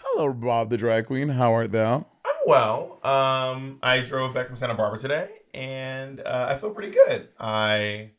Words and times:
Hello, 0.00 0.32
Bob 0.32 0.70
the 0.70 0.78
drag 0.78 1.06
queen. 1.06 1.28
How 1.28 1.52
art 1.52 1.72
thou? 1.72 2.06
I'm 2.24 2.34
well. 2.46 2.98
Um, 3.04 3.78
I 3.82 4.00
drove 4.00 4.32
back 4.32 4.46
from 4.46 4.56
Santa 4.56 4.72
Barbara 4.74 4.98
today, 4.98 5.28
and 5.52 6.20
uh, 6.20 6.46
I 6.48 6.56
feel 6.56 6.70
pretty 6.70 6.90
good. 6.90 7.28
I 7.38 8.12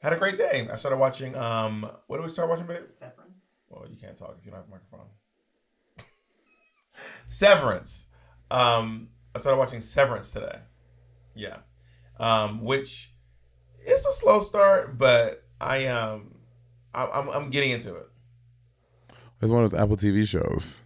had 0.00 0.12
a 0.12 0.16
great 0.16 0.36
day. 0.38 0.68
I 0.72 0.76
started 0.76 0.96
watching. 0.96 1.36
Um, 1.36 1.88
what 2.08 2.16
did 2.16 2.24
we 2.24 2.32
start 2.32 2.48
watching, 2.48 2.66
babe? 2.66 2.82
Severance. 2.98 3.36
Well, 3.68 3.86
you 3.88 3.96
can't 3.96 4.16
talk 4.16 4.34
if 4.38 4.44
you 4.44 4.50
don't 4.50 4.60
have 4.60 4.68
a 4.68 4.70
microphone. 4.70 5.06
Severance. 7.26 8.06
Um, 8.50 9.10
I 9.36 9.40
started 9.40 9.58
watching 9.58 9.80
Severance 9.80 10.30
today. 10.30 10.58
Yeah, 11.36 11.58
um, 12.18 12.64
which 12.64 13.14
is 13.86 14.04
a 14.04 14.12
slow 14.12 14.42
start, 14.42 14.98
but 14.98 15.44
I 15.60 15.86
um, 15.86 16.38
I, 16.92 17.06
I'm 17.06 17.28
I'm 17.28 17.50
getting 17.50 17.70
into 17.70 17.94
it. 17.94 18.08
It's 19.42 19.50
one 19.50 19.64
of 19.64 19.70
those 19.70 19.80
Apple 19.80 19.96
TV 19.96 20.26
shows. 20.26 20.80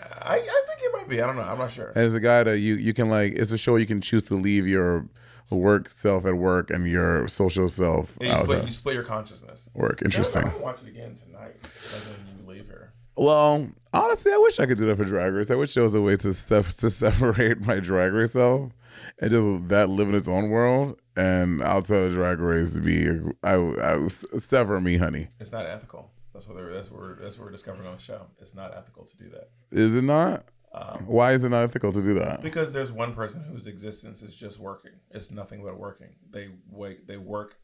I, 0.00 0.34
I 0.34 0.38
think 0.38 0.80
it 0.82 0.92
might 0.92 1.08
be. 1.08 1.22
I 1.22 1.26
don't 1.26 1.36
know. 1.36 1.42
I'm 1.42 1.58
not 1.58 1.72
sure. 1.72 1.92
And 1.94 2.04
it's 2.04 2.14
a 2.14 2.20
guy 2.20 2.42
that 2.44 2.58
you 2.58 2.74
you 2.74 2.92
can 2.92 3.08
like. 3.08 3.32
It's 3.34 3.52
a 3.52 3.58
show 3.58 3.76
you 3.76 3.86
can 3.86 4.00
choose 4.00 4.24
to 4.24 4.34
leave 4.34 4.66
your 4.66 5.08
work 5.50 5.88
self 5.88 6.26
at 6.26 6.34
work 6.36 6.70
and 6.70 6.86
your 6.86 7.26
social 7.28 7.68
self 7.68 8.18
Yeah, 8.20 8.38
you, 8.38 8.44
split, 8.44 8.64
you 8.64 8.70
split 8.70 8.94
your 8.94 9.04
consciousness. 9.04 9.68
work. 9.74 10.00
I'm 10.02 10.06
Interesting. 10.06 10.42
gonna 10.42 10.58
watch 10.58 10.82
it 10.82 10.88
again 10.88 11.14
tonight. 11.14 11.56
Then 11.62 12.38
you 12.42 12.48
leave 12.48 12.66
here. 12.66 12.92
Well, 13.16 13.68
honestly, 13.92 14.32
I 14.32 14.36
wish 14.36 14.60
I 14.60 14.66
could 14.66 14.78
do 14.78 14.86
that 14.86 14.96
for 14.96 15.04
Drag 15.04 15.32
Race. 15.32 15.50
I 15.50 15.54
wish 15.56 15.74
there 15.74 15.82
was 15.82 15.94
a 15.94 16.02
way 16.02 16.16
to 16.16 16.32
sep- 16.32 16.66
to 16.78 16.90
separate 16.90 17.60
my 17.60 17.80
Drag 17.80 18.12
Race 18.12 18.32
self 18.32 18.72
and 19.20 19.30
just 19.30 19.68
that 19.68 19.88
live 19.88 20.08
in 20.08 20.14
its 20.14 20.28
own 20.28 20.50
world. 20.50 21.00
And 21.16 21.62
outside 21.62 21.96
of 22.04 22.12
Drag 22.12 22.38
Race 22.38 22.74
to 22.74 22.80
be, 22.80 23.08
I, 23.42 23.54
I 23.56 24.06
sever 24.08 24.80
me, 24.80 24.98
honey. 24.98 25.28
It's 25.40 25.50
not 25.50 25.66
ethical. 25.66 26.10
That's 26.38 26.46
what 26.46 26.56
they're, 26.56 26.72
that's 26.72 26.88
what 26.88 27.00
we're, 27.00 27.20
that's 27.20 27.36
what 27.36 27.46
we're 27.46 27.50
discovering 27.50 27.88
on 27.88 27.96
the 27.96 28.00
show. 28.00 28.26
It's 28.40 28.54
not 28.54 28.72
ethical 28.76 29.04
to 29.06 29.16
do 29.16 29.28
that 29.30 29.50
Is 29.72 29.96
it 29.96 30.04
not? 30.04 30.44
Um, 30.72 31.04
Why 31.06 31.32
is 31.32 31.42
it 31.42 31.48
not 31.48 31.64
ethical 31.64 31.92
to 31.92 32.00
do 32.00 32.14
that? 32.14 32.42
because 32.42 32.72
there's 32.72 32.92
one 32.92 33.12
person 33.12 33.42
whose 33.42 33.66
existence 33.66 34.22
is 34.22 34.36
just 34.36 34.60
working. 34.60 34.92
It's 35.10 35.32
nothing 35.32 35.64
but 35.64 35.80
working. 35.80 36.10
They 36.30 36.50
wake. 36.70 37.08
They 37.08 37.16
work 37.16 37.56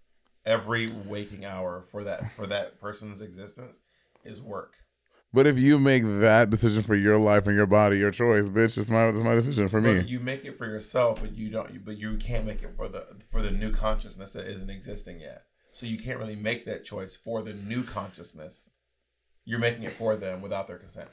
every 0.45 0.91
waking 1.07 1.45
hour 1.45 1.85
for 1.93 2.03
that 2.03 2.33
for 2.33 2.49
that 2.49 2.81
person's 2.81 3.21
existence 3.21 3.81
is 4.25 4.43
work. 4.43 4.75
But 5.33 5.47
if 5.47 5.57
you 5.57 5.79
make 5.79 6.03
that 6.05 6.51
decision 6.51 6.83
for 6.83 6.97
your 6.97 7.19
life 7.19 7.47
and 7.47 7.57
your 7.57 7.67
body, 7.67 7.99
your 7.99 8.11
choice, 8.11 8.49
bitch, 8.49 8.77
it's 8.77 8.91
my 8.91 9.09
it's 9.09 9.21
my 9.21 9.35
decision 9.35 9.69
for 9.69 9.81
me. 9.81 9.97
But 9.97 10.09
you 10.09 10.19
make 10.19 10.45
it 10.45 10.59
for 10.59 10.67
yourself, 10.67 11.21
but 11.21 11.37
you 11.37 11.51
don't. 11.51 11.85
But 11.85 11.99
you 11.99 12.17
can't 12.17 12.45
make 12.47 12.63
it 12.63 12.75
for 12.75 12.89
the 12.89 13.07
for 13.31 13.41
the 13.41 13.51
new 13.51 13.71
consciousness 13.71 14.33
that 14.33 14.47
isn't 14.47 14.71
existing 14.71 15.21
yet. 15.21 15.45
So 15.75 15.87
you 15.87 15.99
can't 15.99 16.19
really 16.19 16.37
make 16.37 16.65
that 16.67 16.85
choice 16.85 17.15
for 17.17 17.43
the 17.43 17.53
new 17.53 17.83
consciousness. 17.83 18.71
You're 19.45 19.59
making 19.59 19.83
it 19.83 19.97
for 19.97 20.17
them 20.17 20.41
without 20.41 20.67
their 20.69 20.79
consent, 20.79 21.09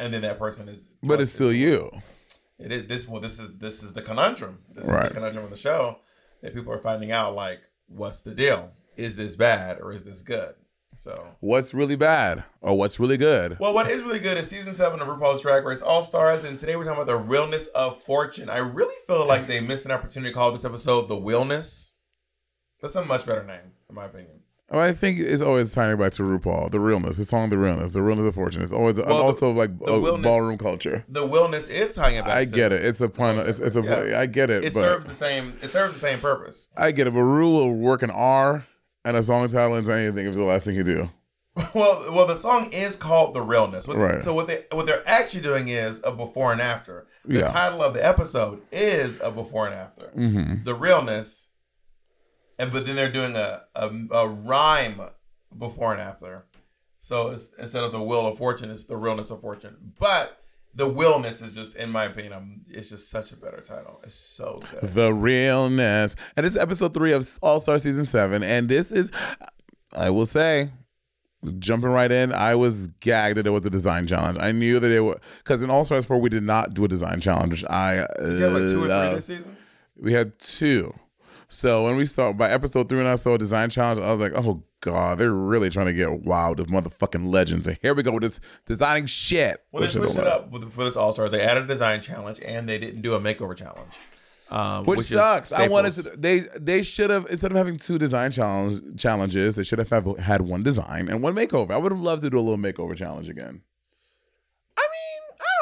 and 0.00 0.12
then 0.14 0.22
that 0.22 0.38
person 0.38 0.68
is. 0.68 0.84
But 1.02 1.20
it's 1.20 1.32
still 1.32 1.52
you. 1.52 1.90
It 2.58 2.70
is 2.70 2.86
this. 2.86 3.08
Well, 3.08 3.20
this 3.20 3.38
is 3.40 3.58
this 3.58 3.82
is 3.82 3.92
the 3.94 4.02
conundrum. 4.02 4.58
This 4.72 4.84
is 4.84 4.92
Right. 4.92 5.08
the 5.08 5.14
conundrum 5.14 5.44
of 5.44 5.50
the 5.50 5.56
show 5.56 5.98
that 6.42 6.54
people 6.54 6.72
are 6.72 6.78
finding 6.78 7.10
out. 7.10 7.34
Like, 7.34 7.60
what's 7.88 8.20
the 8.20 8.34
deal? 8.34 8.70
Is 8.96 9.16
this 9.16 9.34
bad 9.34 9.80
or 9.80 9.92
is 9.92 10.04
this 10.04 10.20
good? 10.20 10.54
So, 10.98 11.26
What's 11.40 11.74
really 11.74 11.96
bad 11.96 12.44
or 12.62 12.78
what's 12.78 12.98
really 13.00 13.16
good? 13.18 13.58
well, 13.58 13.74
what 13.74 13.90
is 13.90 14.02
really 14.02 14.18
good 14.20 14.38
is 14.38 14.48
season 14.48 14.72
seven 14.74 15.00
of 15.00 15.08
RuPaul's 15.08 15.42
Drag 15.42 15.64
Race 15.64 15.82
All 15.82 16.02
Stars, 16.02 16.44
and 16.44 16.58
today 16.58 16.76
we're 16.76 16.84
talking 16.84 17.02
about 17.02 17.06
the 17.12 17.16
realness 17.18 17.66
of 17.68 18.02
fortune. 18.02 18.48
I 18.48 18.58
really 18.58 18.94
feel 19.06 19.26
like 19.26 19.46
they 19.46 19.60
missed 19.60 19.84
an 19.86 19.90
opportunity 19.90 20.30
to 20.30 20.34
call 20.34 20.52
this 20.52 20.64
episode 20.64 21.08
"The 21.08 21.16
Realness." 21.16 21.85
That's 22.80 22.94
a 22.96 23.04
much 23.04 23.24
better 23.26 23.42
name, 23.44 23.72
in 23.88 23.94
my 23.94 24.04
opinion. 24.06 24.40
Well, 24.70 24.80
I 24.80 24.92
think 24.92 25.20
it's 25.20 25.42
always 25.42 25.72
tying 25.72 25.96
back 25.96 26.10
to 26.14 26.24
RuPaul, 26.24 26.72
the 26.72 26.80
realness, 26.80 27.18
the 27.18 27.24
song, 27.24 27.50
the 27.50 27.56
realness, 27.58 27.92
the 27.92 28.02
realness 28.02 28.26
of 28.26 28.34
fortune. 28.34 28.62
It's 28.62 28.72
always 28.72 28.96
Well, 28.96 29.06
the- 29.06 29.12
also 29.14 29.52
like 29.52 29.78
the 29.78 29.96
realness- 30.00 30.22
ballroom 30.24 30.58
culture. 30.58 31.04
The 31.08 31.24
realness 31.26 31.68
is 31.68 31.94
tying 31.94 32.16
it 32.16 32.24
back. 32.24 32.34
I 32.36 32.44
get 32.46 32.72
it. 32.72 32.84
It's 32.84 33.00
a 33.00 33.08
pun. 33.08 33.38
It's, 33.38 33.60
it's 33.60 33.76
a. 33.76 33.82
Yeah. 33.82 34.18
I 34.18 34.26
get 34.26 34.50
it. 34.50 34.64
It 34.64 34.72
serves 34.72 35.06
the 35.06 35.14
same. 35.14 35.54
It 35.62 35.68
serves 35.68 35.94
the 35.94 36.00
same 36.00 36.18
purpose. 36.18 36.66
I 36.76 36.90
get 36.90 37.06
it. 37.06 37.14
But 37.14 37.20
Ru 37.20 37.48
will 37.52 37.72
work 37.72 38.02
an 38.02 38.10
R 38.10 38.66
and 39.04 39.16
a 39.16 39.22
song 39.22 39.46
title 39.48 39.76
into 39.76 39.92
anything 39.94 40.24
if 40.24 40.28
it's 40.30 40.36
the 40.36 40.42
last 40.42 40.64
thing 40.64 40.74
you 40.74 40.82
do. 40.84 41.10
Well, 41.74 42.12
well, 42.12 42.26
the 42.26 42.36
song 42.36 42.68
is 42.72 42.96
called 42.96 43.34
"The 43.34 43.40
Realness." 43.40 43.86
What- 43.88 43.96
Right. 43.96 44.22
So 44.22 44.34
what 44.34 44.46
they 44.48 44.64
what 44.72 44.84
they're 44.86 45.02
actually 45.08 45.42
doing 45.42 45.68
is 45.68 46.00
a 46.04 46.10
before 46.12 46.52
and 46.52 46.60
after. 46.60 47.06
The 47.24 47.38
Yeah. 47.38 47.50
title 47.52 47.82
of 47.82 47.94
the 47.94 48.04
episode 48.04 48.60
is 48.72 49.20
a 49.22 49.30
before 49.30 49.66
and 49.66 49.74
after. 49.74 50.10
Mm-hmm. 50.16 50.64
The 50.64 50.74
realness, 50.74 51.46
and 52.58 52.72
but 52.72 52.86
then 52.86 52.96
they're 52.96 53.12
doing 53.12 53.36
a 53.36 53.62
a, 53.74 53.90
a 54.12 54.28
rhyme 54.28 55.00
before 55.56 55.92
and 55.92 56.00
after. 56.00 56.46
So 56.98 57.28
it's, 57.28 57.50
instead 57.58 57.84
of 57.84 57.92
the 57.92 58.02
Wheel 58.02 58.26
of 58.26 58.36
Fortune, 58.36 58.70
it's 58.70 58.84
the 58.84 58.96
realness 58.96 59.30
of 59.30 59.40
fortune. 59.40 59.92
But 60.00 60.40
the 60.74 60.88
wheelness 60.88 61.40
is 61.40 61.54
just, 61.54 61.76
in 61.76 61.90
my 61.90 62.04
opinion, 62.04 62.32
um, 62.32 62.60
it's 62.68 62.88
just 62.88 63.10
such 63.10 63.30
a 63.30 63.36
better 63.36 63.60
title. 63.60 64.00
It's 64.02 64.14
so 64.14 64.60
good. 64.72 64.92
The 64.92 65.14
realness. 65.14 66.16
And 66.36 66.44
it's 66.44 66.56
episode 66.56 66.94
three 66.94 67.12
of 67.12 67.38
All 67.42 67.60
Star 67.60 67.78
season 67.78 68.04
seven. 68.04 68.42
And 68.42 68.68
this 68.68 68.90
is, 68.90 69.08
I 69.92 70.10
will 70.10 70.26
say, 70.26 70.70
jumping 71.58 71.90
right 71.90 72.10
in, 72.10 72.32
I 72.32 72.56
was 72.56 72.88
gagged 73.00 73.36
that 73.38 73.46
it 73.46 73.50
was 73.50 73.64
a 73.64 73.70
design 73.70 74.06
challenge. 74.06 74.38
I 74.40 74.52
knew 74.52 74.80
that 74.80 74.90
it 74.90 75.00
was, 75.00 75.18
because 75.38 75.62
in 75.62 75.70
All 75.70 75.84
Stars 75.84 76.04
4, 76.04 76.18
we 76.18 76.28
did 76.28 76.42
not 76.42 76.74
do 76.74 76.84
a 76.84 76.88
design 76.88 77.20
challenge, 77.20 77.52
which 77.52 77.64
I 77.66 78.00
You 78.20 78.38
got 78.40 78.52
like 78.52 78.68
two 78.68 78.84
or 78.84 78.86
three 78.88 79.14
this 79.14 79.26
season. 79.26 79.56
We 79.96 80.12
had 80.12 80.38
two. 80.38 80.92
So 81.56 81.84
when 81.84 81.96
we 81.96 82.04
saw 82.04 82.34
by 82.34 82.50
episode 82.50 82.86
three, 82.90 82.98
when 82.98 83.06
I 83.06 83.14
saw 83.14 83.38
Design 83.38 83.70
Challenge, 83.70 83.98
I 83.98 84.10
was 84.12 84.20
like, 84.20 84.32
oh 84.34 84.62
god, 84.82 85.16
they're 85.16 85.32
really 85.32 85.70
trying 85.70 85.86
to 85.86 85.94
get 85.94 86.24
wild 86.24 86.58
with 86.58 86.68
motherfucking 86.68 87.32
legends. 87.32 87.66
And 87.66 87.78
here 87.80 87.94
we 87.94 88.02
go 88.02 88.12
with 88.12 88.24
this 88.24 88.40
designing 88.66 89.06
shit. 89.06 89.64
Well, 89.72 89.80
they 89.80 89.86
Which 89.86 89.92
switched 89.92 90.18
it 90.18 90.26
up 90.26 90.52
for 90.52 90.84
this 90.84 90.96
All 90.96 91.14
Star. 91.14 91.30
They 91.30 91.40
added 91.40 91.64
a 91.64 91.66
design 91.66 92.02
challenge 92.02 92.40
and 92.44 92.68
they 92.68 92.78
didn't 92.78 93.00
do 93.00 93.14
a 93.14 93.20
makeover 93.20 93.56
challenge, 93.56 93.94
um, 94.50 94.84
Which, 94.84 95.00
is 95.00 95.08
sucks. 95.08 95.50
I 95.50 95.68
wanted 95.68 95.94
to. 95.94 96.02
They 96.14 96.40
they 96.60 96.82
should 96.82 97.08
have 97.08 97.26
instead 97.30 97.52
of 97.52 97.56
having 97.56 97.78
two 97.78 97.96
design 97.96 98.32
challenge 98.32 99.00
challenges, 99.00 99.54
they 99.54 99.62
should 99.62 99.78
have 99.78 100.18
had 100.18 100.42
one 100.42 100.62
design 100.62 101.08
and 101.08 101.22
one 101.22 101.34
makeover. 101.34 101.70
I 101.70 101.78
would 101.78 101.90
have 101.90 102.02
loved 102.02 102.20
to 102.20 102.28
do 102.28 102.38
a 102.38 102.40
little 102.40 102.58
makeover 102.58 102.94
challenge 102.94 103.30
again. 103.30 103.62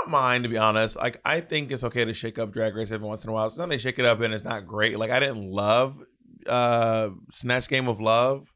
Don't 0.05 0.11
mind 0.13 0.45
to 0.45 0.51
be 0.51 0.59
honest. 0.59 0.97
Like, 0.97 1.21
I 1.25 1.41
think 1.41 1.71
it's 1.71 1.85
okay 1.85 2.05
to 2.05 2.13
shake 2.15 2.39
up 2.39 2.53
Drag 2.53 2.75
Race 2.75 2.91
every 2.91 3.07
once 3.07 3.25
in 3.25 3.31
a 3.31 3.33
while. 3.33 3.49
Sometimes 3.51 3.71
they 3.71 3.79
shake 3.79 3.99
it 3.99 4.05
up 4.05 4.21
and 4.21 4.35
it's 4.35 4.45
not 4.45 4.67
great. 4.67 4.99
Like, 4.99 5.11
I 5.11 5.21
didn't 5.21 5.51
love 5.51 6.03
uh 6.47 7.11
Snatch 7.31 7.69
Game 7.69 7.89
of 7.89 8.01
Love, 8.01 8.53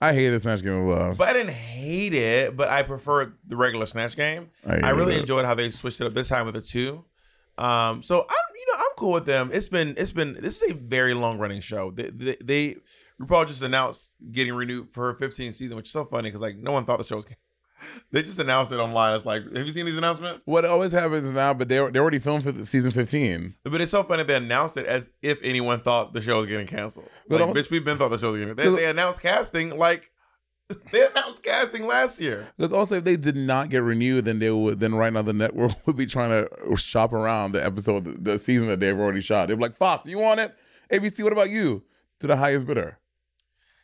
I 0.00 0.12
hated 0.14 0.40
Snatch 0.40 0.62
Game 0.62 0.74
of 0.74 0.86
Love. 0.86 1.16
but 1.18 1.28
I 1.28 1.32
didn't 1.32 1.54
hate 1.54 2.14
it. 2.14 2.56
But 2.56 2.68
I 2.68 2.82
prefer 2.82 3.34
the 3.46 3.56
regular 3.56 3.86
Snatch 3.86 4.16
Game. 4.16 4.50
I 4.66 4.76
I, 4.78 4.90
really 4.90 5.14
it. 5.14 5.20
enjoyed 5.20 5.44
how 5.44 5.54
they 5.54 5.70
switched 5.70 6.00
it 6.00 6.06
up 6.06 6.14
this 6.14 6.28
time 6.28 6.44
with 6.46 6.54
the 6.54 6.60
two. 6.60 7.04
Um, 7.58 8.02
so 8.02 8.20
I'm, 8.20 8.54
you 8.56 8.66
know, 8.72 8.78
I'm 8.78 8.96
cool 8.96 9.12
with 9.12 9.26
them. 9.26 9.50
It's 9.52 9.68
been, 9.68 9.94
it's 9.96 10.12
been, 10.12 10.34
this 10.34 10.60
is 10.62 10.70
a 10.72 10.74
very 10.74 11.14
long 11.14 11.38
running 11.38 11.60
show. 11.60 11.90
They, 11.92 12.10
they, 12.10 12.36
they 12.42 12.76
RuPaul 13.20 13.46
just 13.46 13.62
announced 13.62 14.16
getting 14.32 14.54
renewed 14.54 14.90
for 14.92 15.12
her 15.12 15.18
15th 15.18 15.54
season, 15.54 15.76
which 15.76 15.86
is 15.86 15.92
so 15.92 16.04
funny 16.04 16.28
because 16.30 16.40
like 16.40 16.56
no 16.56 16.72
one 16.72 16.84
thought 16.84 16.98
the 16.98 17.04
show 17.04 17.16
was. 17.16 17.26
They 18.12 18.22
just 18.22 18.38
announced 18.38 18.70
it 18.72 18.76
online. 18.76 19.16
It's 19.16 19.24
like, 19.24 19.42
have 19.56 19.66
you 19.66 19.72
seen 19.72 19.86
these 19.86 19.96
announcements? 19.96 20.42
what 20.44 20.64
always 20.66 20.92
happens 20.92 21.30
now, 21.30 21.54
but 21.54 21.68
they 21.68 21.76
they 21.90 21.98
already 21.98 22.18
filmed 22.18 22.44
for 22.44 22.52
the 22.52 22.66
season 22.66 22.90
fifteen. 22.90 23.54
But 23.64 23.80
it's 23.80 23.90
so 23.90 24.02
funny 24.02 24.22
they 24.22 24.36
announced 24.36 24.76
it 24.76 24.86
as 24.86 25.08
if 25.22 25.38
anyone 25.42 25.80
thought 25.80 26.12
the 26.12 26.20
show 26.20 26.40
was 26.40 26.48
getting 26.48 26.66
canceled. 26.66 27.08
Like, 27.28 27.40
bitch, 27.50 27.70
we've 27.70 27.84
been 27.84 27.96
thought 27.98 28.10
the 28.10 28.18
show 28.18 28.32
was 28.32 28.40
getting. 28.40 28.54
They, 28.54 28.68
they 28.68 28.90
announced 28.90 29.22
casting 29.22 29.78
like 29.78 30.10
they 30.92 31.06
announced 31.06 31.42
casting 31.42 31.86
last 31.86 32.20
year. 32.20 32.48
Because 32.56 32.72
also, 32.72 32.96
if 32.96 33.04
they 33.04 33.16
did 33.16 33.36
not 33.36 33.70
get 33.70 33.82
renewed, 33.82 34.24
then 34.24 34.38
they 34.38 34.50
would 34.50 34.80
then 34.80 34.94
right 34.94 35.12
now 35.12 35.22
the 35.22 35.32
network 35.32 35.72
would 35.86 35.96
be 35.96 36.06
trying 36.06 36.30
to 36.30 36.76
shop 36.76 37.12
around 37.12 37.52
the 37.52 37.64
episode, 37.64 38.04
the, 38.04 38.32
the 38.32 38.38
season 38.38 38.68
that 38.68 38.80
they've 38.80 38.98
already 38.98 39.20
shot. 39.20 39.48
They're 39.48 39.56
like, 39.56 39.76
Fox, 39.76 40.08
you 40.08 40.18
want 40.18 40.40
it? 40.40 40.54
ABC, 40.92 41.22
what 41.22 41.32
about 41.32 41.50
you? 41.50 41.82
To 42.20 42.26
the 42.28 42.36
highest 42.36 42.66
bidder, 42.66 42.98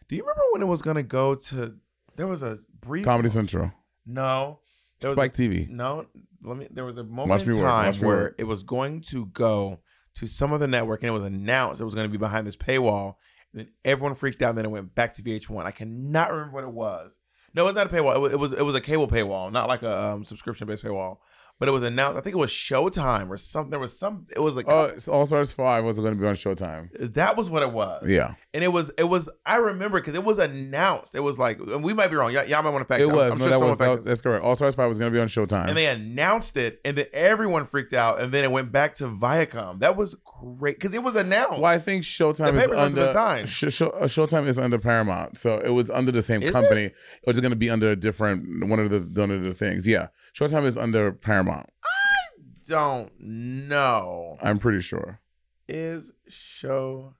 Do 0.09 0.15
you 0.15 0.23
remember 0.23 0.43
when 0.53 0.63
it 0.63 0.67
was 0.67 0.81
gonna 0.81 1.03
go 1.03 1.35
to? 1.35 1.75
There 2.15 2.27
was 2.29 2.43
a 2.43 2.59
brief 2.81 3.05
Comedy 3.05 3.29
Central, 3.29 3.73
No. 4.09 4.61
There 5.01 5.13
Spike 5.13 5.39
a- 5.39 5.43
TV. 5.43 5.69
No, 5.69 6.07
let 6.43 6.57
me. 6.57 6.67
There 6.71 6.85
was 6.85 6.99
a 6.99 7.05
moment 7.05 7.43
in 7.43 7.51
me 7.51 7.61
time 7.61 7.95
where 7.97 8.17
work. 8.17 8.35
it 8.39 8.45
was 8.45 8.63
going 8.65 9.03
to 9.03 9.27
go 9.27 9.81
to 10.15 10.27
some 10.27 10.53
other 10.53 10.67
network, 10.67 11.03
and 11.03 11.11
it 11.11 11.13
was 11.13 11.23
announced 11.23 11.81
it 11.81 11.85
was 11.85 11.95
going 11.95 12.07
to 12.07 12.11
be 12.11 12.19
behind 12.19 12.47
this 12.47 12.57
paywall. 12.57 13.15
And 13.53 13.61
then 13.61 13.69
everyone 13.85 14.15
freaked 14.15 14.43
out. 14.43 14.51
And 14.51 14.59
then 14.59 14.65
it 14.65 14.71
went 14.71 14.95
back 14.95 15.15
to 15.15 15.23
VH1. 15.23 15.65
I 15.65 15.71
cannot 15.71 16.33
remember 16.33 16.55
what 16.55 16.65
it 16.65 16.73
was. 16.73 17.17
No, 17.55 17.67
it's 17.69 17.77
not 17.77 17.87
a 17.87 17.91
paywall. 17.91 18.17
It 18.17 18.21
was 18.21 18.33
it 18.33 18.39
was, 18.39 18.53
it 18.53 18.63
was 18.65 18.75
a 18.75 18.81
cable 18.81 19.09
paywall, 19.09 19.53
not 19.53 19.69
like 19.69 19.83
a 19.83 20.05
um, 20.05 20.25
subscription 20.25 20.67
based 20.67 20.85
paywall. 20.85 21.19
But 21.61 21.69
it 21.69 21.73
was 21.73 21.83
announced. 21.83 22.17
I 22.17 22.21
think 22.21 22.35
it 22.35 22.39
was 22.39 22.51
Showtime 22.53 23.31
or 23.31 23.37
something. 23.37 23.71
There 23.71 23.81
was 23.81 23.99
some. 23.99 24.27
It 24.35 24.39
was 24.39 24.55
like 24.55 24.67
Oh, 24.69 24.95
All 25.09 25.27
Stars 25.27 25.51
Five 25.51 25.83
was 25.85 25.99
going 25.99 26.15
to 26.15 26.21
be 26.21 26.25
on 26.27 26.35
Showtime. 26.37 26.89
that 27.15 27.37
was 27.37 27.51
what 27.51 27.65
it 27.65 27.73
was. 27.73 28.07
Yeah, 28.09 28.35
And 28.55 28.63
it 28.63 28.69
was 28.69 28.93
it 28.97 29.05
was. 29.09 29.29
I 29.45 29.57
remember 29.57 29.99
because 30.01 30.15
it 30.15 30.23
was 30.23 30.39
announced. 30.39 31.17
It 31.17 31.21
was 31.21 31.37
like, 31.37 31.59
and 31.59 31.83
we 31.83 31.95
might 31.95 32.11
be 32.11 32.17
wrong. 32.17 32.33
Y'all, 32.33 32.45
y'all 32.45 32.63
might 32.63 32.71
want 32.71 32.83
to 32.87 32.93
fact. 32.95 33.01
it 33.03 33.07
was. 33.07 33.33
I'm 33.33 33.39
no, 33.39 33.49
sure 33.49 33.59
that 33.59 33.61
was 33.61 33.77
that, 33.79 34.05
that's 34.05 34.21
correct. 34.23 34.45
All 34.45 34.55
Stars 34.55 34.77
Five 34.77 34.87
was 34.89 34.99
going 34.99 35.11
to 35.13 35.17
be 35.17 35.21
on 35.21 35.27
Showtime. 35.27 35.67
and 35.69 35.77
they 35.77 35.87
announced 35.87 36.57
it, 36.57 36.81
and 36.85 36.97
then 36.97 37.07
everyone 37.13 37.67
freaked 37.67 37.93
out, 37.93 38.21
and 38.21 38.31
then 38.31 38.45
it 38.45 38.53
went 38.53 38.71
back 38.71 38.95
to 38.97 39.05
Viacom. 39.09 39.81
That 39.81 39.97
was 39.97 40.15
great 40.41 40.77
because 40.79 40.95
it 40.95 41.03
was 41.03 41.17
announced. 41.17 41.59
well, 41.59 41.65
I 41.73 41.79
think 41.81 42.05
Showtime 42.05 42.53
The 42.53 42.55
is 42.55 42.61
paper 42.61 42.75
must 42.77 42.95
have 42.95 42.99
under 43.09 43.13
signed. 43.13 43.49
Sh- 43.49 43.65
Sh- 43.71 43.83
uh, 43.83 43.91
Showtime 44.05 44.47
is 44.47 44.61
under 44.61 44.79
Paramount, 44.79 45.39
so 45.39 45.59
it 45.59 45.71
was 45.71 45.91
under 45.91 46.13
the 46.13 46.23
same 46.23 46.41
Is 46.43 46.53
company. 46.53 46.85
It? 46.85 46.95
was 47.27 47.41
going 47.41 47.51
to 47.51 47.57
be 47.57 47.69
under 47.69 47.91
a 47.91 47.97
different 47.97 48.69
one 48.69 48.79
of 48.79 48.91
the 48.91 49.01
one 49.21 49.33
of 49.33 49.43
the 49.43 49.55
things. 49.55 49.87
Yeah, 49.89 50.09
Showtime 50.35 50.65
is 50.65 50.77
under 50.77 51.13
Paramount. 51.13 51.69
I 51.85 52.41
don't 52.67 53.11
know. 53.21 54.37
I'm 54.43 54.59
pretty 54.59 54.81
sure. 54.81 55.21
Is 55.69 56.13
show 56.29 57.15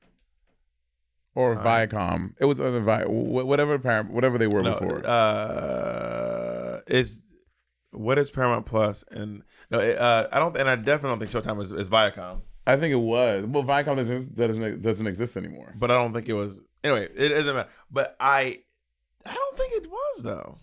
or. 1.35 1.57
Viacom. 1.57 2.35
It 2.41 2.45
was 2.47 2.61
under 2.61 2.81
Vi- 2.81 3.05
whatever 3.07 3.79
Param- 3.79 4.11
whatever 4.11 4.39
they 4.39 4.47
were 4.47 4.63
no, 4.63 4.79
before. 4.79 5.03
uh, 5.07 6.81
is 6.87 7.23
what 7.91 8.19
is 8.19 8.31
Paramount 8.31 8.67
Plus 8.67 9.05
and 9.11 9.43
no, 9.71 9.81
it, 9.81 9.99
uh, 9.99 10.29
I 10.33 10.39
don't, 10.39 10.57
and 10.57 10.69
I 10.69 10.77
definitely 10.77 11.11
don't 11.19 11.31
think 11.31 11.45
Showtime 11.45 11.61
is, 11.63 11.73
is 11.73 11.91
Viacom, 11.91 12.41
I 12.67 12.77
think 12.77 12.93
it 12.93 12.97
was. 12.97 13.45
Well, 13.45 13.65
Viacom 13.65 13.97
doesn't 13.97 14.35
doesn't 14.35 14.83
doesn't 14.83 15.07
exist 15.07 15.37
anymore. 15.37 15.75
but 15.77 15.91
I 15.91 15.95
don't 15.95 16.13
think 16.13 16.29
it 16.29 16.35
was. 16.35 16.61
Anyway, 16.85 17.09
it 17.17 17.29
doesn't 17.31 17.55
matter. 17.55 17.69
But 17.91 18.17
I, 18.21 18.59
I 19.27 19.35
don't 19.35 19.57
think 19.57 19.73
it 19.75 19.91
was 19.91 20.23
though. 20.23 20.61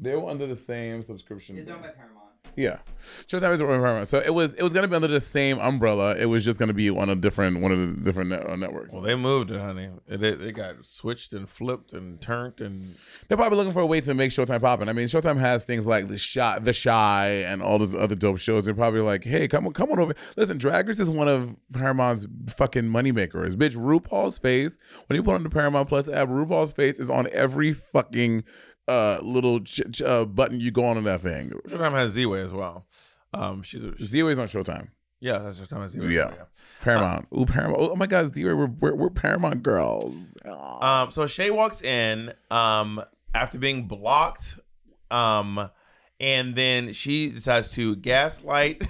They 0.00 0.14
were 0.16 0.30
under 0.30 0.46
the 0.46 0.56
same 0.56 1.02
subscription. 1.02 1.58
It's 1.58 1.70
owned 1.70 1.82
by 1.82 1.88
Paramount. 1.88 2.20
Yeah, 2.56 2.78
Showtime 3.26 3.52
is 3.52 3.62
under 3.62 3.78
Paramount. 3.78 4.08
So 4.08 4.18
it 4.18 4.34
was 4.34 4.54
it 4.54 4.62
was 4.62 4.72
gonna 4.72 4.88
be 4.88 4.96
under 4.96 5.08
the 5.08 5.20
same 5.20 5.58
umbrella. 5.60 6.16
It 6.16 6.26
was 6.26 6.44
just 6.44 6.58
gonna 6.58 6.74
be 6.74 6.90
on 6.90 7.08
a 7.08 7.14
different 7.14 7.60
one 7.60 7.70
of 7.70 7.78
the 7.78 7.86
different 8.02 8.30
net, 8.30 8.48
uh, 8.48 8.56
networks. 8.56 8.92
Well, 8.92 9.02
they 9.02 9.14
moved 9.14 9.50
it, 9.50 9.60
honey. 9.60 9.90
It, 10.08 10.22
it, 10.22 10.40
it 10.40 10.52
got 10.52 10.84
switched 10.84 11.32
and 11.32 11.48
flipped 11.48 11.92
and 11.92 12.20
turned 12.20 12.60
and 12.60 12.96
They're 13.28 13.36
probably 13.36 13.56
looking 13.56 13.72
for 13.72 13.80
a 13.80 13.86
way 13.86 14.00
to 14.00 14.14
make 14.14 14.30
Showtime 14.30 14.60
popping. 14.60 14.88
I 14.88 14.92
mean, 14.92 15.06
Showtime 15.06 15.38
has 15.38 15.64
things 15.64 15.86
like 15.86 16.08
the 16.08 16.18
shot, 16.18 16.64
the 16.64 16.74
Chi, 16.74 17.28
and 17.28 17.62
all 17.62 17.78
those 17.78 17.94
other 17.94 18.14
dope 18.14 18.38
shows. 18.38 18.64
They're 18.64 18.74
probably 18.74 19.00
like, 19.00 19.24
hey, 19.24 19.46
come 19.46 19.66
on, 19.66 19.72
come 19.72 19.90
on 19.92 20.00
over. 20.00 20.14
Listen, 20.36 20.58
Drag 20.58 20.88
Race 20.88 21.00
is 21.00 21.10
one 21.10 21.28
of 21.28 21.54
Paramount's 21.72 22.26
fucking 22.48 22.84
moneymakers. 22.84 23.54
Bitch, 23.54 23.76
RuPaul's 23.76 24.38
face. 24.38 24.78
When 25.06 25.16
you 25.16 25.22
put 25.22 25.34
on 25.34 25.44
the 25.44 25.50
Paramount 25.50 25.88
Plus 25.88 26.08
app, 26.08 26.28
RuPaul's 26.28 26.72
face 26.72 26.98
is 26.98 27.10
on 27.10 27.28
every 27.32 27.72
fucking 27.72 28.44
uh 28.90 29.18
little 29.22 29.60
ch- 29.60 29.82
ch- 29.92 30.02
uh, 30.02 30.24
button 30.24 30.60
you 30.60 30.70
go 30.70 30.84
on 30.84 30.96
in 30.98 31.04
that 31.04 31.20
thing. 31.22 31.52
Showtime 31.68 31.92
has 31.92 32.14
Ziwe 32.16 32.44
as 32.44 32.52
well. 32.52 32.86
Um, 33.32 33.62
she's 33.62 33.82
a, 33.84 33.92
Ziwe's 33.92 34.38
on 34.38 34.48
Showtime. 34.48 34.88
yeah, 35.20 35.38
that's 35.38 35.60
Showtime 35.60 35.82
has 35.82 35.94
Ziwe. 35.94 36.12
Yeah. 36.12 36.32
Paramount. 36.80 37.26
Ooh, 37.36 37.44
Paramount. 37.44 37.78
Oh 37.78 37.94
my 37.96 38.06
God, 38.06 38.32
Ziwe, 38.32 38.56
we're, 38.56 38.66
we're, 38.66 38.94
we're 38.94 39.10
Paramount 39.10 39.62
girls. 39.62 40.14
Um, 40.44 41.10
so 41.10 41.26
Shea 41.26 41.50
walks 41.50 41.82
in 41.82 42.32
um, 42.50 43.02
after 43.34 43.58
being 43.58 43.86
blocked, 43.86 44.58
um, 45.10 45.70
and 46.18 46.54
then 46.54 46.92
she 46.92 47.28
decides 47.30 47.70
to 47.72 47.96
gaslight 47.96 48.82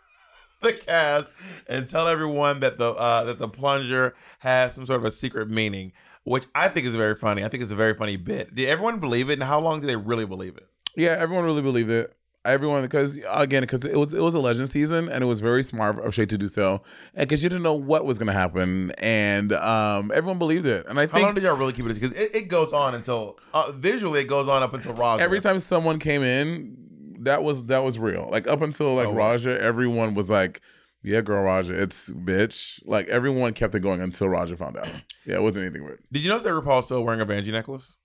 the 0.62 0.72
cast 0.72 1.28
and 1.68 1.88
tell 1.88 2.08
everyone 2.08 2.60
that 2.60 2.78
the 2.78 2.90
uh, 2.92 3.24
that 3.24 3.38
the 3.38 3.48
plunger 3.48 4.14
has 4.40 4.74
some 4.74 4.86
sort 4.86 4.98
of 4.98 5.04
a 5.04 5.10
secret 5.10 5.48
meaning, 5.50 5.92
which 6.26 6.44
I 6.54 6.68
think 6.68 6.84
is 6.86 6.94
very 6.94 7.14
funny. 7.14 7.44
I 7.44 7.48
think 7.48 7.62
it's 7.62 7.72
a 7.72 7.76
very 7.76 7.94
funny 7.94 8.16
bit. 8.16 8.54
Did 8.54 8.68
everyone 8.68 8.98
believe 9.00 9.30
it, 9.30 9.34
and 9.34 9.42
how 9.44 9.60
long 9.60 9.80
did 9.80 9.86
they 9.88 9.96
really 9.96 10.26
believe 10.26 10.56
it? 10.56 10.68
Yeah, 10.96 11.12
everyone 11.18 11.44
really 11.44 11.62
believed 11.62 11.90
it. 11.90 12.12
Everyone, 12.44 12.82
because 12.82 13.18
again, 13.28 13.62
because 13.62 13.84
it 13.84 13.96
was 13.96 14.14
it 14.14 14.20
was 14.20 14.34
a 14.34 14.38
legend 14.38 14.70
season, 14.70 15.08
and 15.08 15.24
it 15.24 15.26
was 15.26 15.40
very 15.40 15.64
smart 15.64 15.98
of 15.98 16.14
Shea 16.14 16.26
to 16.26 16.38
do 16.38 16.46
so, 16.46 16.80
and 17.14 17.28
because 17.28 17.42
you 17.42 17.48
didn't 17.48 17.64
know 17.64 17.74
what 17.74 18.04
was 18.04 18.18
going 18.18 18.28
to 18.28 18.32
happen, 18.32 18.92
and 18.98 19.52
um, 19.52 20.12
everyone 20.14 20.38
believed 20.38 20.64
it. 20.64 20.86
And 20.88 20.96
I 20.98 21.06
How 21.06 21.20
long 21.22 21.34
did 21.34 21.42
y'all 21.42 21.56
really 21.56 21.72
keep 21.72 21.86
it? 21.86 21.94
Because 21.94 22.12
it, 22.12 22.34
it 22.36 22.48
goes 22.48 22.72
on 22.72 22.94
until 22.94 23.36
uh, 23.52 23.72
visually 23.72 24.20
it 24.20 24.28
goes 24.28 24.48
on 24.48 24.62
up 24.62 24.74
until 24.74 24.94
Raja. 24.94 25.22
every 25.24 25.40
time 25.40 25.58
someone 25.58 25.98
came 25.98 26.22
in, 26.22 26.76
that 27.20 27.42
was 27.42 27.64
that 27.64 27.78
was 27.80 27.98
real. 27.98 28.28
Like 28.30 28.46
up 28.46 28.62
until 28.62 28.94
like 28.94 29.08
Oh. 29.08 29.12
Raja, 29.12 29.60
everyone 29.60 30.14
was 30.14 30.30
like, 30.30 30.60
"Yeah, 31.06 31.20
girl, 31.22 31.42
Raja, 31.42 31.80
it's 31.80 32.10
bitch." 32.10 32.80
Like 32.84 33.08
everyone 33.08 33.52
kept 33.54 33.74
it 33.74 33.80
going 33.80 34.00
until 34.00 34.28
Raja 34.28 34.56
found 34.56 34.76
out. 34.76 34.88
Yeah, 35.24 35.36
it 35.36 35.42
wasn't 35.42 35.64
anything 35.66 35.84
weird. 35.84 36.02
Did 36.12 36.22
you 36.22 36.28
notice 36.28 36.44
that 36.44 36.50
RuPaul's 36.50 36.86
still 36.86 37.04
wearing 37.04 37.20
a 37.20 37.26
Vanjie 37.26 37.52
necklace? 37.52 37.96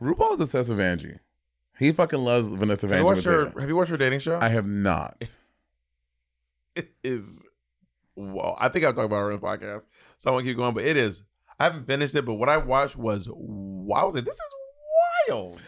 RuPaul's 0.00 0.40
obsessed 0.40 0.68
with 0.68 0.78
Vanjie. 0.78 1.18
He 1.78 1.92
fucking 1.92 2.18
loves 2.20 2.48
Vanessa 2.48 2.86
Have 2.88 2.96
you 2.98 3.02
Vanjie. 3.02 3.06
watched 3.06 3.24
her? 3.26 3.60
Have 3.60 3.68
you 3.68 3.76
watched 3.76 3.90
her 3.90 3.96
dating 3.96 4.20
show? 4.20 4.38
I 4.40 4.48
have 4.48 4.66
not. 4.66 5.22
it 6.74 6.92
is 7.02 7.44
well 8.14 8.56
i 8.60 8.68
think 8.68 8.84
i'll 8.84 8.92
talk 8.92 9.04
about 9.06 9.20
it 9.28 9.32
on 9.34 9.40
the 9.40 9.46
podcast 9.46 9.82
so 10.18 10.30
i 10.30 10.32
won't 10.32 10.44
keep 10.44 10.56
going 10.56 10.74
but 10.74 10.84
it 10.84 10.96
is 10.96 11.22
i 11.58 11.64
haven't 11.64 11.86
finished 11.86 12.14
it 12.14 12.24
but 12.24 12.34
what 12.34 12.48
i 12.48 12.56
watched 12.56 12.96
was 12.96 13.28
wow 13.32 14.02
I 14.02 14.04
was 14.04 14.14
like 14.14 14.24
this 14.24 14.34
is 14.34 14.40
wild 15.28 15.60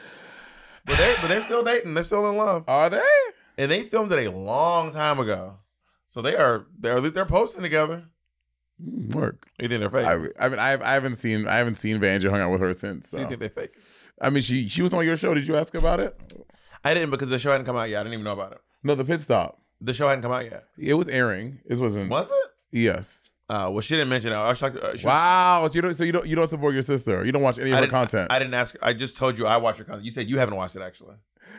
but 0.84 0.96
they 0.98 1.14
but 1.20 1.28
they're 1.28 1.42
still 1.42 1.64
dating 1.64 1.94
they're 1.94 2.04
still 2.04 2.28
in 2.30 2.36
love 2.36 2.64
Are 2.68 2.90
they? 2.90 3.02
and 3.58 3.70
they 3.70 3.82
filmed 3.84 4.12
it 4.12 4.24
a 4.26 4.30
long 4.30 4.92
time 4.92 5.18
ago 5.18 5.58
so 6.10 6.20
they 6.20 6.34
are 6.36 6.66
they're 6.78 7.00
they're 7.16 7.24
posting 7.24 7.62
together 7.62 8.04
Mm, 8.82 9.14
Work. 9.14 9.46
you 9.60 9.68
think 9.68 9.80
they're 9.80 9.90
fake 9.90 10.06
I, 10.06 10.44
I 10.44 10.48
mean, 10.48 10.58
I, 10.58 10.70
I 10.90 10.94
haven't 10.94 11.16
seen 11.16 11.46
I 11.46 11.56
haven't 11.58 11.74
seen 11.74 12.00
Vanjie 12.00 12.30
hung 12.30 12.40
out 12.40 12.50
with 12.50 12.62
her 12.62 12.72
since. 12.72 13.10
so 13.10 13.16
So. 13.16 13.22
you 13.22 13.28
think 13.28 13.40
they 13.40 13.48
fake 13.50 13.72
I 14.22 14.30
mean, 14.30 14.42
she 14.42 14.68
she 14.68 14.80
was 14.82 14.92
on 14.94 15.04
your 15.04 15.16
show. 15.18 15.32
Did 15.34 15.46
you 15.46 15.56
ask 15.56 15.74
about 15.74 16.00
it? 16.00 16.12
i 16.82 16.94
didn't 16.94 17.10
because 17.10 17.28
the 17.28 17.38
show 17.38 17.50
hadn't 17.52 17.66
come 17.66 17.76
out 17.76 17.88
yet 17.90 18.00
i 18.00 18.02
didn't 18.04 18.14
even 18.14 18.24
know 18.24 18.32
about 18.40 18.52
it 18.52 18.60
No, 18.82 18.94
the 18.94 19.04
pit 19.04 19.20
stop. 19.20 19.60
the 19.82 19.92
show 19.92 20.08
hadn't 20.08 20.22
come 20.22 20.32
out 20.32 20.44
yet 20.46 20.64
It 20.78 20.94
was 20.94 21.08
airing. 21.08 21.58
It 21.66 21.78
wasn't. 21.78 22.08
was 22.10 22.30
it 22.30 22.48
Yes. 22.72 23.28
uh 23.50 23.68
well 23.70 23.82
she 23.82 23.96
didn't 23.96 24.08
mention 24.08 24.32
it 24.32 24.36
i 24.36 24.48
was 24.48 24.58
talking 24.58 24.80
uh, 24.80 24.94
Wow. 25.04 25.66
So 25.68 25.74
you 25.74 25.82
don't 25.82 25.92
so 25.94 26.04
you 26.04 26.12
don't 26.12 26.26
you 26.26 26.36
don't 26.36 26.48
support 26.48 26.72
your 26.72 26.82
sister. 26.94 27.22
You 27.26 27.32
don't 27.32 27.42
watch 27.42 27.58
any 27.58 27.70
of 27.72 27.76
I 27.76 27.80
her 27.82 27.86
content. 27.88 28.32
I 28.32 28.38
didn't 28.38 28.54
ask. 28.54 28.74
I 28.80 28.94
just 28.94 29.14
told 29.18 29.38
you 29.38 29.44
I 29.46 29.58
watched 29.58 29.78
your 29.78 29.84
content. 29.84 30.06
You 30.06 30.10
said 30.10 30.30
you 30.30 30.38
haven't 30.38 30.56
watched 30.56 30.76
it 30.76 30.82
actually. 30.82 31.16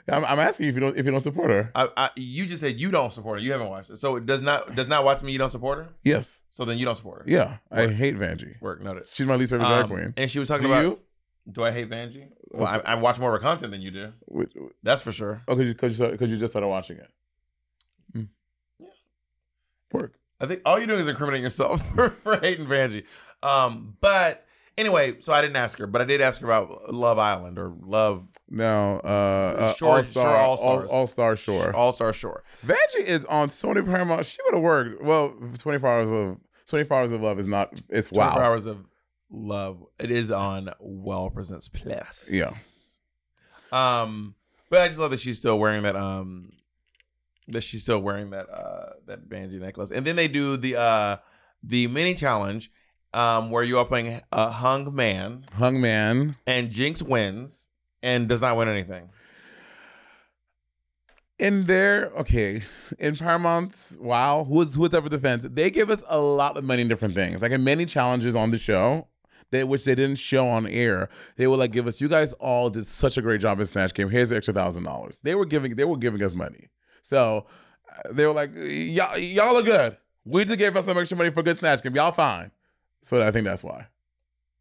I'm, 0.10 0.26
I'm 0.26 0.40
asking 0.40 0.66
you 0.66 0.70
if 0.72 0.76
you 0.76 0.82
don't 0.82 0.98
if 0.98 1.06
you 1.06 1.12
don't 1.12 1.24
support 1.24 1.50
her. 1.50 1.72
I, 1.76 1.90
I, 1.98 2.10
you 2.16 2.46
just 2.46 2.62
said 2.62 2.80
you 2.80 2.92
don't 2.92 3.12
support 3.14 3.40
her. 3.40 3.44
You 3.46 3.52
haven't 3.52 3.70
watched 3.70 3.90
it, 3.90 3.98
so 4.00 4.16
it 4.16 4.26
does 4.26 4.42
not 4.42 4.76
does 4.76 4.88
not 4.88 5.04
watch 5.06 5.22
me. 5.22 5.32
You 5.32 5.38
don't 5.40 5.50
support 5.52 5.80
her. 5.80 5.90
Yes. 6.04 6.40
So 6.50 6.66
then 6.66 6.78
you 6.78 6.86
don't 6.86 6.96
support 6.96 7.20
her. 7.20 7.26
Yeah. 7.28 7.58
I 7.72 7.88
hate 7.88 8.18
Vanjie. 8.18 8.62
Work 8.62 8.82
noted. 8.82 9.08
She's 9.10 9.26
my 9.26 9.36
least 9.36 9.52
favorite 9.52 9.68
drag 9.68 9.84
Um, 9.86 9.90
queen. 9.90 10.14
and 10.18 10.30
she 10.30 10.40
was 10.40 10.48
talking 10.48 10.68
Do 10.68 10.74
about. 10.74 10.84
you? 10.84 11.00
Do 11.52 11.64
I 11.64 11.72
hate 11.72 11.90
Vanjie? 11.90 12.28
Well, 12.52 12.68
I, 12.68 12.92
I 12.92 12.96
watch 12.96 13.18
more 13.20 13.34
of 13.36 13.42
her 13.42 13.48
content 13.48 13.72
than 13.72 13.82
you 13.82 13.90
do. 13.92 14.14
Which- 14.26 14.54
That's 14.84 15.02
for 15.02 15.12
sure. 15.12 15.42
Oh, 15.48 15.56
because 15.56 15.68
you, 15.70 15.74
cause 15.76 16.00
you, 16.00 16.18
'cause 16.18 16.30
you 16.30 16.38
just 16.38 16.52
started 16.54 16.68
watching 16.68 16.98
it. 16.98 17.10
Mm. 18.16 18.28
Yeah. 18.80 18.88
Work. 19.94 20.14
I 20.40 20.46
think 20.48 20.62
all 20.66 20.78
you're 20.78 20.88
doing 20.88 21.00
is 21.00 21.08
incriminating 21.08 21.44
yourself 21.44 21.88
for, 21.96 22.10
for 22.24 22.40
hating 22.40 22.66
Vanjie. 22.66 23.06
Um, 23.44 23.96
but 24.02 24.46
anyway, 24.78 25.20
so 25.20 25.34
I 25.34 25.42
didn't 25.42 25.56
ask 25.56 25.78
her, 25.80 25.88
but 25.88 26.02
I 26.02 26.06
did 26.06 26.22
ask 26.22 26.42
her 26.42 26.48
about 26.48 26.94
Love 26.94 27.18
Island 27.18 27.58
or 27.58 27.74
Love 27.82 28.28
Now, 28.54 29.00
uh, 29.06 29.08
uh 29.82 29.86
All 29.86 30.04
Star, 30.04 30.36
All, 30.36 30.58
All-Stars. 30.58 31.10
Star 31.10 31.36
Shore. 31.38 31.74
All 31.74 31.94
Star 31.94 32.12
Shore. 32.12 32.44
Vanjie 32.66 33.06
is 33.06 33.24
on 33.26 33.48
Sony 33.48 33.84
Paramount. 33.86 34.26
She 34.26 34.40
would 34.44 34.56
have 34.56 34.62
worked. 34.62 35.02
Well, 35.02 35.34
24 35.58 35.90
hours 35.90 36.10
of 36.10 36.38
24 36.68 36.98
hours 36.98 37.12
of 37.14 37.22
love 37.22 37.40
is 37.40 37.48
not. 37.48 37.82
It's 37.90 38.10
24 38.10 38.18
wow. 38.42 38.46
Hours 38.46 38.66
of 38.66 38.86
Love. 39.32 39.86
It 39.98 40.12
is 40.12 40.32
on 40.32 40.70
Well 40.82 41.30
Presents 41.30 41.70
Plus. 41.70 42.30
Yeah. 42.30 42.52
Um, 43.72 44.36
but 44.70 44.82
I 44.82 44.88
just 44.90 45.00
love 45.00 45.12
that 45.12 45.22
she's 45.22 45.38
still 45.38 45.58
wearing 45.58 45.84
that. 45.84 45.96
Um, 45.96 46.52
that 47.48 47.62
she's 47.62 47.84
still 47.84 48.02
wearing 48.02 48.32
that. 48.32 48.50
Uh, 48.50 48.94
that 49.08 49.30
Vanjie 49.30 49.62
necklace. 49.62 49.92
And 49.92 50.06
then 50.06 50.18
they 50.18 50.28
do 50.28 50.58
the 50.58 50.76
uh 50.76 51.18
the 51.64 51.88
mini 51.88 52.16
challenge, 52.16 52.70
um, 53.14 53.50
where 53.50 53.64
you 53.64 53.78
are 53.78 53.86
playing 53.86 54.20
a 54.34 54.50
hung 54.50 54.94
man, 54.94 55.46
Hung 55.54 55.80
man. 55.80 56.34
and 56.46 56.70
Jinkx 56.70 57.02
wins 57.02 57.61
and 58.04 58.28
does 58.28 58.42
not 58.42 58.58
win 58.58 58.68
anything. 58.68 59.10
in 61.40 61.66
there, 61.66 62.12
okay, 62.16 62.62
in 63.00 63.16
Paramount's 63.18 63.98
Wow, 64.00 64.46
who's 64.46 64.76
who's 64.76 64.94
ever 64.94 65.10
defense, 65.10 65.46
they 65.50 65.72
give 65.72 65.90
us 65.90 66.04
a 66.08 66.20
lot 66.20 66.56
of 66.56 66.64
money 66.64 66.84
in 66.84 66.88
different 66.88 67.16
things. 67.16 67.42
Like 67.42 67.52
in 67.52 67.64
many 67.64 67.86
challenges 67.86 68.36
on 68.36 68.52
the 68.52 68.60
show, 68.60 69.08
they 69.50 69.64
which 69.64 69.84
they 69.84 69.96
didn't 69.96 70.18
show 70.18 70.48
on 70.48 70.68
air, 70.68 71.10
they 71.38 71.48
would 71.48 71.60
like 71.60 71.72
give 71.72 71.88
us. 71.88 72.00
You 72.00 72.08
guys 72.08 72.34
all 72.34 72.70
did 72.70 72.86
such 72.88 73.18
a 73.18 73.22
great 73.22 73.42
job 73.42 73.60
in 73.60 73.66
Snatch 73.66 73.94
Game. 73.94 74.10
Here's 74.10 74.30
the 74.30 74.38
extra 74.38 74.54
thousand 74.54 74.84
dollars. 74.84 75.20
They 75.24 75.34
were 75.34 75.46
giving 75.46 75.76
they 75.76 75.84
were 75.84 75.98
giving 75.98 76.22
us 76.24 76.36
money. 76.36 76.70
So 77.02 77.48
uh, 77.90 78.14
they 78.14 78.26
were 78.28 78.34
like, 78.34 78.52
y'all 78.56 79.18
y'all 79.18 79.58
are 79.58 79.64
good. 79.64 79.98
We 80.24 80.46
just 80.46 80.60
gave 80.60 80.78
us 80.78 80.86
some 80.86 80.98
extra 80.98 81.18
money 81.18 81.32
for 81.32 81.42
good 81.42 81.58
Snatch 81.58 81.82
Game. 81.82 81.96
Y'all 81.96 82.12
fine. 82.12 82.52
So 83.02 83.20
I 83.20 83.32
think 83.32 83.46
that's 83.46 83.64
why. 83.64 83.88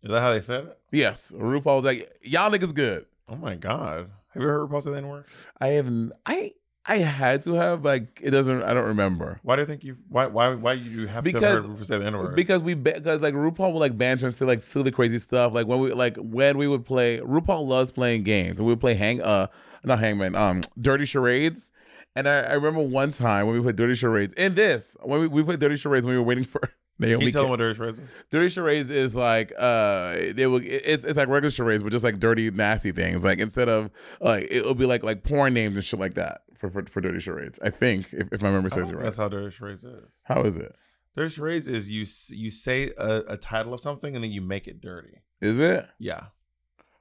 Is 0.03 0.11
that 0.11 0.21
how 0.23 0.31
they 0.31 0.41
said 0.41 0.65
it? 0.65 0.79
Yes, 0.93 1.31
RuPaul 1.31 1.83
was 1.83 1.85
like, 1.85 2.11
y'all 2.23 2.51
niggas 2.51 2.73
good. 2.73 3.05
Oh 3.31 3.37
my 3.37 3.55
god! 3.55 4.11
Have 4.35 4.43
you 4.43 4.49
ever 4.49 4.61
heard 4.61 4.71
RuPaul 4.71 4.83
say 4.83 4.91
that 4.91 5.05
word? 5.05 5.25
I 5.61 5.69
haven't. 5.69 6.13
I 6.27 6.53
I 6.87 6.97
had 6.99 7.43
to 7.43 7.53
have 7.55 7.85
like 7.85 8.21
it 8.23 8.31
doesn't. 8.31 8.63
I 8.63 8.75
don't 8.75 8.89
remember. 8.89 9.39
Why 9.43 9.57
do 9.57 9.63
you 9.63 9.67
think 9.67 9.85
you? 9.85 9.97
Why? 10.09 10.27
Why? 10.27 10.55
Why 10.55 10.73
you 10.75 11.07
have 11.07 11.23
Because- 11.25 11.41
to 11.41 11.47
have 11.49 11.65
heard 11.65 11.79
RuPaul 11.79 11.87
the 12.01 12.07
N 12.07 12.19
word? 12.19 12.37
Because 12.37 12.63
we 12.63 12.75
because 12.75 13.21
like 13.23 13.35
RuPaul 13.35 13.73
would 13.73 13.79
like 13.79 13.97
banter 13.97 14.27
and 14.27 14.35
say 14.35 14.45
like 14.47 14.63
silly 14.63 14.91
crazy 14.91 15.19
stuff. 15.19 15.53
Like 15.55 15.67
when 15.67 15.79
we 15.81 15.93
like 15.93 16.17
when 16.17 16.59
we 16.59 16.67
would 16.67 16.85
play 16.85 17.21
RuPaul 17.21 17.67
loves 17.67 17.91
playing 17.91 18.25
games 18.25 18.59
and 18.59 18.67
we 18.67 18.73
would 18.73 18.81
play 18.81 18.95
hang 18.95 19.21
uh 19.21 19.47
not 19.85 19.99
hangman 20.01 20.35
um 20.35 20.63
dirty 20.81 21.05
charades. 21.05 21.71
And 22.17 22.29
I, 22.29 22.41
I 22.41 22.53
remember 22.55 22.81
one 22.81 23.13
time 23.13 23.47
when 23.47 23.55
we 23.55 23.63
played 23.63 23.77
dirty 23.77 23.95
charades 23.95 24.35
in 24.35 24.57
this 24.57 24.97
when 25.03 25.21
we, 25.21 25.27
we 25.29 25.43
played 25.45 25.61
dirty 25.61 25.77
charades 25.77 26.05
when 26.05 26.15
we 26.15 26.19
were 26.19 26.27
waiting 26.27 26.45
for 26.53 26.61
Can 27.01 27.09
Naomi. 27.09 27.27
you 27.27 27.33
tell 27.33 27.43
them 27.43 27.51
what 27.51 27.59
Dirty 27.59 27.75
Charades 27.77 27.99
is? 27.99 28.05
dirty 28.31 28.49
charades 28.51 28.91
is 28.91 29.17
like 29.17 29.53
uh 29.59 30.17
they 30.35 30.47
would 30.47 30.65
it's 30.65 31.05
it's 31.05 31.17
like 31.17 31.29
regular 31.29 31.51
charades 31.51 31.83
but 31.83 31.91
just 31.93 32.05
like 32.05 32.19
dirty 32.21 32.51
nasty 32.51 32.93
things. 32.93 33.25
Like 33.25 33.39
instead 33.41 33.69
of 33.69 33.91
like 34.21 34.47
it'll 34.51 34.75
be 34.75 34.87
like 34.87 35.03
like 35.03 35.23
porn 35.25 35.55
names 35.55 35.77
and 35.77 35.85
shit 35.85 35.99
like 35.99 36.15
that 36.15 36.43
for 36.59 36.71
for, 36.71 36.85
for 36.85 37.01
dirty 37.01 37.21
charades. 37.21 37.59
I 37.63 37.71
think 37.71 38.13
if, 38.13 38.29
if 38.33 38.43
my 38.43 38.51
memory 38.51 38.71
I 38.73 38.75
serves 38.75 38.91
me 38.91 38.97
right. 38.97 39.05
That's 39.05 39.17
how 39.17 39.29
Dirty 39.29 39.51
Charades 39.51 39.83
is. 39.85 40.05
How 40.25 40.43
is 40.43 40.57
it? 40.57 40.75
Dirty 41.17 41.31
Charades 41.35 41.67
is 41.67 41.89
you 41.89 42.05
you 42.37 42.51
say 42.51 42.91
a, 42.99 43.23
a 43.29 43.37
title 43.37 43.75
of 43.75 43.81
something 43.81 44.15
and 44.15 44.23
then 44.23 44.31
you 44.31 44.41
make 44.43 44.69
it 44.69 44.81
dirty. 44.81 45.23
Is 45.41 45.59
it? 45.59 45.89
Yeah. 45.99 46.27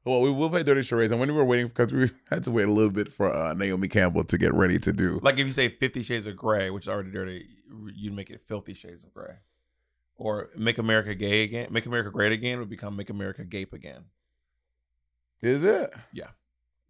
Well, 0.05 0.21
we 0.21 0.31
will 0.31 0.49
play 0.49 0.63
Dirty 0.63 0.81
Charades, 0.81 1.11
and 1.11 1.19
when 1.19 1.29
we 1.29 1.35
were 1.35 1.43
waiting, 1.43 1.67
because 1.67 1.91
we 1.91 2.09
had 2.29 2.43
to 2.45 2.51
wait 2.51 2.67
a 2.67 2.71
little 2.71 2.89
bit 2.89 3.11
for 3.11 3.35
uh, 3.35 3.53
Naomi 3.53 3.89
Campbell 3.89 4.23
to 4.23 4.37
get 4.37 4.53
ready 4.53 4.79
to 4.79 4.93
do. 4.93 5.19
Like 5.21 5.37
if 5.37 5.45
you 5.45 5.51
say 5.51 5.69
Fifty 5.69 6.01
Shades 6.03 6.25
of 6.25 6.37
Grey, 6.37 6.69
which 6.69 6.85
is 6.85 6.87
already 6.89 7.11
dirty, 7.11 7.45
you'd 7.93 8.13
make 8.15 8.29
it 8.29 8.41
Filthy 8.47 8.73
Shades 8.73 9.03
of 9.03 9.13
Grey. 9.13 9.35
Or 10.19 10.49
Make 10.55 10.77
America 10.77 11.15
Gay 11.15 11.43
Again. 11.43 11.69
Make 11.71 11.85
America 11.85 12.11
Great 12.11 12.31
Again 12.33 12.59
would 12.59 12.69
become 12.69 12.95
Make 12.95 13.09
America 13.09 13.43
Gape 13.45 13.73
Again. 13.73 14.03
Is 15.41 15.63
it? 15.63 15.93
Yeah. 16.13 16.27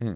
Hmm. 0.02 0.08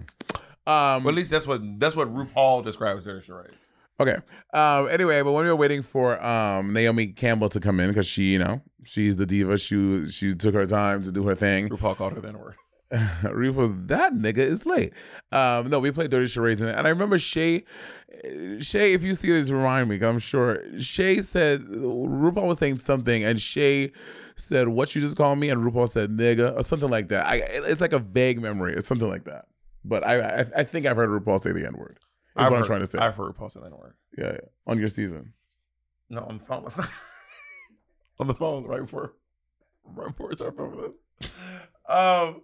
Um. 0.66 1.04
Well, 1.04 1.08
at 1.08 1.14
least 1.14 1.30
that's 1.30 1.46
what 1.46 1.60
that's 1.78 1.94
what 1.94 2.12
RuPaul 2.12 2.64
describes 2.64 3.04
Dirty 3.04 3.24
Charades. 3.24 3.54
okay. 4.00 4.16
Um. 4.52 4.88
Anyway, 4.90 5.22
but 5.22 5.32
when 5.32 5.44
we 5.44 5.50
were 5.50 5.56
waiting 5.56 5.82
for 5.82 6.22
um 6.24 6.72
Naomi 6.72 7.06
Campbell 7.08 7.48
to 7.50 7.60
come 7.60 7.78
in, 7.80 7.88
because 7.90 8.06
she, 8.06 8.32
you 8.32 8.38
know, 8.38 8.62
she's 8.82 9.16
the 9.16 9.26
diva. 9.26 9.56
She 9.58 10.06
she 10.08 10.34
took 10.34 10.54
her 10.54 10.66
time 10.66 11.02
to 11.02 11.12
do 11.12 11.24
her 11.26 11.34
thing. 11.34 11.68
RuPaul 11.68 11.96
called 11.96 12.14
her 12.14 12.20
the 12.20 12.28
N 12.28 12.38
word. 12.38 12.56
Reef 13.30 13.54
was 13.54 13.70
that 13.86 14.12
nigga 14.12 14.38
is 14.38 14.66
late. 14.66 14.92
Um, 15.32 15.68
no, 15.68 15.80
we 15.80 15.90
played 15.90 16.10
Dirty 16.10 16.28
Charades, 16.28 16.62
and, 16.62 16.70
and 16.70 16.86
I 16.86 16.90
remember 16.90 17.18
Shea. 17.18 17.64
Shea, 18.60 18.92
if 18.92 19.02
you 19.02 19.14
see 19.14 19.32
this, 19.32 19.50
remind 19.50 19.88
me, 19.88 20.00
I'm 20.00 20.18
sure 20.18 20.62
Shea 20.78 21.20
said 21.20 21.62
RuPaul 21.62 22.46
was 22.46 22.58
saying 22.58 22.78
something, 22.78 23.24
and 23.24 23.40
Shea 23.40 23.92
said, 24.36 24.68
"What 24.68 24.94
you 24.94 25.00
just 25.00 25.16
called 25.16 25.38
me?" 25.38 25.48
And 25.50 25.62
RuPaul 25.64 25.90
said, 25.90 26.10
"Nigga," 26.10 26.56
or 26.56 26.62
something 26.62 26.90
like 26.90 27.08
that. 27.08 27.26
I, 27.26 27.36
it's 27.36 27.80
like 27.80 27.92
a 27.92 27.98
vague 27.98 28.40
memory. 28.40 28.74
It's 28.74 28.86
something 28.86 29.08
like 29.08 29.24
that. 29.24 29.46
But 29.84 30.06
I, 30.06 30.20
I, 30.20 30.46
I 30.58 30.64
think 30.64 30.86
I've 30.86 30.96
heard 30.96 31.10
RuPaul 31.10 31.42
say 31.42 31.52
the 31.52 31.66
N 31.66 31.76
word. 31.76 31.98
Is 32.00 32.32
I've 32.36 32.50
what 32.50 32.60
I'm 32.60 32.64
trying 32.64 32.80
to 32.80 32.90
say. 32.90 32.98
I've 32.98 33.16
heard 33.16 33.34
RuPaul 33.34 33.50
say 33.50 33.60
the 33.60 33.66
N 33.66 33.72
word. 33.76 33.94
yeah, 34.16 34.32
yeah, 34.32 34.48
on 34.66 34.78
your 34.78 34.88
season. 34.88 35.32
No, 36.08 36.20
on 36.20 36.38
the 36.38 36.44
phone. 36.44 36.64
on 38.20 38.26
the 38.28 38.34
phone 38.34 38.64
right 38.64 38.82
before, 38.82 39.14
right 39.84 40.08
before 40.08 40.28
we 40.28 40.36
start 40.36 40.56
filming 40.56 40.80
this. 41.20 41.30
Um. 41.88 42.42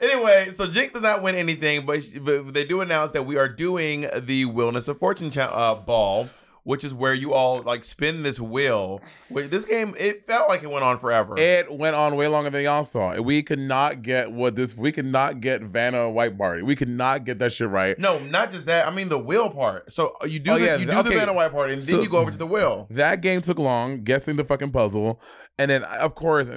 Anyway, 0.00 0.50
so 0.52 0.66
Jinkx 0.66 0.92
does 0.92 1.02
not 1.02 1.22
win 1.22 1.34
anything, 1.36 1.86
but, 1.86 2.00
but 2.20 2.52
they 2.52 2.64
do 2.64 2.80
announce 2.80 3.12
that 3.12 3.24
we 3.24 3.38
are 3.38 3.48
doing 3.48 4.06
the 4.18 4.44
Wheelness 4.44 4.88
of 4.88 4.98
Fortune 4.98 5.30
cha- 5.30 5.46
uh, 5.52 5.76
ball, 5.76 6.28
which 6.64 6.82
is 6.84 6.92
where 6.92 7.14
you 7.14 7.32
all 7.32 7.62
like 7.62 7.84
spin 7.84 8.22
this 8.24 8.40
wheel. 8.40 9.00
Wait, 9.30 9.50
this 9.52 9.64
game 9.64 9.94
it 9.98 10.26
felt 10.26 10.48
like 10.48 10.62
it 10.64 10.70
went 10.70 10.84
on 10.84 10.98
forever. 10.98 11.38
It 11.38 11.72
went 11.72 11.94
on 11.94 12.16
way 12.16 12.26
longer 12.26 12.50
than 12.50 12.64
y'all 12.64 12.82
saw. 12.84 13.18
We 13.20 13.42
could 13.42 13.60
not 13.60 14.02
get 14.02 14.32
what 14.32 14.56
this. 14.56 14.76
We 14.76 14.90
could 14.90 15.06
not 15.06 15.40
get 15.40 15.62
Vanna 15.62 16.10
White 16.10 16.36
Party. 16.36 16.62
We 16.62 16.74
could 16.76 16.88
not 16.90 17.24
get 17.24 17.38
that 17.38 17.52
shit 17.52 17.68
right. 17.68 17.96
no, 17.98 18.18
not 18.18 18.50
just 18.52 18.66
that. 18.66 18.86
I 18.88 18.90
mean 18.90 19.08
the 19.08 19.18
wheel 19.18 19.48
part. 19.48 19.90
So 19.92 20.10
uh, 20.22 20.26
you 20.26 20.40
do 20.40 20.50
Oh, 20.50 20.58
the, 20.58 20.64
yeah, 20.66 20.74
you 20.76 20.86
do 20.86 20.90
the 20.92 20.98
okay. 20.98 21.16
Vanna 21.18 21.32
White 21.32 21.52
party, 21.52 21.72
and 21.72 21.82
then 21.82 21.94
So- 21.96 22.02
you 22.02 22.10
go 22.10 22.18
over 22.18 22.32
to 22.32 22.36
the 22.36 22.46
wheel. 22.46 22.88
That 22.90 23.20
game 23.22 23.40
took 23.42 23.60
long, 23.60 24.02
guessing 24.02 24.36
the 24.36 24.44
fucking 24.44 24.72
puzzle, 24.72 25.20
and 25.56 25.70
then 25.70 25.84
of 25.84 26.14
course, 26.16 26.50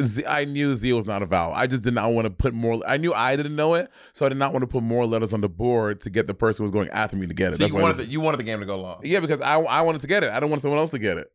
Z- 0.00 0.24
I 0.26 0.44
knew 0.46 0.74
Z 0.74 0.92
was 0.94 1.04
not 1.04 1.22
a 1.22 1.26
vowel. 1.26 1.52
I 1.54 1.66
just 1.66 1.82
did 1.82 1.92
not 1.94 2.12
want 2.12 2.24
to 2.26 2.30
put 2.30 2.54
more. 2.54 2.82
I 2.86 2.96
knew 2.96 3.12
I 3.12 3.36
didn't 3.36 3.56
know 3.56 3.74
it, 3.74 3.90
so 4.12 4.24
I 4.24 4.28
did 4.30 4.38
not 4.38 4.52
want 4.52 4.62
to 4.62 4.66
put 4.66 4.82
more 4.82 5.06
letters 5.06 5.34
on 5.34 5.42
the 5.42 5.48
board 5.48 6.00
to 6.02 6.10
get 6.10 6.26
the 6.26 6.34
person 6.34 6.62
who 6.62 6.64
was 6.64 6.70
going 6.70 6.88
after 6.90 7.16
me 7.16 7.26
to 7.26 7.34
get 7.34 7.52
it. 7.52 7.58
So 7.58 7.66
you 7.66 7.74
why 7.74 7.82
wanted 7.82 7.96
the, 7.98 8.04
you 8.06 8.20
wanted 8.20 8.38
the 8.38 8.44
game 8.44 8.60
to 8.60 8.66
go 8.66 8.80
long. 8.80 9.00
yeah, 9.04 9.20
because 9.20 9.40
I 9.42 9.60
I 9.60 9.82
wanted 9.82 10.00
to 10.00 10.06
get 10.06 10.24
it. 10.24 10.30
I 10.30 10.40
don't 10.40 10.50
want 10.50 10.62
someone 10.62 10.78
else 10.78 10.92
to 10.92 10.98
get 10.98 11.18
it. 11.18 11.30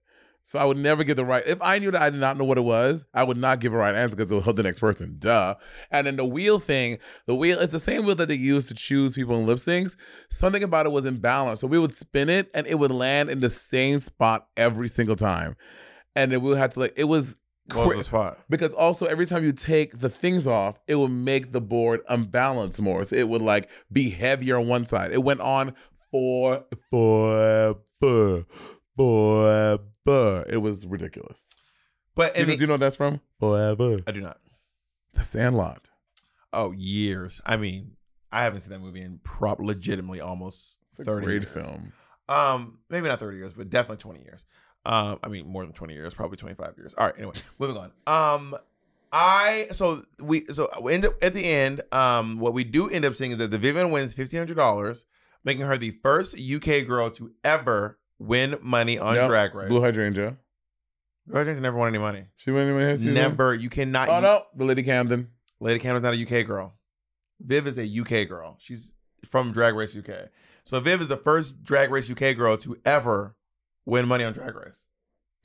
So 0.47 0.57
I 0.57 0.63
would 0.63 0.77
never 0.77 1.03
get 1.03 1.15
the 1.15 1.25
right. 1.25 1.43
If 1.45 1.61
I 1.61 1.77
knew 1.77 1.91
that 1.91 2.01
I 2.01 2.09
did 2.09 2.21
not 2.21 2.37
know 2.37 2.45
what 2.45 2.57
it 2.57 2.61
was, 2.61 3.03
I 3.13 3.25
would 3.25 3.35
not 3.35 3.59
give 3.59 3.73
a 3.73 3.77
right 3.77 3.93
answer 3.93 4.15
because 4.15 4.31
it 4.31 4.35
would 4.35 4.45
help 4.45 4.55
the 4.55 4.63
next 4.63 4.79
person. 4.79 5.17
Duh. 5.19 5.55
And 5.91 6.07
then 6.07 6.15
the 6.15 6.23
wheel 6.23 6.57
thing, 6.57 6.99
the 7.25 7.35
wheel, 7.35 7.59
it's 7.59 7.73
the 7.73 7.81
same 7.81 8.05
wheel 8.05 8.15
that 8.15 8.29
they 8.29 8.35
use 8.35 8.65
to 8.67 8.73
choose 8.73 9.15
people 9.15 9.37
in 9.37 9.45
lip 9.45 9.57
syncs. 9.57 9.97
Something 10.29 10.63
about 10.63 10.85
it 10.85 10.93
was 10.93 11.03
imbalanced. 11.03 11.57
So 11.57 11.67
we 11.67 11.77
would 11.77 11.93
spin 11.93 12.29
it 12.29 12.49
and 12.53 12.65
it 12.65 12.75
would 12.75 12.91
land 12.91 13.29
in 13.29 13.41
the 13.41 13.49
same 13.49 13.99
spot 13.99 14.47
every 14.55 14.87
single 14.87 15.17
time. 15.17 15.57
And 16.15 16.31
then 16.31 16.41
we 16.41 16.51
would 16.51 16.59
have 16.59 16.75
to 16.75 16.79
like, 16.79 16.93
it 16.95 17.09
was 17.09 17.35
What 17.73 17.97
the 17.97 18.03
spot? 18.03 18.39
because 18.49 18.73
also 18.73 19.05
every 19.05 19.25
time 19.25 19.43
you 19.43 19.51
take 19.51 19.99
the 19.99 20.09
things 20.09 20.47
off, 20.47 20.79
it 20.87 20.95
would 20.95 21.11
make 21.11 21.51
the 21.51 21.61
board 21.61 22.01
unbalanced 22.07 22.79
more. 22.81 23.03
So 23.03 23.15
it 23.15 23.27
would 23.27 23.41
like 23.41 23.69
be 23.91 24.09
heavier 24.11 24.57
on 24.57 24.67
one 24.67 24.85
side. 24.85 25.11
It 25.11 25.23
went 25.23 25.41
on 25.41 25.73
for 26.11 26.63
forever, 26.89 28.45
forever. 28.95 30.45
It 30.49 30.61
was 30.61 30.85
ridiculous. 30.85 31.45
But 32.15 32.33
Do 32.33 32.39
you, 32.39 32.43
and 32.43 32.49
know, 32.49 32.55
do 32.55 32.61
you 32.61 32.67
know 32.67 32.73
what 32.73 32.79
that's 32.79 32.95
from? 32.95 33.21
Forever. 33.39 33.97
I 34.07 34.11
do 34.11 34.21
not. 34.21 34.37
The 35.13 35.23
Sandlot. 35.23 35.89
Oh, 36.53 36.71
years. 36.71 37.41
I 37.45 37.57
mean, 37.57 37.91
I 38.31 38.43
haven't 38.43 38.61
seen 38.61 38.71
that 38.71 38.79
movie 38.79 39.01
in 39.01 39.19
prop 39.23 39.59
legitimately 39.59 40.21
almost 40.21 40.77
It's 40.87 40.99
a 40.99 41.03
30 41.03 41.25
great 41.25 41.41
years. 41.43 41.53
film. 41.53 41.93
Um, 42.29 42.79
maybe 42.89 43.07
not 43.07 43.19
30 43.19 43.37
years, 43.37 43.53
but 43.53 43.69
definitely 43.69 43.97
20 43.97 44.21
years. 44.23 44.45
Um, 44.87 45.19
I 45.23 45.27
mean 45.27 45.47
more 45.47 45.63
than 45.63 45.73
20 45.73 45.93
years, 45.93 46.13
probably 46.13 46.37
25 46.37 46.73
years. 46.77 46.93
All 46.97 47.05
right, 47.05 47.15
anyway, 47.17 47.35
moving 47.59 47.77
on. 47.77 47.91
Um 48.07 48.55
I 49.11 49.67
so 49.71 50.03
we 50.21 50.45
so 50.45 50.67
we 50.81 50.93
end 50.93 51.05
up 51.05 51.13
at 51.21 51.33
the 51.33 51.45
end, 51.45 51.81
um, 51.91 52.39
what 52.39 52.53
we 52.53 52.63
do 52.63 52.89
end 52.89 53.05
up 53.05 53.15
seeing 53.15 53.31
is 53.31 53.37
that 53.37 53.51
the 53.51 53.57
Vivienne 53.57 53.91
wins 53.91 54.13
fifteen 54.13 54.39
hundred 54.39 54.57
dollars, 54.57 55.05
making 55.43 55.65
her 55.65 55.77
the 55.77 55.91
first 56.03 56.37
UK 56.39 56.85
girl 56.85 57.09
to 57.11 57.31
ever 57.43 57.99
win 58.19 58.57
money 58.61 58.99
on 58.99 59.15
Yep. 59.15 59.29
Drag 59.29 59.55
Race. 59.55 59.69
Blue 59.69 59.81
Hydrangea. 59.81 60.35
Blue 61.25 61.37
Hydrangea 61.37 61.61
never 61.61 61.77
won 61.77 61.87
any 61.87 61.97
money. 61.99 62.25
She 62.35 62.51
in 62.51 62.57
her 62.57 62.95
season? 62.97 63.13
Never. 63.13 63.53
You 63.53 63.69
cannot. 63.69 64.09
Oh 64.09 64.19
no, 64.19 64.43
the 64.55 64.65
Lady 64.65 64.83
Camden. 64.83 65.29
Lady 65.59 65.79
Camden's 65.79 66.03
not 66.03 66.13
a 66.13 66.21
UK 66.21 66.45
girl. 66.45 66.75
Viv 67.39 67.65
is 67.67 67.77
a 67.77 67.85
UK 67.85 68.27
girl. 68.27 68.57
She's 68.59 68.93
from 69.25 69.51
Drag 69.53 69.73
Race 69.73 69.95
UK. 69.95 70.29
So 70.65 70.79
Viv 70.81 70.99
is 71.01 71.07
the 71.07 71.17
first 71.17 71.63
Drag 71.63 71.91
Race 71.91 72.11
UK 72.11 72.35
girl 72.35 72.57
to 72.57 72.75
ever 72.83 73.36
win 73.87 74.07
money 74.07 74.23
on 74.23 74.33
Drag 74.33 74.53
Race. 74.53 74.81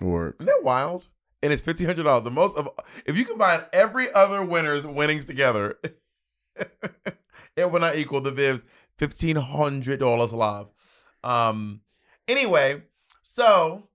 Or 0.03 0.35
Isn't 0.39 0.47
that 0.47 0.61
wild? 0.63 1.07
And 1.43 1.53
it's 1.53 1.63
fifteen 1.63 1.87
hundred 1.87 2.03
dollars. 2.03 2.25
The 2.25 2.31
most 2.31 2.57
of 2.57 2.69
if 3.07 3.17
you 3.17 3.25
combine 3.25 3.61
every 3.73 4.13
other 4.13 4.45
winner's 4.45 4.87
winnings 4.87 5.25
together, 5.25 5.79
it 7.57 7.71
will 7.71 7.81
not 7.81 7.97
equal 7.97 8.21
the 8.21 8.31
Viv's 8.31 8.63
fifteen 8.99 9.37
hundred 9.37 10.01
dollars 10.01 10.33
live. 10.33 10.67
Um. 11.25 11.81
Anyway, 12.29 12.83
so, 13.23 13.89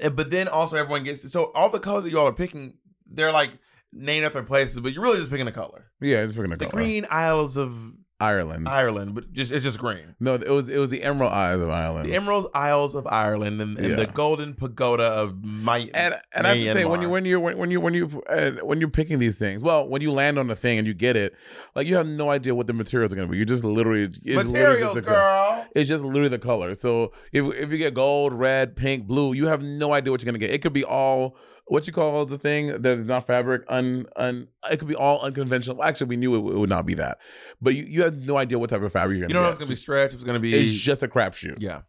eh, 0.00 0.08
but 0.08 0.30
then 0.30 0.46
also 0.48 0.76
everyone 0.76 1.02
gets 1.02 1.30
so 1.32 1.50
all 1.54 1.70
the 1.70 1.80
colors 1.80 2.04
that 2.04 2.10
y'all 2.10 2.28
are 2.28 2.32
picking, 2.32 2.74
they're 3.06 3.32
like 3.32 3.50
named 3.92 4.24
after 4.24 4.42
places, 4.42 4.78
but 4.80 4.92
you're 4.92 5.02
really 5.02 5.18
just 5.18 5.30
picking 5.30 5.48
a 5.48 5.52
color. 5.52 5.86
yeah, 6.00 6.22
it's 6.22 6.36
picking 6.36 6.52
a 6.52 6.56
The 6.56 6.66
color. 6.66 6.82
Green 6.82 7.06
Isles 7.10 7.56
of 7.56 7.74
Ireland. 8.18 8.66
Ireland, 8.66 9.14
but 9.14 9.30
just 9.34 9.52
it's 9.52 9.62
just 9.62 9.78
green. 9.78 10.14
No, 10.18 10.34
it 10.34 10.48
was 10.48 10.70
it 10.70 10.78
was 10.78 10.88
the 10.88 11.02
Emerald 11.02 11.34
Isles 11.34 11.62
of 11.62 11.70
Ireland. 11.70 12.08
The 12.08 12.14
Emerald 12.14 12.48
Isles 12.54 12.94
of 12.94 13.06
Ireland 13.06 13.60
and, 13.60 13.78
and 13.78 13.98
the 13.98 14.06
Golden 14.06 14.54
Pagoda 14.54 15.04
of 15.04 15.44
my 15.44 15.90
And 15.92 16.14
and 16.32 16.46
I 16.46 16.56
have 16.56 16.58
to 16.58 16.72
say 16.72 16.84
when 16.86 17.02
you 17.02 17.10
when 17.10 17.26
you 17.26 17.38
when 17.38 17.70
you 17.70 17.78
when 17.78 17.92
you 17.92 18.22
uh, 18.28 18.52
when 18.62 18.80
you're 18.80 18.88
picking 18.88 19.18
these 19.18 19.36
things, 19.36 19.62
well, 19.62 19.86
when 19.86 20.00
you 20.00 20.12
land 20.12 20.38
on 20.38 20.46
the 20.46 20.56
thing 20.56 20.78
and 20.78 20.86
you 20.86 20.94
get 20.94 21.14
it, 21.14 21.34
like 21.74 21.86
you 21.86 21.96
have 21.96 22.06
no 22.06 22.30
idea 22.30 22.54
what 22.54 22.66
the 22.66 22.72
materials 22.72 23.12
are 23.12 23.16
going 23.16 23.28
to 23.28 23.32
be. 23.32 23.36
You 23.36 23.44
just 23.44 23.64
literally 23.64 24.04
it's 24.04 24.18
literally 24.24 24.52
materials, 24.52 24.80
just 24.80 24.94
the, 24.94 25.00
girl. 25.02 25.66
It's 25.74 25.88
just 25.88 26.02
literally 26.02 26.30
the 26.30 26.38
color. 26.38 26.74
So 26.74 27.12
if 27.32 27.44
if 27.54 27.70
you 27.70 27.76
get 27.76 27.92
gold, 27.92 28.32
red, 28.32 28.76
pink, 28.76 29.06
blue, 29.06 29.34
you 29.34 29.46
have 29.46 29.62
no 29.62 29.92
idea 29.92 30.10
what 30.10 30.22
you're 30.22 30.26
gonna 30.26 30.38
get. 30.38 30.52
It 30.52 30.62
could 30.62 30.72
be 30.72 30.84
all 30.84 31.36
what 31.68 31.86
you 31.86 31.92
call 31.92 32.24
the 32.26 32.38
thing 32.38 32.68
that 32.82 32.98
is 32.98 33.06
not 33.06 33.26
fabric. 33.26 33.62
Un 33.68 34.06
un. 34.16 34.48
It 34.70 34.78
could 34.78 34.88
be 34.88 34.94
all 34.94 35.20
unconventional. 35.20 35.82
Actually, 35.82 36.08
we 36.08 36.16
knew 36.16 36.34
it, 36.34 36.38
it 36.54 36.58
would 36.58 36.70
not 36.70 36.86
be 36.86 36.94
that, 36.94 37.18
but 37.60 37.74
you, 37.74 37.84
you 37.84 38.02
have 38.02 38.16
no 38.16 38.36
idea 38.36 38.58
what 38.58 38.70
type 38.70 38.82
of 38.82 38.92
fabric 38.92 39.18
you're 39.18 39.28
You 39.28 39.34
gonna 39.34 39.34
don't 39.34 39.42
know 39.42 39.48
if 39.48 39.54
it's 39.54 39.58
gonna 39.58 39.68
be 39.70 39.76
stretch. 39.76 40.14
It's 40.14 40.24
gonna 40.24 40.38
be 40.40 40.54
It's 40.54 40.78
just 40.78 41.02
a 41.02 41.08
crapshoot. 41.08 41.56
yeah. 41.60 41.82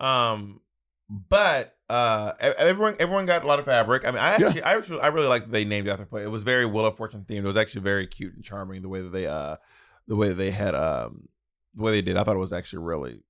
Um, 0.00 0.60
but 1.10 1.74
uh, 1.88 2.32
everyone 2.40 2.94
everyone 3.00 3.26
got 3.26 3.42
a 3.42 3.46
lot 3.46 3.58
of 3.58 3.64
fabric. 3.64 4.06
I 4.06 4.10
mean, 4.10 4.20
I 4.20 4.28
actually 4.34 4.62
I 4.62 4.74
actually 4.76 5.00
I 5.00 5.08
really 5.08 5.26
like 5.26 5.50
they 5.50 5.64
named 5.64 5.88
after 5.88 6.04
play. 6.04 6.22
It 6.22 6.30
was 6.30 6.42
very 6.42 6.66
Wheel 6.66 6.86
of 6.86 6.96
Fortune 6.96 7.24
themed. 7.28 7.38
It 7.38 7.44
was 7.44 7.56
actually 7.56 7.82
very 7.82 8.06
cute 8.06 8.34
and 8.34 8.44
charming 8.44 8.82
the 8.82 8.88
way 8.88 9.00
that 9.00 9.08
they 9.12 9.26
uh 9.26 9.56
the 10.06 10.16
way 10.16 10.28
that 10.28 10.34
they 10.34 10.50
had 10.50 10.74
um 10.74 11.28
the 11.74 11.82
way 11.82 11.92
they 11.92 12.02
did. 12.02 12.16
I 12.16 12.24
thought 12.24 12.36
it 12.36 12.40
was 12.40 12.52
actually 12.52 12.84
really 12.84 13.20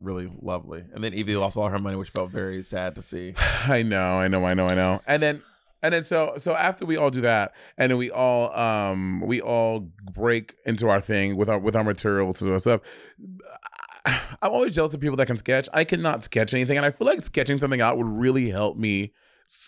really 0.00 0.30
lovely. 0.40 0.84
And 0.92 1.04
then 1.04 1.12
Yvie 1.12 1.38
lost 1.38 1.56
all 1.56 1.68
her 1.68 1.78
money, 1.78 1.96
which 1.96 2.10
felt 2.10 2.30
very 2.30 2.62
sad 2.62 2.94
to 2.96 3.02
see. 3.02 3.34
I 3.66 3.82
know, 3.82 4.18
I 4.18 4.28
know, 4.28 4.44
I 4.44 4.54
know, 4.54 4.66
I 4.66 4.74
know. 4.74 5.00
And 5.06 5.22
then 5.22 5.42
and 5.82 5.94
then 5.94 6.04
so 6.04 6.34
so 6.38 6.54
after 6.54 6.84
we 6.84 6.96
all 6.96 7.10
do 7.10 7.20
that, 7.22 7.52
and 7.78 7.90
then 7.90 7.98
we 7.98 8.10
all 8.10 8.56
um 8.58 9.20
we 9.20 9.40
all 9.40 9.88
break 10.12 10.56
into 10.66 10.88
our 10.88 11.00
thing 11.00 11.36
with 11.36 11.48
our 11.48 11.58
with 11.58 11.76
our 11.76 11.84
materials 11.84 12.42
and 12.42 12.60
stuff. 12.60 12.80
I'm 14.06 14.52
always 14.52 14.74
jealous 14.74 14.94
of 14.94 15.00
people 15.00 15.16
that 15.16 15.26
can 15.26 15.36
sketch. 15.36 15.68
I 15.72 15.84
cannot 15.84 16.24
sketch 16.24 16.54
anything, 16.54 16.76
and 16.76 16.86
I 16.86 16.90
feel 16.90 17.06
like 17.06 17.20
sketching 17.20 17.58
something 17.58 17.80
out 17.80 17.98
would 17.98 18.08
really 18.08 18.50
help 18.50 18.76
me 18.76 19.12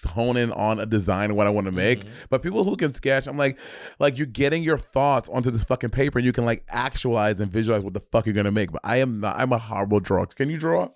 hone 0.04 0.36
in 0.36 0.52
on 0.52 0.78
a 0.80 0.86
design 0.86 1.34
what 1.34 1.46
I 1.46 1.50
want 1.50 1.66
to 1.66 1.72
make. 1.72 2.04
But 2.30 2.42
people 2.42 2.64
who 2.64 2.76
can 2.76 2.92
sketch, 2.92 3.26
I'm 3.26 3.36
like, 3.36 3.58
like 3.98 4.18
you're 4.18 4.26
getting 4.26 4.62
your 4.62 4.78
thoughts 4.78 5.28
onto 5.28 5.50
this 5.50 5.64
fucking 5.64 5.90
paper, 5.90 6.18
and 6.18 6.26
you 6.26 6.32
can 6.32 6.44
like 6.44 6.64
actualize 6.68 7.40
and 7.40 7.50
visualize 7.50 7.82
what 7.82 7.94
the 7.94 8.00
fuck 8.00 8.26
you're 8.26 8.34
gonna 8.34 8.52
make. 8.52 8.72
But 8.72 8.82
I 8.84 8.96
am 8.96 9.20
not. 9.20 9.38
I'm 9.38 9.52
a 9.52 9.58
horrible 9.58 10.00
drawer. 10.00 10.26
Can 10.26 10.50
you 10.50 10.58
draw? 10.58 10.88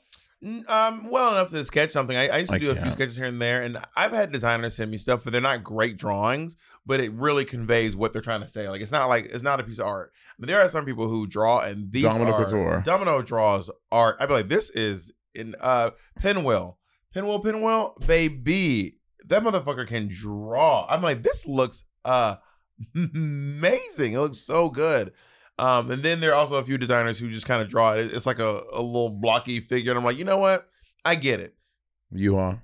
Um, 0.69 1.11
well 1.11 1.33
enough 1.33 1.51
to 1.51 1.65
sketch 1.65 1.91
something. 1.91 2.17
I, 2.17 2.29
I 2.29 2.37
used 2.39 2.51
to 2.51 2.57
I 2.57 2.59
do 2.59 2.71
a 2.71 2.77
few 2.77 2.93
sketches 2.93 3.17
here 3.17 3.25
and 3.27 3.41
there, 3.41 3.63
and 3.63 3.79
I've 3.97 4.13
had 4.13 4.33
designers 4.33 4.77
send 4.77 4.91
me 4.91 4.99
stuff, 4.99 5.23
but 5.25 5.33
they're 5.33 5.43
not 5.43 5.65
great 5.65 5.97
drawings. 5.97 6.57
But 6.85 7.01
it 7.01 7.11
really 7.13 7.45
conveys 7.45 7.97
what 7.97 8.13
they're 8.13 8.23
trying 8.23 8.43
to 8.43 8.49
say. 8.49 8.69
Like 8.69 8.81
it's 8.81 8.93
not 8.93 9.09
like 9.09 9.25
it's 9.25 9.43
not 9.43 9.59
a 9.59 9.65
piece 9.65 9.81
of 9.81 9.87
art. 9.87 10.13
Mean, 10.39 10.47
there 10.47 10.61
are 10.61 10.69
some 10.69 10.85
people 10.85 11.09
who 11.09 11.27
draw, 11.27 11.61
and 11.61 11.91
these 11.91 12.05
Domino 12.05 12.33
are, 12.33 12.45
Couture. 12.45 12.83
Domino 12.85 13.23
draws 13.23 13.71
art. 13.91 14.17
I'd 14.21 14.29
be 14.29 14.35
like, 14.35 14.49
this 14.49 14.71
is 14.71 15.13
in 15.35 15.55
uh 15.61 15.91
Pinwheel, 16.21 16.79
Pinwheel, 17.17 17.39
Pinwheel, 17.39 17.97
baby. 18.07 18.93
That 19.25 19.43
motherfucker 19.43 19.89
can 19.89 20.07
draw. 20.13 20.87
I'm 20.87 21.01
like, 21.01 21.23
this 21.23 21.47
looks 21.47 21.85
uh 22.05 22.37
amazing. 22.95 24.13
It 24.13 24.19
looks 24.19 24.39
so 24.39 24.69
good. 24.69 25.15
Um, 25.59 25.91
and 25.91 26.03
then 26.03 26.21
there 26.21 26.33
are 26.33 26.35
also 26.35 26.57
a 26.57 26.63
few 26.65 26.77
designers 26.77 27.19
who 27.19 27.31
just 27.31 27.47
kind 27.47 27.63
of 27.63 27.71
draw 27.71 27.95
it. 27.95 28.13
It's 28.13 28.27
like 28.27 28.39
a, 28.39 28.61
a 28.71 28.83
little 28.83 29.09
blocky 29.09 29.61
figure, 29.61 29.91
and 29.91 29.99
I'm 29.99 30.05
like, 30.05 30.19
you 30.19 30.27
know 30.27 30.37
what? 30.37 30.69
I 31.07 31.15
get 31.15 31.41
it. 31.41 31.55
You 32.13 32.37
are. 32.37 32.63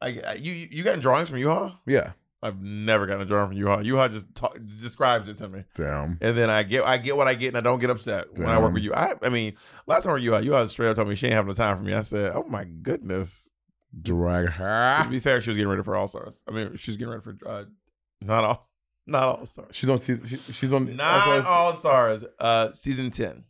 I, 0.00 0.36
you 0.40 0.52
you 0.52 0.82
gotten 0.82 0.98
drawings 0.98 1.28
from 1.28 1.38
Yuhua? 1.38 1.76
Yeah. 1.86 2.12
I've 2.42 2.60
never 2.60 3.06
gotten 3.06 3.22
a 3.22 3.24
drawing 3.24 3.50
from 3.50 3.56
Yuhua. 3.56 3.86
Yuhua 3.86 4.12
just 4.12 4.34
ta- 4.34 4.54
describes 4.80 5.28
it 5.28 5.36
to 5.36 5.48
me, 5.48 5.62
Damn. 5.76 6.18
and 6.20 6.36
then 6.36 6.50
I 6.50 6.64
get 6.64 6.82
I 6.82 6.98
get 6.98 7.16
what 7.16 7.28
I 7.28 7.34
get, 7.34 7.48
and 7.48 7.56
I 7.56 7.60
don't 7.60 7.78
get 7.78 7.88
upset 7.90 8.36
when 8.36 8.48
I 8.48 8.58
work 8.58 8.74
with 8.74 8.82
you. 8.82 8.92
I 8.92 9.14
I 9.22 9.28
mean, 9.28 9.54
last 9.86 10.02
time 10.02 10.14
with 10.14 10.24
Yuhua, 10.24 10.44
Yuhua 10.44 10.68
straight 10.68 10.88
up 10.88 10.96
told 10.96 11.06
me 11.06 11.14
she 11.14 11.26
ain't 11.26 11.36
having 11.36 11.50
no 11.50 11.54
time 11.54 11.76
for 11.76 11.84
me. 11.84 11.94
I 11.94 12.02
said, 12.02 12.32
oh 12.34 12.42
my 12.42 12.64
goodness. 12.64 13.48
Drag 14.00 14.48
her. 14.48 15.02
To 15.02 15.08
be 15.08 15.20
fair, 15.20 15.40
she 15.40 15.50
was 15.50 15.56
getting 15.56 15.70
ready 15.70 15.82
for 15.82 15.94
All 15.96 16.08
Stars. 16.08 16.42
I 16.48 16.52
mean, 16.52 16.76
she's 16.76 16.96
getting 16.96 17.12
ready 17.12 17.22
for 17.22 17.36
uh, 17.46 17.64
not 18.20 18.44
all 18.44 18.70
not 19.06 19.28
All 19.28 19.46
Stars. 19.46 19.74
She's 19.74 19.90
on 19.90 20.00
season. 20.00 20.26
She, 20.26 20.36
she's 20.36 20.72
on. 20.72 20.96
Not 20.96 21.44
All 21.44 21.74
Stars. 21.74 22.24
Uh, 22.38 22.72
season 22.72 23.10
ten. 23.10 23.44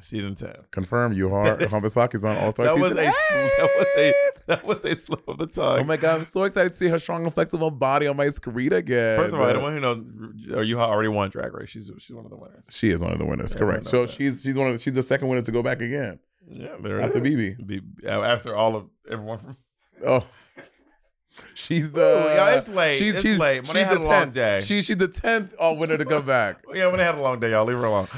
Season 0.00 0.34
ten. 0.34 0.56
Confirm 0.70 1.12
you 1.12 1.32
are. 1.34 1.56
Hamasaki's 1.58 2.24
on 2.24 2.36
All 2.38 2.50
Stars. 2.50 2.70
That 2.70 2.78
was 2.80 2.92
a 2.92 2.94
that 2.94 3.70
was 3.76 3.86
a 3.98 4.12
that 4.46 4.64
was 4.64 4.84
a 4.84 4.96
slip 4.96 5.28
of 5.28 5.38
the 5.38 5.46
tongue. 5.46 5.80
Oh 5.80 5.84
my 5.84 5.96
god! 5.96 6.18
I'm 6.20 6.24
so 6.24 6.44
excited 6.44 6.70
to 6.72 6.76
see 6.76 6.88
her 6.88 6.98
strong 6.98 7.24
and 7.24 7.34
flexible 7.34 7.70
body 7.70 8.06
on 8.06 8.16
my 8.16 8.28
screen 8.30 8.72
again. 8.72 9.18
First 9.18 9.34
of 9.34 9.40
all, 9.40 9.46
anyone 9.48 9.74
who 9.74 9.80
knows, 9.80 9.98
uh, 10.50 10.56
Yuhua 10.58 10.88
already 10.88 11.08
won 11.08 11.30
Drag 11.30 11.52
Race. 11.52 11.68
She's 11.68 11.90
she's 11.98 12.16
one 12.16 12.24
of 12.24 12.30
the 12.30 12.36
winners. 12.36 12.64
she 12.70 12.90
is 12.90 13.00
one 13.00 13.12
of 13.12 13.18
the 13.18 13.26
winners. 13.26 13.52
Yeah, 13.52 13.58
correct. 13.58 13.84
So 13.84 14.02
that. 14.02 14.10
she's 14.10 14.42
she's 14.42 14.56
one 14.56 14.68
of 14.68 14.74
the, 14.74 14.82
she's 14.82 14.94
the 14.94 15.02
second 15.02 15.28
winner 15.28 15.42
to 15.42 15.52
go 15.52 15.62
back 15.62 15.80
again. 15.82 16.18
Yeah, 16.50 16.76
there 16.80 17.00
After 17.00 17.18
it 17.18 17.26
is. 17.26 17.36
BeBe. 17.36 17.66
Be, 17.66 17.80
uh, 18.06 18.22
after 18.22 18.54
all 18.56 18.76
of 18.76 18.86
everyone 19.10 19.38
from. 19.38 19.56
Oh, 20.04 20.26
she's 21.54 21.92
the. 21.92 22.00
y'all, 22.00 22.58
it's 22.58 22.66
late. 22.68 23.00
It's 23.00 23.24
late. 23.38 23.64
Money 23.64 23.80
had 23.82 23.98
the 23.98 24.02
a 24.02 24.04
long 24.04 24.30
10th 24.30 24.32
day. 24.32 24.60
She 24.64 24.82
she's 24.82 24.96
the 24.96 25.06
tenth 25.06 25.54
all 25.60 25.76
winner 25.76 25.96
to 25.96 26.04
come 26.04 26.26
back. 26.38 26.56
Yeah, 26.74 26.88
when 26.88 26.96
they 26.98 27.04
had 27.04 27.14
a 27.14 27.22
long 27.22 27.38
day, 27.38 27.52
y'all 27.52 27.64
leave 27.64 27.78
her 27.78 27.84
alone. 27.84 28.08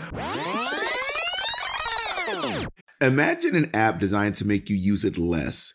Imagine 3.03 3.55
an 3.57 3.71
app 3.75 3.99
designed 3.99 4.35
to 4.37 4.47
make 4.47 4.71
you 4.71 4.77
use 4.77 5.05
it 5.05 5.19
less. 5.19 5.75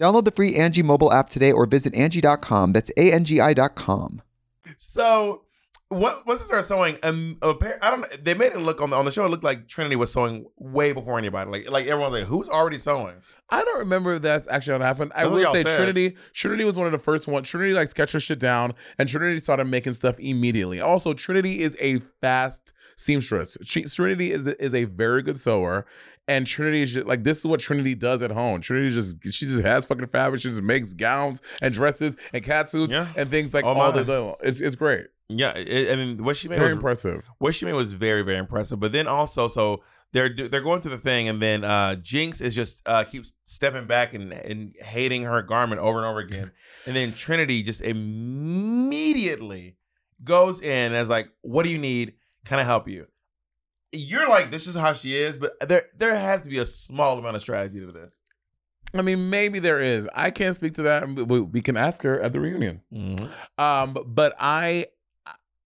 Download 0.00 0.24
the 0.24 0.30
free 0.30 0.56
Angie 0.56 0.82
mobile 0.82 1.12
app 1.12 1.28
today 1.28 1.52
or 1.52 1.66
visit 1.66 1.94
Angie.com. 1.94 2.72
That's 2.72 2.90
A-N-G-I 2.96 3.54
dot 3.54 3.76
com. 3.76 4.22
So 4.76 5.42
what 5.88 6.26
once 6.26 6.40
they 6.40 6.46
started 6.46 6.66
sewing, 6.66 6.98
um, 7.02 7.36
appar- 7.40 7.78
I 7.80 7.90
don't. 7.90 8.24
They 8.24 8.34
made 8.34 8.52
it 8.52 8.58
look 8.58 8.80
on 8.80 8.90
the 8.90 8.96
on 8.96 9.04
the 9.04 9.12
show. 9.12 9.24
It 9.24 9.28
looked 9.28 9.44
like 9.44 9.68
Trinity 9.68 9.96
was 9.96 10.12
sewing 10.12 10.46
way 10.56 10.92
before 10.92 11.18
anybody. 11.18 11.50
Like 11.50 11.70
like 11.70 11.86
everyone's 11.86 12.14
like, 12.14 12.24
who's 12.24 12.48
already 12.48 12.78
sewing? 12.78 13.14
I 13.50 13.62
don't 13.62 13.78
remember 13.78 14.14
if 14.14 14.22
that's 14.22 14.48
actually 14.48 14.78
what 14.78 14.82
happened. 14.82 15.12
I 15.14 15.24
That's 15.24 15.34
will 15.34 15.52
say 15.52 15.62
said. 15.62 15.76
Trinity. 15.76 16.16
Trinity 16.32 16.64
was 16.64 16.76
one 16.76 16.86
of 16.86 16.92
the 16.92 16.98
first 16.98 17.26
ones. 17.28 17.48
Trinity 17.48 17.74
like 17.74 17.90
sketched 17.90 18.14
her 18.14 18.20
shit 18.20 18.40
down, 18.40 18.74
and 18.98 19.08
Trinity 19.08 19.38
started 19.38 19.66
making 19.66 19.92
stuff 19.92 20.18
immediately. 20.18 20.80
Also, 20.80 21.12
Trinity 21.12 21.62
is 21.62 21.76
a 21.78 21.98
fast 22.20 22.72
seamstress. 22.96 23.58
She, 23.62 23.82
Trinity 23.82 24.32
is 24.32 24.46
is 24.46 24.74
a 24.74 24.84
very 24.84 25.22
good 25.22 25.38
sewer, 25.38 25.86
and 26.26 26.46
Trinity 26.46 26.82
is 26.82 26.94
just, 26.94 27.06
like 27.06 27.24
this 27.24 27.38
is 27.38 27.44
what 27.46 27.60
Trinity 27.60 27.94
does 27.94 28.22
at 28.22 28.30
home. 28.30 28.60
Trinity 28.60 28.90
just 28.94 29.16
she 29.22 29.46
just 29.46 29.62
has 29.64 29.86
fucking 29.86 30.06
fabric. 30.08 30.40
She 30.40 30.48
just 30.48 30.62
makes 30.62 30.92
gowns 30.94 31.42
and 31.60 31.72
dresses 31.74 32.16
and 32.32 32.42
cat 32.44 32.70
suits 32.70 32.92
Yeah. 32.92 33.08
and 33.16 33.30
things 33.30 33.52
like 33.54 33.64
Oh, 33.64 33.68
all 33.68 33.92
my. 33.92 34.02
the. 34.02 34.34
It's 34.42 34.60
it's 34.60 34.76
great. 34.76 35.06
Yeah, 35.28 35.52
it, 35.56 35.90
I 35.92 35.96
mean, 35.96 36.22
what 36.22 36.36
she 36.36 36.48
made 36.48 36.56
Very 36.56 36.66
was 36.68 36.72
impressive. 36.74 37.22
what 37.38 37.54
she 37.54 37.64
made 37.66 37.72
was 37.74 37.92
very 37.94 38.22
very 38.22 38.38
impressive. 38.38 38.78
But 38.80 38.92
then 38.92 39.06
also, 39.06 39.48
so 39.48 39.82
they're 40.12 40.28
they're 40.34 40.60
going 40.62 40.80
through 40.82 40.90
the 40.92 40.98
thing, 40.98 41.28
and 41.28 41.40
then 41.42 41.64
uh 41.64 41.96
Jinkx 42.00 42.40
is 42.40 42.54
just 42.54 42.80
uh 42.86 43.04
keeps 43.04 43.32
stepping 43.44 43.86
back 43.86 44.12
and 44.14 44.32
and 44.32 44.74
hating 44.80 45.22
her 45.24 45.40
garment 45.42 45.80
over 45.80 45.98
and 45.98 46.06
over 46.06 46.20
again, 46.20 46.52
and 46.86 46.94
then 46.94 47.14
Trinity 47.14 47.62
just 47.62 47.80
immediately 47.80 49.76
goes 50.22 50.60
in 50.60 50.92
as 50.92 51.08
like, 51.08 51.28
"What 51.42 51.64
do 51.64 51.70
you 51.70 51.78
need? 51.78 52.14
Can 52.44 52.58
I 52.58 52.62
help 52.62 52.86
you?" 52.88 53.06
You're 53.94 54.28
like, 54.28 54.50
"This 54.50 54.66
is 54.66 54.74
how 54.74 54.92
she 54.92 55.14
is," 55.14 55.36
but 55.36 55.52
there 55.68 55.82
there 55.96 56.16
has 56.16 56.42
to 56.42 56.48
be 56.48 56.58
a 56.58 56.66
small 56.66 57.18
amount 57.18 57.36
of 57.36 57.42
strategy 57.42 57.80
to 57.80 57.86
this. 57.92 58.14
I 58.96 59.02
mean, 59.02 59.28
maybe 59.28 59.58
there 59.58 59.80
is. 59.80 60.08
I 60.14 60.30
can't 60.30 60.54
speak 60.54 60.74
to 60.74 60.82
that. 60.82 61.08
We 61.08 61.40
we 61.40 61.60
can 61.62 61.76
ask 61.76 62.02
her 62.02 62.20
at 62.20 62.32
the 62.32 62.40
reunion. 62.40 62.80
Um, 63.58 63.96
but 64.06 64.34
I, 64.38 64.86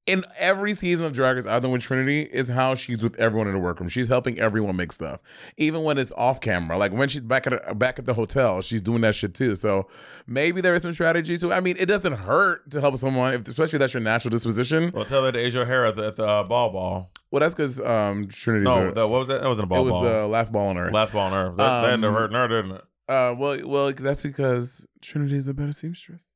in 0.09 0.25
every 0.39 0.75
season 0.75 1.05
of 1.05 1.13
Drag 1.13 1.37
Race, 1.37 1.45
other 1.47 1.69
with 1.69 1.83
Trinity, 1.83 2.23
is 2.23 2.49
how 2.49 2.75
she's 2.75 3.03
with 3.03 3.15
everyone 3.17 3.47
in 3.47 3.53
the 3.53 3.59
workroom. 3.61 3.91
She's 3.91 4.09
helping 4.09 4.39
everyone 4.41 4.75
make 4.75 4.91
stuff, 4.91 5.21
even 5.59 5.83
when 5.83 5.99
it's 5.99 6.13
off 6.17 6.41
camera. 6.41 6.79
Like 6.79 6.93
when 6.93 7.09
she's 7.11 7.21
back 7.21 7.47
at 7.47 7.53
her, 7.53 7.75
back 7.75 7.99
at 7.99 8.07
the 8.07 8.15
hotel, 8.15 8.63
she's 8.63 8.81
doing 8.81 9.03
that 9.03 9.15
shit 9.15 9.35
too. 9.35 9.55
So 9.55 9.87
maybe 10.27 10.63
there 10.63 10.75
is 10.75 10.83
some 10.83 10.95
strategy 10.95 11.37
to. 11.37 11.53
I 11.53 11.61
mean, 11.61 11.77
it 11.79 11.87
doesn't 11.87 12.15
hurt 12.15 12.71
to 12.71 12.81
help 12.81 12.97
someone, 12.97 13.35
if, 13.35 13.47
especially 13.49 13.77
if 13.77 13.81
that's 13.81 13.93
your 13.93 14.03
natural 14.03 14.31
disposition. 14.31 14.93
Well, 14.95 15.05
tell 15.05 15.23
that 15.25 15.33
to 15.33 15.39
Asia 15.39 15.61
O'Hara 15.61 15.91
at 15.91 15.97
the, 15.97 16.07
at 16.07 16.17
the 16.17 16.27
uh, 16.27 16.43
ball 16.45 16.71
ball. 16.71 17.11
Well, 17.31 17.41
that's 17.41 17.55
because 17.55 17.79
um, 17.79 18.29
Trinity's. 18.29 18.65
No, 18.75 18.89
a- 18.89 18.93
the, 18.93 19.07
what 19.07 19.19
was 19.19 19.29
that? 19.29 19.43
That 19.43 19.49
wasn't 19.49 19.65
a 19.65 19.69
ball. 19.69 19.79
it 19.81 19.85
was 19.85 19.93
ball. 19.93 20.05
the 20.05 20.27
last 20.27 20.51
ball 20.51 20.69
on 20.69 20.79
earth. 20.79 20.93
last 20.95 21.13
ball 21.13 21.27
on 21.31 21.35
earth. 21.35 21.57
That, 21.59 21.83
that 21.83 21.93
ended 21.93 22.09
up 22.09 22.17
Um, 22.17 22.23
hurting 22.23 22.37
her, 22.37 22.49
didn't 22.49 22.77
it? 22.77 22.83
Uh, 23.09 23.35
well, 23.39 23.59
well, 23.65 23.93
that's 23.93 24.23
because 24.23 24.87
Trinity 25.03 25.37
is 25.37 25.49
a 25.49 25.55
better 25.55 25.73
seamstress. 25.73 26.31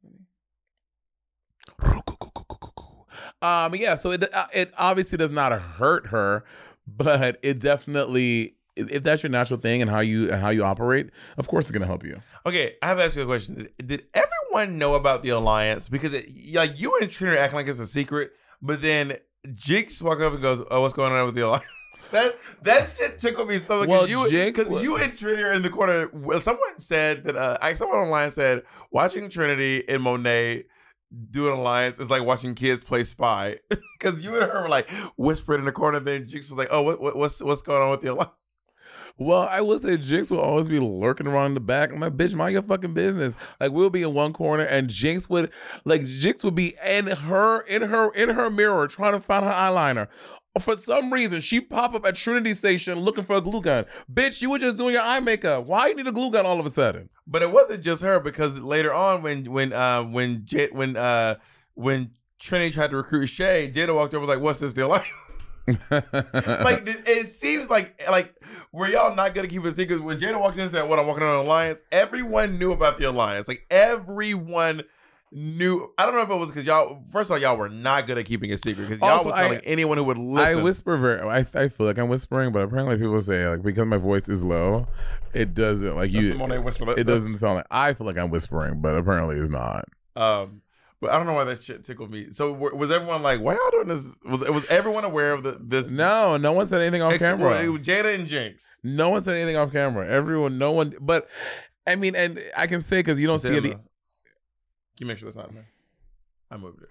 Um, 3.42 3.74
yeah. 3.74 3.94
So 3.96 4.12
it 4.12 4.32
uh, 4.34 4.46
it 4.54 4.72
obviously 4.78 5.18
does 5.18 5.30
not 5.32 5.52
hurt 5.52 6.06
her, 6.08 6.44
but 6.86 7.38
it 7.42 7.58
definitely 7.58 8.54
if 8.76 9.02
that's 9.02 9.22
your 9.22 9.30
natural 9.30 9.60
thing 9.60 9.82
and 9.82 9.90
how 9.90 10.00
you 10.00 10.30
and 10.30 10.40
how 10.40 10.48
you 10.50 10.64
operate, 10.64 11.10
of 11.36 11.46
course 11.48 11.64
it's 11.64 11.70
gonna 11.72 11.86
help 11.86 12.04
you. 12.04 12.20
Okay, 12.46 12.76
I 12.82 12.86
have 12.86 12.98
to 12.98 13.04
ask 13.04 13.16
you 13.16 13.22
a 13.22 13.26
question. 13.26 13.54
Did, 13.76 13.86
did 13.86 14.04
everyone 14.14 14.78
know 14.78 14.94
about 14.94 15.22
the 15.22 15.30
alliance? 15.30 15.88
Because 15.88 16.14
it, 16.14 16.26
like 16.54 16.80
you 16.80 16.96
and 17.00 17.10
Trinity 17.10 17.38
acting 17.38 17.56
like 17.56 17.68
it's 17.68 17.78
a 17.80 17.86
secret, 17.86 18.30
but 18.62 18.80
then 18.80 19.14
Jinkx 19.46 20.00
walk 20.00 20.20
up 20.20 20.32
and 20.32 20.40
goes, 20.40 20.64
"Oh, 20.70 20.80
what's 20.80 20.94
going 20.94 21.12
on 21.12 21.26
with 21.26 21.34
the 21.34 21.42
alliance?" 21.46 21.66
That 22.12 22.38
that 22.64 22.94
shit 22.98 23.18
tickled 23.20 23.48
me 23.48 23.56
so 23.58 23.80
much. 23.80 23.88
Well, 23.88 24.02
Well, 24.02 24.28
you 24.30 24.44
because 24.44 24.66
was- 24.66 24.82
you 24.82 24.98
and 24.98 25.16
Trinity 25.16 25.44
are 25.44 25.52
in 25.54 25.62
the 25.62 25.70
corner. 25.70 26.10
Someone 26.40 26.78
said 26.78 27.24
that. 27.24 27.36
Uh, 27.36 27.56
I 27.62 27.72
someone 27.72 27.96
online 27.96 28.30
said 28.30 28.64
watching 28.90 29.30
Trinity 29.30 29.82
and 29.88 30.02
Monet 30.02 30.64
do 31.30 31.48
an 31.48 31.58
alliance 31.58 31.98
is 31.98 32.10
like 32.10 32.24
watching 32.24 32.54
kids 32.54 32.82
play 32.82 33.04
spy. 33.04 33.56
Because 33.98 34.24
you 34.24 34.34
and 34.34 34.50
her 34.50 34.62
were 34.62 34.68
like 34.68 34.90
whispering 35.16 35.60
in 35.60 35.64
the 35.64 35.70
corner. 35.70 36.00
Then 36.00 36.26
Jinkx 36.26 36.50
was 36.50 36.54
like, 36.54 36.66
"Oh, 36.72 36.82
what, 36.82 37.00
what 37.00 37.14
what's 37.14 37.40
what's 37.40 37.62
going 37.62 37.80
on 37.80 37.92
with 37.92 38.00
the 38.00 38.12
alliance?" 38.12 38.32
Well, 39.18 39.46
I 39.48 39.60
will 39.60 39.78
say 39.78 39.98
Jinkx 39.98 40.30
will 40.30 40.40
always 40.40 40.68
be 40.68 40.80
lurking 40.80 41.26
around 41.26 41.54
the 41.54 41.60
back. 41.60 41.92
I'm 41.92 42.00
like, 42.00 42.16
bitch, 42.16 42.34
mind 42.34 42.54
your 42.54 42.62
fucking 42.62 42.94
business. 42.94 43.36
Like 43.60 43.70
we'll 43.70 43.90
be 43.90 44.02
in 44.02 44.14
one 44.14 44.32
corner 44.32 44.64
and 44.64 44.88
Jinkx 44.88 45.28
would 45.28 45.50
like 45.84 46.00
Jinkx 46.00 46.42
would 46.42 46.54
be 46.54 46.74
in 46.84 47.06
her 47.06 47.60
in 47.60 47.82
her 47.82 48.10
in 48.14 48.30
her 48.30 48.50
mirror 48.50 48.88
trying 48.88 49.12
to 49.12 49.20
find 49.20 49.44
her 49.44 49.52
eyeliner. 49.52 50.08
For 50.60 50.76
some 50.76 51.12
reason, 51.12 51.40
she 51.40 51.60
pop 51.60 51.94
up 51.94 52.06
at 52.06 52.14
Trinity 52.14 52.52
Station 52.52 53.00
looking 53.00 53.24
for 53.24 53.36
a 53.36 53.40
glue 53.40 53.62
gun. 53.62 53.86
Bitch, 54.12 54.42
you 54.42 54.50
were 54.50 54.58
just 54.58 54.76
doing 54.76 54.92
your 54.92 55.02
eye 55.02 55.20
makeup. 55.20 55.64
Why 55.64 55.86
you 55.86 55.94
need 55.94 56.06
a 56.06 56.12
glue 56.12 56.30
gun 56.30 56.44
all 56.44 56.60
of 56.60 56.66
a 56.66 56.70
sudden? 56.70 57.08
But 57.26 57.40
it 57.40 57.50
wasn't 57.50 57.82
just 57.82 58.02
her 58.02 58.20
because 58.20 58.58
later 58.58 58.92
on, 58.92 59.22
when 59.22 59.50
when 59.50 59.72
uh, 59.72 60.02
when 60.04 60.44
J- 60.44 60.68
when 60.72 60.96
uh, 60.96 61.36
when 61.74 62.10
Trinity 62.38 62.74
tried 62.74 62.90
to 62.90 62.96
recruit 62.96 63.26
Shea, 63.28 63.70
Jada 63.72 63.94
walked 63.94 64.12
over 64.12 64.26
like, 64.26 64.40
"What's 64.40 64.58
this 64.58 64.72
deal?" 64.72 64.88
Like, 64.88 65.06
like 65.90 66.88
it, 66.88 67.06
it 67.06 67.28
seems 67.28 67.70
like 67.70 68.02
like 68.10 68.34
were 68.72 68.88
y'all 68.88 69.14
not 69.14 69.32
gonna 69.32 69.46
keep 69.46 69.64
it 69.64 69.76
secret? 69.76 70.02
When 70.02 70.18
Jada 70.18 70.40
walked 70.40 70.56
in 70.56 70.64
and 70.64 70.72
said, 70.72 70.88
"What 70.88 70.98
I'm 70.98 71.06
walking 71.06 71.22
on 71.22 71.36
an 71.36 71.46
alliance," 71.46 71.80
everyone 71.92 72.58
knew 72.58 72.72
about 72.72 72.98
the 72.98 73.04
alliance. 73.04 73.46
Like 73.46 73.64
everyone 73.70 74.82
knew. 75.32 75.90
I 75.98 76.04
don't 76.06 76.14
know 76.14 76.22
if 76.22 76.30
it 76.30 76.36
was 76.36 76.48
because 76.50 76.64
y'all. 76.64 77.02
First 77.10 77.30
of 77.30 77.34
all, 77.34 77.38
y'all 77.40 77.56
were 77.56 77.68
not 77.68 78.06
good 78.06 78.18
at 78.18 78.26
keeping 78.26 78.52
a 78.52 78.58
secret 78.58 78.88
because 78.88 79.00
y'all 79.00 79.10
Also, 79.10 79.30
was 79.30 79.34
I- 79.38 79.42
telling 79.44 79.60
anyone 79.64 79.98
who 79.98 80.04
would 80.04 80.18
listen. 80.18 80.58
I 80.58 80.62
whisper 80.62 80.96
very. 80.96 81.20
I, 81.20 81.38
I 81.54 81.68
feel 81.68 81.86
like 81.86 81.98
I'm 81.98 82.08
whispering, 82.08 82.52
but 82.52 82.62
apparently 82.62 82.96
people 82.96 83.20
say 83.20 83.48
like 83.48 83.62
because 83.62 83.86
my 83.86 83.96
voice 83.96 84.28
is 84.28 84.44
low, 84.44 84.86
it 85.32 85.54
doesn't 85.54 85.96
like 85.96 86.12
That's 86.12 86.24
you. 86.24 86.32
the 86.34 86.60
whisper. 86.60 86.98
It 86.98 87.04
doesn't 87.04 87.38
sound 87.38 87.56
like 87.56 87.66
I 87.70 87.94
feel 87.94 88.06
like 88.06 88.18
I'm 88.18 88.30
whispering, 88.30 88.80
but 88.80 88.96
apparently 88.96 89.36
it's 89.36 89.50
not. 89.50 89.84
Um, 90.14 90.62
but 91.00 91.10
I 91.10 91.16
don't 91.16 91.26
know 91.26 91.32
why 91.32 91.42
that 91.44 91.62
shit 91.64 91.82
tickled 91.84 92.12
me. 92.12 92.28
So 92.32 92.52
was 92.52 92.90
everyone 92.92 93.22
like, 93.22 93.40
"Why 93.40 93.54
y'all 93.54 93.70
doing 93.72 93.88
this?" 93.88 94.12
Was 94.24 94.40
was 94.48 94.70
everyone 94.70 95.04
aware 95.04 95.32
of 95.32 95.42
the, 95.42 95.58
this? 95.60 95.90
No, 95.90 96.36
no 96.36 96.52
one 96.52 96.68
said 96.68 96.80
anything 96.80 97.02
off 97.02 97.12
Ex- 97.12 97.20
camera. 97.20 97.60
it 97.60 97.68
was 97.68 97.80
Jada 97.80 98.14
and 98.14 98.28
Jinkx. 98.28 98.76
No 98.84 99.08
one 99.10 99.22
said 99.22 99.34
anything 99.34 99.56
off 99.56 99.72
camera. 99.72 100.06
Everyone, 100.08 100.58
no 100.58 100.70
one. 100.70 100.94
But 101.00 101.28
I 101.88 101.96
mean, 101.96 102.14
and 102.14 102.40
I 102.56 102.68
can 102.68 102.82
say 102.82 103.00
because 103.00 103.18
you 103.18 103.26
don't 103.26 103.36
Is 103.36 103.42
see 103.42 103.56
in 103.56 103.66
it. 103.66 103.76
You 105.02 105.06
make 105.06 105.18
sure 105.18 105.26
that's 105.26 105.36
not 105.36 105.48
in 105.48 105.56
there? 105.56 105.68
I 106.50 106.56
moved 106.56 106.82
it. 106.82 106.88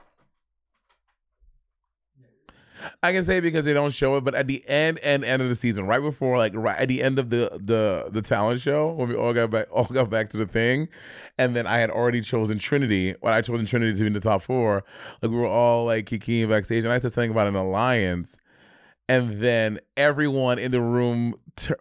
I 3.04 3.12
can 3.12 3.24
say 3.24 3.40
because 3.40 3.66
they 3.66 3.74
don't 3.74 3.92
show 3.92 4.18
it. 4.18 4.24
But 4.24 4.36
at 4.36 4.48
the 4.48 4.68
end 4.68 5.00
and 5.00 5.24
end 5.24 5.42
of 5.42 5.50
the 5.50 5.56
season, 5.56 5.86
right 5.86 6.02
before, 6.02 6.38
like 6.38 6.54
right 6.56 6.78
at 6.78 6.88
the 6.88 7.02
end 7.02 7.20
of 7.20 7.30
the 7.30 7.60
the 7.64 8.10
the 8.12 8.22
talent 8.22 8.62
show, 8.62 8.92
when 8.92 9.10
we 9.10 9.16
all 9.16 9.34
got 9.34 9.50
back, 9.50 9.68
all 9.72 9.86
got 9.86 10.10
back 10.10 10.30
to 10.32 10.38
the 10.38 10.46
thing, 10.46 10.90
and 11.38 11.56
then 11.56 11.68
I 11.68 11.78
had 11.78 11.90
already 11.90 12.22
chosen 12.22 12.60
Trinity. 12.60 13.16
When 13.22 13.34
I 13.34 13.42
chosen 13.42 13.66
Trinity 13.66 13.94
to 13.94 14.02
be 14.02 14.08
in 14.08 14.14
the 14.14 14.20
top 14.20 14.42
four, 14.42 14.84
like 15.22 15.32
we 15.32 15.38
were 15.38 15.46
all 15.46 15.86
like 15.86 16.06
kikiing 16.06 16.50
backstage, 16.50 16.84
and 16.84 16.94
I 16.94 16.98
said 16.98 17.14
something 17.14 17.32
about 17.32 17.48
an 17.48 17.56
alliance, 17.56 18.40
and 19.08 19.42
then 19.42 19.80
everyone 19.96 20.60
in 20.60 20.72
the 20.72 20.82
room, 20.82 21.36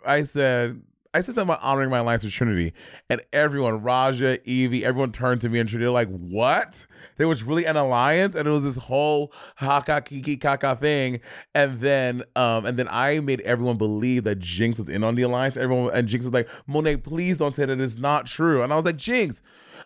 I 0.06 0.22
said. 0.22 0.82
I 1.12 1.18
said 1.18 1.34
something 1.34 1.42
about 1.42 1.60
honoring 1.60 1.90
my 1.90 1.98
alliance 1.98 2.22
with 2.22 2.32
Trinity, 2.32 2.72
and 3.08 3.20
everyone, 3.32 3.82
Raja, 3.82 4.38
Yvie, 4.46 4.82
everyone 4.82 5.10
turned 5.10 5.40
to 5.40 5.48
me 5.48 5.58
and 5.58 5.68
Trinity 5.68 5.88
like, 5.88 6.08
"What? 6.08 6.86
There 7.16 7.26
was 7.26 7.42
really 7.42 7.64
an 7.64 7.76
alliance, 7.76 8.36
and 8.36 8.46
it 8.46 8.50
was 8.50 8.62
this 8.62 8.76
whole 8.76 9.32
haka 9.56 10.02
kiki 10.02 10.36
kaka 10.36 10.76
thing." 10.76 11.20
And 11.52 11.80
then, 11.80 12.22
um, 12.36 12.64
and 12.64 12.78
then 12.78 12.86
I 12.88 13.18
made 13.18 13.40
everyone 13.40 13.76
believe 13.76 14.22
that 14.22 14.38
Jinkx 14.38 14.78
was 14.78 14.88
in 14.88 15.02
on 15.02 15.16
the 15.16 15.22
alliance. 15.22 15.56
Everyone 15.56 15.92
and 15.92 16.06
Jinkx 16.06 16.18
was 16.18 16.32
like, 16.32 16.48
"Monet, 16.68 16.98
please 16.98 17.38
don't 17.38 17.56
say 17.56 17.64
that 17.64 17.80
it's 17.80 17.98
not 17.98 18.26
true." 18.26 18.62
And 18.62 18.72
I 18.72 18.76
was 18.76 18.84
like, 18.84 18.96
"Jinkx." 18.96 19.42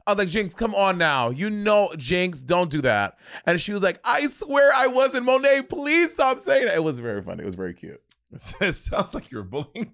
I 0.06 0.12
was 0.12 0.18
like, 0.18 0.28
Jinkx, 0.28 0.54
come 0.54 0.74
on 0.74 0.98
now. 0.98 1.30
You 1.30 1.48
know, 1.48 1.88
Jinkx, 1.94 2.44
don't 2.44 2.70
do 2.70 2.82
that. 2.82 3.16
And 3.46 3.58
she 3.58 3.72
was 3.72 3.82
like, 3.82 4.00
I 4.04 4.26
swear 4.26 4.70
I 4.74 4.87
wasn't. 4.87 5.24
Monet, 5.24 5.62
please 5.62 6.10
stop 6.10 6.40
saying 6.40 6.66
that. 6.66 6.74
It 6.74 6.84
was 6.84 7.00
very 7.00 7.22
funny. 7.22 7.42
It 7.42 7.46
was 7.46 7.54
very 7.54 7.72
cute. 7.72 8.02
it 8.61 8.73
sounds 8.73 9.14
like 9.14 9.31
you're 9.31 9.42
bullying. 9.44 9.92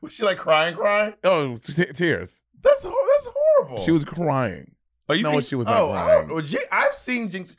Was 0.00 0.12
she 0.12 0.22
like 0.24 0.38
crying, 0.38 0.74
crying? 0.76 1.14
Oh, 1.24 1.56
t- 1.56 1.84
tears. 1.92 2.42
That's 2.62 2.82
ho- 2.84 2.90
that's 3.14 3.28
horrible. 3.36 3.84
She 3.84 3.90
was 3.92 4.04
crying. 4.04 4.74
Oh, 5.08 5.14
you 5.14 5.22
No, 5.22 5.30
think- 5.32 5.44
she 5.44 5.54
was 5.54 5.66
not 5.66 5.80
Oh, 5.80 5.92
I 5.92 6.04
crying. 6.04 6.28
don't 6.28 6.36
know. 6.36 6.42
Jin- 6.42 6.60
I've 6.72 6.94
seen 6.94 7.30
Jinkx. 7.30 7.54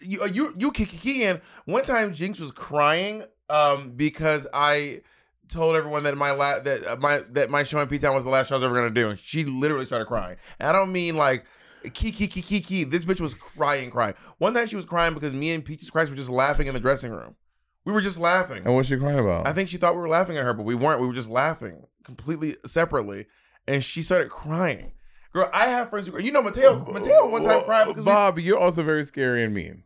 You 0.00 0.22
uh, 0.22 0.26
you 0.26 0.54
you 0.58 0.72
kiki 0.72 1.24
in. 1.24 1.40
One 1.64 1.84
time, 1.84 2.12
Jinkx 2.12 2.40
was 2.40 2.50
crying 2.50 3.24
um 3.48 3.92
because 3.96 4.46
I 4.52 5.00
told 5.48 5.76
everyone 5.76 6.02
that 6.04 6.16
my 6.16 6.32
la- 6.32 6.60
that 6.60 6.84
uh, 6.86 6.96
my 6.96 7.20
that 7.30 7.50
my 7.50 7.62
show 7.62 7.78
in 7.80 7.88
P 7.88 7.98
Town 7.98 8.14
was 8.14 8.24
the 8.24 8.30
last 8.30 8.48
show 8.48 8.56
I 8.56 8.58
was 8.58 8.64
ever 8.64 8.74
gonna 8.74 8.90
do. 8.90 9.10
And 9.10 9.18
she 9.18 9.44
literally 9.44 9.86
started 9.86 10.06
crying. 10.06 10.36
And 10.58 10.68
I 10.68 10.72
don't 10.72 10.92
mean 10.92 11.16
like 11.16 11.44
Kiki, 11.84 12.12
Kiki, 12.12 12.42
Kiki. 12.42 12.84
This 12.84 13.04
bitch 13.04 13.20
was 13.20 13.34
crying, 13.34 13.90
crying. 13.90 14.14
One 14.38 14.54
night 14.54 14.70
she 14.70 14.76
was 14.76 14.84
crying 14.84 15.14
because 15.14 15.32
me 15.34 15.52
and 15.52 15.64
Peaches 15.64 15.88
Christ 15.90 16.10
were 16.10 16.16
just 16.16 16.30
laughing 16.30 16.66
in 16.66 16.74
the 16.74 16.80
dressing 16.80 17.12
room. 17.12 17.36
We 17.84 17.92
were 17.92 18.00
just 18.00 18.18
laughing. 18.18 18.62
And 18.64 18.74
what's 18.74 18.88
she 18.88 18.96
crying 18.96 19.18
about? 19.18 19.46
I 19.46 19.52
think 19.52 19.68
she 19.68 19.76
thought 19.76 19.94
we 19.94 20.00
were 20.00 20.08
laughing 20.08 20.36
at 20.36 20.44
her, 20.44 20.54
but 20.54 20.64
we 20.64 20.74
weren't. 20.74 21.00
We 21.00 21.06
were 21.06 21.14
just 21.14 21.30
laughing 21.30 21.84
completely 22.04 22.54
separately. 22.64 23.26
And 23.66 23.82
she 23.82 24.02
started 24.02 24.28
crying. 24.28 24.92
Girl, 25.32 25.48
I 25.52 25.66
have 25.66 25.90
friends 25.90 26.08
who, 26.08 26.20
you 26.20 26.30
know, 26.30 26.42
Mateo, 26.42 26.84
Mateo 26.84 27.28
one 27.28 27.42
time 27.42 27.62
cried 27.62 27.86
because 27.86 28.04
we, 28.04 28.12
Bob, 28.12 28.38
you're 28.38 28.58
also 28.58 28.82
very 28.82 29.04
scary 29.04 29.44
and 29.44 29.54
mean. 29.54 29.84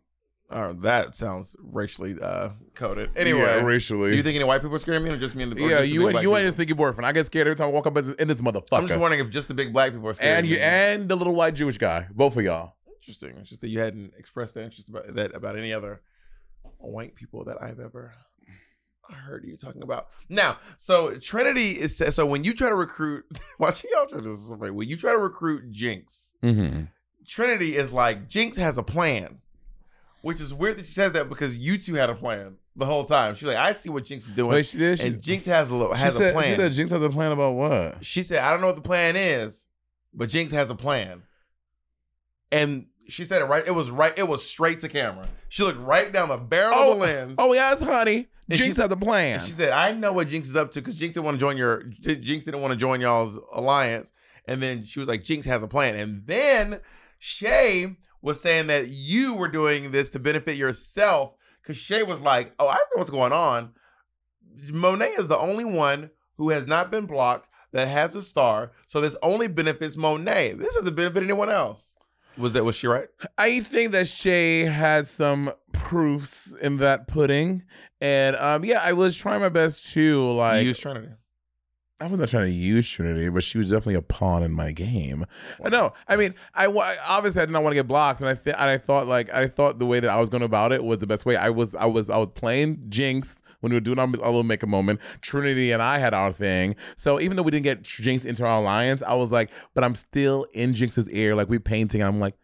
oh, 0.50 0.72
that 0.80 1.14
sounds 1.14 1.54
racially 1.62 2.16
uh, 2.20 2.50
coded. 2.74 3.10
Anyway, 3.16 3.40
yeah, 3.40 3.62
racially. 3.62 4.10
do 4.10 4.16
you 4.16 4.22
think 4.24 4.34
any 4.34 4.44
white 4.44 4.60
people 4.60 4.74
are 4.74 4.80
scaring 4.80 5.04
me 5.04 5.10
or 5.10 5.16
just 5.16 5.34
me 5.36 5.44
and 5.44 5.52
the 5.52 5.60
yeah, 5.60 5.80
you 5.80 6.06
and 6.08 6.16
you 6.16 6.20
people? 6.20 6.36
ain't 6.36 6.48
a 6.48 6.52
stinky 6.52 6.72
boyfriend. 6.72 7.06
I 7.06 7.12
get 7.12 7.26
scared 7.26 7.46
every 7.46 7.56
time 7.56 7.68
I 7.68 7.70
walk 7.70 7.86
up 7.86 7.96
in 7.96 8.28
this 8.28 8.40
motherfucker. 8.40 8.66
I'm 8.72 8.88
just 8.88 8.98
wondering 8.98 9.24
if 9.24 9.30
just 9.30 9.46
the 9.46 9.54
big 9.54 9.72
black 9.72 9.92
people 9.92 10.08
are 10.08 10.14
scaring 10.14 10.38
and 10.38 10.46
you 10.48 10.56
me. 10.56 10.62
and 10.62 11.08
the 11.08 11.16
little 11.16 11.34
white 11.34 11.54
Jewish 11.54 11.78
guy, 11.78 12.06
both 12.10 12.36
of 12.36 12.42
y'all. 12.42 12.74
Interesting. 12.96 13.36
It's 13.38 13.50
just 13.50 13.60
that 13.60 13.68
you 13.68 13.78
hadn't 13.78 14.14
expressed 14.18 14.54
that 14.54 14.64
interest 14.64 14.88
about 14.88 15.14
that 15.14 15.34
about 15.34 15.56
any 15.56 15.72
other 15.72 16.00
white 16.86 17.14
people 17.14 17.44
that 17.44 17.62
I've 17.62 17.80
ever 17.80 18.14
heard 19.10 19.44
you 19.44 19.56
talking 19.56 19.82
about. 19.82 20.08
Now, 20.28 20.58
so 20.76 21.16
Trinity 21.18 21.70
is 21.70 21.96
so 21.96 22.26
when 22.26 22.44
you 22.44 22.54
try 22.54 22.68
to 22.68 22.74
recruit, 22.74 23.24
watching 23.58 23.90
y'all 23.94 24.06
try 24.06 24.18
to 24.20 24.28
this 24.28 24.38
is 24.38 24.48
so 24.48 24.56
funny. 24.56 24.70
When 24.72 24.88
you 24.88 24.96
try 24.96 25.12
to 25.12 25.18
recruit 25.18 25.72
Jinkx, 25.72 26.32
Mm-hmm. 26.42 26.84
Trinity 27.26 27.76
is 27.76 27.92
like 27.92 28.28
Jinkx 28.28 28.56
has 28.56 28.78
a 28.78 28.82
plan, 28.84 29.40
which 30.22 30.40
is 30.40 30.54
weird 30.54 30.78
that 30.78 30.86
she 30.86 30.92
says 30.92 31.12
that 31.12 31.28
because 31.28 31.56
you 31.56 31.76
two 31.76 31.94
had 31.94 32.08
a 32.08 32.14
plan 32.14 32.56
the 32.76 32.86
whole 32.86 33.04
time. 33.04 33.34
She's 33.34 33.48
like, 33.48 33.56
I 33.56 33.72
see 33.72 33.88
what 33.88 34.04
Jinkx 34.04 34.18
is 34.18 34.28
doing, 34.28 34.50
Wait, 34.52 34.66
she 34.66 34.78
did. 34.78 34.98
She, 35.00 35.06
and 35.08 35.20
Jinkx 35.20 35.44
has 35.46 35.70
a 35.70 35.96
has 35.96 36.14
said, 36.14 36.30
a 36.30 36.32
plan. 36.32 36.44
She 36.50 36.56
said 36.56 36.72
Jinkx 36.72 36.90
has 36.90 37.02
a 37.02 37.10
plan 37.10 37.32
about 37.32 37.54
what? 37.54 38.04
She 38.04 38.22
said, 38.22 38.42
I 38.44 38.52
don't 38.52 38.60
know 38.60 38.68
what 38.68 38.76
the 38.76 38.82
plan 38.82 39.16
is, 39.16 39.64
but 40.14 40.28
Jinkx 40.30 40.52
has 40.52 40.70
a 40.70 40.76
plan. 40.76 41.22
And 42.52 42.86
she 43.08 43.24
said 43.24 43.42
it 43.42 43.46
right. 43.46 43.66
It 43.66 43.72
was 43.72 43.90
right. 43.90 44.12
It 44.16 44.28
was 44.28 44.44
straight 44.44 44.80
to 44.80 44.88
camera. 44.88 45.28
She 45.48 45.62
looked 45.62 45.80
right 45.80 46.12
down 46.12 46.28
the 46.28 46.36
barrel 46.36 46.78
of 46.78 46.86
the 46.86 46.92
oh, 46.92 46.96
lens. 46.96 47.34
oh 47.38 47.52
yes, 47.52 47.80
honey. 47.80 48.28
And 48.48 48.58
Jinkx 48.58 48.74
she- 48.74 48.80
has 48.80 48.90
a 48.90 48.96
plan. 48.96 49.44
She 49.44 49.52
said, 49.52 49.70
I 49.70 49.92
know 49.92 50.12
what 50.12 50.28
Jinkx 50.28 50.42
is 50.44 50.56
up 50.56 50.70
to 50.72 50.80
because 50.80 50.96
Jinkx 50.96 51.14
didn't 51.14 51.24
want 51.24 51.36
to 51.36 51.40
join 51.40 51.56
your 51.56 51.82
Jinkx 51.82 52.44
didn't 52.44 52.62
want 52.62 52.72
to 52.72 52.76
join 52.76 53.00
y'all's 53.00 53.38
alliance. 53.52 54.12
And 54.46 54.62
then 54.62 54.84
she 54.84 55.00
was 55.00 55.08
like, 55.08 55.22
Jinkx 55.22 55.44
has 55.44 55.62
a 55.62 55.68
plan. 55.68 55.96
And 55.96 56.26
then 56.26 56.80
Shea 57.18 57.96
was 58.22 58.40
saying 58.40 58.68
that 58.68 58.88
you 58.88 59.34
were 59.34 59.48
doing 59.48 59.90
this 59.90 60.10
to 60.10 60.18
benefit 60.18 60.56
yourself. 60.56 61.34
Cause 61.64 61.76
Shea 61.76 62.02
was 62.02 62.20
like, 62.20 62.52
Oh, 62.58 62.68
I 62.68 62.76
know 62.76 62.98
what's 62.98 63.10
going 63.10 63.32
on. 63.32 63.72
Monet 64.72 65.10
is 65.18 65.28
the 65.28 65.38
only 65.38 65.64
one 65.64 66.10
who 66.36 66.50
has 66.50 66.66
not 66.66 66.90
been 66.90 67.06
blocked 67.06 67.48
that 67.72 67.88
has 67.88 68.14
a 68.14 68.22
star. 68.22 68.72
So 68.86 69.00
this 69.00 69.16
only 69.22 69.48
benefits 69.48 69.96
Monet. 69.96 70.54
This 70.54 70.74
doesn't 70.74 70.94
benefit 70.94 71.24
anyone 71.24 71.50
else. 71.50 71.92
Was 72.38 72.52
that 72.52 72.64
was 72.64 72.76
she 72.76 72.86
right? 72.86 73.08
I 73.38 73.60
think 73.60 73.92
that 73.92 74.08
Shea 74.08 74.64
had 74.64 75.06
some 75.06 75.52
proofs 75.72 76.52
in 76.60 76.78
that 76.78 77.08
pudding, 77.08 77.62
and 78.00 78.36
um, 78.36 78.64
yeah, 78.64 78.80
I 78.82 78.92
was 78.92 79.16
trying 79.16 79.40
my 79.40 79.48
best 79.48 79.92
to 79.94 80.30
like. 80.32 80.64
Use 80.64 80.78
Trinity. 80.78 81.08
I 81.98 82.06
was 82.08 82.20
not 82.20 82.28
trying 82.28 82.44
to 82.46 82.52
use 82.52 82.88
Trinity, 82.90 83.30
but 83.30 83.42
she 83.42 83.56
was 83.56 83.70
definitely 83.70 83.94
a 83.94 84.02
pawn 84.02 84.42
in 84.42 84.52
my 84.52 84.70
game. 84.70 85.24
No, 85.64 85.94
I 86.06 86.16
mean, 86.16 86.34
I, 86.54 86.66
I 86.66 86.96
obviously 87.08 87.40
I 87.40 87.46
did 87.46 87.52
not 87.52 87.62
want 87.62 87.72
to 87.72 87.76
get 87.76 87.88
blocked, 87.88 88.20
and 88.20 88.28
I 88.28 88.34
th- 88.34 88.54
and 88.58 88.68
I 88.68 88.76
thought 88.76 89.06
like 89.06 89.32
I 89.32 89.46
thought 89.48 89.78
the 89.78 89.86
way 89.86 90.00
that 90.00 90.10
I 90.10 90.20
was 90.20 90.28
going 90.28 90.42
about 90.42 90.72
it 90.72 90.84
was 90.84 90.98
the 90.98 91.06
best 91.06 91.24
way. 91.24 91.36
I 91.36 91.48
was 91.48 91.74
I 91.74 91.86
was 91.86 92.10
I 92.10 92.18
was 92.18 92.28
playing 92.34 92.76
Jinkx 92.90 93.40
when 93.60 93.70
we 93.70 93.76
were 93.76 93.80
doing 93.80 93.98
our, 93.98 94.06
our 94.06 94.26
little 94.26 94.42
make 94.42 94.62
a 94.62 94.66
moment. 94.66 95.00
Trinity 95.22 95.72
and 95.72 95.82
I 95.82 95.96
had 95.98 96.12
our 96.12 96.34
thing, 96.34 96.76
so 96.96 97.18
even 97.18 97.34
though 97.38 97.42
we 97.42 97.50
didn't 97.50 97.64
get 97.64 97.82
Jinkx 97.82 98.26
into 98.26 98.44
our 98.44 98.58
alliance, 98.58 99.02
I 99.02 99.14
was 99.14 99.32
like, 99.32 99.50
but 99.72 99.82
I'm 99.82 99.94
still 99.94 100.44
in 100.52 100.74
Jinkx's 100.74 101.08
ear, 101.08 101.34
like 101.34 101.48
we 101.48 101.58
painting, 101.58 102.02
and 102.02 102.08
I'm 102.08 102.20
like. 102.20 102.34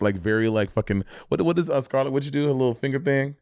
Like 0.00 0.16
very 0.16 0.48
like 0.48 0.72
fucking 0.72 1.04
what 1.28 1.40
what 1.42 1.54
does 1.54 1.70
uh, 1.70 1.80
Scarlet 1.80 2.10
what 2.12 2.24
you 2.24 2.32
do 2.32 2.50
a 2.50 2.52
little 2.52 2.74
finger 2.74 2.98
thing 2.98 3.36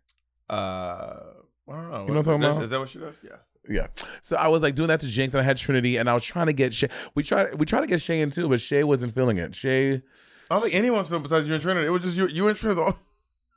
Uh 0.51 0.55
I 0.55 1.73
don't 1.73 1.91
know. 1.91 2.01
You 2.03 2.07
know 2.09 2.15
what 2.15 2.17
I'm 2.19 2.25
talking 2.25 2.43
Is- 2.43 2.49
about? 2.51 2.63
Is 2.65 2.71
that 2.71 2.79
what 2.81 2.89
she 2.91 2.99
does? 2.99 3.21
Yeah. 3.25 3.37
Yeah. 3.69 3.87
So 4.23 4.37
I 4.37 4.49
was 4.49 4.63
like 4.63 4.75
doing 4.75 4.89
that 4.89 5.01
to 5.01 5.07
Jinkx 5.07 5.29
and 5.35 5.37
I 5.41 5.43
had 5.43 5.57
Trinity 5.57 5.97
and 5.97 6.11
I 6.11 6.15
was 6.15 6.25
trying 6.25 6.47
to 6.47 6.53
get 6.53 6.75
Shea. 6.75 6.89
We 7.15 7.23
tried 7.23 7.55
we 7.55 7.65
tried 7.67 7.83
to 7.83 7.87
get 7.87 8.01
Shea 8.01 8.21
in 8.21 8.31
too, 8.31 8.49
but 8.49 8.61
Shea 8.61 8.83
wasn't 8.85 9.15
feeling 9.15 9.39
it. 9.39 9.55
Shea 9.55 9.95
I 10.51 10.55
don't 10.57 10.63
think 10.63 10.75
anyone's 10.75 11.07
feeling 11.09 11.23
besides 11.23 11.47
you 11.47 11.55
and 11.55 11.63
Trinity. 11.63 11.87
It 11.87 11.91
was 11.91 12.03
just 12.03 12.17
you, 12.17 12.27
you 12.27 12.49
and 12.49 12.57
Trinity. 12.57 12.81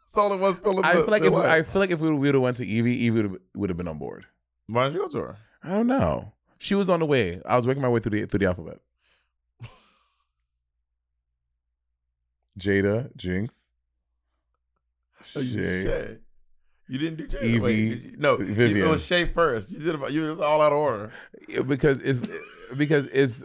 That's 0.06 0.18
all 0.18 0.32
it 0.34 0.40
was 0.40 0.60
feeling. 0.60 0.86
I 0.86 0.94
the- 0.94 1.02
feel 1.04 1.12
like 1.12 1.24
if 1.24 1.34
we. 1.34 1.40
I 1.42 1.64
feel 1.64 1.80
like 1.82 1.90
if 1.92 2.00
we 2.00 2.14
would 2.14 2.36
have 2.36 2.42
went 2.44 2.58
to 2.58 2.66
Yvie, 2.66 3.04
Yvie 3.06 3.38
would 3.56 3.70
have, 3.70 3.78
been 3.78 3.88
on 3.88 3.98
board. 3.98 4.26
Why 4.68 4.84
didn't 4.86 4.96
you 4.96 5.02
go 5.02 5.08
to 5.10 5.18
her? 5.20 5.38
I 5.64 5.70
don't 5.72 5.88
know. 5.88 6.32
She 6.60 6.76
was 6.76 6.90
on 6.90 7.00
the 7.02 7.06
way. 7.06 7.42
I 7.46 7.56
was 7.56 7.66
working 7.68 7.82
my 7.82 7.90
way 7.90 8.00
through 8.00 8.12
the 8.22 8.26
through 8.28 8.40
the 8.40 8.46
alphabet. 8.46 8.78
Jada, 12.60 13.14
Jinkx, 13.18 13.50
Oh, 15.36 15.42
Shea. 15.42 15.84
Shea. 15.84 16.18
You 16.88 17.00
didn't 17.00 17.18
do 17.18 17.28
Jada. 17.28 17.44
Yvie, 17.44 17.60
Wait, 17.62 17.78
you- 17.78 18.16
no, 18.18 18.38
you- 18.40 18.54
Vivienne. 18.54 18.88
it 18.88 18.90
was 18.90 19.04
Shea 19.04 19.26
first. 19.26 19.72
You 19.72 19.80
did. 19.80 19.96
About, 19.96 20.12
you 20.14 20.22
was 20.24 20.40
all 20.40 20.62
out 20.62 20.72
of 20.72 20.78
order. 20.78 21.12
Yeah, 21.48 21.62
because 21.62 22.00
it's 22.02 22.28
because 22.78 23.08
it's 23.08 23.44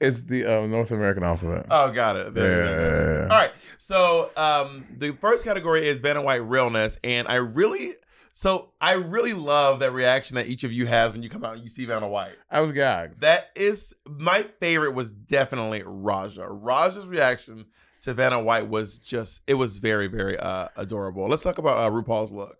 it's 0.00 0.22
the 0.22 0.44
uh, 0.46 0.66
North 0.66 0.90
American 0.90 1.22
alphabet. 1.22 1.66
Oh, 1.70 1.90
got 1.92 2.16
it. 2.16 2.34
There. 2.34 3.16
Yeah. 3.16 3.22
All 3.22 3.28
right. 3.28 3.52
So 3.78 4.30
um, 4.36 4.84
the 4.98 5.12
first 5.12 5.44
category 5.44 5.86
is 5.86 6.00
Vanna 6.00 6.22
White 6.22 6.36
realness, 6.44 6.98
and 7.04 7.28
I 7.28 7.36
really, 7.36 7.92
so 8.32 8.70
I 8.80 8.94
really 8.94 9.34
love 9.34 9.80
that 9.80 9.92
reaction 9.92 10.36
that 10.36 10.48
each 10.48 10.64
of 10.64 10.72
you 10.72 10.86
has 10.86 11.12
when 11.12 11.22
you 11.22 11.28
come 11.30 11.44
out 11.44 11.54
and 11.54 11.62
you 11.62 11.68
see 11.68 11.84
Vanna 11.84 12.08
White. 12.08 12.34
I 12.50 12.60
was 12.60 12.72
gagged. 12.72 13.20
That 13.20 13.50
is 13.54 13.94
my 14.08 14.42
favorite 14.42 14.94
was 14.94 15.10
definitely 15.10 15.82
Raja. 15.86 16.48
Raja's 16.48 17.06
reaction 17.06 17.66
to 18.02 18.14
Vanna 18.14 18.40
White 18.42 18.68
was 18.68 18.96
just 18.98 19.42
it 19.46 19.54
was 19.54 19.76
very 19.78 20.06
very 20.08 20.36
uh, 20.38 20.68
adorable. 20.76 21.28
Let's 21.28 21.42
talk 21.42 21.58
about 21.58 21.78
uh, 21.78 21.90
RuPaul's 21.94 22.32
look. 22.32 22.56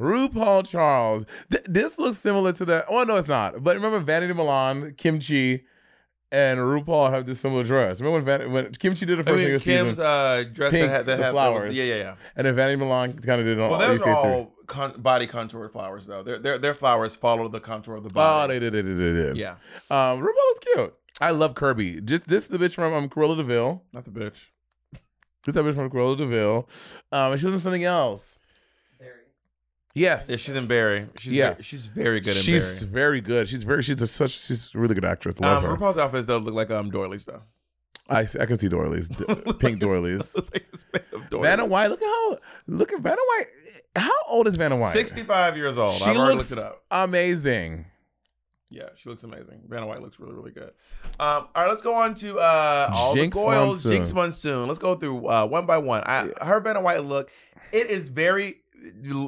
RuPaul 0.00 0.66
Charles. 0.66 1.26
Th- 1.50 1.64
this 1.68 1.98
looks 1.98 2.18
similar 2.18 2.52
to 2.54 2.64
that. 2.66 2.86
Oh 2.88 3.04
no, 3.04 3.16
it's 3.16 3.28
not. 3.28 3.62
But 3.62 3.76
remember 3.76 3.98
Vanity 4.00 4.32
Milan, 4.32 4.94
Kim 4.96 5.20
Chi, 5.20 5.62
and 6.32 6.58
RuPaul 6.60 7.10
have 7.12 7.26
this 7.26 7.40
similar 7.40 7.64
dress. 7.64 8.00
Remember 8.00 8.24
when, 8.24 8.24
Van- 8.40 8.52
when 8.52 8.72
Kim 8.72 8.94
Chi 8.94 9.06
did 9.06 9.18
the 9.18 9.22
I 9.22 9.24
first 9.24 9.36
mean, 9.36 9.46
thing 9.46 9.54
of 9.54 9.62
Kim's 9.62 9.88
season, 9.90 10.04
uh, 10.04 10.44
dress 10.52 10.70
Pink, 10.70 10.86
that 10.88 10.90
had 10.96 11.06
that 11.06 11.18
had 11.20 11.30
flowers. 11.32 11.74
Yeah, 11.74 11.84
yeah, 11.84 11.94
yeah. 11.96 12.14
and 12.36 12.46
then 12.46 12.54
Vanity 12.54 12.76
Milan 12.76 13.18
kind 13.18 13.40
of 13.40 13.46
did 13.46 13.58
it 13.58 13.60
on 13.60 13.70
Well, 13.70 13.78
those 13.78 14.00
are 14.02 14.14
all 14.14 14.54
con- 14.66 15.00
body 15.00 15.26
contoured 15.26 15.72
flowers 15.72 16.06
though. 16.06 16.22
Their 16.22 16.38
their 16.38 16.58
their 16.58 16.74
flowers 16.74 17.16
follow 17.16 17.48
the 17.48 17.60
contour 17.60 17.96
of 17.96 18.04
the 18.04 18.10
body. 18.10 18.52
Oh, 18.52 18.54
they 18.54 18.60
did 18.60 18.74
it. 18.74 18.82
They 18.84 18.92
did 18.94 19.16
it. 19.16 19.36
yeah, 19.36 19.52
Um, 19.90 20.20
RuPaul 20.20 20.24
was 20.34 20.58
cute. 20.74 20.94
I 21.20 21.32
love 21.32 21.54
Kirby. 21.54 22.00
Just 22.00 22.28
this 22.28 22.44
is 22.44 22.48
the 22.48 22.58
bitch 22.58 22.74
from 22.74 22.94
um, 22.94 23.08
Cruella 23.10 23.36
de 23.36 23.42
Vil. 23.44 23.82
not 23.92 24.04
the 24.04 24.10
bitch. 24.10 24.46
This 25.42 25.48
is 25.48 25.54
the 25.54 25.62
bitch 25.62 25.74
from 25.74 25.90
Cruella 25.90 26.16
de 26.16 26.26
Vil. 26.26 26.68
Um, 27.12 27.32
and 27.32 27.40
she 27.40 27.46
was 27.46 27.56
in 27.56 27.60
something 27.60 27.84
else. 27.84 28.36
Yes. 29.94 30.26
Yeah, 30.28 30.36
she's 30.36 30.54
in 30.56 30.66
Barry. 30.66 31.06
She's 31.18 31.32
Yeah. 31.32 31.50
very, 31.52 31.62
she's 31.64 31.86
very 31.88 32.20
good 32.20 32.36
in 32.36 32.44
Barry. 32.46 32.60
She's 32.60 32.84
Barry. 32.84 32.92
very 32.92 33.20
good. 33.20 33.48
She's 33.48 33.64
very. 33.64 33.82
She's 33.82 34.00
a 34.00 34.06
such. 34.06 34.30
She's 34.30 34.74
a 34.74 34.78
really 34.78 34.94
good 34.94 35.04
actress. 35.04 35.40
Love 35.40 35.64
Um, 35.64 35.70
her. 35.70 35.76
RuPaul's 35.76 35.98
outfits 35.98 36.26
though 36.26 36.38
look 36.38 36.54
like 36.54 36.70
um 36.70 36.90
doilies 36.90 37.24
though. 37.24 37.42
I 38.08 38.20
I 38.20 38.46
can 38.46 38.58
see 38.58 38.68
doilies, 38.68 39.08
pink 39.58 39.78
doilies. 39.80 40.34
Like 40.36 40.66
it's 40.72 40.84
made 40.92 41.02
of 41.12 41.28
doilies. 41.30 41.48
Vanna 41.48 41.64
White. 41.66 41.88
Look 41.90 42.02
at 42.02 42.06
how. 42.08 42.38
Look 42.66 42.92
at 42.92 43.00
Vanna 43.00 43.20
White. 43.36 43.46
How 43.96 44.12
old 44.28 44.46
is 44.46 44.56
Vanna 44.56 44.76
White? 44.76 44.92
65 44.92 45.56
years 45.56 45.76
old. 45.76 45.94
She 45.94 46.04
I've 46.04 46.16
already 46.16 46.38
looked 46.38 46.52
it 46.52 46.58
up. 46.58 46.82
amazing. 46.90 47.86
Yeah, 48.72 48.90
she 48.94 49.08
looks 49.08 49.24
amazing. 49.24 49.62
Vanna 49.68 49.86
White 49.88 50.00
looks 50.00 50.20
really, 50.20 50.34
really 50.34 50.52
good. 50.52 50.70
Um, 51.18 51.48
all 51.48 51.50
right, 51.56 51.68
let's 51.68 51.82
go 51.82 51.92
on 51.94 52.14
to 52.16 52.38
uh, 52.38 52.88
all 52.94 53.16
Jinkx 53.16 53.30
the 53.32 53.40
Goyles. 53.40 53.84
Monsoon. 53.84 53.92
Jinkx 53.92 54.14
Monsoon. 54.14 54.68
Let's 54.68 54.78
go 54.78 54.94
through 54.94 55.26
uh, 55.26 55.46
one 55.48 55.66
by 55.66 55.78
one. 55.78 56.04
I, 56.06 56.28
her 56.42 56.60
Vanna 56.60 56.80
White 56.80 57.02
look. 57.04 57.30
It 57.72 57.88
is 57.90 58.08
very. 58.10 58.62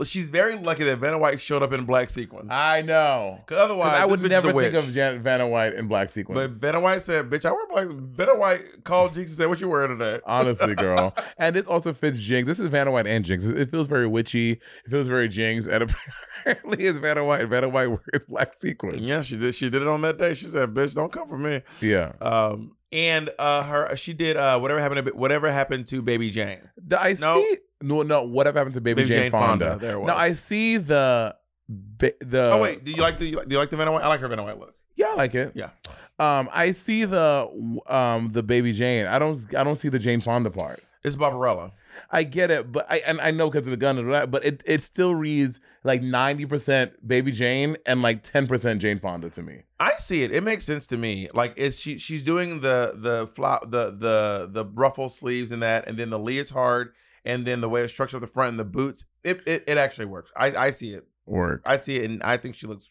She's 0.04 0.30
very 0.30 0.56
lucky 0.56 0.84
that 0.84 0.96
Vanna 0.98 1.18
White 1.18 1.40
showed 1.40 1.62
up 1.62 1.72
in 1.72 1.84
black 1.84 2.10
sequins. 2.10 2.48
I 2.50 2.82
know. 2.82 3.38
Because 3.46 3.62
otherwise, 3.62 3.92
I 3.94 4.04
would 4.06 4.20
never 4.22 4.52
think 4.52 4.74
of 4.74 4.90
Jan- 4.92 5.22
Vanna 5.22 5.46
White 5.46 5.74
in 5.74 5.88
black 5.88 6.10
sequins. 6.10 6.52
But. 6.54 6.60
Vanna 6.60 6.80
White 6.80 7.02
said, 7.02 7.28
"Bitch, 7.30 7.44
I 7.44 7.52
wear 7.52 7.66
black." 7.68 7.86
Vanna 7.88 8.38
White 8.38 8.84
called 8.84 9.12
Jinkx 9.14 9.18
and 9.28 9.30
said, 9.30 9.48
"What 9.48 9.60
you 9.60 9.68
wearing 9.68 9.98
today?" 9.98 10.20
Honestly, 10.26 10.74
girl. 10.74 11.14
and 11.38 11.54
this 11.56 11.66
also 11.66 11.92
fits 11.92 12.18
Jinkx. 12.18 12.46
This 12.46 12.58
is 12.60 12.68
Vanna 12.68 12.90
White 12.90 13.06
and 13.06 13.24
Jinkx. 13.24 13.50
It 13.54 13.70
feels 13.70 13.86
very 13.86 14.06
witchy. 14.06 14.52
It 14.52 14.90
feels 14.90 15.08
very 15.08 15.28
Jinkx. 15.28 15.66
And 15.68 15.92
apparently 16.46 16.84
it's 16.86 16.98
Vanna 16.98 17.24
White. 17.24 17.46
Vanna 17.48 17.68
White 17.68 17.88
wears 17.88 18.24
black 18.28 18.54
sequins. 18.58 19.08
Yeah, 19.08 19.22
she 19.22 19.36
did. 19.36 19.54
She 19.54 19.68
did 19.70 19.82
it 19.82 19.88
on 19.88 20.00
that 20.02 20.18
day. 20.18 20.34
She 20.34 20.46
said, 20.46 20.70
"Bitch, 20.70 20.94
don't 20.94 21.12
come 21.12 21.28
for 21.28 21.38
me." 21.38 21.62
Yeah. 21.80 22.12
Um, 22.20 22.76
and 22.90 23.30
uh, 23.38 23.62
her 23.64 23.96
she 23.96 24.12
did 24.12 24.36
uh, 24.36 24.58
whatever 24.58 24.80
happened 24.80 25.06
to 25.06 25.14
whatever 25.14 25.50
happened 25.50 25.86
to 25.88 26.02
Baby 26.02 26.30
Jane. 26.30 26.60
I 26.96 27.16
No. 27.18 27.40
see. 27.42 27.58
No, 27.82 28.02
no. 28.02 28.22
Whatever 28.22 28.58
happened 28.58 28.74
to 28.74 28.80
Baby, 28.80 29.02
Baby 29.02 29.08
Jane, 29.08 29.18
Jane 29.22 29.30
Fonda? 29.30 29.70
Fonda, 29.70 29.84
there 29.84 29.94
it 29.96 30.00
was. 30.00 30.08
No, 30.08 30.14
I 30.14 30.32
see 30.32 30.76
the. 30.76 31.36
the 31.68 32.50
oh 32.52 32.60
wait, 32.60 32.84
do 32.84 32.90
you 32.90 33.02
like 33.02 33.18
the 33.18 33.30
do 33.30 33.46
you 33.48 33.58
like 33.58 33.70
the 33.70 33.76
Vanna 33.76 33.92
White? 33.92 34.02
I 34.02 34.08
like 34.08 34.20
her 34.20 34.28
Vanna 34.28 34.44
White 34.44 34.58
look. 34.58 34.74
Yeah, 34.96 35.08
I 35.08 35.14
like 35.14 35.34
it. 35.34 35.52
Yeah. 35.54 35.70
Um, 36.18 36.48
I 36.52 36.70
see 36.70 37.04
the 37.04 37.48
um 37.86 38.30
the 38.32 38.42
Baby 38.42 38.72
Jane. 38.72 39.06
I 39.06 39.18
don't. 39.18 39.54
I 39.54 39.64
don't 39.64 39.76
see 39.76 39.88
the 39.88 39.98
Jane 39.98 40.20
Fonda 40.20 40.50
part. 40.50 40.82
It's 41.04 41.16
Barbarella. 41.16 41.72
I 42.10 42.22
get 42.24 42.50
it, 42.50 42.70
but 42.70 42.86
I 42.90 42.98
and 42.98 43.20
I 43.20 43.30
know 43.30 43.50
because 43.50 43.66
of 43.66 43.70
the 43.70 43.76
gun 43.76 43.98
and 43.98 44.12
that, 44.12 44.30
but 44.30 44.44
it 44.44 44.62
it 44.66 44.82
still 44.82 45.14
reads 45.14 45.60
like 45.82 46.02
ninety 46.02 46.46
percent 46.46 47.06
Baby 47.06 47.32
Jane 47.32 47.76
and 47.86 48.02
like 48.02 48.22
ten 48.22 48.46
percent 48.46 48.80
Jane 48.80 48.98
Fonda 48.98 49.30
to 49.30 49.42
me. 49.42 49.62
I 49.80 49.92
see 49.98 50.22
it. 50.22 50.30
It 50.30 50.42
makes 50.42 50.64
sense 50.64 50.86
to 50.88 50.96
me. 50.96 51.28
Like 51.34 51.54
it's 51.56 51.78
she 51.78 51.98
she's 51.98 52.22
doing 52.22 52.60
the 52.60 52.92
the 52.96 53.26
flop 53.28 53.70
the 53.70 53.90
the 53.90 54.48
the 54.50 54.66
ruffle 54.74 55.08
sleeves 55.08 55.50
and 55.50 55.62
that, 55.62 55.88
and 55.88 55.98
then 55.98 56.10
the 56.10 56.18
leotard, 56.18 56.92
and 57.24 57.46
then 57.46 57.60
the 57.60 57.68
way 57.68 57.82
it's 57.82 57.92
structured 57.92 58.22
at 58.22 58.26
the 58.26 58.32
front 58.32 58.50
and 58.50 58.58
the 58.58 58.64
boots. 58.64 59.04
It 59.24 59.42
it, 59.46 59.64
it 59.66 59.78
actually 59.78 60.06
works. 60.06 60.30
I 60.36 60.52
I 60.56 60.70
see 60.70 60.90
it. 60.90 61.06
Work, 61.26 61.62
I 61.64 61.76
see 61.76 61.96
it, 61.96 62.10
and 62.10 62.22
I 62.22 62.36
think 62.36 62.56
she 62.56 62.66
looks 62.66 62.90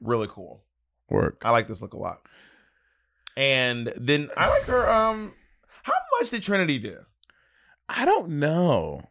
really 0.00 0.26
cool. 0.28 0.64
work. 1.08 1.42
I 1.44 1.50
like 1.50 1.68
this 1.68 1.80
look 1.80 1.94
a 1.94 1.98
lot. 1.98 2.20
And 3.36 3.92
then 3.96 4.28
I 4.36 4.48
like 4.48 4.64
her. 4.64 4.88
Um, 4.90 5.34
how 5.82 5.94
much 6.20 6.30
did 6.30 6.42
Trinity 6.42 6.78
do? 6.78 6.98
I 7.88 8.04
don't 8.04 8.30
know. 8.30 9.02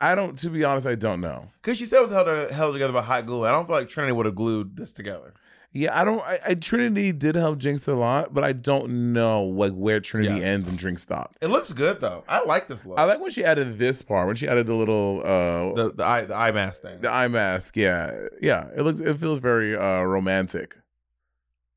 I 0.00 0.14
don't. 0.14 0.36
To 0.38 0.48
be 0.48 0.64
honest, 0.64 0.86
I 0.86 0.94
don't 0.94 1.20
know. 1.20 1.50
Because 1.60 1.76
she 1.78 1.84
said 1.84 1.98
it 1.98 2.08
was 2.08 2.12
held, 2.12 2.50
held 2.50 2.72
together 2.72 2.92
by 2.92 3.02
hot 3.02 3.26
glue. 3.26 3.44
I 3.44 3.50
don't 3.50 3.66
feel 3.66 3.76
like 3.76 3.88
Trinity 3.88 4.12
would 4.12 4.26
have 4.26 4.34
glued 4.34 4.76
this 4.76 4.92
together. 4.92 5.34
Yeah, 5.72 5.98
I 6.00 6.04
don't. 6.04 6.20
I, 6.22 6.38
I 6.48 6.54
Trinity 6.54 7.12
did 7.12 7.36
help 7.36 7.60
Jinkx 7.60 7.86
a 7.86 7.92
lot, 7.92 8.34
but 8.34 8.42
I 8.42 8.52
don't 8.52 9.12
know 9.12 9.44
like 9.44 9.72
where 9.72 10.00
Trinity 10.00 10.40
Yeah. 10.40 10.46
ends 10.46 10.68
and 10.68 10.76
Jinkx 10.78 10.98
stopped. 11.00 11.36
It 11.40 11.46
looks 11.46 11.72
good 11.72 12.00
though. 12.00 12.24
I 12.28 12.42
like 12.44 12.66
this 12.66 12.84
look. 12.84 12.98
I 12.98 13.04
like 13.04 13.20
when 13.20 13.30
she 13.30 13.44
added 13.44 13.78
this 13.78 14.02
part 14.02 14.26
when 14.26 14.34
she 14.34 14.48
added 14.48 14.66
the 14.66 14.74
little 14.74 15.20
uh 15.20 15.72
the 15.74 15.92
the 15.94 16.04
eye 16.04 16.22
the 16.22 16.34
eye 16.34 16.50
mask 16.50 16.82
thing. 16.82 17.00
the 17.00 17.08
eye 17.12 17.28
mask. 17.28 17.76
Yeah, 17.76 18.26
yeah. 18.42 18.68
It 18.76 18.82
looks. 18.82 19.00
It 19.00 19.18
feels 19.20 19.38
very 19.38 19.76
uh 19.76 20.00
romantic. 20.02 20.76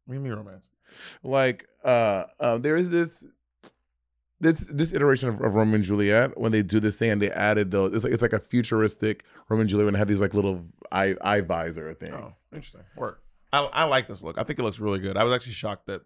What 0.06 0.14
do 0.16 0.20
you 0.20 0.24
mean 0.26 0.34
romance? 0.34 0.64
like 1.24 1.68
uh, 1.84 2.26
uh 2.40 2.58
there 2.58 2.76
is 2.76 2.90
this 2.92 3.24
this 4.40 4.68
this 4.72 4.94
iteration 4.94 5.30
of, 5.30 5.42
of 5.42 5.54
Romeo 5.56 5.76
and 5.76 5.84
Juliet 5.84 6.38
when 6.38 6.52
they 6.52 6.62
do 6.62 6.80
this 6.80 6.98
thing 6.98 7.10
and 7.12 7.22
they 7.22 7.32
added 7.32 7.72
those 7.72 7.94
it's 7.96 8.04
like 8.04 8.14
it's 8.14 8.22
like 8.22 8.34
a 8.34 8.40
futuristic 8.40 9.24
Roman 9.50 9.62
and 9.62 9.70
Juliet 9.70 9.88
and 9.88 9.98
had 9.98 10.08
these 10.08 10.22
like 10.22 10.34
little 10.34 10.66
eye 10.92 11.16
eye 11.22 11.42
visor 11.42 11.94
things. 11.94 12.14
Oh, 12.16 12.32
interesting. 12.52 12.82
Work. 12.98 13.23
I, 13.54 13.60
I 13.72 13.84
like 13.86 14.08
this 14.08 14.22
look. 14.24 14.38
I 14.38 14.44
think 14.44 14.60
it 14.60 14.64
looks 14.64 14.80
really 14.80 15.00
good. 15.00 15.16
I 15.16 15.24
was 15.24 15.34
actually 15.34 15.54
shocked 15.54 15.86
that 15.88 16.02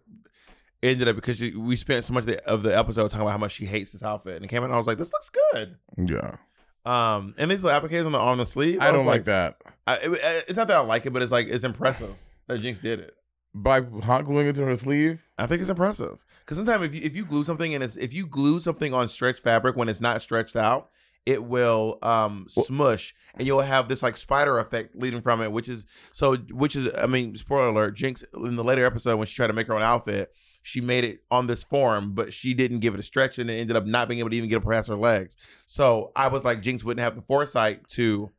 it 0.82 0.88
ended 0.88 1.08
up 1.08 1.16
because 1.16 1.38
she, 1.38 1.56
we 1.56 1.74
spent 1.74 2.04
so 2.04 2.12
much 2.12 2.22
of 2.22 2.26
the, 2.26 2.46
of 2.46 2.62
the 2.62 2.76
episode 2.78 3.08
talking 3.10 3.22
about 3.22 3.30
how 3.32 3.38
much 3.38 3.52
she 3.52 3.64
hates 3.64 3.90
this 3.92 4.02
outfit, 4.02 4.36
and 4.36 4.44
it 4.44 4.48
came 4.48 4.62
out 4.62 4.66
and 4.66 4.74
I 4.74 4.78
was 4.78 4.86
like, 4.86 4.98
this 4.98 5.10
looks 5.12 5.30
good. 5.52 5.76
Yeah, 5.96 6.36
Um, 6.84 7.34
and 7.38 7.50
these 7.50 7.64
little 7.64 7.80
appliques 7.80 8.06
on 8.06 8.12
the 8.12 8.18
on 8.18 8.38
the 8.38 8.46
sleeve. 8.46 8.78
I 8.80 8.92
was 8.92 8.98
don't 9.00 9.06
like 9.06 9.24
that. 9.24 9.56
I, 9.86 9.96
it- 9.96 10.44
it's 10.48 10.56
not 10.56 10.68
that 10.68 10.76
I 10.76 10.80
like 10.82 11.06
it, 11.06 11.12
but 11.12 11.22
it's 11.22 11.32
like 11.32 11.48
it's 11.48 11.64
impressive 11.64 12.14
that 12.46 12.60
Jinkx 12.60 12.80
did 12.80 13.00
it. 13.00 13.14
By 13.54 13.80
hot 14.02 14.24
gluing 14.26 14.46
it 14.46 14.54
to 14.56 14.64
her 14.66 14.76
sleeve. 14.76 15.20
I 15.38 15.46
think 15.46 15.60
it's 15.62 15.70
impressive 15.70 16.18
because 16.44 16.58
sometimes 16.58 16.84
if 16.84 16.94
you 16.94 17.00
if 17.02 17.16
you 17.16 17.24
glue 17.24 17.44
something 17.44 17.74
and 17.74 17.82
it's 17.82 17.96
if 17.96 18.12
you 18.12 18.26
glue 18.26 18.60
something 18.60 18.92
on 18.94 19.08
stretched 19.08 19.40
fabric 19.42 19.74
when 19.74 19.88
it's 19.88 20.00
not 20.02 20.20
stretched 20.22 20.54
out, 20.54 20.90
it 21.28 21.44
will 21.44 21.98
um 22.02 22.46
smush 22.48 23.14
and 23.34 23.46
you'll 23.46 23.60
have 23.60 23.86
this 23.86 24.02
like 24.02 24.16
spider 24.16 24.58
effect 24.58 24.96
leading 24.96 25.20
from 25.20 25.42
it, 25.42 25.52
which 25.52 25.68
is 25.68 25.84
so 26.12 26.36
which 26.36 26.74
is 26.74 26.88
I 26.96 27.06
mean 27.06 27.36
spoiler 27.36 27.68
alert, 27.68 27.96
Jinkx 27.96 28.24
in 28.34 28.56
the 28.56 28.64
later 28.64 28.86
episode 28.86 29.16
when 29.18 29.26
she 29.26 29.36
tried 29.36 29.48
to 29.48 29.52
make 29.52 29.66
her 29.66 29.74
own 29.74 29.82
outfit, 29.82 30.32
she 30.62 30.80
made 30.80 31.04
it 31.04 31.20
on 31.30 31.46
this 31.46 31.62
form, 31.62 32.14
but 32.14 32.32
she 32.32 32.54
didn't 32.54 32.78
give 32.78 32.94
it 32.94 33.00
a 33.00 33.02
stretch 33.02 33.38
and 33.38 33.50
it 33.50 33.54
ended 33.54 33.76
up 33.76 33.84
not 33.84 34.08
being 34.08 34.20
able 34.20 34.30
to 34.30 34.36
even 34.36 34.48
get 34.48 34.56
up 34.56 34.64
past 34.64 34.88
her 34.88 34.96
legs. 34.96 35.36
So 35.66 36.12
I 36.16 36.28
was 36.28 36.44
like, 36.44 36.62
Jinkx 36.62 36.82
wouldn't 36.82 37.04
have 37.04 37.14
the 37.14 37.22
foresight 37.22 37.86
to 37.88 38.30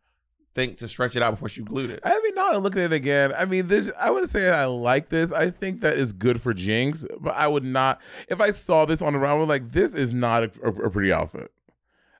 think 0.55 0.77
to 0.77 0.87
stretch 0.87 1.15
it 1.15 1.21
out 1.21 1.31
before 1.31 1.47
she 1.47 1.61
glued 1.61 1.91
it. 1.91 1.99
I 2.03 2.19
mean, 2.23 2.33
now 2.33 2.51
I'm 2.53 2.63
looking 2.63 2.81
at 2.81 2.91
it 2.91 2.95
again. 2.95 3.33
I 3.37 3.45
mean, 3.45 3.67
this. 3.67 3.91
I 3.99 4.09
would 4.09 4.27
say 4.27 4.49
I 4.49 4.65
like 4.65 5.09
this. 5.09 5.31
I 5.31 5.51
think 5.51 5.81
that 5.81 5.95
is 5.95 6.11
good 6.11 6.41
for 6.41 6.55
Jinkx, 6.55 7.05
but 7.19 7.35
I 7.35 7.47
would 7.47 7.63
not. 7.63 8.01
If 8.27 8.41
I 8.41 8.49
saw 8.49 8.85
this 8.85 9.03
on 9.03 9.13
the 9.13 9.19
round, 9.19 9.47
like 9.47 9.73
this 9.73 9.93
is 9.93 10.11
not 10.11 10.43
a, 10.43 10.51
a, 10.63 10.69
a 10.87 10.89
pretty 10.89 11.13
outfit. 11.13 11.51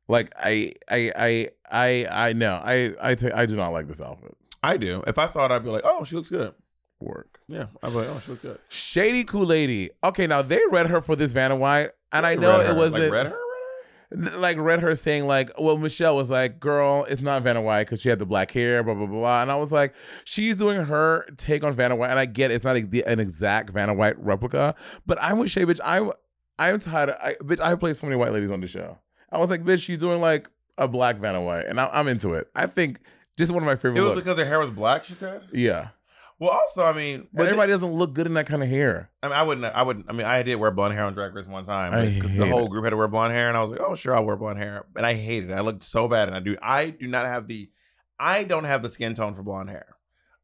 Like 0.10 0.34
I, 0.38 0.74
I, 0.90 1.12
I, 1.16 1.50
I, 1.72 2.08
I 2.30 2.34
know. 2.34 2.60
I, 2.62 2.96
I, 3.00 3.16
ta- 3.16 3.30
I 3.34 3.46
do 3.46 3.56
not 3.56 3.70
like 3.70 3.88
this 3.88 4.02
outfit. 4.02 4.36
I 4.62 4.76
do. 4.76 5.04
If 5.08 5.18
I 5.18 5.28
saw 5.28 5.46
it, 5.46 5.52
I'd 5.52 5.64
be 5.64 5.70
like, 5.70 5.84
oh, 5.86 6.04
she 6.04 6.16
looks 6.16 6.30
good. 6.30 6.54
Work. 7.00 7.40
Yeah, 7.48 7.68
I'd 7.82 7.92
be 7.92 7.96
like, 7.96 8.08
oh, 8.10 8.20
she 8.26 8.32
looks 8.32 8.42
good. 8.42 8.60
Shady 8.68 9.24
Cool 9.24 9.46
Lady. 9.46 9.92
Okay, 10.04 10.28
now 10.28 10.42
they 10.42 10.60
read 10.72 10.88
her 10.88 11.00
for 11.02 11.16
this 11.16 11.32
Vanna 11.32 11.56
White, 11.56 11.92
and 12.12 12.26
I 12.26 12.36
know 12.36 12.60
it 12.60 12.76
wasn't 12.76 13.04
like 13.04 13.12
read 13.12 13.28
her. 13.28 13.38
Like 14.40 14.58
read 14.58 14.80
her 14.80 14.96
saying 14.96 15.28
like, 15.28 15.52
well, 15.60 15.78
Michelle 15.78 16.16
was 16.16 16.32
like, 16.32 16.60
girl, 16.60 17.06
it's 17.08 17.22
not 17.22 17.44
Vanna 17.44 17.62
White 17.62 17.84
because 17.84 18.02
she 18.02 18.10
had 18.10 18.18
the 18.18 18.26
black 18.26 18.50
hair, 18.50 18.82
blah 18.82 18.96
blah 18.96 19.06
blah, 19.06 19.20
blah. 19.20 19.42
And 19.44 19.52
I 19.52 19.56
was 19.56 19.72
like, 19.72 19.94
she's 20.26 20.56
doing 20.56 20.84
her 20.86 21.28
take 21.38 21.64
on 21.64 21.76
Vanna 21.76 21.96
White, 21.96 22.10
and 22.10 22.18
I 22.18 22.26
get 22.26 22.50
it's 22.50 22.64
not 22.66 22.76
a, 22.76 23.04
an 23.04 23.20
exact 23.20 23.70
Vanna 23.70 23.94
White 23.94 24.18
replica, 24.20 24.74
but 25.06 25.20
I'm 25.22 25.38
with 25.38 25.52
Shea, 25.52 25.66
bitch. 25.66 25.80
I'm 25.86 26.12
I'm 26.58 26.80
tired. 26.80 27.10
Of, 27.10 27.18
I, 27.22 27.36
bitch, 27.36 27.60
I 27.60 27.76
played 27.76 27.96
so 27.96 28.08
many 28.08 28.18
white 28.18 28.34
ladies 28.34 28.52
on 28.52 28.60
the 28.60 28.68
show. 28.68 28.98
I 29.32 29.38
was 29.40 29.50
like, 29.50 29.64
bitch, 29.64 29.82
she's 29.84 29.98
doing 29.98 30.22
like 30.22 30.50
a 30.78 30.88
black 30.88 31.18
Vanna 31.18 31.42
White, 31.42 31.66
and 31.66 31.80
I, 31.80 31.90
I'm 31.92 32.08
into 32.08 32.34
it. 32.34 32.48
I 32.56 32.68
think 32.68 33.00
just 33.38 33.52
one 33.52 33.62
of 33.64 33.68
my 33.68 33.76
favorite 33.76 33.98
It 33.98 34.02
was 34.02 34.10
looks. 34.12 34.22
because 34.24 34.38
her 34.38 34.46
hair 34.46 34.60
was 34.60 34.70
black. 34.70 35.06
She 35.06 35.14
said. 35.14 35.44
yeah, 35.54 35.90
Well, 36.40 36.50
also, 36.52 36.86
I 36.86 36.94
mean, 36.94 37.28
but 37.34 37.44
everybody 37.48 37.72
doesn't 37.72 37.92
look 37.92 38.14
good 38.14 38.26
in 38.28 38.34
that 38.36 38.48
kind 38.48 38.64
of 38.64 38.70
hair. 38.70 39.10
I 39.22 39.28
mean, 39.28 39.38
I 39.38 39.44
wouldn't. 39.44 39.66
I 39.66 39.84
wouldn't. 39.84 40.06
I 40.10 40.14
mean, 40.14 40.26
I 40.26 40.42
did 40.44 40.56
wear 40.56 40.72
blonde 40.72 40.94
hair 40.94 41.04
on 41.04 41.14
Drag 41.14 41.34
Race 41.34 41.48
one 41.48 41.66
time. 41.66 41.94
Hate 41.94 42.22
the 42.22 42.48
whole 42.48 42.66
it. 42.66 42.70
group 42.70 42.84
had 42.86 42.90
to 42.92 42.98
wear 42.98 43.08
blonde 43.08 43.34
hair, 43.34 43.48
and 43.50 43.58
I 43.58 43.62
was 43.62 43.72
like, 43.72 43.82
"Oh, 43.82 43.96
sure, 43.96 44.16
I'll 44.16 44.26
wear 44.26 44.36
blonde 44.38 44.58
hair." 44.60 44.86
And 44.96 45.06
I 45.06 45.14
hated 45.14 45.52
it. 45.52 45.54
I 45.54 45.60
looked 45.62 45.84
so 45.84 46.08
bad, 46.08 46.28
and 46.30 46.36
I 46.36 46.40
do. 46.40 46.58
I 46.62 46.90
do 46.90 47.08
not 47.08 47.26
have 47.26 47.48
the. 47.48 47.70
I 48.20 48.44
don't 48.44 48.66
have 48.66 48.82
the 48.84 48.90
skin 48.90 49.14
tone 49.16 49.36
for 49.36 49.44
blonde 49.44 49.70
hair. 49.70 49.96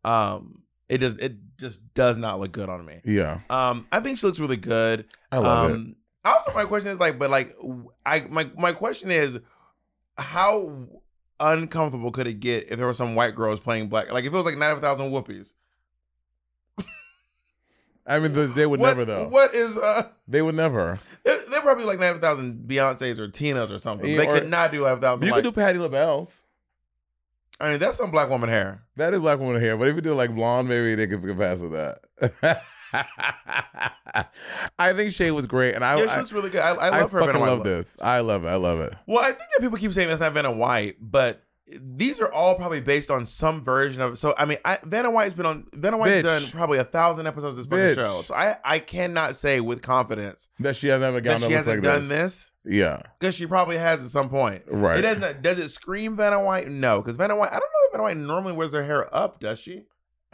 Um, 0.03 0.63
it 0.89 0.99
does. 0.99 1.15
It 1.15 1.35
just 1.57 1.79
does 1.93 2.17
not 2.17 2.39
look 2.39 2.51
good 2.51 2.69
on 2.69 2.85
me. 2.85 3.01
Yeah, 3.05 3.39
Um, 3.49 3.87
I 3.91 3.99
think 4.01 4.19
she 4.19 4.27
looks 4.27 4.39
really 4.39 4.57
good. 4.57 5.05
I 5.31 5.37
love 5.39 5.71
it. 5.71 5.95
Also, 6.25 6.53
my 6.53 6.65
question 6.65 6.89
is 6.89 6.99
like, 6.99 7.17
but 7.19 7.29
like, 7.29 7.55
I 8.05 8.21
my 8.29 8.49
my 8.57 8.73
question 8.73 9.11
is, 9.11 9.39
how 10.17 10.87
uncomfortable 11.39 12.11
could 12.11 12.27
it 12.27 12.39
get 12.39 12.67
if 12.71 12.77
there 12.77 12.87
were 12.87 12.93
some 12.93 13.15
white 13.15 13.35
girls 13.35 13.59
playing 13.59 13.87
black? 13.89 14.11
Like, 14.11 14.25
if 14.25 14.33
it 14.33 14.35
was 14.35 14.45
like 14.45 14.57
ninety 14.57 14.81
thousand 14.81 15.11
whoopies. 15.11 15.53
I 18.07 18.19
mean, 18.19 18.33
they- 18.33 18.45
they 18.47 18.65
would 18.65 18.79
what, 18.79 18.89
never 18.89 19.05
though. 19.05 19.27
What 19.27 19.53
is 19.53 19.77
uh? 19.77 20.03
They 20.27 20.41
would 20.41 20.55
never. 20.55 20.97
They're, 21.23 21.39
they're 21.49 21.61
probably 21.61 21.85
like 21.85 21.99
ninety 21.99 22.19
thousand 22.19 22.67
Beyonces 22.67 23.19
or 23.19 23.27
Tinas 23.27 23.69
or 23.69 23.77
something. 23.79 24.09
Yeah, 24.09 24.17
they 24.17 24.27
or- 24.27 24.39
could 24.39 24.49
not 24.49 24.71
do 24.71 24.81
ninety 24.81 25.01
thousand. 25.01 25.25
You 25.25 25.31
Like, 25.31 25.43
could 25.43 25.53
do 25.53 25.61
Patti 25.61 25.77
LaBelle's. 25.79 26.41
I 27.59 27.69
mean, 27.69 27.79
that's 27.79 27.97
some 27.97 28.11
black 28.11 28.29
woman 28.29 28.49
hair. 28.49 28.83
That 28.97 29.13
is 29.13 29.19
black 29.21 29.39
woman 29.39 29.61
hair, 29.61 29.77
but 29.77 29.87
if 29.87 29.95
you 29.95 30.01
do 30.01 30.13
like 30.13 30.35
blonde, 30.35 30.67
maybe 30.67 30.93
they 30.95 31.07
could 31.07 31.21
pass 31.37 31.59
with 31.61 31.71
that. 31.71 32.01
I 34.79 34.93
think 34.93 35.11
Shea 35.11 35.31
was 35.31 35.47
great, 35.47 35.75
and 35.75 35.83
I 35.83 35.97
yeah, 35.97 36.03
she 36.05 36.09
I, 36.09 36.17
looks 36.17 36.33
really 36.33 36.49
good. 36.49 36.61
I, 36.61 36.71
I 36.73 36.87
I 36.87 37.01
love 37.01 37.11
her. 37.11 37.19
fucking 37.19 37.33
Vanna 37.33 37.45
love 37.45 37.63
this. 37.63 37.97
I 38.01 38.19
love 38.19 38.43
it. 38.45 38.47
I 38.47 38.55
love 38.55 38.79
it. 38.79 38.93
Well, 39.07 39.19
I 39.23 39.27
think 39.27 39.49
that 39.55 39.61
people 39.61 39.77
keep 39.77 39.93
saying 39.93 40.07
that's 40.07 40.19
not 40.21 40.33
Vanna 40.33 40.51
White, 40.51 40.97
but 40.99 41.41
these 41.81 42.19
are 42.21 42.31
all 42.31 42.55
probably 42.55 42.79
based 42.81 43.09
on 43.09 43.25
some 43.25 43.63
version 43.63 44.01
of. 44.01 44.13
it. 44.13 44.15
So 44.17 44.33
I 44.37 44.45
mean, 44.45 44.57
I, 44.65 44.77
Vanna 44.83 45.09
White's 45.11 45.33
been 45.33 45.45
on. 45.45 45.65
Vanna 45.73 45.97
White's 45.97 46.11
Bitch. 46.21 46.23
done 46.23 46.43
probably 46.51 46.77
a 46.77 46.83
thousand 46.83 47.27
episodes 47.27 47.57
of 47.57 47.57
this 47.57 47.67
Bitch. 47.67 47.95
fucking 47.95 48.03
show. 48.03 48.21
So 48.21 48.33
I 48.35 48.57
I 48.63 48.79
cannot 48.79 49.35
say 49.35 49.59
with 49.61 49.81
confidence 49.81 50.47
That 50.59 50.75
she 50.75 50.87
has 50.89 50.99
never 51.01 51.15
that 51.17 51.21
gotten 51.21 51.41
she 51.41 51.53
that 51.53 51.65
looks 51.65 51.67
hasn't 51.67 51.83
like 51.85 51.93
done 51.99 52.07
this 52.07 52.51
Yeah, 52.63 53.01
because 53.19 53.35
she 53.35 53.47
probably 53.47 53.77
has 53.77 54.03
at 54.03 54.09
some 54.09 54.29
point. 54.29 54.63
right. 54.67 54.99
It 54.99 55.01
doesn't. 55.01 55.41
Does 55.41 55.59
it 55.59 55.69
scream 55.71 56.15
Vanna 56.15 56.43
White? 56.43 56.67
No, 56.67 57.01
because 57.01 57.17
Vanna 57.17 57.35
White. 57.35 57.49
I 57.51 57.59
don't 57.59 57.61
know 57.61 57.85
if 57.87 57.91
Vanna 57.93 58.03
White 58.03 58.17
normally 58.17 58.53
wears 58.53 58.71
her 58.71 58.83
hair 58.83 59.13
up. 59.15 59.39
Does 59.39 59.59
she? 59.59 59.85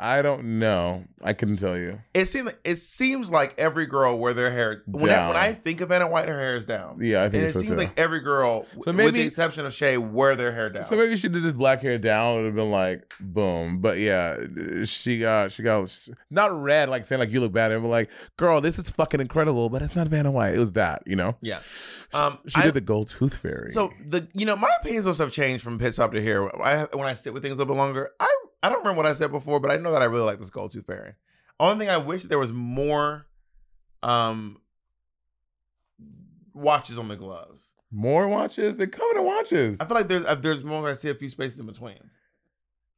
I 0.03 0.23
don't 0.23 0.57
know. 0.57 1.03
I 1.23 1.33
couldn't 1.33 1.57
tell 1.57 1.77
you. 1.77 2.01
It 2.15 2.25
seems. 2.25 2.51
It 2.63 2.77
seems 2.77 3.29
like 3.29 3.53
every 3.59 3.85
girl 3.85 4.17
wear 4.17 4.33
their 4.33 4.49
hair. 4.49 4.81
When 4.87 5.03
I, 5.03 5.07
Down. 5.15 5.27
when 5.27 5.37
I 5.37 5.53
think 5.53 5.79
of 5.81 5.89
Vanna 5.89 6.07
White, 6.07 6.27
her 6.27 6.39
hair 6.39 6.55
is 6.55 6.65
down. 6.65 6.97
Yeah, 6.99 7.19
I 7.21 7.23
and 7.25 7.31
think 7.31 7.43
it 7.43 7.51
so 7.51 7.59
seems 7.59 7.71
too. 7.73 7.77
like 7.77 7.99
every 7.99 8.19
girl, 8.21 8.65
So 8.83 8.91
maybe, 8.91 9.03
with 9.05 9.13
the 9.13 9.21
exception 9.21 9.63
of 9.67 9.73
Shea, 9.73 9.97
wear 9.99 10.35
their 10.35 10.51
hair 10.51 10.71
down. 10.71 10.85
So 10.85 10.95
maybe 10.95 11.15
she 11.15 11.29
did 11.29 11.43
this 11.43 11.53
black 11.53 11.83
hair 11.83 11.99
down. 11.99 12.33
It 12.33 12.37
would 12.37 12.45
have 12.47 12.55
been 12.55 12.71
like 12.71 13.13
boom. 13.19 13.79
But 13.79 13.99
yeah, 13.99 14.37
she 14.85 15.19
got 15.19 15.51
she 15.51 15.61
got 15.61 15.95
not 16.31 16.59
red 16.59 16.89
like 16.89 17.05
saying 17.05 17.19
like 17.19 17.29
you 17.29 17.39
look 17.39 17.51
bad. 17.53 17.71
It 17.71 17.77
was 17.77 17.89
like, 17.89 18.09
girl, 18.37 18.59
this 18.59 18.79
is 18.79 18.89
fucking 18.89 19.21
incredible, 19.21 19.69
but 19.69 19.83
it's 19.83 19.95
not 19.95 20.07
Vanna 20.07 20.31
White. 20.31 20.55
It 20.55 20.59
was 20.59 20.71
that, 20.71 21.03
you 21.05 21.15
know. 21.15 21.35
yeah. 21.41 21.59
Um, 22.13 22.39
She 22.47 22.59
I- 22.61 22.65
did 22.65 22.73
the 22.73 22.81
gold 22.81 23.07
tooth 23.07 23.35
fairy. 23.37 23.71
So 23.71 23.91
the 24.05 24.27
you 24.33 24.45
know 24.45 24.55
my 24.55 24.69
opinions 24.81 25.07
on 25.07 25.13
stuff 25.13 25.31
changed 25.31 25.63
from 25.63 25.79
pit 25.79 25.93
stop 25.93 26.11
to 26.13 26.21
here. 26.21 26.49
I, 26.61 26.85
when 26.93 27.07
I 27.07 27.15
sit 27.15 27.33
with 27.33 27.41
things 27.43 27.53
a 27.53 27.55
little 27.55 27.73
bit 27.73 27.77
longer, 27.79 28.09
I 28.19 28.27
I 28.63 28.69
don't 28.69 28.79
remember 28.79 28.97
what 28.97 29.05
I 29.05 29.13
said 29.13 29.31
before, 29.31 29.59
but 29.59 29.71
I 29.71 29.77
know 29.77 29.91
that 29.93 30.01
I 30.01 30.05
really 30.05 30.25
like 30.25 30.39
this 30.39 30.49
gold 30.49 30.71
tooth 30.71 30.85
fairy. 30.85 31.13
Only 31.59 31.85
thing 31.85 31.93
I 31.93 31.97
wish 31.97 32.23
there 32.23 32.39
was 32.39 32.51
more, 32.51 33.25
um, 34.03 34.59
watches 36.53 36.97
on 36.97 37.07
the 37.07 37.15
gloves. 37.15 37.71
more 37.91 38.27
watches. 38.27 38.75
They're 38.75 38.87
coming 38.87 39.15
to 39.15 39.21
watches. 39.23 39.77
I 39.79 39.85
feel 39.85 39.95
like 39.95 40.07
there's 40.07 40.25
uh, 40.25 40.35
there's 40.35 40.63
more. 40.63 40.87
I 40.89 40.93
see 40.95 41.09
a 41.09 41.15
few 41.15 41.29
spaces 41.29 41.59
in 41.59 41.65
between. 41.65 41.99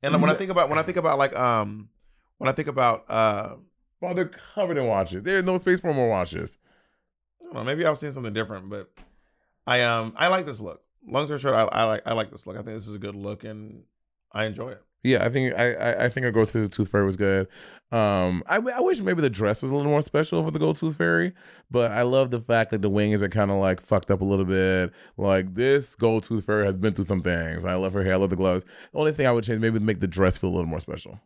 And 0.02 0.20
when 0.22 0.30
I 0.30 0.34
think 0.34 0.52
about 0.52 0.70
when 0.70 0.78
I 0.80 0.84
think 0.84 0.98
about 0.98 1.18
like 1.18 1.38
um 1.38 1.90
when 2.38 2.50
I 2.50 2.52
think 2.52 2.68
about 2.68 3.06
uh 3.10 3.56
Well, 4.02 4.14
they're 4.14 4.32
covered 4.56 4.78
in 4.78 4.86
watches. 4.88 5.24
There's 5.24 5.44
no 5.44 5.58
space 5.58 5.80
for 5.80 5.94
more 5.94 6.10
watches. 6.10 6.58
Don't 7.54 7.66
know 7.66 7.72
maybe 7.72 7.86
I 7.86 7.92
was 7.92 8.00
seeing 8.00 8.14
something 8.14 8.34
different, 8.34 8.70
but 8.70 8.90
I 9.68 9.82
um 9.82 10.14
I 10.18 10.28
like 10.28 10.46
this 10.46 10.60
look. 10.60 10.82
Long 11.08 11.26
story 11.26 11.40
short, 11.40 11.54
I, 11.54 11.64
I 11.64 11.84
like 11.84 12.02
I 12.06 12.14
like 12.14 12.32
this 12.32 12.48
look. 12.48 12.58
I 12.58 12.62
think 12.62 12.78
this 12.78 12.88
is 12.88 12.96
a 12.96 13.00
good 13.00 13.16
look 13.16 13.44
and 13.44 13.84
I 14.32 14.46
enjoy 14.46 14.72
it. 14.72 14.82
Yeah, 15.04 15.24
I 15.26 15.30
think 15.30 15.54
I 15.54 15.74
I, 15.74 16.06
I 16.06 16.10
think 16.10 16.26
a 16.26 16.32
Gold 16.32 16.50
Tooth, 16.50 16.72
Tooth 16.72 16.88
Fairy 16.88 17.06
was 17.06 17.16
good. 17.18 17.48
Um, 17.92 18.42
I 18.48 18.56
I 18.56 18.80
wish 18.80 19.00
maybe 19.02 19.22
the 19.22 19.30
dress 19.30 19.62
was 19.62 19.70
a 19.70 19.76
little 19.76 19.92
more 19.92 20.02
special 20.02 20.44
for 20.44 20.50
the 20.50 20.58
Gold 20.58 20.78
Tooth 20.78 20.96
Fairy, 20.98 21.34
but 21.70 21.92
I 21.92 22.02
love 22.02 22.32
the 22.32 22.40
fact 22.40 22.72
that 22.72 22.82
the 22.82 22.90
wings 22.90 23.22
are 23.22 23.30
kind 23.30 23.52
of 23.52 23.58
like 23.58 23.82
fucked 23.82 24.10
up 24.10 24.22
a 24.22 24.26
little 24.26 24.46
bit. 24.46 24.92
Like 25.18 25.54
this 25.54 25.94
Gold 25.94 26.24
Tooth 26.24 26.46
Fairy 26.46 26.66
has 26.66 26.78
been 26.78 26.94
through 26.94 27.06
some 27.06 27.22
things. 27.22 27.66
I 27.66 27.76
love 27.76 27.94
her 27.94 28.04
hair. 28.04 28.14
I 28.14 28.18
love 28.18 28.32
the 28.32 28.36
gloves. 28.36 28.64
The 28.94 28.98
only 28.98 29.12
thing 29.12 29.28
I 29.28 29.32
would 29.32 29.44
change 29.44 29.60
maybe 29.60 29.78
make 29.78 30.00
the 30.00 30.08
dress 30.08 30.38
feel 30.38 30.50
a 30.50 30.56
little 30.56 30.66
more 30.66 30.80
special. 30.80 31.20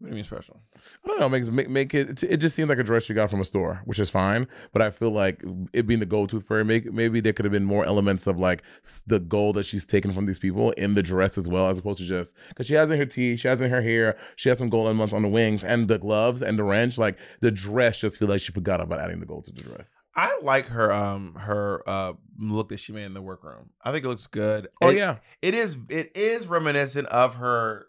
What 0.00 0.06
do 0.06 0.12
you 0.12 0.14
mean 0.14 0.24
special? 0.24 0.62
I 1.04 1.08
don't 1.08 1.20
know. 1.20 1.28
Makes 1.28 1.48
make, 1.48 1.68
make 1.68 1.92
it. 1.94 2.22
It 2.22 2.38
just 2.38 2.56
seems 2.56 2.70
like 2.70 2.78
a 2.78 2.82
dress 2.82 3.06
you 3.10 3.14
got 3.14 3.30
from 3.30 3.40
a 3.40 3.44
store, 3.44 3.82
which 3.84 3.98
is 3.98 4.08
fine. 4.08 4.48
But 4.72 4.80
I 4.80 4.90
feel 4.90 5.10
like 5.10 5.44
it 5.74 5.86
being 5.86 6.00
the 6.00 6.06
gold 6.06 6.30
tooth 6.30 6.46
fairy, 6.48 6.64
make, 6.64 6.90
maybe 6.90 7.20
there 7.20 7.34
could 7.34 7.44
have 7.44 7.52
been 7.52 7.66
more 7.66 7.84
elements 7.84 8.26
of 8.26 8.38
like 8.38 8.62
the 9.06 9.18
gold 9.20 9.56
that 9.56 9.64
she's 9.66 9.84
taken 9.84 10.10
from 10.12 10.24
these 10.24 10.38
people 10.38 10.70
in 10.72 10.94
the 10.94 11.02
dress 11.02 11.36
as 11.36 11.48
well, 11.48 11.68
as 11.68 11.80
opposed 11.80 11.98
to 11.98 12.06
just 12.06 12.34
because 12.48 12.66
she 12.66 12.72
has 12.74 12.90
in 12.90 12.96
her 12.98 13.04
teeth, 13.04 13.40
she 13.40 13.48
has 13.48 13.60
in 13.60 13.68
her 13.70 13.82
hair, 13.82 14.16
she 14.36 14.48
has 14.48 14.56
some 14.56 14.70
gold 14.70 14.86
elements 14.86 15.12
on 15.12 15.20
the 15.20 15.28
wings 15.28 15.62
and 15.62 15.86
the 15.88 15.98
gloves 15.98 16.40
and 16.40 16.58
the 16.58 16.64
wrench. 16.64 16.96
Like 16.96 17.18
the 17.42 17.50
dress, 17.50 18.00
just 18.00 18.18
feel 18.18 18.28
like 18.28 18.40
she 18.40 18.52
forgot 18.52 18.80
about 18.80 19.00
adding 19.00 19.20
the 19.20 19.26
gold 19.26 19.44
to 19.44 19.52
the 19.52 19.62
dress. 19.62 19.90
I 20.16 20.34
like 20.42 20.66
her 20.66 20.90
um 20.90 21.34
her 21.34 21.82
uh 21.86 22.14
look 22.38 22.70
that 22.70 22.78
she 22.78 22.92
made 22.92 23.04
in 23.04 23.12
the 23.14 23.22
workroom. 23.22 23.68
I 23.84 23.92
think 23.92 24.04
it 24.04 24.08
looks 24.08 24.26
good. 24.26 24.66
Oh 24.80 24.88
It- 24.88 24.96
yeah, 24.96 25.16
it 25.42 25.54
is 25.54 25.76
it 25.90 26.10
is 26.16 26.46
reminiscent 26.46 27.06
of 27.08 27.34
her 27.34 27.86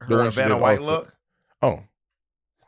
The 0.00 0.06
her 0.16 0.18
one 0.22 0.30
she 0.30 0.36
Vanna 0.36 0.58
White 0.58 0.78
also. 0.80 0.90
look. 0.92 1.14
Oh, 1.62 1.82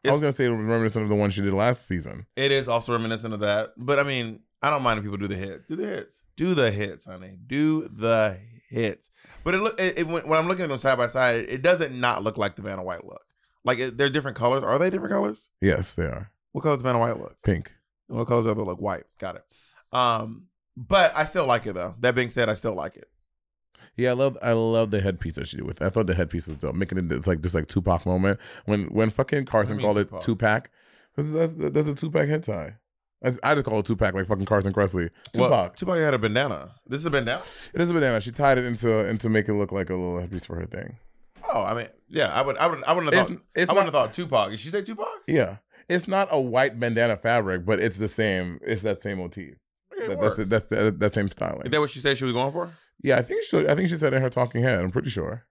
I 0.07 0.11
was 0.13 0.21
gonna 0.21 0.33
say 0.33 0.47
it 0.47 0.49
was 0.51 0.59
reminiscent 0.59 1.03
of 1.03 1.09
the 1.09 1.15
one 1.15 1.31
she 1.31 1.43
did 1.43 1.53
last 1.53 1.87
season. 1.87 2.27
It 2.37 2.51
is 2.53 2.69
also 2.69 2.93
reminiscent 2.93 3.35
of 3.35 3.41
that. 3.41 3.71
But 3.77 3.99
I 3.99 4.03
mean, 4.03 4.43
I 4.63 4.71
don't 4.71 4.83
mind 4.83 4.99
if 4.99 5.05
people 5.05 5.19
do 5.19 5.29
the 5.29 5.37
hits. 5.37 5.67
Do 5.69 5.77
the 5.77 5.87
hits. 5.87 6.17
Do 6.37 6.55
the 6.55 6.71
hits, 6.71 7.05
honey. 7.05 7.37
Do 7.47 7.89
the 7.89 8.39
hits. 8.69 9.11
But 9.45 9.55
it 9.55 9.59
look 9.59 9.79
it, 9.81 9.99
it, 9.99 10.07
when, 10.07 10.27
when 10.27 10.39
I'm 10.39 10.49
looking 10.49 10.65
at 10.65 10.69
them 10.69 10.79
side 10.79 10.97
by 10.99 11.09
side, 11.09 11.37
it, 11.37 11.49
it 11.51 11.63
doesn't 11.63 11.99
not 11.99 12.23
look 12.25 12.37
like 12.39 12.57
the 12.57 12.63
Vanna 12.63 12.83
White 12.83 13.05
look. 13.05 13.23
Like 13.65 13.79
it, 13.79 13.99
they're 13.99 14.09
different 14.11 14.37
colors. 14.37 14.65
Are 14.65 14.79
they 14.79 14.89
different 14.91 15.13
colors? 15.13 15.51
Yes, 15.61 15.95
they 15.95 16.05
are 16.05 16.31
What 16.53 16.63
color 16.63 16.77
does 16.77 16.83
Vanna 16.83 16.99
White 16.99 17.19
look? 17.19 17.37
pink. 17.43 17.73
And 18.09 18.17
what 18.19 18.27
colors 18.27 18.47
do 18.47 18.55
they 18.55 18.61
look? 18.63 18.81
White. 18.81 19.05
Got 19.19 19.37
it. 19.37 19.45
Um, 19.93 20.47
but 20.77 21.15
I 21.15 21.27
still 21.27 21.47
like 21.47 21.67
it 21.67 21.75
though. 21.75 21.95
That 22.01 22.15
being 22.15 22.31
said, 22.31 22.49
I 22.49 22.55
still 22.55 22.75
like 22.75 22.97
it. 22.97 23.09
Yeah, 24.01 24.11
I 24.11 24.15
love 24.15 24.39
I 24.43 24.53
love 24.53 24.91
the 24.91 25.01
headpiece 25.01 25.35
that 25.35 25.47
she 25.47 25.57
did 25.59 25.67
with. 25.67 25.81
it. 25.81 25.85
I 25.87 25.91
thought 25.91 26.07
the 26.07 26.15
headpiece 26.15 26.47
was 26.47 26.57
dope, 26.57 26.75
making 26.75 26.99
it 26.99 27.13
it's 27.13 27.27
like 27.27 27.41
just 27.43 27.55
like 27.55 27.69
Tupac 27.69 28.07
moment 28.07 28.39
when 28.65 28.85
when 28.87 29.11
fucking 29.11 29.47
Carson 29.47 29.79
called 29.81 29.97
Tupac? 29.97 30.21
it 30.21 30.25
Tupac. 30.25 30.71
That's, 31.17 31.33
that's, 31.33 31.73
that's 31.75 31.89
a 31.89 31.95
Tupac 31.95 32.29
head 32.29 32.45
tie. 32.45 32.77
I, 33.23 33.33
I 33.43 33.55
just 33.55 33.67
call 33.67 33.81
it 33.81 33.87
Tupac 33.87 34.15
like 34.15 34.27
fucking 34.27 34.47
Carson 34.47 34.73
Kressley. 34.73 35.11
Tupac. 35.33 35.51
Well, 35.51 35.71
Tupac 35.77 35.99
had 35.99 36.15
a 36.15 36.19
bandana. 36.19 36.75
This 36.87 37.01
is 37.01 37.07
a 37.07 37.11
bandana. 37.11 37.43
It 37.75 37.81
is 37.81 37.91
a 37.91 37.95
banana. 37.95 38.21
She 38.21 38.31
tied 38.33 38.57
it 38.59 38.65
into 38.65 38.91
into 39.07 39.29
make 39.29 39.49
it 39.49 39.55
look 39.55 39.73
like 39.73 39.91
a 39.91 39.95
little 39.95 40.19
headpiece 40.21 40.47
for 40.47 40.57
her 40.57 40.67
thing. 40.67 40.97
Oh, 41.53 41.63
I 41.63 41.75
mean, 41.75 41.89
yeah. 42.09 42.33
I 42.33 42.43
would. 42.43 42.57
I 42.59 42.67
would. 42.69 42.83
I 42.85 42.93
wouldn't 42.95 43.13
have 43.13 43.25
It's- 43.27 43.37
thought. 43.39 43.45
it's 43.55 43.69
I 43.69 43.73
wouldn't 43.75 43.93
not- 43.93 44.01
have 44.01 44.07
thought 44.07 44.13
Tupac. 44.15 44.51
Did 44.51 44.61
she 44.61 44.71
say 44.71 44.83
Tupac? 44.83 45.09
Yeah, 45.27 45.57
it's 45.89 46.07
not 46.09 46.29
a 46.31 46.41
white 46.41 46.79
bandana 46.81 47.17
fabric, 47.17 47.67
but 47.67 47.81
it's 47.81 47.99
the 47.99 48.09
same. 48.09 48.61
It's 48.63 48.83
that 48.83 49.03
same 49.03 49.19
motif. 49.19 49.57
Okay, 49.93 50.15
That, 50.15 50.21
that's 50.21 50.49
that's 50.49 50.67
that, 50.69 51.01
that 51.01 51.13
same 51.13 51.29
styling. 51.29 51.67
Is 51.67 51.71
that 51.73 51.81
what 51.81 51.91
she 51.91 51.99
said 51.99 52.17
she 52.17 52.25
was 52.25 52.33
going 52.33 52.53
for? 52.53 52.71
Yeah, 53.03 53.19
I 53.19 53.23
think 53.23 53.43
she. 53.43 53.67
I 53.69 53.75
think 53.75 53.89
she 53.89 53.97
said 53.97 54.13
in 54.15 54.23
her 54.23 54.31
talking 54.31 54.63
head. 54.63 54.81
I'm 54.81 54.91
pretty 54.91 55.11
sure. 55.11 55.47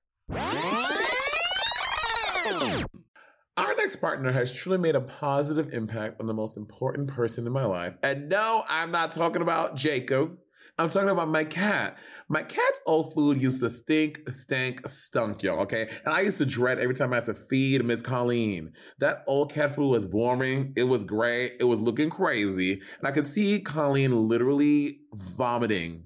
Our 3.57 3.75
next 3.75 3.97
partner 3.97 4.31
has 4.31 4.53
truly 4.53 4.77
made 4.77 4.95
a 4.95 5.01
positive 5.01 5.73
impact 5.73 6.21
on 6.21 6.27
the 6.27 6.33
most 6.33 6.55
important 6.55 7.09
person 7.09 7.45
in 7.45 7.51
my 7.51 7.65
life. 7.65 7.95
And 8.03 8.29
no, 8.29 8.63
I'm 8.69 8.91
not 8.91 9.11
talking 9.11 9.41
about 9.41 9.75
Jacob. 9.75 10.37
I'm 10.77 10.89
talking 10.89 11.09
about 11.09 11.27
my 11.27 11.43
cat. 11.43 11.97
My 12.29 12.41
cat's 12.41 12.79
old 12.85 13.13
food 13.13 13.41
used 13.41 13.59
to 13.59 13.69
stink, 13.69 14.21
stank, 14.31 14.87
stunk, 14.87 15.43
y'all, 15.43 15.59
okay? 15.61 15.89
And 16.05 16.13
I 16.13 16.21
used 16.21 16.37
to 16.37 16.45
dread 16.45 16.79
every 16.79 16.95
time 16.95 17.11
I 17.11 17.17
had 17.17 17.25
to 17.25 17.33
feed 17.33 17.83
Miss 17.83 18.01
Colleen. 18.01 18.71
That 18.99 19.25
old 19.27 19.51
cat 19.51 19.75
food 19.75 19.89
was 19.89 20.07
boring. 20.07 20.71
It 20.77 20.85
was 20.85 21.03
gray. 21.03 21.51
It 21.59 21.65
was 21.65 21.81
looking 21.81 22.09
crazy. 22.09 22.73
And 22.73 23.07
I 23.07 23.11
could 23.11 23.25
see 23.25 23.59
Colleen 23.59 24.29
literally 24.29 24.99
vomiting 25.13 26.05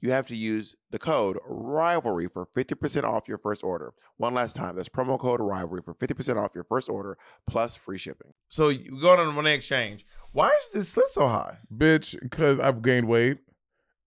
you 0.00 0.10
have 0.12 0.26
to 0.28 0.36
use 0.36 0.74
the 0.90 0.98
code 0.98 1.38
rivalry 1.46 2.26
for 2.28 2.46
50% 2.46 3.04
off 3.04 3.28
your 3.28 3.38
first 3.38 3.62
order. 3.62 3.92
One 4.16 4.34
last 4.34 4.56
time, 4.56 4.76
that's 4.76 4.88
promo 4.88 5.18
code 5.18 5.40
rivalry 5.40 5.82
for 5.84 5.94
50% 5.94 6.36
off 6.42 6.52
your 6.54 6.64
first 6.64 6.88
order 6.88 7.18
plus 7.46 7.76
free 7.76 7.98
shipping. 7.98 8.32
So 8.48 8.68
you 8.70 8.98
go 9.00 9.10
on 9.16 9.18
the 9.34 9.40
Monét 9.42 9.56
X 9.56 9.66
Change. 9.66 10.06
Why 10.32 10.48
is 10.48 10.68
this 10.72 10.88
slit 10.90 11.06
so 11.12 11.26
high? 11.28 11.58
Bitch, 11.74 12.18
because 12.20 12.58
I've 12.58 12.82
gained 12.82 13.08
weight. 13.08 13.38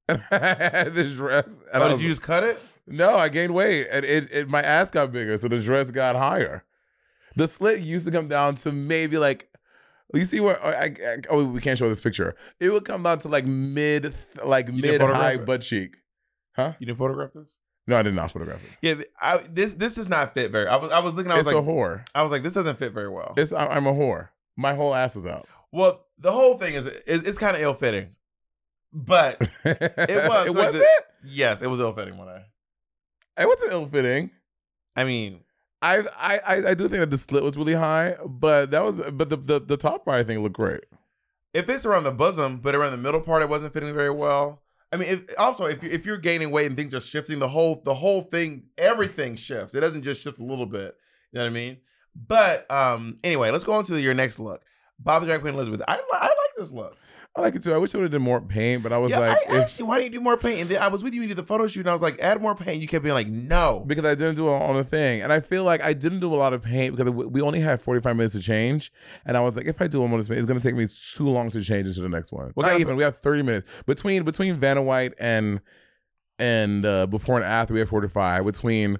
And 0.10 0.22
I 0.32 0.38
had 0.38 0.94
this 0.96 1.14
dress. 1.14 1.62
And 1.74 1.82
Oh, 1.82 1.86
I 1.86 1.88
did 1.90 1.94
was- 1.96 2.04
you 2.04 2.10
just 2.10 2.22
cut 2.22 2.44
it? 2.44 2.60
No, 2.86 3.16
I 3.16 3.30
gained 3.30 3.54
weight, 3.54 3.88
and 3.90 4.04
it, 4.04 4.30
it 4.30 4.50
my 4.50 4.62
ass 4.62 4.92
got 4.92 5.14
bigger, 5.14 5.38
so 5.38 5.48
the 5.48 5.60
dress 5.60 5.90
got 5.92 6.18
higher. 6.18 6.66
The 7.38 7.48
slit 7.48 7.80
used 7.80 8.04
to 8.06 8.12
come 8.12 8.28
down 8.28 8.56
to 8.56 8.74
maybe 8.74 9.18
like, 9.18 9.48
you 10.14 10.26
see 10.26 10.40
where 10.40 10.60
oh, 10.64 10.70
I, 10.70 10.84
I, 10.86 11.18
oh 11.30 11.44
we 11.46 11.62
can't 11.62 11.78
show 11.78 11.88
this 11.90 12.00
picture. 12.02 12.36
It 12.60 12.70
would 12.70 12.86
come 12.86 13.04
down 13.04 13.20
to 13.20 13.28
like 13.28 13.46
mid 13.46 14.14
like 14.44 14.68
didn't 14.68 14.82
mid 14.82 15.02
high 15.02 15.38
butt 15.38 15.62
cheek. 15.62 15.96
Huh? 16.56 16.74
You 16.80 16.86
didn't 16.86 17.00
photograph 17.00 17.32
this? 17.34 17.48
No, 17.88 17.98
I 17.98 18.04
did 18.04 18.14
not 18.14 18.32
photograph 18.32 18.62
it. 18.64 18.70
Yeah, 18.82 19.04
I, 19.22 19.40
this 19.50 19.74
this 19.74 19.96
does 19.96 20.08
not 20.08 20.34
fit 20.34 20.52
very. 20.52 20.68
I 20.68 20.76
was 20.78 20.92
I 20.92 21.00
was 21.00 21.14
looking. 21.14 21.32
I 21.32 21.38
was 21.38 21.48
It's 21.48 21.54
like, 21.56 21.64
a 21.64 21.68
whore. 21.68 22.06
I 22.16 22.22
was 22.24 22.32
like, 22.32 22.44
this 22.44 22.54
doesn't 22.54 22.78
fit 22.80 22.94
very 22.94 23.10
well. 23.10 23.34
It's 23.36 23.52
I, 23.52 23.68
I'm 23.68 23.88
a 23.88 23.94
whore. 23.94 24.30
My 24.56 24.74
whole 24.76 24.94
ass 24.96 25.16
is 25.16 25.26
out. 25.26 25.48
well, 25.72 26.06
the 26.20 26.32
whole 26.32 26.58
thing 26.58 26.76
is 26.76 26.86
it's, 26.86 27.28
it's 27.28 27.38
kind 27.38 27.56
of 27.56 27.62
ill 27.62 27.74
fitting, 27.74 28.16
but 28.94 29.42
it 29.42 29.50
was, 30.30 30.48
It 30.48 30.54
was 30.56 30.74
the- 30.74 30.80
it. 30.82 31.06
yes, 31.26 31.62
it 31.62 31.68
was 31.68 31.80
ill 31.80 31.94
fitting 31.94 32.18
when 32.18 32.28
I. 32.30 32.44
It 33.42 33.48
wasn't 33.48 33.72
ill 33.74 33.88
fitting. 33.88 34.30
I 34.96 35.04
mean, 35.06 35.43
I, 35.84 36.40
I 36.48 36.56
I 36.70 36.74
do 36.74 36.88
think 36.88 37.02
that 37.02 37.12
the 37.12 37.18
slit 37.18 37.44
was 37.44 37.58
really 37.58 37.74
high, 37.74 38.16
but 38.26 38.72
that 38.72 38.84
was 38.84 39.00
but 39.12 39.30
the 39.30 39.38
the, 39.38 39.60
the 39.60 39.78
top 39.78 40.06
part 40.06 40.20
I 40.20 40.24
think 40.24 40.42
looked 40.42 40.56
great. 40.56 40.86
it 41.54 41.68
fits 41.68 41.86
around 41.86 42.04
the 42.04 42.12
bosom, 42.12 42.58
but 42.58 42.74
around 42.76 42.92
the 42.92 42.98
middle 42.98 43.22
part, 43.22 43.44
it 43.44 43.50
wasn't 43.50 43.74
fitting 43.74 43.94
very 43.94 44.10
well. 44.10 44.62
I 44.92 44.96
mean, 44.96 45.10
if, 45.10 45.26
also 45.40 45.66
if 45.66 45.84
you, 45.84 45.90
if 45.90 46.06
you're 46.06 46.18
gaining 46.18 46.52
weight 46.52 46.68
and 46.68 46.78
things 46.78 46.94
are 46.94 47.02
shifting, 47.02 47.40
the 47.40 47.48
whole 47.48 47.82
the 47.84 47.94
whole 47.94 48.22
thing, 48.22 48.66
everything 48.78 49.36
shifts. 49.36 49.76
It 49.76 49.82
doesn't 49.82 50.04
just 50.04 50.22
shift 50.22 50.40
a 50.40 50.44
little 50.44 50.66
bit. 50.68 50.96
You 51.32 51.40
know 51.40 51.46
what 51.46 51.52
I 51.52 51.54
mean? 51.54 51.78
But 52.16 52.70
um, 52.72 53.20
anyway, 53.24 53.52
let's 53.52 53.64
go 53.64 53.74
on 53.74 53.84
to 53.86 54.00
your 54.00 54.14
next 54.14 54.40
look. 54.40 54.62
Bob 55.00 55.22
the 55.22 55.28
Drag 55.28 55.42
Queen 55.42 55.56
Elizabeth. 55.56 55.82
I, 55.88 56.00
I 56.14 56.28
like 56.28 56.56
this 56.58 56.72
look. 56.72 56.96
I 57.36 57.42
like 57.42 57.56
it 57.56 57.64
too. 57.64 57.74
I 57.74 57.78
wish 57.78 57.96
I 57.96 57.98
would 57.98 58.04
have 58.04 58.12
done 58.12 58.22
more 58.22 58.40
paint, 58.40 58.84
but 58.84 58.94
I 58.94 59.00
was 59.00 59.10
yeah, 59.10 59.20
like, 59.20 59.38
I 59.50 59.56
if- 59.56 59.64
asked 59.64 59.80
you 59.80 59.88
why 59.88 59.98
do 59.98 60.04
you 60.04 60.12
do 60.12 60.22
more 60.22 60.38
paint? 60.38 60.62
And 60.62 60.70
then 60.70 60.82
I 60.82 60.88
was 60.88 61.04
with 61.04 61.16
you, 61.16 61.22
you 61.24 61.28
did 61.28 61.38
the 61.38 61.44
photo 61.44 61.66
shoot, 61.66 61.80
and 61.80 61.90
I 61.90 61.94
was 61.94 62.02
like, 62.02 62.20
add 62.20 62.40
more 62.40 62.54
paint. 62.54 62.80
You 62.80 62.88
kept 62.88 63.04
being 63.04 63.16
like, 63.16 63.28
no. 63.28 63.84
because 63.88 64.06
I 64.06 64.14
didn't 64.14 64.36
do 64.36 64.48
it 64.48 64.52
on 64.52 64.76
the 64.76 64.84
thing, 64.84 65.22
and 65.22 65.34
I 65.34 65.40
feel 65.40 65.64
like 65.64 65.82
I 65.82 65.94
didn't 65.94 66.20
do 66.20 66.34
a 66.34 66.38
lot 66.38 66.54
of 66.54 66.62
paint 66.62 66.96
because 66.96 67.12
we 67.12 67.42
only 67.42 67.60
had 67.60 67.82
forty 67.82 68.02
five 68.02 68.16
minutes 68.16 68.36
to 68.36 68.42
change, 68.42 68.92
and 69.26 69.36
I 69.36 69.42
was 69.42 69.56
like, 69.56 69.66
if 69.66 69.82
I 69.82 69.88
do 69.88 70.02
one 70.02 70.12
more 70.12 70.20
paint, 70.20 70.38
it's 70.38 70.46
gonna 70.46 70.60
take 70.60 70.76
me 70.76 70.86
too 70.88 71.28
long 71.28 71.50
to 71.52 71.62
change 71.64 71.88
into 71.88 72.02
the 72.02 72.10
next 72.10 72.32
one. 72.32 72.52
What 72.54 72.68
Not 72.68 72.80
even. 72.80 72.96
We 72.96 73.04
have 73.04 73.18
thirty 73.18 73.42
minutes 73.42 73.68
between 73.88 74.24
between 74.24 74.56
Vanna 74.58 74.84
White 74.84 75.14
and 75.18 75.60
and 76.38 76.86
uh, 76.86 77.08
before 77.08 77.38
and 77.38 77.46
after 77.46 77.74
we 77.74 77.80
have 77.80 77.90
forty 77.90 78.10
five. 78.10 78.46
Between 78.46 79.00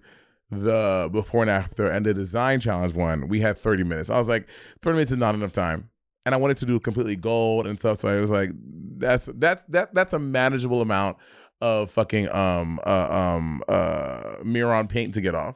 the 0.50 1.10
before 1.12 1.42
and 1.42 1.50
after 1.52 1.88
and 1.88 2.06
the 2.06 2.14
design 2.14 2.60
challenge 2.60 2.94
one, 2.94 3.28
we 3.28 3.40
had 3.42 3.58
30 3.58 3.84
minutes. 3.84 4.10
I 4.10 4.18
was 4.18 4.30
like, 4.30 4.48
30 4.82 4.96
minutes 4.96 5.12
is 5.12 5.18
not 5.18 5.36
enough 5.36 5.52
time. 5.52 5.90
And 6.26 6.34
I 6.34 6.38
wanted 6.38 6.58
to 6.58 6.66
do 6.66 6.80
completely 6.80 7.16
gold 7.16 7.68
and 7.68 7.78
stuff. 7.78 8.00
So 8.00 8.08
I 8.08 8.20
was 8.20 8.32
like, 8.32 8.52
that's 8.98 9.30
that's 9.36 9.64
that 9.70 9.94
that's 9.94 10.14
a 10.14 10.20
manageable 10.20 10.82
amount 10.82 11.18
of 11.62 11.92
fucking 11.92 12.30
um 12.30 12.80
uh, 12.86 13.08
um 13.10 13.64
uh 13.68 14.36
mirror 14.44 14.74
on 14.74 14.88
paint 14.88 15.14
to 15.16 15.22
get 15.22 15.36
off. 15.36 15.56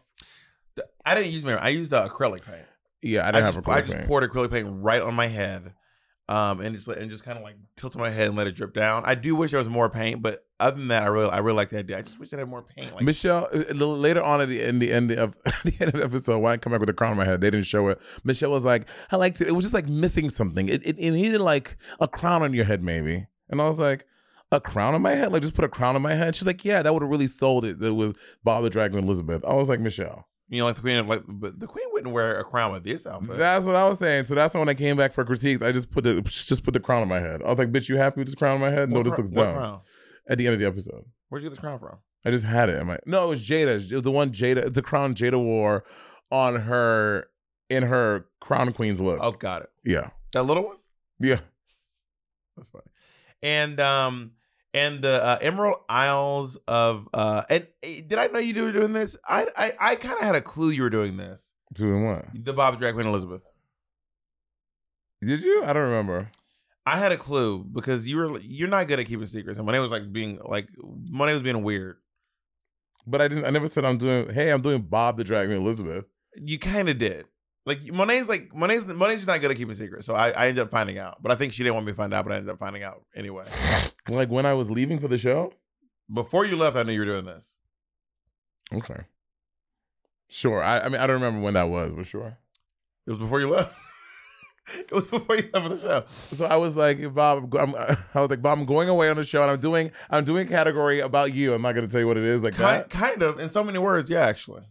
I 1.05 1.15
didn't 1.15 1.31
use 1.31 1.43
mirror. 1.43 1.59
I 1.61 1.69
used 1.69 1.93
uh, 1.93 2.07
acrylic 2.07 2.43
paint. 2.43 2.65
Yeah, 3.01 3.25
I 3.25 3.29
I, 3.29 3.31
didn't 3.31 3.45
just, 3.45 3.55
have 3.55 3.67
a 3.67 3.71
I 3.71 3.81
just 3.81 4.07
poured 4.07 4.29
acrylic 4.29 4.51
paint 4.51 4.67
right 4.69 5.01
on 5.01 5.15
my 5.15 5.27
head, 5.27 5.73
um, 6.27 6.61
and 6.61 6.75
just 6.75 6.87
and 6.87 7.09
just 7.09 7.23
kind 7.23 7.37
of 7.37 7.43
like 7.43 7.55
tilted 7.75 7.99
my 7.99 8.09
head 8.09 8.27
and 8.27 8.35
let 8.35 8.47
it 8.47 8.55
drip 8.55 8.73
down. 8.73 9.03
I 9.05 9.15
do 9.15 9.35
wish 9.35 9.51
there 9.51 9.59
was 9.59 9.69
more 9.69 9.89
paint, 9.89 10.21
but 10.21 10.45
other 10.59 10.77
than 10.77 10.87
that, 10.87 11.03
I 11.03 11.07
really 11.07 11.29
I 11.29 11.37
really 11.39 11.55
like 11.57 11.69
the 11.69 11.79
idea. 11.79 11.97
I 11.97 12.01
just 12.01 12.19
wish 12.19 12.33
I 12.33 12.37
had 12.37 12.47
more 12.49 12.63
paint. 12.63 12.93
Like 12.93 13.03
Michelle, 13.03 13.47
uh, 13.53 13.73
later 13.73 14.23
on 14.23 14.41
at 14.41 14.49
the 14.49 14.61
in 14.61 14.79
the 14.79 14.91
end 14.91 15.11
of 15.11 15.35
the 15.63 15.73
end 15.79 15.93
of 15.93 15.99
the 15.99 16.03
episode, 16.03 16.39
why 16.39 16.53
I 16.53 16.57
come 16.57 16.71
back 16.71 16.79
with 16.79 16.89
a 16.89 16.93
crown 16.93 17.11
on 17.11 17.17
my 17.17 17.25
head, 17.25 17.41
they 17.41 17.49
didn't 17.51 17.65
show 17.67 17.87
it. 17.89 17.99
Michelle 18.23 18.51
was 18.51 18.65
like, 18.65 18.87
"I 19.11 19.15
liked 19.17 19.39
it. 19.41 19.47
It 19.47 19.51
was 19.51 19.65
just 19.65 19.73
like 19.73 19.87
missing 19.87 20.29
something. 20.29 20.67
It, 20.69 20.85
it, 20.85 20.97
it 20.97 21.11
needed 21.11 21.41
like 21.41 21.77
a 21.99 22.07
crown 22.07 22.43
on 22.43 22.53
your 22.53 22.65
head, 22.65 22.83
maybe." 22.83 23.27
And 23.49 23.61
I 23.61 23.67
was 23.67 23.79
like, 23.79 24.05
"A 24.51 24.59
crown 24.59 24.95
on 24.95 25.01
my 25.01 25.13
head? 25.13 25.31
Like 25.31 25.41
just 25.43 25.53
put 25.53 25.65
a 25.65 25.69
crown 25.69 25.95
on 25.95 26.01
my 26.01 26.15
head?" 26.15 26.35
She's 26.35 26.47
like, 26.47 26.65
"Yeah, 26.65 26.81
that 26.81 26.93
would 26.93 27.03
have 27.03 27.11
really 27.11 27.27
sold 27.27 27.63
it. 27.65 27.79
That 27.79 27.93
was 27.93 28.13
Bob 28.43 28.63
the 28.63 28.69
Dragon 28.69 28.97
Elizabeth." 29.03 29.43
I 29.45 29.53
was 29.53 29.69
like, 29.69 29.79
"Michelle." 29.79 30.27
you 30.49 30.59
know, 30.59 30.65
like 30.65 30.75
the 30.75 30.81
queen, 30.81 30.97
of, 30.97 31.07
like 31.09 31.23
but 31.27 31.59
the 31.59 31.67
queen 31.67 31.85
wouldn't 31.91 32.13
wear 32.13 32.39
a 32.39 32.43
crown 32.45 32.71
with 32.71 32.83
this 32.83 33.05
outfit. 33.05 33.37
That's 33.37 33.65
what 33.65 33.75
I 33.75 33.85
was 33.87 33.99
saying. 33.99 34.25
So 34.25 34.33
that's 34.33 34.53
why 34.53 34.59
when 34.61 34.69
I 34.69 34.75
came 34.75 34.95
back 34.95 35.11
for 35.11 35.25
critiques, 35.25 35.61
I 35.61 35.73
just 35.73 35.91
put 35.91 36.05
the 36.05 36.21
just 36.21 36.63
put 36.63 36.73
the 36.73 36.79
crown 36.79 37.01
on 37.01 37.09
my 37.09 37.19
head. 37.19 37.41
I 37.43 37.49
was 37.49 37.57
like, 37.57 37.71
"Bitch, 37.71 37.89
you 37.89 37.97
happy 37.97 38.21
with 38.21 38.27
this 38.29 38.35
crown 38.35 38.55
on 38.55 38.61
my 38.61 38.69
head?" 38.71 38.89
No, 38.89 38.97
What 38.97 39.03
this 39.03 39.15
cro- 39.15 39.23
looks 39.25 39.31
dumb. 39.31 39.53
crown? 39.55 39.81
At 40.29 40.37
the 40.37 40.45
end 40.45 40.53
of 40.55 40.59
the 40.59 40.67
episode. 40.67 41.05
Where'd 41.29 41.43
you 41.43 41.49
get 41.49 41.55
this 41.55 41.59
crown 41.61 41.79
from? 41.79 41.97
I 42.25 42.31
just 42.31 42.43
had 42.43 42.69
it. 42.69 42.77
I'm 42.79 42.87
like, 42.87 43.05
no, 43.07 43.25
it 43.25 43.29
was 43.29 43.47
Jada. 43.47 43.79
It 43.89 43.93
was 43.93 44.03
the 44.03 44.11
one 44.11 44.31
Jada. 44.31 44.57
It's 44.57 44.75
the 44.75 44.81
crown 44.81 45.15
Jada 45.15 45.41
wore 45.41 45.85
on 46.31 46.55
her 46.61 47.27
in 47.69 47.83
her 47.83 48.25
crown 48.41 48.73
queen's 48.73 48.99
look. 48.99 49.19
Oh, 49.21 49.31
got 49.31 49.61
it. 49.61 49.69
Yeah, 49.85 50.09
That 50.33 50.43
little 50.43 50.63
one. 50.65 50.77
yeah. 51.19 51.39
That's 52.57 52.69
funny. 52.69 52.85
And 53.43 53.79
um 53.79 54.31
and 54.73 55.01
the 55.01 55.23
uh, 55.23 55.37
Emerald 55.41 55.77
Isles 55.87 56.57
of 56.67 57.07
uh 57.13 57.43
and 57.49 57.67
eh, 57.83 58.01
did 58.05 58.17
I 58.19 58.27
know 58.27 58.39
you 58.39 58.63
were 58.63 58.71
doing 58.71 58.93
this? 58.93 59.17
I 59.27 59.45
I, 59.55 59.71
I 59.79 59.95
kind 59.95 60.15
of 60.15 60.21
had 60.25 60.35
a 60.35 60.41
clue 60.41 60.69
you 60.71 60.81
were 60.83 60.89
doing 60.89 61.17
this. 61.17 61.43
Doing 61.73 62.05
what? 62.05 62.25
The 62.33 62.53
Bob 62.53 62.79
Drag 62.79 62.93
Queen 62.95 63.05
Elizabeth. 63.07 63.41
Did 65.21 65.43
you? 65.43 65.63
I 65.63 65.73
don't 65.73 65.83
remember. 65.83 66.29
I 66.87 66.95
had 66.95 67.11
a 67.11 67.17
clue 67.17 67.65
because 67.65 68.07
you 68.07 68.15
were 68.15 68.39
you're 68.39 68.69
not 68.69 68.87
good 68.87 68.97
at 68.97 69.07
keeping 69.07 69.25
secrets, 69.25 69.57
and 69.59 69.65
Monet 69.65 69.79
was 69.79 69.91
like 69.91 70.13
being 70.13 70.39
like 70.41 70.69
Monet 70.81 71.33
was 71.33 71.41
being 71.41 71.61
weird. 71.61 71.97
But 73.05 73.19
I 73.19 73.27
didn't. 73.27 73.43
I 73.43 73.49
never 73.49 73.67
said 73.67 73.83
I'm 73.83 73.97
doing. 73.97 74.33
Hey, 74.33 74.51
I'm 74.51 74.61
doing 74.61 74.83
Bob 74.83 75.17
the 75.17 75.25
Dragon 75.25 75.57
Elizabeth. 75.57 76.05
You 76.35 76.57
kind 76.57 76.87
of 76.87 76.97
did. 76.97 77.25
Like 77.65 77.83
Monet's 77.91 78.29
like 78.29 78.55
Monet's 78.55 78.85
Monet's 78.85 79.17
just 79.17 79.27
not 79.27 79.41
good 79.41 79.51
at 79.51 79.57
keeping 79.57 79.75
secrets, 79.75 80.05
so 80.05 80.13
I, 80.13 80.29
I 80.29 80.47
ended 80.47 80.63
up 80.63 80.71
finding 80.71 80.97
out. 80.97 81.21
But 81.21 81.33
I 81.33 81.35
think 81.35 81.51
she 81.51 81.61
didn't 81.61 81.75
want 81.75 81.87
me 81.87 81.91
to 81.91 81.97
find 81.97 82.13
out, 82.13 82.23
but 82.23 82.31
I 82.31 82.37
ended 82.37 82.53
up 82.53 82.59
finding 82.59 82.83
out 82.83 83.03
anyway. 83.13 83.43
Like 84.07 84.29
when 84.29 84.45
I 84.45 84.53
was 84.53 84.71
leaving 84.71 85.01
for 85.01 85.09
the 85.09 85.17
show. 85.17 85.51
Before 86.13 86.45
you 86.45 86.55
left, 86.55 86.77
I 86.77 86.83
knew 86.83 86.93
you 86.93 87.01
were 87.01 87.05
doing 87.05 87.25
this. 87.25 87.57
Okay. 88.71 89.01
Sure. 90.29 90.63
I. 90.63 90.79
I 90.79 90.87
mean, 90.87 91.01
I 91.01 91.07
don't 91.07 91.15
remember 91.15 91.41
when 91.41 91.55
that 91.55 91.67
was, 91.67 91.91
but 91.91 92.05
sure. 92.05 92.37
It 93.05 93.09
was 93.09 93.19
before 93.19 93.41
you 93.41 93.49
left. 93.49 93.75
it 94.77 94.91
was 94.91 95.07
before 95.07 95.35
you 95.35 95.49
left 95.53 95.69
the 95.69 95.79
show. 95.79 96.03
So 96.35 96.45
I 96.45 96.55
was 96.57 96.75
like, 96.75 97.13
Bob, 97.13 97.53
I'm, 97.55 97.75
I 98.13 98.21
was 98.21 98.29
like, 98.29 98.41
Bob, 98.41 98.57
I'm 98.59 98.65
going 98.65 98.89
away 98.89 99.09
on 99.09 99.15
the 99.17 99.23
show, 99.23 99.41
and 99.41 99.51
I'm 99.51 99.59
doing, 99.59 99.91
I'm 100.09 100.25
doing 100.25 100.47
a 100.47 100.49
category 100.49 100.99
about 100.99 101.33
you. 101.33 101.53
I'm 101.53 101.61
not 101.61 101.73
going 101.73 101.85
to 101.87 101.91
tell 101.91 102.01
you 102.01 102.07
what 102.07 102.17
it 102.17 102.23
is, 102.23 102.43
like 102.43 102.55
kind, 102.55 102.81
that. 102.81 102.89
kind 102.89 103.21
of 103.21 103.39
in 103.39 103.49
so 103.49 103.63
many 103.63 103.79
words 103.79 104.09
yeah 104.09 104.21
actually 104.25 104.63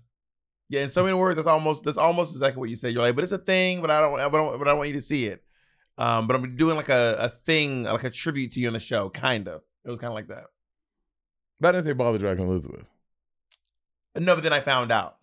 yeah 0.68 0.82
in 0.82 0.90
so 0.90 1.04
many 1.04 1.14
words 1.14 1.36
that's 1.36 1.46
almost 1.46 1.84
that's 1.84 1.96
almost 1.96 2.34
exactly 2.34 2.58
what 2.58 2.68
you 2.68 2.74
said 2.74 2.92
you're 2.92 3.00
like 3.02 3.14
but 3.14 3.22
it's 3.22 3.32
a 3.32 3.38
thing 3.38 3.80
but 3.80 3.88
i 3.88 4.00
don't 4.00 4.16
but 4.16 4.34
i 4.34 4.42
don't, 4.42 4.58
but 4.58 4.66
I 4.66 4.70
don't 4.72 4.78
want 4.78 4.88
you 4.88 4.96
to 4.96 5.00
see 5.02 5.26
it 5.26 5.44
um 5.96 6.26
but 6.26 6.34
i'm 6.34 6.56
doing 6.56 6.74
like 6.74 6.88
a, 6.88 7.16
a 7.20 7.28
thing 7.28 7.84
like 7.84 8.02
a 8.02 8.10
tribute 8.10 8.50
to 8.52 8.60
you 8.60 8.66
on 8.66 8.72
the 8.72 8.80
show 8.80 9.08
kind 9.08 9.46
of 9.46 9.62
it 9.84 9.90
was 9.90 10.00
kind 10.00 10.08
of 10.10 10.14
like 10.14 10.26
that 10.26 10.46
But 11.60 11.68
I 11.68 11.72
didn't 11.78 11.84
say 11.84 11.92
Bob 11.92 12.14
the 12.14 12.18
Dragon 12.18 12.48
Elizabeth. 12.48 12.84
no 14.16 14.34
but 14.34 14.42
then 14.42 14.52
i 14.52 14.58
found 14.60 14.90
out 14.90 15.18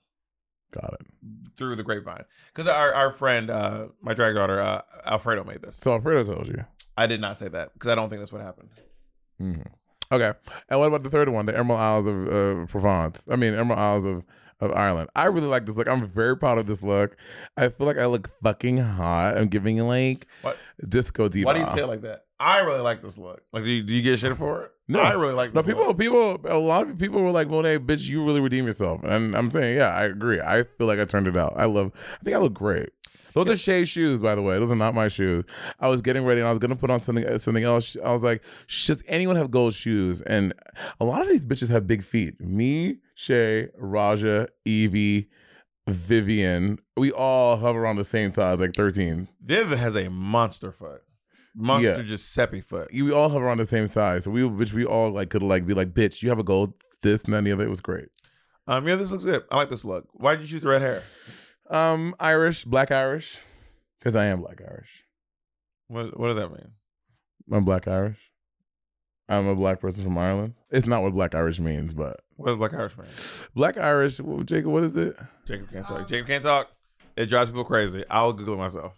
Got 0.73 0.95
it. 0.99 1.07
through 1.55 1.75
the 1.75 1.83
grapevine 1.83 2.25
because 2.53 2.67
our, 2.71 2.93
our 2.93 3.11
friend 3.11 3.49
uh 3.51 3.87
my 4.01 4.13
drag 4.13 4.33
daughter 4.35 4.59
uh 4.59 4.81
alfredo 5.05 5.43
made 5.43 5.61
this 5.61 5.77
So 5.77 5.93
Alfredo 5.93 6.23
told 6.23 6.47
you. 6.47 6.65
i 6.97 7.05
did 7.07 7.21
not 7.21 7.37
say 7.37 7.47
that 7.47 7.73
because 7.73 7.91
i 7.91 7.95
don't 7.95 8.09
think 8.09 8.21
that's 8.21 8.31
what 8.33 8.41
happened 8.41 8.69
hmm 9.39 9.61
Okay. 10.11 10.31
And 10.69 10.79
what 10.79 10.87
about 10.87 11.01
the 11.01 11.09
third 11.09 11.29
one, 11.29 11.47
the 11.47 11.57
Emerald 11.57 11.79
Isles 11.81 12.05
of 12.05 12.27
uh, 12.27 12.65
Provence? 12.67 13.27
I 13.31 13.35
mean, 13.35 13.55
Emerald 13.55 13.79
Isles 13.79 14.05
of, 14.05 14.23
of 14.59 14.71
Ireland. 14.71 15.09
I 15.15 15.25
really 15.25 15.47
like 15.47 15.65
this 15.65 15.75
look. 15.75 15.87
I'm 15.89 16.07
very 16.07 16.37
proud 16.37 16.59
of 16.59 16.67
this 16.67 16.83
look. 16.83 17.15
I 17.57 17.69
feel 17.69 17.87
like 17.87 17.97
I 17.97 18.05
look 18.05 18.29
fucking 18.43 18.77
hot. 18.77 19.37
I'm 19.39 19.47
giving 19.47 19.79
like 19.87 20.27
What? 20.43 20.57
disco 20.87 21.29
diva. 21.29 21.47
why 21.47 21.53
do 21.53 21.61
you 21.61 21.65
say 21.65 21.81
it 21.81 21.87
like 21.87 22.01
that 22.01 22.25
i 22.43 22.59
really 22.61 22.81
like 22.81 23.01
this 23.01 23.17
look 23.17 23.41
like 23.53 23.63
do 23.63 23.71
you, 23.71 23.83
do 23.83 23.93
you 23.93 24.01
get 24.01 24.19
shit 24.19 24.37
for 24.37 24.63
it 24.63 24.71
No. 24.87 24.99
i 24.99 25.13
really 25.13 25.33
like 25.33 25.53
This 25.53 25.65
No, 25.65 25.71
people, 25.71 25.87
look. 25.87 25.97
people, 25.97 26.39
a 26.45 26.57
lot 26.57 26.89
of 26.89 26.97
people 26.97 27.21
were 27.21 27.31
like, 27.31 27.47
"Monet, 27.49 27.79
bitch, 27.79 28.09
you 28.09 28.23
really 28.25 28.41
redeem 28.41 28.65
yourself." 28.65 29.01
And 29.03 29.35
I'm 29.35 29.49
saying, 29.49 29.77
yeah, 29.77 29.89
I 29.93 30.03
agree. 30.03 30.39
I 30.41 30.63
feel 30.77 30.87
like 30.87 30.99
I 30.99 31.05
turned 31.05 31.27
it 31.27 31.37
out. 31.37 31.53
I 31.55 31.65
love. 31.65 31.91
I 32.19 32.23
think 32.23 32.35
I 32.35 32.39
look 32.39 32.53
great. 32.53 32.89
Those 33.33 33.47
are 33.49 33.57
Shea's 33.57 33.87
shoes, 33.89 34.19
by 34.21 34.35
the 34.35 34.41
way. 34.43 34.59
Those 34.59 34.71
are 34.71 34.75
not 34.75 34.93
my 34.93 35.07
shoes. 35.07 35.45
I 35.79 35.87
was 35.87 36.01
getting 36.01 36.23
ready 36.25 36.41
and 36.41 36.47
I 36.47 36.51
was 36.51 36.59
gonna 36.59 36.75
put 36.75 36.91
on 36.91 36.99
something 36.99 37.25
something 37.39 37.63
else. 37.63 37.95
I 38.03 38.11
was 38.11 38.23
like, 38.23 38.43
"Does 38.85 39.01
anyone 39.07 39.37
have 39.37 39.49
gold 39.51 39.73
shoes?" 39.73 40.21
And 40.21 40.53
a 40.99 41.05
lot 41.05 41.21
of 41.21 41.29
these 41.29 41.45
bitches 41.45 41.69
have 41.69 41.87
big 41.87 42.03
feet. 42.03 42.39
Me, 42.41 42.97
Shea, 43.15 43.69
Raja, 43.77 44.49
Yvie, 44.67 45.27
Vivienne. 45.87 46.79
We 46.97 47.11
all 47.11 47.57
hover 47.57 47.81
around 47.83 47.95
the 47.97 48.03
same 48.03 48.31
size, 48.31 48.59
like 48.59 48.73
13. 48.75 49.27
viv 49.43 49.69
has 49.69 49.95
a 49.95 50.09
monster 50.09 50.71
foot 50.71 51.03
monster 51.55 51.97
Yeah. 51.97 52.01
giuseppe 52.03 52.61
foot 52.61 52.89
We 52.93 53.11
all 53.11 53.29
have 53.29 53.41
around 53.41 53.57
the 53.59 53.65
same 53.65 53.87
size. 53.87 54.23
So 54.23 54.31
we, 54.31 54.41
bitch, 54.41 54.73
we 54.73 54.85
all 54.85 55.11
like 55.11 55.29
could 55.29 55.43
like 55.43 55.65
be 55.65 55.73
like, 55.73 55.93
"Bitch, 55.93 56.21
you 56.23 56.29
have 56.29 56.39
a 56.39 56.43
gold." 56.43 56.73
This 57.01 57.23
and 57.25 57.33
then 57.33 57.43
the. 57.43 57.51
It 57.51 57.69
was 57.69 57.81
great. 57.81 58.07
Um, 58.65 58.87
yeah, 58.87 58.95
this 58.95 59.11
looks 59.11 59.25
good. 59.25 59.43
I 59.51 59.57
like 59.57 59.69
this 59.69 59.83
look. 59.83 60.07
Why 60.13 60.35
did 60.35 60.43
you 60.43 60.47
choose 60.47 60.61
the 60.61 60.69
red 60.69 60.81
hair? 60.81 61.03
Um, 61.69 62.15
Irish, 62.19 62.63
black 62.65 62.91
Irish, 62.91 63.39
because 63.99 64.15
I 64.15 64.25
am 64.25 64.41
black 64.41 64.61
Irish. 64.61 65.03
What 65.87 66.17
What 66.17 66.27
does 66.27 66.37
that 66.37 66.49
mean? 66.49 66.71
I'm 67.51 67.65
black 67.65 67.87
Irish. 67.87 68.17
I'm 69.29 69.47
a 69.47 69.55
black 69.55 69.79
person 69.79 70.03
from 70.03 70.17
Ireland. 70.17 70.53
It's 70.69 70.85
not 70.87 71.01
what 71.03 71.13
black 71.13 71.33
Irish 71.35 71.59
means, 71.59 71.93
but 71.93 72.21
What 72.35 72.47
does 72.47 72.57
Black 72.57 72.73
Irish 72.73 72.97
mean? 72.97 73.07
black 73.55 73.77
Irish, 73.77 74.17
Jacob, 74.45 74.65
what 74.71 74.83
is 74.83 74.95
it? 74.97 75.15
Jacob 75.47 75.71
can't 75.71 75.85
talk. 75.85 76.07
Jacob 76.09 76.27
can't 76.27 76.43
talk. 76.43 76.69
It 77.15 77.27
drives 77.27 77.49
people 77.49 77.63
crazy. 77.63 78.03
I'll 78.09 78.33
Google 78.33 78.55
it 78.55 78.57
myself. 78.57 78.93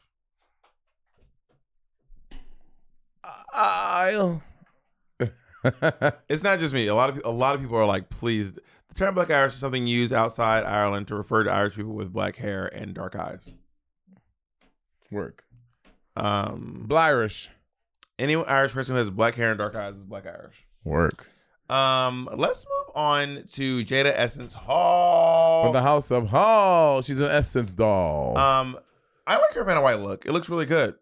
I'll. 3.56 4.44
It's 6.30 6.44
not 6.44 6.60
just 6.60 6.74
me. 6.74 6.88
A 6.88 6.94
lot 6.96 7.10
of 7.10 7.22
a 7.26 7.32
lot 7.32 7.56
of 7.56 7.62
people 7.62 7.78
are 7.78 7.86
like, 7.86 8.10
please. 8.10 8.54
The 8.54 8.62
term 8.96 9.16
Black 9.16 9.32
Irish 9.32 9.54
is 9.56 9.60
something 9.60 9.88
used 9.88 10.14
outside 10.14 10.64
Ireland 10.64 11.08
to 11.08 11.16
refer 11.16 11.44
to 11.44 11.52
Irish 11.52 11.76
people 11.76 11.94
with 11.94 12.14
black 12.14 12.36
hair 12.36 12.68
and 12.68 12.94
dark 12.94 13.16
eyes. 13.16 13.52
Work. 15.12 15.44
Um, 16.16 16.86
Blirish. 16.88 17.48
any 18.20 18.36
Irish 18.36 18.74
person 18.74 18.94
who 18.94 19.00
has 19.00 19.10
black 19.10 19.36
hair 19.36 19.50
and 19.50 19.58
dark 19.58 19.76
eyes 19.76 19.96
is 19.96 20.04
Black 20.06 20.26
Irish. 20.28 20.66
Work. 20.84 21.28
Um, 21.68 22.30
let's 22.36 22.64
move 22.66 22.96
on 22.96 23.44
to 23.54 23.84
Jada 23.84 24.14
Essence 24.16 24.54
Hall. 24.54 25.64
From 25.66 25.74
the 25.74 25.82
House 25.82 26.12
of 26.12 26.30
Hall. 26.30 27.02
She's 27.02 27.20
an 27.22 27.28
Essence 27.32 27.74
doll. 27.74 28.38
Um, 28.38 28.78
I 29.26 29.38
like 29.38 29.54
her 29.56 29.64
Vanna 29.64 29.82
White 29.82 30.00
look. 30.00 30.26
It 30.28 30.32
looks 30.32 30.48
really 30.48 30.68
good. 30.68 30.96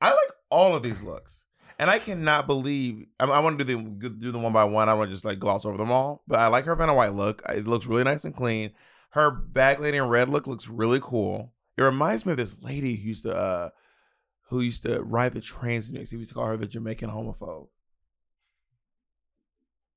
I 0.00 0.10
like 0.10 0.31
all 0.52 0.76
of 0.76 0.82
these 0.82 1.02
looks, 1.02 1.44
and 1.78 1.90
I 1.90 1.98
cannot 1.98 2.46
believe. 2.46 3.06
I, 3.18 3.24
I 3.24 3.40
want 3.40 3.58
to 3.58 3.64
do 3.64 3.76
the 3.76 4.10
do 4.10 4.30
the 4.30 4.38
one 4.38 4.52
by 4.52 4.64
one. 4.64 4.88
I 4.88 4.94
want 4.94 5.10
to 5.10 5.14
just 5.14 5.24
like 5.24 5.38
gloss 5.38 5.64
over 5.64 5.78
them 5.78 5.90
all, 5.90 6.22
but 6.28 6.38
I 6.38 6.48
like 6.48 6.66
her 6.66 6.76
Vanna 6.76 6.94
White 6.94 7.14
look. 7.14 7.42
It 7.48 7.66
looks 7.66 7.86
really 7.86 8.04
nice 8.04 8.24
and 8.24 8.36
clean. 8.36 8.72
Her 9.10 9.30
bag 9.30 9.80
lady 9.80 9.98
in 9.98 10.08
red 10.08 10.28
look 10.28 10.46
looks 10.46 10.68
really 10.68 11.00
cool. 11.02 11.54
It 11.76 11.82
reminds 11.82 12.24
me 12.26 12.32
of 12.32 12.38
this 12.38 12.56
lady 12.60 12.94
who 12.94 13.08
used 13.08 13.24
to 13.24 13.34
uh 13.34 13.70
who 14.50 14.60
used 14.60 14.82
to 14.82 15.02
ride 15.02 15.32
the 15.32 15.40
trains 15.40 15.88
in 15.88 15.94
New 15.94 16.00
York 16.00 16.08
City. 16.08 16.16
We 16.16 16.20
used 16.20 16.30
to 16.30 16.34
call 16.34 16.46
her 16.46 16.56
the 16.56 16.66
Jamaican 16.66 17.10
homophobe. 17.10 17.68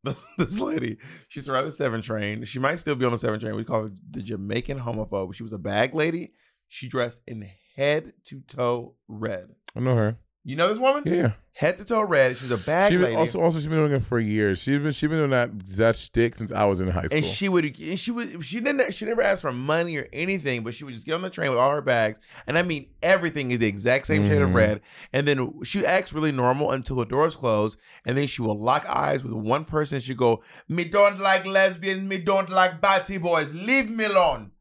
this 0.38 0.60
lady, 0.60 0.98
she 1.28 1.40
used 1.40 1.50
ride 1.50 1.66
the 1.66 1.72
seven 1.72 2.02
train. 2.02 2.46
She 2.46 2.60
might 2.60 2.80
still 2.80 2.96
be 2.96 3.06
on 3.06 3.12
the 3.12 3.20
seven 3.20 3.40
train. 3.40 3.56
We 3.56 3.64
call 3.64 3.84
her 3.84 3.90
the 4.12 4.22
Jamaican 4.22 4.80
homophobe. 4.80 5.34
She 5.34 5.44
was 5.44 5.54
a 5.54 5.58
bag 5.58 5.94
lady. 5.94 6.32
She 6.68 6.88
dressed 6.88 7.22
in 7.28 7.50
head 7.76 8.14
to 8.26 8.42
toe 8.42 8.96
red. 9.08 9.50
I 9.76 9.80
know 9.80 9.96
her. 9.96 10.18
You 10.48 10.56
know 10.56 10.68
this 10.70 10.78
woman? 10.78 11.04
Yeah. 11.08 11.32
Head 11.54 11.78
to 11.80 11.86
toe 11.86 12.04
red. 12.04 12.38
She's 12.38 12.52
a 12.52 12.58
bad 12.58 12.92
She 12.92 12.98
lady. 13.00 13.16
also 13.16 13.42
also 13.42 13.58
she's 13.58 13.66
been 13.68 13.78
doing 13.80 13.94
it 13.94 14.04
for 14.04 14.20
years. 14.20 14.60
She's 14.62 14.78
been 14.78 14.92
she's 14.92 15.10
been 15.10 15.18
doing 15.18 15.32
that 15.32 15.66
that 15.78 15.96
shtick 15.96 16.36
since 16.36 16.52
I 16.52 16.66
was 16.66 16.82
in 16.82 16.90
high 16.90 17.06
school. 17.08 17.18
and 17.18 17.26
she 17.26 17.50
would 17.50 17.64
and 17.80 18.00
she 18.00 18.12
would 18.12 18.44
she 18.46 18.60
didn't 18.60 18.94
she 18.94 19.06
never 19.06 19.22
asked 19.24 19.42
for 19.42 19.52
money 19.52 19.98
or 19.98 20.08
anything, 20.14 20.64
but 20.64 20.76
she 20.76 20.84
would 20.84 20.94
just 20.94 21.06
get 21.06 21.14
on 21.16 21.22
the 21.24 21.30
train 21.32 21.50
with 21.50 21.58
all 21.58 21.72
her 21.72 21.82
bags. 21.82 22.20
And 22.46 22.58
I 22.60 22.62
mean 22.62 22.90
everything 23.02 23.50
is 23.52 23.60
the 23.60 23.68
exact 23.68 24.06
same 24.06 24.28
shade 24.28 24.42
of 24.42 24.50
Mhm. 24.50 24.54
red. 24.54 24.82
And 25.14 25.28
then 25.28 25.64
she 25.64 25.84
acts 25.86 26.14
really 26.14 26.32
normal 26.34 26.72
until 26.72 26.98
the 26.98 27.06
doors 27.06 27.36
close. 27.36 27.76
And 28.06 28.16
then 28.18 28.28
she 28.28 28.42
will 28.44 28.60
lock 28.60 28.86
eyes 28.88 29.24
with 29.24 29.34
one 29.34 29.66
person. 29.66 29.96
and 29.96 30.04
She 30.04 30.14
go, 30.14 30.44
Me 30.70 30.84
don't 30.84 31.20
like 31.20 31.46
lesbians, 31.48 32.02
me 32.02 32.18
don't 32.18 32.50
like 32.52 32.82
batty 32.82 33.18
boys. 33.18 33.52
Leave 33.54 33.90
me 33.90 34.04
alone. 34.04 34.52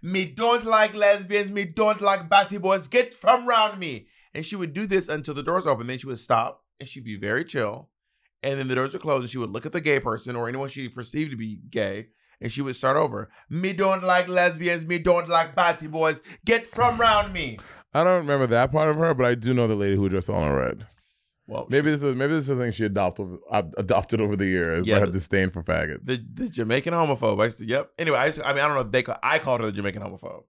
Me 0.00 0.24
don't 0.24 0.64
like 0.64 0.94
lesbians, 0.94 1.50
me 1.50 1.64
don't 1.64 2.00
like 2.00 2.28
batty 2.28 2.58
boys. 2.58 2.86
Get 2.88 3.14
from 3.14 3.46
round 3.46 3.78
me. 3.80 4.06
And 4.34 4.44
she 4.44 4.56
would 4.56 4.72
do 4.72 4.86
this 4.86 5.08
until 5.08 5.34
the 5.34 5.42
doors 5.42 5.66
open. 5.66 5.86
Then 5.86 5.98
she 5.98 6.06
would 6.06 6.18
stop 6.18 6.64
and 6.80 6.88
she'd 6.88 7.04
be 7.04 7.16
very 7.16 7.44
chill. 7.44 7.90
And 8.42 8.58
then 8.58 8.68
the 8.68 8.74
doors 8.74 8.92
would 8.92 9.02
close 9.02 9.22
and 9.22 9.30
she 9.30 9.38
would 9.38 9.50
look 9.50 9.64
at 9.64 9.72
the 9.72 9.80
gay 9.80 10.00
person 10.00 10.36
or 10.36 10.48
anyone 10.48 10.68
she 10.68 10.88
perceived 10.88 11.30
to 11.30 11.36
be 11.36 11.60
gay. 11.70 12.08
And 12.40 12.50
she 12.52 12.60
would 12.62 12.76
start 12.76 12.96
over. 12.96 13.30
Me 13.48 13.72
don't 13.72 14.02
like 14.02 14.28
lesbians. 14.28 14.84
Me 14.84 14.98
don't 14.98 15.28
like 15.28 15.54
batty 15.54 15.86
boys. 15.86 16.20
Get 16.44 16.66
from 16.66 17.00
round 17.00 17.32
me. 17.32 17.58
I 17.94 18.02
don't 18.04 18.18
remember 18.18 18.46
that 18.48 18.72
part 18.72 18.90
of 18.90 18.96
her, 18.96 19.14
but 19.14 19.24
I 19.24 19.34
do 19.36 19.54
know 19.54 19.68
the 19.68 19.76
lady 19.76 19.94
who 19.96 20.08
dressed 20.08 20.28
all 20.28 20.44
in 20.44 20.52
red. 20.52 20.84
Well, 21.46 21.66
Maybe 21.70 21.90
this 21.90 22.02
is 22.02 22.16
maybe 22.16 22.32
this 22.32 22.42
is 22.44 22.48
something 22.48 22.72
she 22.72 22.84
adopted 22.86 23.36
adopted 23.76 24.20
over 24.20 24.34
the 24.34 24.46
years. 24.46 24.86
Yeah, 24.86 24.94
Yeah, 24.96 25.00
her 25.00 25.12
disdain 25.12 25.50
for 25.50 25.62
faggots. 25.62 26.00
the 26.02 26.22
the 26.34 26.48
Jamaican 26.48 26.92
homophobe. 26.94 27.40
I 27.40 27.44
used 27.44 27.58
to, 27.58 27.66
yep. 27.66 27.90
Anyway, 27.98 28.16
I, 28.18 28.26
used 28.26 28.38
to- 28.38 28.46
I 28.48 28.52
mean, 28.54 28.64
I 28.64 28.66
don't 28.66 28.76
know 28.76 28.80
if 28.82 28.90
they 28.90 29.02
call, 29.02 29.16
I 29.22 29.38
called 29.38 29.60
her 29.60 29.66
the 29.66 29.72
Jamaican 29.72 30.02
homophobe. 30.02 30.44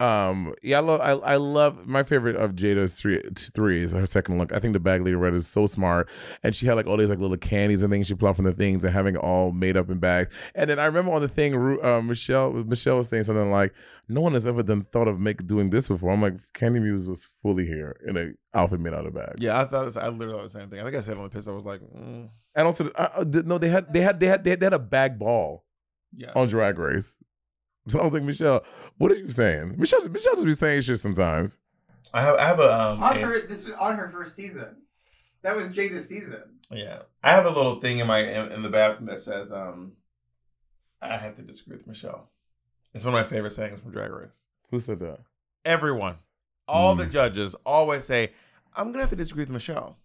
Um, 0.00 0.54
yeah, 0.62 0.78
I 0.78 0.80
love, 0.80 1.00
I, 1.02 1.10
I 1.10 1.36
love 1.36 1.86
my 1.86 2.02
favorite 2.02 2.34
of 2.34 2.52
Jada's 2.52 2.98
three 2.98 3.22
three 3.34 3.82
is 3.84 3.92
her 3.92 4.06
second 4.06 4.38
look. 4.38 4.50
I 4.50 4.58
think 4.58 4.72
the 4.72 4.80
bag 4.80 5.02
lady 5.02 5.14
red 5.14 5.34
is 5.34 5.46
so 5.46 5.66
smart, 5.66 6.08
and 6.42 6.56
she 6.56 6.64
had 6.64 6.72
like 6.72 6.86
all 6.86 6.96
these 6.96 7.10
like 7.10 7.18
little 7.18 7.36
candies 7.36 7.82
and 7.82 7.92
things 7.92 8.06
she 8.06 8.14
plucked 8.14 8.36
from 8.36 8.46
the 8.46 8.54
things 8.54 8.82
and 8.82 8.94
having 8.94 9.16
it 9.16 9.18
all 9.18 9.52
made 9.52 9.76
up 9.76 9.90
in 9.90 9.98
bags. 9.98 10.32
And 10.54 10.70
then 10.70 10.78
I 10.78 10.86
remember 10.86 11.12
on 11.12 11.20
the 11.20 11.28
thing, 11.28 11.54
uh, 11.84 12.00
Michelle 12.00 12.50
Michelle 12.52 12.96
was 12.96 13.10
saying 13.10 13.24
something 13.24 13.50
like, 13.50 13.74
"No 14.08 14.22
one 14.22 14.32
has 14.32 14.46
ever 14.46 14.62
done 14.62 14.86
thought 14.90 15.06
of 15.06 15.20
make 15.20 15.46
doing 15.46 15.68
this 15.68 15.88
before." 15.88 16.10
I'm 16.10 16.22
like, 16.22 16.34
Kandy 16.54 16.80
Muse 16.80 17.06
was 17.06 17.28
fully 17.42 17.66
here 17.66 18.00
in 18.08 18.16
a 18.16 18.58
outfit 18.58 18.80
made 18.80 18.94
out 18.94 19.04
of 19.04 19.12
bags. 19.12 19.36
Yeah, 19.38 19.60
I 19.60 19.66
thought 19.66 19.84
this, 19.84 19.98
I 19.98 20.08
literally 20.08 20.40
thought 20.40 20.50
the 20.50 20.58
same 20.58 20.70
thing. 20.70 20.80
I 20.80 20.84
think 20.84 20.96
I 20.96 21.02
said 21.02 21.18
on 21.18 21.24
the 21.24 21.28
piss. 21.28 21.46
I 21.46 21.52
was 21.52 21.66
like, 21.66 21.82
mm, 21.82 22.30
and 22.54 22.66
also 22.66 22.90
uh, 22.94 23.08
uh, 23.16 23.24
no, 23.44 23.58
they 23.58 23.68
had 23.68 23.92
they 23.92 24.00
had 24.00 24.18
they 24.18 24.28
had 24.28 24.44
they 24.44 24.50
had, 24.50 24.60
they 24.60 24.66
had 24.66 24.72
a 24.72 24.78
bag 24.78 25.18
ball 25.18 25.66
yeah. 26.16 26.32
on 26.34 26.48
Drag 26.48 26.78
Race. 26.78 27.18
So 27.90 28.00
I 28.00 28.04
was 28.04 28.12
like, 28.12 28.22
Michelle, 28.22 28.64
what 28.98 29.10
are 29.12 29.16
you 29.16 29.30
saying? 29.30 29.74
Michelle, 29.78 30.06
Michelle 30.08 30.34
just 30.34 30.46
be 30.46 30.52
saying 30.52 30.82
shit 30.82 30.98
sometimes. 30.98 31.58
I 32.14 32.22
have 32.22 32.36
I 32.36 32.46
have 32.46 32.60
a 32.60 32.72
um. 32.80 33.02
on 33.02 33.16
a- 33.18 33.20
her 33.20 33.40
this 33.46 33.66
was 33.66 33.74
on 33.74 33.96
her 33.96 34.08
first 34.08 34.34
season. 34.34 34.76
That 35.42 35.56
was 35.56 35.68
Jada's 35.72 36.06
season. 36.08 36.42
Yeah, 36.70 37.02
I 37.22 37.32
have 37.32 37.46
a 37.46 37.50
little 37.50 37.80
thing 37.80 37.98
in 37.98 38.06
my 38.06 38.18
in, 38.20 38.52
in 38.52 38.62
the 38.62 38.68
bathroom 38.68 39.06
that 39.08 39.20
says, 39.20 39.50
um, 39.52 39.92
I 41.02 41.16
have 41.16 41.36
to 41.36 41.42
disagree 41.42 41.76
with 41.76 41.86
Michelle. 41.86 42.28
It's 42.94 43.04
one 43.04 43.14
of 43.14 43.20
my 43.20 43.26
favorite 43.28 43.52
sayings 43.52 43.80
from 43.80 43.90
Drag 43.92 44.10
Race. 44.10 44.44
Who 44.70 44.80
said 44.80 45.00
that? 45.00 45.20
Everyone, 45.64 46.16
all 46.68 46.94
the 46.94 47.06
Mm. 47.06 47.12
judges 47.12 47.54
always 47.66 48.04
say, 48.04 48.32
I'm 48.74 48.88
gonna 48.92 49.00
have 49.00 49.10
to 49.10 49.16
disagree 49.16 49.42
with 49.42 49.50
Michelle. 49.50 49.96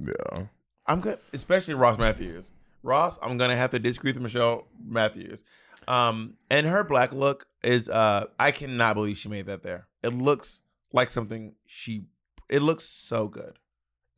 Yeah. 0.00 0.44
I'm 0.86 1.00
good, 1.00 1.18
especially 1.32 1.74
Ross 1.74 1.98
Mathews. 1.98 2.52
Ross, 2.86 3.18
I'm 3.20 3.36
gonna 3.36 3.56
have 3.56 3.70
to 3.72 3.78
disagree 3.78 4.12
with 4.12 4.22
Michelle 4.22 4.66
Matthews. 4.82 5.44
Um, 5.88 6.34
and 6.50 6.66
her 6.66 6.82
black 6.84 7.12
look 7.12 7.46
is 7.62 7.88
uh 7.88 8.26
I 8.38 8.50
cannot 8.50 8.94
believe 8.94 9.18
she 9.18 9.28
made 9.28 9.46
that 9.46 9.62
there. 9.62 9.88
It 10.02 10.14
looks 10.14 10.60
like 10.92 11.10
something 11.10 11.54
she 11.66 12.04
it 12.48 12.62
looks 12.62 12.84
so 12.84 13.28
good. 13.28 13.58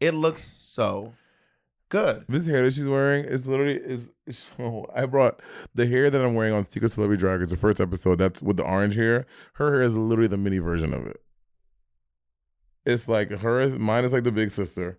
It 0.00 0.14
looks 0.14 0.44
so 0.44 1.14
good. 1.88 2.24
This 2.28 2.46
hair 2.46 2.62
that 2.62 2.72
she's 2.72 2.88
wearing 2.88 3.24
is 3.24 3.46
literally 3.46 3.76
is. 3.76 4.10
oh, 4.58 4.86
I 4.94 5.06
brought 5.06 5.40
the 5.74 5.86
hair 5.86 6.10
that 6.10 6.20
I'm 6.20 6.34
wearing 6.34 6.52
on 6.52 6.64
Secret 6.64 6.90
Celebrity 6.90 7.20
Drag 7.20 7.40
Race, 7.40 7.50
the 7.50 7.56
first 7.56 7.80
episode. 7.80 8.18
That's 8.18 8.42
with 8.42 8.56
the 8.56 8.64
orange 8.64 8.96
hair. 8.96 9.26
Her 9.54 9.72
hair 9.72 9.82
is 9.82 9.96
literally 9.96 10.28
the 10.28 10.36
mini 10.36 10.58
version 10.58 10.92
of 10.92 11.06
it. 11.06 11.20
It's 12.84 13.08
like 13.08 13.30
hers. 13.30 13.76
Mine 13.76 14.04
is 14.04 14.12
like 14.12 14.24
the 14.24 14.32
big 14.32 14.50
sister, 14.50 14.98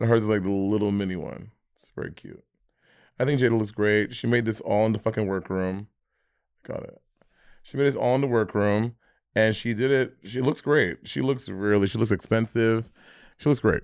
and 0.00 0.08
hers 0.08 0.22
is 0.22 0.28
like 0.28 0.42
the 0.42 0.50
little 0.50 0.90
mini 0.90 1.16
one. 1.16 1.50
It's 1.76 1.90
very 1.94 2.12
cute. 2.12 2.44
I 3.18 3.24
think 3.24 3.40
Jada 3.40 3.58
looks 3.58 3.70
great. 3.70 4.14
She 4.14 4.26
made 4.26 4.44
this 4.44 4.60
all 4.60 4.86
in 4.86 4.92
the 4.92 4.98
fucking 4.98 5.26
workroom. 5.26 5.88
Got 6.66 6.84
it. 6.84 7.00
She 7.62 7.76
made 7.76 7.84
this 7.84 7.96
all 7.96 8.14
in 8.14 8.20
the 8.20 8.26
workroom, 8.26 8.94
and 9.34 9.54
she 9.54 9.74
did 9.74 9.90
it. 9.90 10.16
She 10.24 10.40
looks 10.40 10.60
great. 10.60 10.98
She 11.06 11.20
looks 11.20 11.48
really. 11.48 11.86
She 11.86 11.98
looks 11.98 12.12
expensive. 12.12 12.90
She 13.38 13.48
looks 13.48 13.60
great. 13.60 13.82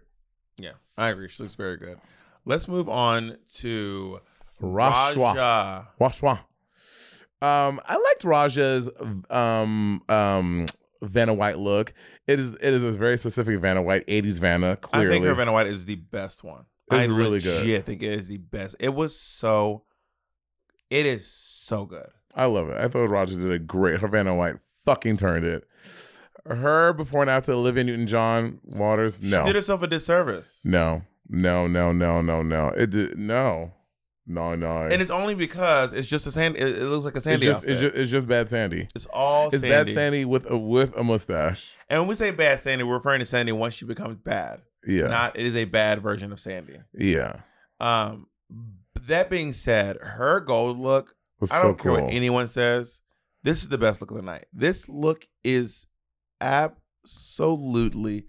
Yeah, 0.57 0.73
I 0.97 1.09
agree. 1.09 1.29
She 1.29 1.43
looks 1.43 1.55
very 1.55 1.77
good. 1.77 1.99
Let's 2.45 2.69
move 2.69 2.89
on 2.89 3.39
to 3.57 4.21
Rashwa. 4.63 5.35
Raja. 5.35 5.89
Washwa. 6.01 6.39
Um, 7.43 7.81
I 7.87 7.97
liked 7.97 8.25
Raja's 8.25 8.89
um 9.29 10.03
um 10.09 10.67
Vanna 11.03 11.35
White 11.35 11.59
look. 11.59 11.93
It 12.27 12.41
is 12.41 12.55
it 12.55 12.73
is 12.73 12.83
a 12.83 12.93
very 12.93 13.19
specific 13.19 13.61
Vanna 13.61 13.83
White, 13.83 14.07
80s 14.07 14.39
Vanna, 14.41 14.77
clearly. 14.77 15.09
I 15.09 15.11
think 15.11 15.25
her 15.27 15.35
Vanna 15.35 15.53
White 15.53 15.67
is 15.67 15.85
the 15.85 15.97
best 15.97 16.43
one. 16.43 16.65
It's 16.91 16.95
I 16.95 17.05
really 17.07 17.41
good. 17.41 17.61
legit 17.61 17.85
think 17.87 18.03
it 18.03 18.13
is 18.13 18.29
the 18.29 18.37
best. 18.39 18.77
It 18.79 18.95
was 18.95 19.19
so. 19.19 19.85
It 20.91 21.07
is 21.07 21.27
so 21.27 21.87
good. 21.87 22.09
I 22.35 22.45
love 22.47 22.69
it. 22.69 22.77
I 22.79 22.89
thought 22.89 23.09
Raja 23.09 23.37
did 23.37 23.51
a 23.51 23.59
great 23.59 24.01
Havana 24.01 24.35
White 24.35 24.57
fucking 24.85 25.17
turned 25.17 25.45
it. 25.47 25.67
Her 26.47 26.93
before 26.93 27.23
and 27.23 27.31
after 27.31 27.53
Olivia 27.53 27.85
Newton 27.85 28.07
John 28.07 28.61
Waters, 28.65 29.23
no. 29.23 29.43
She 29.43 29.47
did 29.47 29.57
herself 29.57 29.83
a 29.83 29.87
disservice. 29.87 30.61
no. 30.65 31.03
No, 31.27 31.67
no, 31.67 31.91
no, 31.91 32.21
no, 32.21 32.43
no. 32.43 32.69
It 32.69 32.91
did 32.91 33.17
no. 33.19 33.73
No, 34.27 34.55
no. 34.55 34.83
And 34.83 35.01
it's 35.01 35.11
only 35.11 35.35
because 35.35 35.95
it's 35.95 36.07
just 36.07 36.27
a 36.27 36.31
sand. 36.31 36.57
It, 36.59 36.77
it 36.83 36.85
looks 36.85 37.05
like 37.07 37.15
a 37.15 37.17
it's 37.17 37.25
Sandy 37.25 37.47
just 37.47 37.57
outfit. 37.61 37.71
it's 37.71 37.81
just 37.81 37.95
it's 37.95 38.11
just 38.11 38.29
bad 38.29 38.51
Sandy. 38.51 38.89
It's 38.95 39.07
all 39.07 39.47
It's 39.49 39.61
Sandy. 39.61 39.69
bad 39.71 39.95
Sandy 39.95 40.25
with 40.27 40.51
a 40.51 40.59
with 40.59 40.95
a 40.99 41.03
mustache. 41.03 41.73
And 41.89 42.01
when 42.01 42.09
we 42.09 42.15
say 42.15 42.31
bad 42.31 42.61
Sandy, 42.61 42.85
we're 42.85 42.97
referring 42.97 43.21
to 43.21 43.25
Sandy 43.27 43.53
once 43.53 43.73
she 43.73 43.87
becomes 43.87 44.17
bad. 44.17 44.61
Yeah. 44.87 45.07
Not 45.07 45.39
it 45.39 45.47
is 45.47 45.57
a 45.57 45.65
bad 45.65 46.03
version 46.03 46.33
of 46.33 46.41
Sandy. 46.41 46.79
yeah. 46.93 47.41
Um, 47.81 48.29
that 49.07 49.29
being 49.29 49.53
said, 49.53 49.97
her 50.01 50.41
gold 50.41 50.79
look. 50.79 51.15
was 51.41 51.51
I 51.51 51.57
so 51.57 51.63
don't 51.63 51.79
cool. 51.79 51.97
care 51.97 52.05
what 52.05 52.13
anyone 52.13 52.47
says. 52.47 53.01
This 53.43 53.63
is 53.63 53.69
the 53.69 53.79
best 53.79 54.01
look 54.01 54.11
of 54.11 54.17
the 54.17 54.23
night. 54.23 54.47
This 54.53 54.89
look 54.89 55.27
is 55.43 55.87
absolutely. 56.41 58.27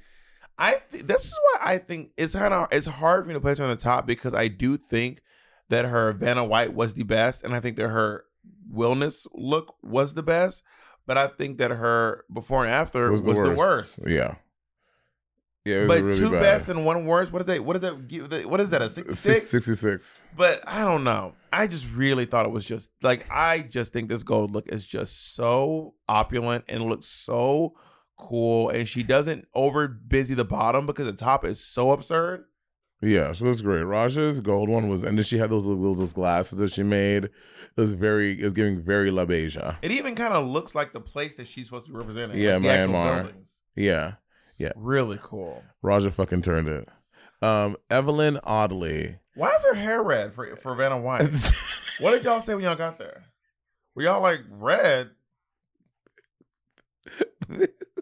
I 0.58 0.82
th- 0.92 1.06
this 1.06 1.26
is 1.26 1.40
why 1.42 1.74
I 1.74 1.78
think 1.78 2.12
it's 2.18 2.34
kind 2.34 2.54
of 2.54 2.68
it's 2.72 2.88
hard 2.88 3.24
for 3.24 3.28
me 3.28 3.34
to 3.34 3.42
place 3.42 3.58
her 3.58 3.64
on 3.64 3.70
the 3.70 3.76
top 3.76 4.06
because 4.08 4.34
I 4.34 4.48
do 4.48 4.78
think 4.78 5.22
that 5.70 5.86
her 5.86 6.14
Vanna 6.14 6.44
White 6.44 6.74
was 6.74 6.94
the 6.94 7.04
best, 7.04 7.44
and 7.44 7.54
I 7.54 7.60
think 7.60 7.76
that 7.78 7.90
her 7.90 8.26
Wheelness 8.72 9.28
look 9.34 9.76
was 9.84 10.14
the 10.14 10.24
best. 10.24 10.64
But 11.08 11.18
I 11.18 11.28
think 11.28 11.60
that 11.60 11.72
her 11.72 12.26
before 12.34 12.64
and 12.66 12.74
after 12.74 13.12
was, 13.12 13.24
the, 13.24 13.54
worst. 13.56 14.00
Yeah. 14.08 14.36
Yeah, 15.66 15.88
But 15.88 16.02
really 16.04 16.18
two 16.18 16.30
bad. 16.30 16.42
best 16.42 16.70
and 16.70 16.86
one 16.86 17.06
worst. 17.08 17.32
What 17.34 17.42
is 17.42 17.48
that? 17.48 17.66
What 17.66 17.76
is 17.76 17.82
that? 17.82 18.46
What 18.48 18.62
is 18.62 18.70
that? 18.70 18.82
A 18.84 18.90
six? 18.90 19.18
Six- 19.20 19.50
66. 19.50 20.22
But 20.38 20.62
I 20.68 20.86
don't 20.86 21.04
know. 21.04 21.34
I 21.52 21.66
just 21.68 21.88
really 21.94 22.26
thought 22.26 22.46
it 22.46 22.52
was 22.52 22.66
just 22.66 22.92
like 23.02 23.26
I 23.32 23.60
just 23.62 23.92
think 23.92 24.10
this 24.10 24.22
gold 24.24 24.52
look 24.52 24.68
is 24.68 24.86
just 24.86 25.36
so 25.36 25.96
opulent 26.08 26.66
and 26.70 26.84
looks 26.84 27.08
so 27.08 27.74
cool. 28.18 28.70
And 28.70 28.88
she 28.88 29.02
doesn't 29.02 29.48
over 29.56 29.88
busy 29.88 30.36
the 30.36 30.46
bottom 30.46 30.86
because 30.86 31.06
the 31.08 31.14
top 31.14 31.44
is 31.46 31.60
so 31.60 31.92
absurd. 31.92 32.46
Yeah, 33.02 33.34
so 33.34 33.46
that's 33.46 33.62
great. 33.62 33.84
Raja's 33.86 34.40
gold 34.40 34.70
one 34.70 34.88
was, 34.88 35.04
and 35.04 35.18
then 35.18 35.24
she 35.24 35.38
had 35.38 35.50
those 35.50 35.66
little 35.66 35.94
those 35.94 36.14
glasses 36.14 36.60
that 36.60 36.72
she 36.72 36.82
made. 36.84 37.26
It 37.26 37.32
was 37.76 37.94
very, 37.94 38.40
it 38.40 38.44
was 38.44 38.54
giving 38.54 38.80
very 38.82 39.12
La 39.12 39.26
Beja. 39.26 39.76
It 39.82 39.92
even 39.92 40.16
kind 40.16 40.34
of 40.34 40.48
looks 40.48 40.74
like 40.74 40.94
the 40.94 41.02
place 41.02 41.36
that 41.36 41.46
she's 41.48 41.66
supposed 41.68 41.88
to 41.88 41.92
be 41.92 41.98
representing. 41.98 42.40
Yeah, 42.40 42.54
like 42.54 42.64
Myanmar. 42.64 43.32
Yeah, 43.76 44.14
Yeah. 44.58 44.72
Really 44.76 45.20
cool. 45.22 45.64
Raja 45.82 46.12
fucking 46.12 46.42
turned 46.42 46.68
it. 46.68 46.88
Um, 47.42 47.78
Evelyn 47.90 48.40
Oddly. 48.44 49.20
Why 49.36 49.50
is 49.50 49.66
her 49.66 49.74
hair 49.74 50.02
red 50.02 50.34
for 50.34 50.56
for 50.56 50.76
Vanna 50.76 51.00
White? 51.00 51.30
what 52.00 52.12
did 52.12 52.24
y'all 52.24 52.42
say 52.42 52.56
when 52.56 52.64
y'all 52.64 52.76
got 52.76 52.98
there? 52.98 53.26
Were 53.96 54.04
y'all 54.04 54.22
like 54.22 54.42
red? 54.50 55.12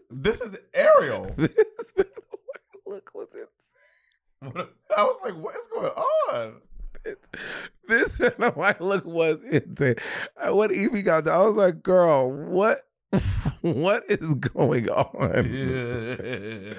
This 0.09 0.41
is 0.41 0.59
Ariel. 0.73 1.31
this 1.37 1.93
look 2.85 3.11
was 3.13 3.33
it. 3.33 3.49
I 4.41 5.03
was 5.03 5.17
like, 5.23 5.35
what 5.35 5.55
is 5.55 5.67
going 5.67 5.91
on? 5.91 6.61
This 7.87 8.19
white 8.55 8.79
look 8.79 9.05
was 9.05 9.41
insane. 9.43 9.95
When 10.45 10.69
Yvie 10.69 11.03
got 11.03 11.25
there, 11.25 11.33
I 11.33 11.41
was 11.41 11.55
like, 11.55 11.83
"Girl, 11.83 12.31
what, 12.31 12.81
what 13.61 14.03
is 14.09 14.33
going 14.35 14.89
on?" 14.89 16.75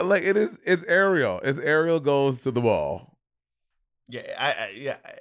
Like 0.00 0.22
it 0.22 0.36
is, 0.36 0.58
it's 0.64 0.84
Ariel. 0.84 1.40
It's 1.42 1.58
Ariel 1.58 2.00
goes 2.00 2.40
to 2.40 2.50
the 2.50 2.60
ball. 2.60 3.18
Yeah, 4.08 4.22
I, 4.38 4.50
I 4.50 4.72
yeah. 4.76 4.96
I- 5.04 5.12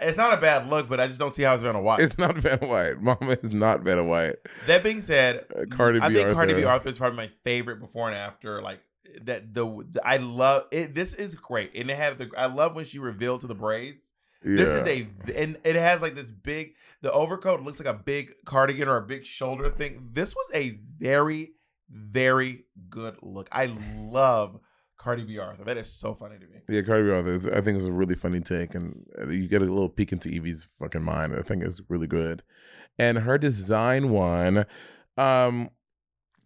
It's 0.00 0.16
not 0.16 0.32
a 0.32 0.38
bad 0.38 0.68
look, 0.70 0.88
but 0.88 1.00
I 1.00 1.06
just 1.06 1.18
don't 1.20 1.34
see 1.34 1.42
how 1.42 1.52
it's 1.54 1.62
Vanna 1.62 1.80
White. 1.80 2.00
It's 2.00 2.16
not 2.16 2.34
Vanna 2.36 2.66
White. 2.66 3.00
Mama 3.02 3.36
is 3.42 3.52
not 3.52 3.82
Vanna 3.82 4.02
White. 4.04 4.36
that 4.66 4.82
being 4.82 5.02
said, 5.02 5.44
Uh, 5.54 5.66
Cardi 5.70 6.00
I 6.00 6.08
B 6.08 6.14
think 6.14 6.32
Cardi 6.32 6.54
B 6.54 6.60
Arthur. 6.64 6.70
Arthur 6.70 6.88
is 6.88 6.98
probably 6.98 7.16
my 7.18 7.30
favorite 7.44 7.78
before 7.78 8.08
and 8.08 8.16
after. 8.16 8.62
Like 8.62 8.80
that 9.24 9.52
the, 9.52 9.64
the 9.90 10.00
I 10.04 10.16
love 10.16 10.64
it. 10.72 10.94
This 10.94 11.14
is 11.14 11.34
great, 11.34 11.72
and 11.76 11.90
it 11.90 11.96
had 11.96 12.16
the. 12.18 12.30
I 12.36 12.46
love 12.46 12.74
when 12.74 12.86
she 12.86 12.98
revealed 12.98 13.42
to 13.42 13.46
the 13.46 13.54
braids. 13.54 14.11
Yeah. 14.44 14.56
This 14.56 14.68
is 14.68 14.88
a 14.88 15.08
and 15.40 15.58
it 15.64 15.76
has 15.76 16.00
like 16.02 16.14
this 16.14 16.30
big. 16.30 16.74
The 17.02 17.10
overcoat 17.12 17.62
looks 17.62 17.80
like 17.80 17.92
a 17.92 17.98
big 17.98 18.32
cardigan 18.44 18.88
or 18.88 18.96
a 18.96 19.02
big 19.02 19.24
shoulder 19.24 19.68
thing. 19.68 20.10
This 20.12 20.34
was 20.34 20.46
a 20.54 20.78
very 20.98 21.52
very 21.90 22.64
good 22.88 23.16
look. 23.22 23.48
I 23.52 23.66
love 23.98 24.58
Cardi 24.96 25.24
B 25.24 25.38
Arthur. 25.38 25.64
That 25.64 25.76
is 25.76 25.92
so 25.92 26.14
funny 26.14 26.36
to 26.38 26.46
me. 26.46 26.60
Yeah, 26.68 26.82
Cardi 26.82 27.04
B 27.04 27.10
Arthur. 27.10 27.32
is- 27.32 27.46
I 27.48 27.60
think 27.60 27.76
it's 27.76 27.86
a 27.86 27.92
really 27.92 28.14
funny 28.14 28.40
take, 28.40 28.74
and 28.74 29.04
uh, 29.20 29.28
you 29.28 29.46
get 29.48 29.60
a 29.62 29.66
little 29.66 29.88
peek 29.88 30.12
into 30.12 30.28
Yvie's 30.28 30.68
fucking 30.78 31.02
mind. 31.02 31.34
I 31.34 31.42
think 31.42 31.62
it's 31.64 31.80
really 31.88 32.06
good. 32.06 32.42
And 32.98 33.18
her 33.18 33.36
design 33.38 34.10
one, 34.10 34.64
um, 35.18 35.70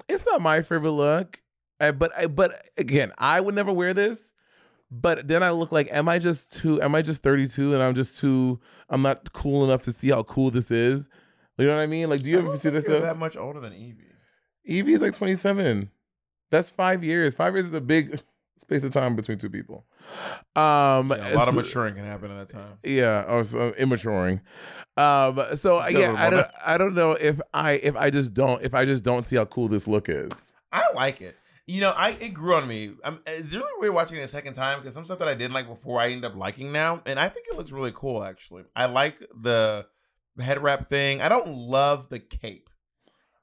it's 0.08 0.24
not 0.24 0.40
my 0.40 0.62
favorite 0.62 0.90
look, 0.92 1.42
uh, 1.80 1.92
but 1.92 2.12
I, 2.16 2.26
but 2.26 2.60
again, 2.76 3.12
I 3.18 3.40
would 3.40 3.54
never 3.54 3.72
wear 3.72 3.92
this. 3.94 4.32
But 4.90 5.26
then 5.26 5.42
I 5.42 5.50
look 5.50 5.72
like, 5.72 5.88
am 5.90 6.08
I 6.08 6.18
just 6.18 6.52
too? 6.52 6.80
Am 6.80 6.94
I 6.94 7.02
just 7.02 7.22
thirty 7.22 7.48
two, 7.48 7.74
and 7.74 7.82
I'm 7.82 7.94
just 7.94 8.18
too? 8.18 8.60
I'm 8.88 9.02
not 9.02 9.32
cool 9.32 9.64
enough 9.64 9.82
to 9.82 9.92
see 9.92 10.10
how 10.10 10.22
cool 10.22 10.50
this 10.50 10.70
is. 10.70 11.08
You 11.58 11.66
know 11.66 11.74
what 11.74 11.82
I 11.82 11.86
mean? 11.86 12.08
Like, 12.08 12.22
do 12.22 12.30
you 12.30 12.36
I 12.38 12.40
ever 12.40 12.56
see 12.56 12.68
this 12.70 12.84
stuff? 12.84 13.02
that 13.02 13.18
much 13.18 13.36
older 13.36 13.60
than 13.60 13.72
Yvie. 13.72 14.04
Yvie 14.68 14.94
is 14.94 15.00
like 15.00 15.14
27. 15.14 15.90
That's 16.50 16.70
five 16.70 17.02
years. 17.02 17.34
Five 17.34 17.54
years 17.54 17.66
is 17.66 17.74
a 17.74 17.80
big 17.80 18.20
space 18.58 18.84
of 18.84 18.92
time 18.92 19.16
between 19.16 19.38
two 19.38 19.50
people. 19.50 19.86
Um, 20.54 21.10
Yeah, 21.10 21.32
a 21.32 21.36
lot 21.36 21.48
of 21.48 21.54
maturing 21.54 21.94
can 21.94 22.04
happen 22.04 22.30
in 22.30 22.36
that 22.36 22.48
time. 22.48 22.78
Yeah, 22.84 23.24
or 23.28 23.42
so 23.44 23.72
immaturing. 23.78 24.40
Um, 24.96 25.42
so 25.56 25.80
Tell 25.80 25.90
yeah, 25.90 26.14
I 26.16 26.30
don't. 26.30 26.46
I 26.64 26.78
don't 26.78 26.94
know 26.94 27.12
if 27.12 27.40
I, 27.52 27.72
if 27.72 27.96
I 27.96 28.10
just 28.10 28.34
don't, 28.34 28.62
if 28.62 28.74
I 28.74 28.84
just 28.84 29.02
don't 29.02 29.26
see 29.26 29.36
how 29.36 29.44
cool 29.46 29.68
this 29.68 29.88
look 29.88 30.08
is. 30.08 30.30
I 30.72 30.84
like 30.94 31.20
it. 31.20 31.36
You 31.66 31.80
know, 31.80 31.90
I 31.90 32.10
it 32.10 32.28
grew 32.28 32.54
on 32.54 32.68
me. 32.68 32.92
I'm, 33.02 33.20
it's 33.26 33.52
really 33.52 33.80
weird 33.80 33.92
watching 33.92 34.18
it 34.18 34.22
a 34.22 34.28
second 34.28 34.54
time 34.54 34.78
because 34.78 34.94
some 34.94 35.04
stuff 35.04 35.18
that 35.18 35.28
I 35.28 35.34
didn't 35.34 35.52
like 35.54 35.66
before 35.66 36.00
I 36.00 36.10
end 36.10 36.24
up 36.24 36.36
liking 36.36 36.70
now, 36.70 37.02
and 37.06 37.18
I 37.18 37.28
think 37.28 37.46
it 37.48 37.56
looks 37.56 37.72
really 37.72 37.92
cool. 37.92 38.22
Actually, 38.22 38.64
I 38.76 38.86
like 38.86 39.18
the 39.42 39.86
head 40.38 40.62
wrap 40.62 40.88
thing. 40.88 41.20
I 41.20 41.28
don't 41.28 41.48
love 41.48 42.08
the 42.08 42.20
cape. 42.20 42.70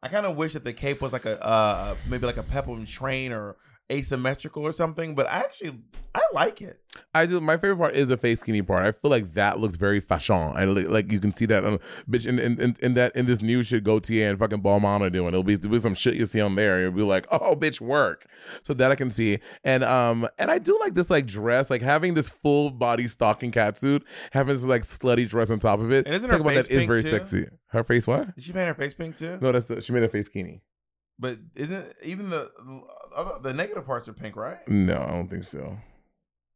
I 0.02 0.08
kind 0.08 0.26
of 0.26 0.38
wish 0.38 0.54
that 0.54 0.64
the 0.64 0.74
cape 0.74 1.02
was 1.02 1.12
like 1.12 1.26
a 1.26 1.44
uh, 1.46 1.96
maybe 2.08 2.26
like 2.26 2.38
a 2.38 2.44
peplum 2.44 2.86
train 2.86 3.34
or 3.34 3.58
asymmetrical 3.92 4.64
or 4.64 4.72
something. 4.72 5.16
But 5.16 5.28
I 5.28 5.40
actually 5.40 5.80
I 6.16 6.22
like 6.32 6.62
it. 6.62 6.80
I 7.16 7.26
do. 7.26 7.40
My 7.42 7.58
favorite 7.58 7.78
part 7.78 7.96
is 7.96 8.08
the 8.08 8.18
face 8.18 8.40
skinny 8.40 8.62
part. 8.62 8.86
I 8.86 8.92
feel 8.92 9.10
like 9.10 9.34
that 9.34 9.60
looks 9.60 9.78
very 9.78 10.00
fashion. 10.00 10.52
I 10.56 10.66
li- 10.66 10.86
like 10.86 11.12
you 11.12 11.20
can 11.20 11.32
see 11.32 11.48
that, 11.48 11.66
um, 11.66 11.80
bitch, 12.08 12.28
in, 12.28 12.38
in, 12.38 12.60
in, 12.62 12.76
in 12.82 12.94
that 12.94 13.16
in 13.16 13.26
this 13.26 13.42
new 13.42 13.64
shit 13.64 13.84
Gaultier 13.84 14.30
and 14.30 14.38
fucking 14.38 14.62
Balmain 14.62 15.02
are 15.02 15.10
doing. 15.10 15.30
It'll 15.30 15.42
be, 15.42 15.54
it'll 15.54 15.72
be 15.72 15.80
some 15.80 15.96
shit 15.96 16.14
you 16.14 16.28
see 16.28 16.40
on 16.40 16.54
there. 16.56 16.82
You'll 16.82 16.92
be 16.92 17.02
like, 17.02 17.26
oh, 17.32 17.56
bitch, 17.56 17.82
work. 17.82 18.28
So 18.62 18.76
that 18.76 18.92
I 18.92 18.96
can 18.96 19.10
see, 19.10 19.40
and 19.64 19.84
um, 19.84 20.28
and 20.38 20.52
I 20.52 20.60
do 20.60 20.78
like 20.80 20.94
this 20.94 21.10
like 21.10 21.26
dress, 21.26 21.72
like 21.72 21.82
having 21.82 22.14
this 22.14 22.30
full 22.30 22.70
body 22.70 23.08
stocking 23.08 23.52
catsuit, 23.52 24.04
having 24.32 24.54
this 24.54 24.66
like 24.66 24.84
slutty 24.84 25.28
dress 25.28 25.50
on 25.50 25.60
top 25.60 25.80
of 25.80 25.92
it. 25.92 26.06
And 26.06 26.16
isn't 26.16 26.30
Talk 26.30 26.40
her 26.40 26.46
face 26.46 26.68
that 26.68 26.76
is 26.76 26.86
very 26.86 27.02
too? 27.02 27.10
sexy. 27.10 27.48
Her 27.68 27.84
face 27.84 28.06
what? 28.06 28.36
Did 28.36 28.44
she 28.44 28.54
paint 28.54 28.68
her 28.68 28.76
face 28.76 28.94
pink 28.94 29.18
too? 29.18 29.40
No, 29.42 29.52
that's 29.52 29.66
the, 29.66 29.82
she 29.82 29.94
made 29.94 30.04
her 30.04 30.10
face 30.10 30.28
skinny. 30.28 30.62
But 31.20 31.40
isn't 31.56 31.94
even 32.04 32.30
the 32.30 32.50
other 33.16 33.40
the 33.42 33.54
negative 33.54 33.86
parts 33.86 34.08
are 34.08 34.14
pink, 34.14 34.36
right? 34.36 34.58
No, 34.68 35.02
I 35.02 35.12
don't 35.12 35.28
think 35.30 35.44
so. 35.44 35.78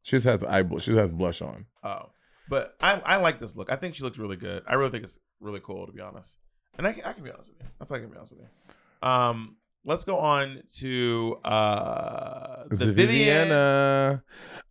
She 0.03 0.15
just 0.15 0.25
has 0.25 0.43
eye, 0.43 0.63
bl- 0.63 0.77
she 0.79 0.91
just 0.91 0.99
has 0.99 1.11
blush 1.11 1.41
on. 1.41 1.65
Oh, 1.83 2.11
but 2.49 2.75
I 2.81 3.01
I 3.05 3.17
like 3.17 3.39
this 3.39 3.55
look. 3.55 3.71
I 3.71 3.75
think 3.75 3.95
she 3.95 4.03
looks 4.03 4.17
really 4.17 4.37
good. 4.37 4.63
I 4.67 4.75
really 4.75 4.89
think 4.91 5.03
it's 5.03 5.19
really 5.39 5.59
cool 5.59 5.85
to 5.85 5.91
be 5.91 6.01
honest. 6.01 6.37
And 6.77 6.85
I 6.87 6.93
can, 6.93 7.03
I 7.05 7.13
can 7.13 7.23
be 7.23 7.31
honest 7.31 7.49
with 7.49 7.57
you. 7.59 7.65
I 7.81 7.85
feel 7.85 7.97
like 7.97 8.01
I 8.01 8.03
can 8.05 8.11
be 8.11 8.17
honest 8.17 8.31
with 8.33 8.41
you. 8.41 9.07
Um, 9.09 9.55
let's 9.83 10.03
go 10.03 10.17
on 10.17 10.61
to 10.77 11.39
uh 11.43 12.63
the 12.69 12.75
The 12.75 12.93
Vivienne. 12.93 13.47
Viviana. 13.47 14.23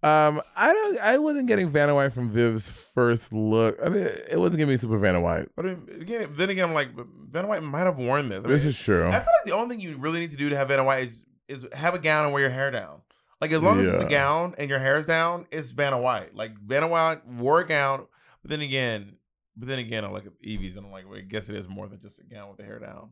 Um, 0.03 0.41
I 0.57 0.73
don't. 0.73 0.99
I 1.01 1.19
wasn't 1.19 1.49
getting 1.49 1.71
Vanna 1.71 1.95
White 1.95 2.13
from 2.13 2.31
Viv's 2.31 2.71
first 2.71 3.33
look. 3.33 3.77
I 3.85 3.89
mean, 3.89 4.05
it 4.31 4.39
wasn't 4.39 4.59
giving 4.59 4.73
me 4.73 4.77
super 4.77 4.99
Vanna 4.99 5.21
White. 5.21 5.49
But 5.57 5.65
then 5.65 5.89
again, 6.01 6.35
then 6.37 6.51
again, 6.51 6.69
I'm 6.69 6.75
like, 6.75 6.91
Vanna 7.31 7.49
White 7.49 7.63
might 7.63 7.81
have 7.81 7.99
worn 7.99 8.29
this. 8.29 8.45
I 8.45 8.49
This 8.49 8.65
is 8.65 8.79
true. 8.79 9.09
I 9.09 9.13
feel 9.13 9.19
like 9.21 9.45
the 9.47 9.53
only 9.53 9.75
thing 9.77 9.81
you 9.85 9.97
really 9.97 10.21
need 10.21 10.31
to 10.31 10.37
do 10.37 10.49
to 10.51 10.57
have 10.57 10.69
Vanna 10.69 10.85
White 10.85 11.09
is 11.09 11.25
is 11.49 11.67
have 11.73 11.95
a 11.95 11.99
gown 11.99 12.25
and 12.25 12.33
wear 12.33 12.43
your 12.43 12.51
hair 12.51 12.71
down. 12.71 13.03
Like 13.41 13.53
as 13.53 13.61
long 13.61 13.81
as 13.81 13.89
it's 13.93 14.05
a 14.05 14.09
gown 14.09 14.55
and 14.59 14.71
your 14.71 14.79
hair's 14.79 15.05
down, 15.07 15.47
it's 15.51 15.71
Vanna 15.71 16.01
White. 16.01 16.35
Like 16.35 16.59
Vanna 16.59 16.89
White 16.89 17.27
wore 17.27 17.61
a 17.61 17.67
gown, 17.67 18.07
but 18.43 18.51
then 18.51 18.61
again, 18.63 19.17
but 19.57 19.69
then 19.69 19.79
again, 19.79 20.05
I 20.05 20.11
look 20.11 20.25
at 20.27 20.33
Yvie's 20.43 20.77
and 20.77 20.87
I'm 20.87 20.93
like, 20.93 21.07
well, 21.09 21.19
I 21.19 21.23
guess 21.23 21.49
it 21.49 21.55
is 21.55 21.69
more 21.69 21.87
than 21.89 22.01
just 22.01 22.19
a 22.19 22.25
gown 22.25 22.49
with 22.49 22.57
the 22.57 22.65
hair 22.65 22.79
down. 22.79 23.11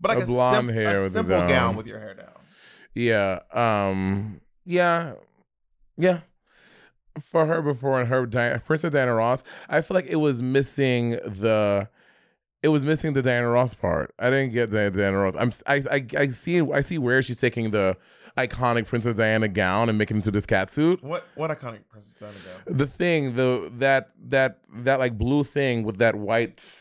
But 0.00 0.10
like 0.10 0.18
A 0.18 0.22
a, 0.22 0.26
blonde 0.26 0.56
sim- 0.56 0.68
hair 0.74 1.00
a 1.00 1.02
with 1.04 1.12
simple 1.12 1.38
gown 1.38 1.76
with 1.76 1.86
your 1.86 1.98
hair 1.98 2.14
down. 2.14 2.34
Yeah. 2.94 3.38
Um. 3.52 4.40
Yeah. 4.64 5.14
Yeah. 5.96 6.20
For 7.24 7.46
her 7.46 7.62
before 7.62 8.00
and 8.00 8.08
her 8.08 8.26
Di- 8.26 8.58
Princess 8.64 8.92
Diana 8.92 9.14
Ross, 9.14 9.42
I 9.68 9.80
feel 9.82 9.94
like 9.94 10.06
it 10.06 10.16
was 10.16 10.40
missing 10.40 11.10
the. 11.12 11.88
It 12.62 12.68
was 12.68 12.84
missing 12.84 13.12
the 13.12 13.22
Diana 13.22 13.48
Ross 13.48 13.74
part. 13.74 14.14
I 14.18 14.30
didn't 14.30 14.52
get 14.52 14.70
the 14.70 14.90
Diana 14.90 15.18
Ross. 15.18 15.34
I'm. 15.38 15.52
I. 15.66 15.82
I, 15.90 16.06
I 16.16 16.28
see. 16.28 16.60
I 16.60 16.80
see 16.80 16.96
where 16.98 17.20
she's 17.22 17.40
taking 17.40 17.70
the 17.72 17.96
iconic 18.38 18.86
Princess 18.86 19.14
Diana 19.16 19.48
gown 19.48 19.88
and 19.88 19.98
making 19.98 20.16
it 20.16 20.20
into 20.20 20.30
this 20.30 20.46
catsuit. 20.46 21.02
What 21.02 21.24
what 21.34 21.50
iconic 21.50 21.80
Princess 21.90 22.14
Diana 22.20 22.34
gown? 22.66 22.78
The 22.78 22.86
thing, 22.86 23.34
the 23.36 23.70
that 23.78 24.10
that 24.28 24.58
that 24.74 25.00
like 25.00 25.18
blue 25.18 25.42
thing 25.44 25.82
with 25.82 25.98
that 25.98 26.14
white. 26.14 26.72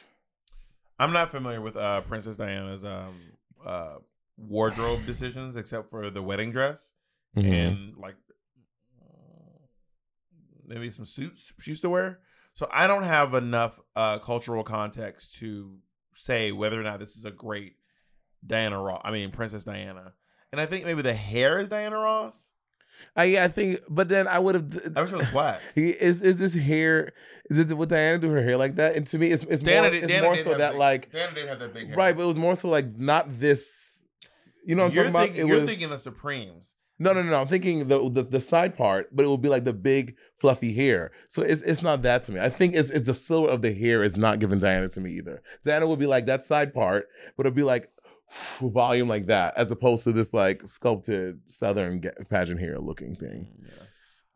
I'm 0.99 1.11
not 1.13 1.31
familiar 1.31 1.61
with 1.61 1.75
uh 1.75 2.01
Princess 2.01 2.37
Diana's 2.37 2.83
um 2.85 3.15
uh 3.65 3.95
wardrobe 4.37 5.05
decisions 5.07 5.55
except 5.55 5.89
for 5.89 6.09
the 6.11 6.21
wedding 6.21 6.51
dress 6.51 6.93
Mhm. 7.37 7.51
and 7.53 7.97
like 7.97 8.15
maybe 10.67 10.89
some 10.91 11.05
suits 11.05 11.53
she 11.59 11.71
used 11.71 11.81
to 11.83 11.89
wear. 11.89 12.19
So 12.53 12.67
I 12.71 12.87
don't 12.87 13.03
have 13.03 13.33
enough 13.33 13.79
uh 13.95 14.19
cultural 14.19 14.63
context 14.63 15.35
to 15.37 15.77
say 16.13 16.51
whether 16.51 16.79
or 16.79 16.83
not 16.83 16.99
this 16.99 17.15
is 17.15 17.25
a 17.25 17.31
great 17.31 17.75
Diana 18.45 18.81
Ross. 18.81 19.01
I 19.03 19.11
mean 19.11 19.31
Princess 19.31 19.63
Diana. 19.63 20.13
And 20.51 20.59
I 20.59 20.65
think 20.65 20.85
maybe 20.85 21.01
the 21.01 21.13
hair 21.13 21.57
is 21.59 21.69
Diana 21.69 21.97
Ross. 21.97 22.51
I 23.15 23.23
yeah, 23.25 23.45
I 23.45 23.47
think, 23.47 23.79
but 23.89 24.09
then 24.09 24.27
I 24.27 24.37
would 24.37 24.55
have. 24.55 24.93
I 24.95 25.01
wish 25.01 25.11
it 25.11 25.17
was 25.17 25.29
black. 25.31 25.61
He 25.75 25.89
is 25.89 26.21
is 26.21 26.37
this 26.37 26.53
hair? 26.53 27.13
Is 27.49 27.57
it 27.57 27.75
would 27.75 27.89
Diana 27.89 28.19
do 28.19 28.29
her 28.29 28.43
hair 28.43 28.57
like 28.57 28.75
that? 28.75 28.95
And 28.95 29.07
to 29.07 29.17
me, 29.17 29.31
it's 29.31 29.43
it's 29.49 29.61
Diana 29.61 29.83
more, 29.83 29.91
did, 29.91 30.03
it's 30.03 30.13
Diana 30.13 30.27
more 30.27 30.35
so 30.37 30.57
that 30.57 30.71
big- 30.71 30.79
like 30.79 31.11
Diana 31.11 31.33
did 31.33 31.47
have 31.47 31.59
that 31.59 31.73
big 31.73 31.87
hair. 31.87 31.97
right, 31.97 32.15
but 32.15 32.23
it 32.23 32.27
was 32.27 32.37
more 32.37 32.55
so 32.55 32.69
like 32.69 32.97
not 32.97 33.39
this. 33.39 33.65
You 34.65 34.75
know 34.75 34.83
what 34.83 34.89
I'm 34.89 34.95
you're 34.95 35.03
talking 35.05 35.29
about? 35.29 35.39
It 35.39 35.47
you're 35.47 35.61
was 35.61 35.69
thinking 35.69 35.89
the 35.89 35.97
Supremes. 35.97 36.75
No, 37.01 37.13
no, 37.13 37.23
no, 37.23 37.31
no. 37.31 37.41
I'm 37.41 37.47
thinking 37.47 37.87
the, 37.87 38.07
the 38.09 38.21
the 38.21 38.39
side 38.39 38.77
part, 38.77 39.15
but 39.15 39.25
it 39.25 39.27
would 39.27 39.41
be 39.41 39.49
like 39.49 39.63
the 39.63 39.73
big 39.73 40.15
fluffy 40.39 40.71
hair. 40.71 41.11
So 41.27 41.41
it's 41.41 41.63
it's 41.63 41.81
not 41.81 42.03
that 42.03 42.23
to 42.25 42.31
me. 42.31 42.39
I 42.39 42.49
think 42.49 42.75
it's 42.75 42.91
it's 42.91 43.07
the 43.07 43.15
silhouette 43.15 43.53
of 43.55 43.63
the 43.63 43.73
hair 43.73 44.03
is 44.03 44.17
not 44.17 44.37
giving 44.37 44.59
Diana 44.59 44.87
to 44.89 45.01
me 45.01 45.17
either. 45.17 45.41
Diana 45.65 45.87
would 45.87 45.97
be 45.97 46.05
like 46.05 46.27
that 46.27 46.43
side 46.43 46.75
part, 46.75 47.07
but 47.35 47.47
it'd 47.47 47.55
be 47.55 47.63
like 47.63 47.89
volume 48.61 49.07
like 49.07 49.25
that, 49.25 49.57
as 49.57 49.71
opposed 49.71 50.03
to 50.03 50.11
this 50.11 50.31
like 50.31 50.67
sculpted 50.67 51.39
southern 51.47 52.03
pageant 52.29 52.59
hair 52.59 52.77
looking 52.77 53.15
thing. 53.15 53.47
Mm, 53.59 53.87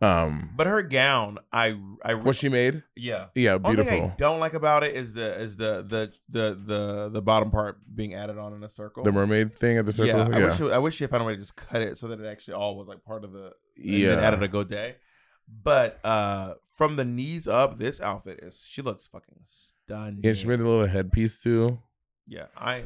Um, 0.01 0.49
But 0.55 0.67
her 0.67 0.83
gown, 0.83 1.39
I 1.53 1.79
I 2.03 2.15
what 2.15 2.35
she 2.35 2.49
made, 2.49 2.83
yeah. 2.97 3.27
yeah, 3.33 3.57
beautiful. 3.57 3.93
Only 3.93 4.01
thing 4.01 4.11
I 4.11 4.15
don't 4.17 4.39
like 4.41 4.53
about 4.53 4.83
it 4.83 4.93
is 4.93 5.13
the 5.13 5.39
is 5.39 5.55
the 5.55 5.83
the 5.87 6.11
the 6.29 6.59
the 6.65 7.09
the 7.13 7.21
bottom 7.21 7.49
part 7.49 7.79
being 7.95 8.13
added 8.13 8.37
on 8.37 8.53
in 8.53 8.63
a 8.63 8.69
circle. 8.69 9.03
The 9.05 9.11
mermaid 9.13 9.55
thing 9.57 9.77
at 9.77 9.85
the 9.85 9.93
circle. 9.93 10.07
Yeah, 10.07 10.29
Yeah, 10.29 10.45
I 10.45 10.49
wish 10.49 10.59
it- 10.61 10.71
I 10.73 10.77
wish 10.79 10.95
she 10.95 11.03
had 11.05 11.11
found 11.11 11.23
a 11.23 11.25
way 11.25 11.33
to 11.33 11.39
just 11.39 11.55
cut 11.55 11.81
it 11.81 11.97
so 11.97 12.07
that 12.09 12.19
it 12.19 12.25
actually 12.25 12.55
all 12.55 12.77
was 12.77 12.87
like 12.87 13.03
part 13.05 13.23
of 13.23 13.31
the 13.31 13.53
and 13.77 13.85
Yeah. 13.85 14.15
then 14.15 14.19
added 14.23 14.43
a 14.43 14.47
godet. 14.49 14.99
But 15.47 15.99
uh 16.03 16.55
from 16.73 16.97
the 16.97 17.05
knees 17.05 17.47
up, 17.47 17.79
this 17.79 18.01
outfit 18.01 18.39
is 18.43 18.65
she 18.67 18.81
looks 18.81 19.07
fucking 19.07 19.39
stunning. 19.45 20.19
Yeah, 20.23 20.33
she 20.33 20.45
made 20.47 20.59
a 20.59 20.67
little 20.67 20.87
headpiece 20.87 21.41
too. 21.41 21.79
Yeah, 22.27 22.47
I 22.57 22.83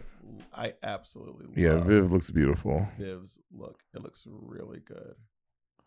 I 0.54 0.74
absolutely 0.84 1.48
Yeah, 1.62 1.80
Viv 1.80 2.12
looks 2.12 2.30
beautiful. 2.30 2.88
Viv's 3.00 3.40
look. 3.52 3.80
It 3.96 4.04
looks 4.04 4.28
really 4.30 4.80
good. 4.86 5.16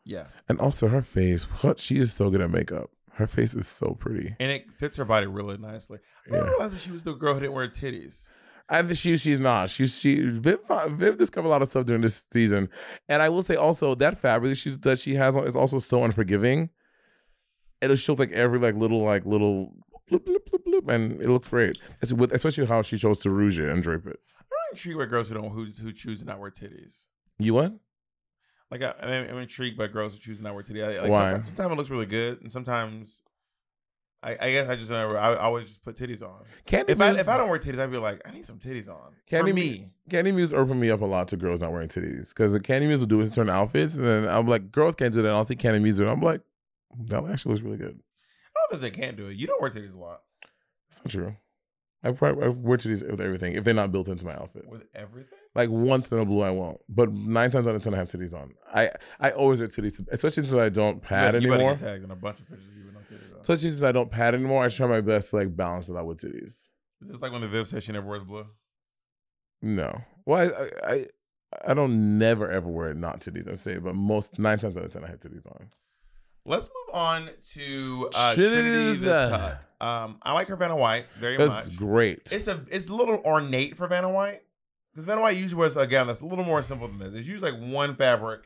Yeah, 0.05 0.27
And 0.49 0.59
also 0.61 0.89
her 0.89 1.03
face. 1.03 1.45
What 1.63 1.79
she 1.79 1.99
is 1.99 2.13
so 2.13 2.29
good 2.31 2.41
at 2.41 2.51
makeup. 2.51 2.91
Her 3.13 3.27
face 3.27 3.55
is 3.55 3.69
so 3.69 3.95
pretty. 4.01 4.35
and 4.41 4.51
it 4.51 4.71
fits 4.79 4.97
her 4.97 5.05
body 5.05 5.27
really 5.27 5.59
nicely. 5.59 5.99
I 6.27 6.31
didn't 6.31 6.45
Yeah. 6.45 6.51
realize 6.51 6.73
that 6.73 6.81
she 6.81 6.91
was 6.91 7.05
the 7.05 7.13
girl 7.13 7.35
who 7.35 7.41
didn't 7.41 7.55
wear 7.55 7.69
titties. 7.69 8.29
I 8.69 8.81
think 8.83 8.97
she 8.97 9.17
she's 9.19 9.39
not. 9.39 9.69
She's 9.71 9.99
she 9.99 10.23
Viv 10.23 10.61
Viv 10.89 11.19
discovered 11.19 11.49
a 11.49 11.51
lot 11.51 11.63
of 11.63 11.69
stuff 11.69 11.85
during 11.87 12.01
this 12.03 12.25
season. 12.31 12.69
And 13.09 13.21
I 13.23 13.29
will 13.29 13.43
say 13.43 13.55
also 13.55 13.95
that 13.97 14.19
fabric 14.19 14.57
she's 14.57 14.79
that 14.79 14.99
she 14.99 15.15
has 15.17 15.37
on 15.37 15.47
is 15.47 15.55
also 15.55 15.79
so 15.79 16.03
unforgiving. 16.05 16.71
It'll 17.81 17.97
show 17.97 18.15
like 18.15 18.33
every 18.33 18.59
like 18.59 18.77
little 18.77 19.03
like 19.05 19.27
little 19.27 19.73
bloop, 20.11 20.21
bloop, 20.21 20.39
bloop, 20.51 20.65
bloop, 20.67 20.89
and 20.93 21.21
it 21.21 21.29
looks 21.29 21.49
great. 21.49 21.77
It's 22.01 22.13
with, 22.13 22.33
especially 22.33 22.67
how 22.67 22.83
she 22.83 22.97
chose 22.97 23.21
to 23.21 23.31
rouge 23.31 23.59
it 23.59 23.69
and 23.69 23.83
drape 23.83 24.07
it. 24.07 24.19
I'm 24.41 24.73
intrigued 24.73 24.99
by 24.99 25.07
girls 25.07 25.29
who 25.29 25.35
don't 25.35 25.51
who 25.51 25.67
who 25.67 25.93
choose 25.93 26.21
to 26.21 26.25
not 26.25 26.39
wear 26.41 26.51
titties. 26.51 27.05
You 27.39 27.55
what? 27.55 27.75
Like 28.73 28.81
I, 28.83 28.95
I'm, 29.03 29.29
I'm 29.29 29.37
intrigued 29.39 29.77
by 29.77 29.87
girls 29.87 30.15
who 30.15 30.19
choose 30.19 30.39
to 30.39 30.45
not 30.45 30.55
wear 30.55 30.65
titties. 30.65 30.83
I- 30.83 31.03
Like 31.03 31.11
Why? 31.11 31.19
Sometimes, 31.31 31.47
sometimes 31.49 31.73
it 31.73 31.77
looks 31.77 31.91
really 31.91 32.07
good, 32.07 32.41
and 32.41 32.51
sometimes 32.51 33.21
I, 34.23 34.31
I 34.41 34.51
guess 34.53 34.69
I 34.71 34.77
just 34.77 34.89
remember 34.91 35.19
I, 35.19 35.33
I 35.35 35.37
always 35.41 35.67
just 35.67 35.85
put 35.85 35.95
titties 35.95 36.23
on. 36.23 36.45
Kandy 36.67 36.89
If 36.89 37.01
I 37.03 37.11
if 37.19 37.29
I 37.29 37.37
don't 37.37 37.51
wear 37.51 37.59
titties, 37.59 37.79
I'd 37.79 37.91
be 37.91 37.99
like, 37.99 38.27
I 38.27 38.33
need 38.33 38.47
some 38.47 38.59
titties 38.59 38.89
on. 38.89 39.13
Kandy 39.31 39.49
For 39.51 39.55
me. 39.55 39.91
Kandy 40.09 40.35
Muse 40.35 40.55
opened 40.55 40.81
me 40.81 40.91
up 40.91 41.03
a 41.03 41.05
lot 41.05 41.29
to 41.29 41.37
girls 41.37 41.61
not 41.61 41.71
wearing 41.71 41.89
titties 41.89 42.31
because 42.31 42.55
the 42.55 42.61
Kandy 42.61 42.87
Muse 42.87 43.01
will 43.01 43.07
do 43.07 43.21
is 43.21 43.31
turn 43.31 43.51
outfits, 43.51 43.97
and 43.97 44.07
then 44.07 44.27
I'm 44.27 44.49
like, 44.49 44.73
girls 44.73 44.95
can't 44.95 45.13
do 45.13 45.21
that. 45.21 45.29
And 45.29 45.37
I'll 45.37 45.45
see 45.45 45.55
Kandy 45.55 45.83
Muse, 45.83 45.99
and 45.99 46.09
I'm 46.09 46.23
like, 46.23 46.41
that 47.09 47.23
actually 47.27 47.53
looks 47.53 47.63
really 47.65 47.77
good. 47.77 48.01
I 48.57 48.73
don't 48.73 48.81
think 48.81 48.95
they 48.95 49.01
can't 49.03 49.19
do 49.19 49.27
it. 49.27 49.37
You 49.37 49.47
don't 49.49 49.61
wear 49.61 49.71
titties 49.71 49.95
a 49.95 49.99
lot 49.99 50.23
That's 50.91 51.05
not 51.05 51.11
true. 51.11 51.37
I, 52.05 52.11
probably, 52.11 52.45
I 52.45 52.49
wear 52.49 52.77
titties 52.79 53.09
with 53.09 53.21
everything 53.21 53.55
if 53.55 53.63
they're 53.65 53.75
not 53.75 53.93
built 53.93 54.09
into 54.09 54.25
my 54.25 54.35
outfit. 54.35 54.67
with 54.69 54.83
everything. 54.95 55.39
Like 55.55 55.71
once 55.71 56.11
in 56.11 56.19
a 56.19 56.25
blue, 56.25 56.43
I 56.43 56.51
won't. 56.51 56.81
But 56.89 57.13
nine 57.13 57.51
times 57.51 57.67
out 57.69 57.75
of 57.77 57.83
ten, 57.83 57.95
I 57.95 57.99
have 57.99 58.09
titties 58.09 58.35
on. 58.35 58.55
I 58.75 58.91
I 59.21 59.31
always 59.31 59.61
wear 59.61 59.69
titties, 59.69 60.05
especially 60.11 60.45
since 60.45 60.55
I 60.57 60.69
don't 60.69 61.01
pad 61.03 61.35
you 61.35 61.41
better 61.43 61.55
anymore. 61.55 61.75
get 61.75 61.85
tagged 61.85 62.05
in 62.05 62.11
a 62.11 62.17
bunch 62.17 62.41
of 62.41 62.49
pictures 62.49 62.69
of 62.71 62.77
you 62.77 62.85
with 62.87 62.95
no 62.95 63.01
titties 63.01 63.35
on. 63.35 63.41
Especially 63.43 63.71
since 63.71 63.83
I 63.83 63.93
don't 63.93 64.11
pad 64.11 64.35
anymore, 64.35 64.65
I 64.65 64.69
try 64.69 64.87
my 64.87 65.01
best 65.01 65.31
to 65.31 65.37
like 65.37 65.55
balance 65.57 65.89
it 65.89 65.97
out 65.97 66.07
with 66.07 66.19
titties. 66.19 66.67
Is 67.03 67.09
this 67.09 67.21
like 67.21 67.33
when 67.33 67.41
the 67.43 67.49
Viv 67.49 67.69
says 67.69 67.85
she 67.85 67.93
never 67.93 68.07
wears 68.07 68.25
blue? 68.25 68.47
No, 69.61 70.01
well, 70.27 70.41
I 70.41 70.63
I, 70.65 70.93
I, 70.95 71.07
I 71.69 71.75
don't 71.75 72.19
never 72.19 72.51
ever 72.51 72.69
wear 72.69 72.95
not 72.95 73.21
titties. 73.21 73.47
I'm 73.49 73.57
saying, 73.59 73.81
but 73.81 73.95
most 73.95 74.39
nine 74.39 74.59
times 74.59 74.77
out 74.77 74.85
of 74.85 74.93
ten, 74.93 75.05
I 75.05 75.09
have 75.09 75.21
titties 75.21 75.47
on. 75.47 75.69
Let's 76.45 76.67
move 76.67 76.95
on 76.97 77.29
to 77.55 78.11
uh, 78.17 78.35
Trinity 78.35 78.95
the 78.99 79.05
the- 79.07 79.29
Tuck. 79.29 79.59
Um, 79.83 80.19
I 80.23 80.33
like 80.33 80.47
her 80.49 80.57
Vanna 80.57 80.77
White 80.77 81.11
very 81.13 81.37
That's 81.37 81.69
much. 81.69 81.77
great. 81.77 82.31
It's 82.33 82.47
a 82.47 82.65
it's 82.71 82.89
a 82.89 82.95
little 82.95 83.21
ornate 83.25 83.77
for 83.77 83.87
Vanna 83.89 84.09
White 84.11 84.43
because 84.93 85.05
Vanna 85.07 85.21
White 85.23 85.37
usually 85.37 85.59
wears 85.59 85.77
again 85.77 86.07
that's 86.07 86.21
a 86.21 86.25
little 86.27 86.45
more 86.45 86.63
simple 86.63 86.87
than 86.89 86.99
this. 86.99 87.15
It's 87.19 87.27
usually 87.29 87.51
like 87.51 87.61
one 87.73 87.97
fabric, 87.97 88.43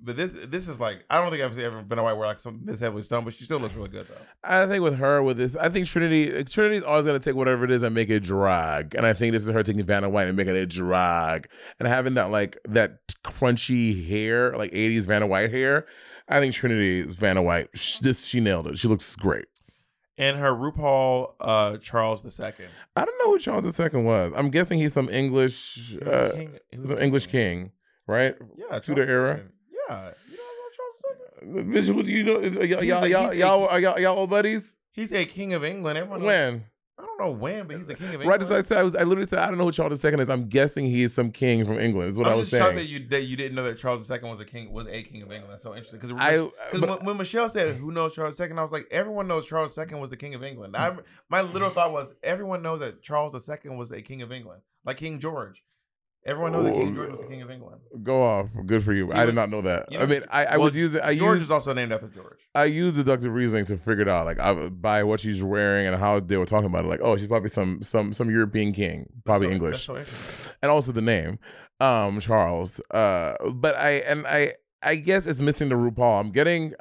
but 0.00 0.16
this 0.16 0.32
this 0.48 0.66
is 0.66 0.80
like 0.80 1.04
I 1.08 1.20
don't 1.20 1.30
think 1.30 1.42
I've 1.44 1.56
ever 1.58 1.82
Vanna 1.82 2.02
White 2.02 2.14
wear 2.14 2.26
like 2.26 2.40
something 2.40 2.64
this 2.66 2.80
heavily 2.80 3.02
done, 3.04 3.22
but 3.24 3.32
she 3.34 3.44
still 3.44 3.60
looks 3.60 3.74
really 3.74 3.90
good 3.90 4.08
though. 4.08 4.14
I 4.42 4.66
think 4.66 4.82
with 4.82 4.96
her, 4.98 5.22
with 5.22 5.36
this, 5.36 5.54
I 5.56 5.68
think 5.68 5.86
Trinity, 5.86 6.42
Trinity's 6.42 6.82
always 6.82 7.06
gonna 7.06 7.20
take 7.20 7.36
whatever 7.36 7.64
it 7.64 7.70
is 7.70 7.84
and 7.84 7.94
make 7.94 8.10
it 8.10 8.24
drag, 8.24 8.96
and 8.96 9.06
I 9.06 9.12
think 9.12 9.32
this 9.32 9.44
is 9.44 9.50
her 9.50 9.62
taking 9.62 9.84
Vanna 9.84 10.08
White 10.10 10.26
and 10.26 10.36
making 10.36 10.56
it 10.56 10.66
drag, 10.66 11.48
and 11.78 11.86
having 11.86 12.14
that 12.14 12.30
like 12.30 12.58
that 12.68 12.98
crunchy 13.24 14.08
hair, 14.08 14.56
like 14.56 14.72
'80s 14.72 15.06
Vanna 15.06 15.28
White 15.28 15.52
hair. 15.52 15.86
I 16.32 16.38
think 16.38 16.54
Trinity's 16.54 17.16
Vanna 17.16 17.42
White. 17.42 17.68
sh- 17.74 17.98
This 17.98 18.24
she 18.24 18.38
nailed 18.40 18.68
it. 18.68 18.78
She 18.78 18.86
looks 18.88 19.14
great. 19.16 19.46
And 20.20 20.36
her 20.36 20.52
RuPaul 20.52 21.32
uh, 21.40 21.78
Charles 21.78 22.22
II. 22.24 22.54
I 22.94 23.04
don't 23.06 23.18
know 23.24 23.32
who 23.32 23.38
Charles 23.38 23.80
II 23.80 24.02
was. 24.02 24.32
I'm 24.36 24.50
guessing 24.50 24.78
he's 24.78 24.92
some 24.92 25.08
English, 25.08 25.92
He 25.92 25.98
uh, 26.00 26.10
a 26.10 26.32
king- 26.32 26.58
he 26.70 26.78
was 26.78 26.90
some 26.90 26.98
English 26.98 27.26
king, 27.28 27.72
right? 28.06 28.36
Yeah, 28.56 28.78
Tudor 28.80 29.02
era. 29.04 29.40
Yeah, 29.88 30.10
you 30.30 30.36
know 30.36 30.44
Charles 30.76 31.64
II. 31.64 31.64
Bitch, 31.64 31.94
what 31.94 32.04
do 32.04 32.12
you 32.12 32.24
know? 32.24 32.40
Y'all, 32.40 32.84
y'all, 32.84 33.06
y'all, 33.06 33.34
y'all, 33.34 33.78
y'all, 33.80 33.98
y'all 33.98 34.18
old 34.18 34.28
buddies? 34.30 34.74
He's 34.92 35.10
a 35.12 35.24
king 35.24 35.54
of 35.54 35.64
England. 35.64 35.96
Everyone 35.96 36.22
When? 36.22 36.64
I 37.02 37.06
don't 37.06 37.18
know 37.18 37.30
when, 37.30 37.66
but 37.66 37.78
he's 37.78 37.88
a 37.88 37.94
king 37.94 38.08
of 38.08 38.12
England. 38.14 38.30
Right 38.30 38.42
as 38.42 38.50
I 38.50 38.62
said, 38.62 38.78
I 38.78 38.82
was, 38.82 38.94
I 38.94 39.04
literally 39.04 39.28
said, 39.28 39.38
I 39.38 39.48
don't 39.48 39.56
know 39.56 39.64
who 39.64 39.72
Charles 39.72 40.04
II 40.04 40.20
is. 40.20 40.28
I'm 40.28 40.48
guessing 40.48 40.84
he's 40.84 41.14
some 41.14 41.30
king 41.30 41.64
from 41.64 41.80
England. 41.80 42.10
Is 42.10 42.18
what 42.18 42.26
I'm 42.26 42.34
I 42.34 42.36
was 42.36 42.50
just 42.50 42.62
saying. 42.62 42.76
that 42.76 42.86
you 42.86 43.06
that 43.08 43.24
you 43.24 43.36
didn't 43.36 43.54
know 43.54 43.64
that 43.64 43.78
Charles 43.78 44.10
II 44.10 44.18
was 44.22 44.40
a 44.40 44.44
king 44.44 44.70
was 44.70 44.86
a 44.86 45.02
king 45.02 45.22
of 45.22 45.32
England. 45.32 45.50
That's 45.50 45.62
so 45.62 45.74
interesting 45.74 45.98
because 45.98 46.12
I- 46.18 46.36
because 46.36 46.80
but- 46.80 46.88
when, 46.88 47.06
when 47.06 47.16
Michelle 47.16 47.48
said 47.48 47.76
who 47.76 47.90
knows 47.90 48.14
Charles 48.14 48.38
II, 48.38 48.50
I 48.52 48.62
was 48.62 48.72
like 48.72 48.86
everyone 48.90 49.26
knows 49.28 49.46
Charles 49.46 49.76
II 49.78 49.98
was 49.98 50.10
the 50.10 50.16
king 50.16 50.34
of 50.34 50.44
England. 50.44 50.76
I, 50.76 50.90
mm. 50.90 51.02
my 51.30 51.40
little 51.40 51.70
thought 51.70 51.92
was 51.92 52.14
everyone 52.22 52.62
knows 52.62 52.80
that 52.80 53.02
Charles 53.02 53.48
II 53.48 53.76
was 53.76 53.90
a 53.90 54.02
king 54.02 54.20
of 54.20 54.30
England, 54.30 54.60
like 54.84 54.98
King 54.98 55.18
George. 55.20 55.62
Everyone 56.26 56.52
knows 56.52 56.64
that 56.64 56.74
King 56.74 56.94
George 56.94 57.10
was 57.12 57.20
the 57.20 57.26
king 57.26 57.40
of 57.40 57.50
England. 57.50 57.80
Go 58.02 58.22
off. 58.22 58.48
Good 58.66 58.84
for 58.84 58.92
you. 58.92 59.06
He 59.06 59.12
I 59.14 59.24
did 59.24 59.34
not 59.34 59.48
know 59.48 59.62
that. 59.62 59.90
you 59.90 59.98
I 59.98 60.04
mean, 60.06 60.22
I, 60.30 60.44
I 60.44 60.56
well, 60.58 60.66
was 60.66 60.76
using. 60.76 61.00
I 61.00 61.14
George 61.16 61.36
used. 61.38 61.44
is 61.46 61.50
also 61.50 61.72
named 61.72 61.92
after 61.92 62.08
George. 62.08 62.38
I 62.54 62.64
used 62.66 62.96
deductive 62.96 63.32
reasoning 63.32 63.64
to 63.66 63.78
figure 63.78 64.02
it 64.02 64.08
out, 64.08 64.26
like 64.26 64.38
I, 64.38 64.68
by 64.68 65.02
what 65.02 65.20
she's 65.20 65.42
wearing 65.42 65.86
and 65.86 65.96
how 65.96 66.20
they 66.20 66.36
were 66.36 66.44
talking 66.46 66.66
about 66.66 66.84
it. 66.84 66.88
Like, 66.88 67.00
oh, 67.02 67.16
she's 67.16 67.26
probably 67.28 67.48
some 67.48 67.82
some 67.82 68.12
some 68.12 68.28
European 68.30 68.72
king, 68.72 69.08
probably 69.24 69.46
so- 69.48 69.52
English, 69.54 69.86
so 69.86 70.04
and 70.62 70.70
also 70.70 70.92
the 70.92 71.00
name, 71.00 71.38
um, 71.80 72.20
Charles. 72.20 72.80
Uh, 72.90 73.34
but 73.54 73.74
I 73.76 73.90
and 73.92 74.26
I 74.26 74.54
I 74.82 74.96
guess 74.96 75.26
it's 75.26 75.40
missing 75.40 75.70
the 75.70 75.74
RuPaul. 75.76 76.20
I'm 76.20 76.32
getting, 76.32 76.74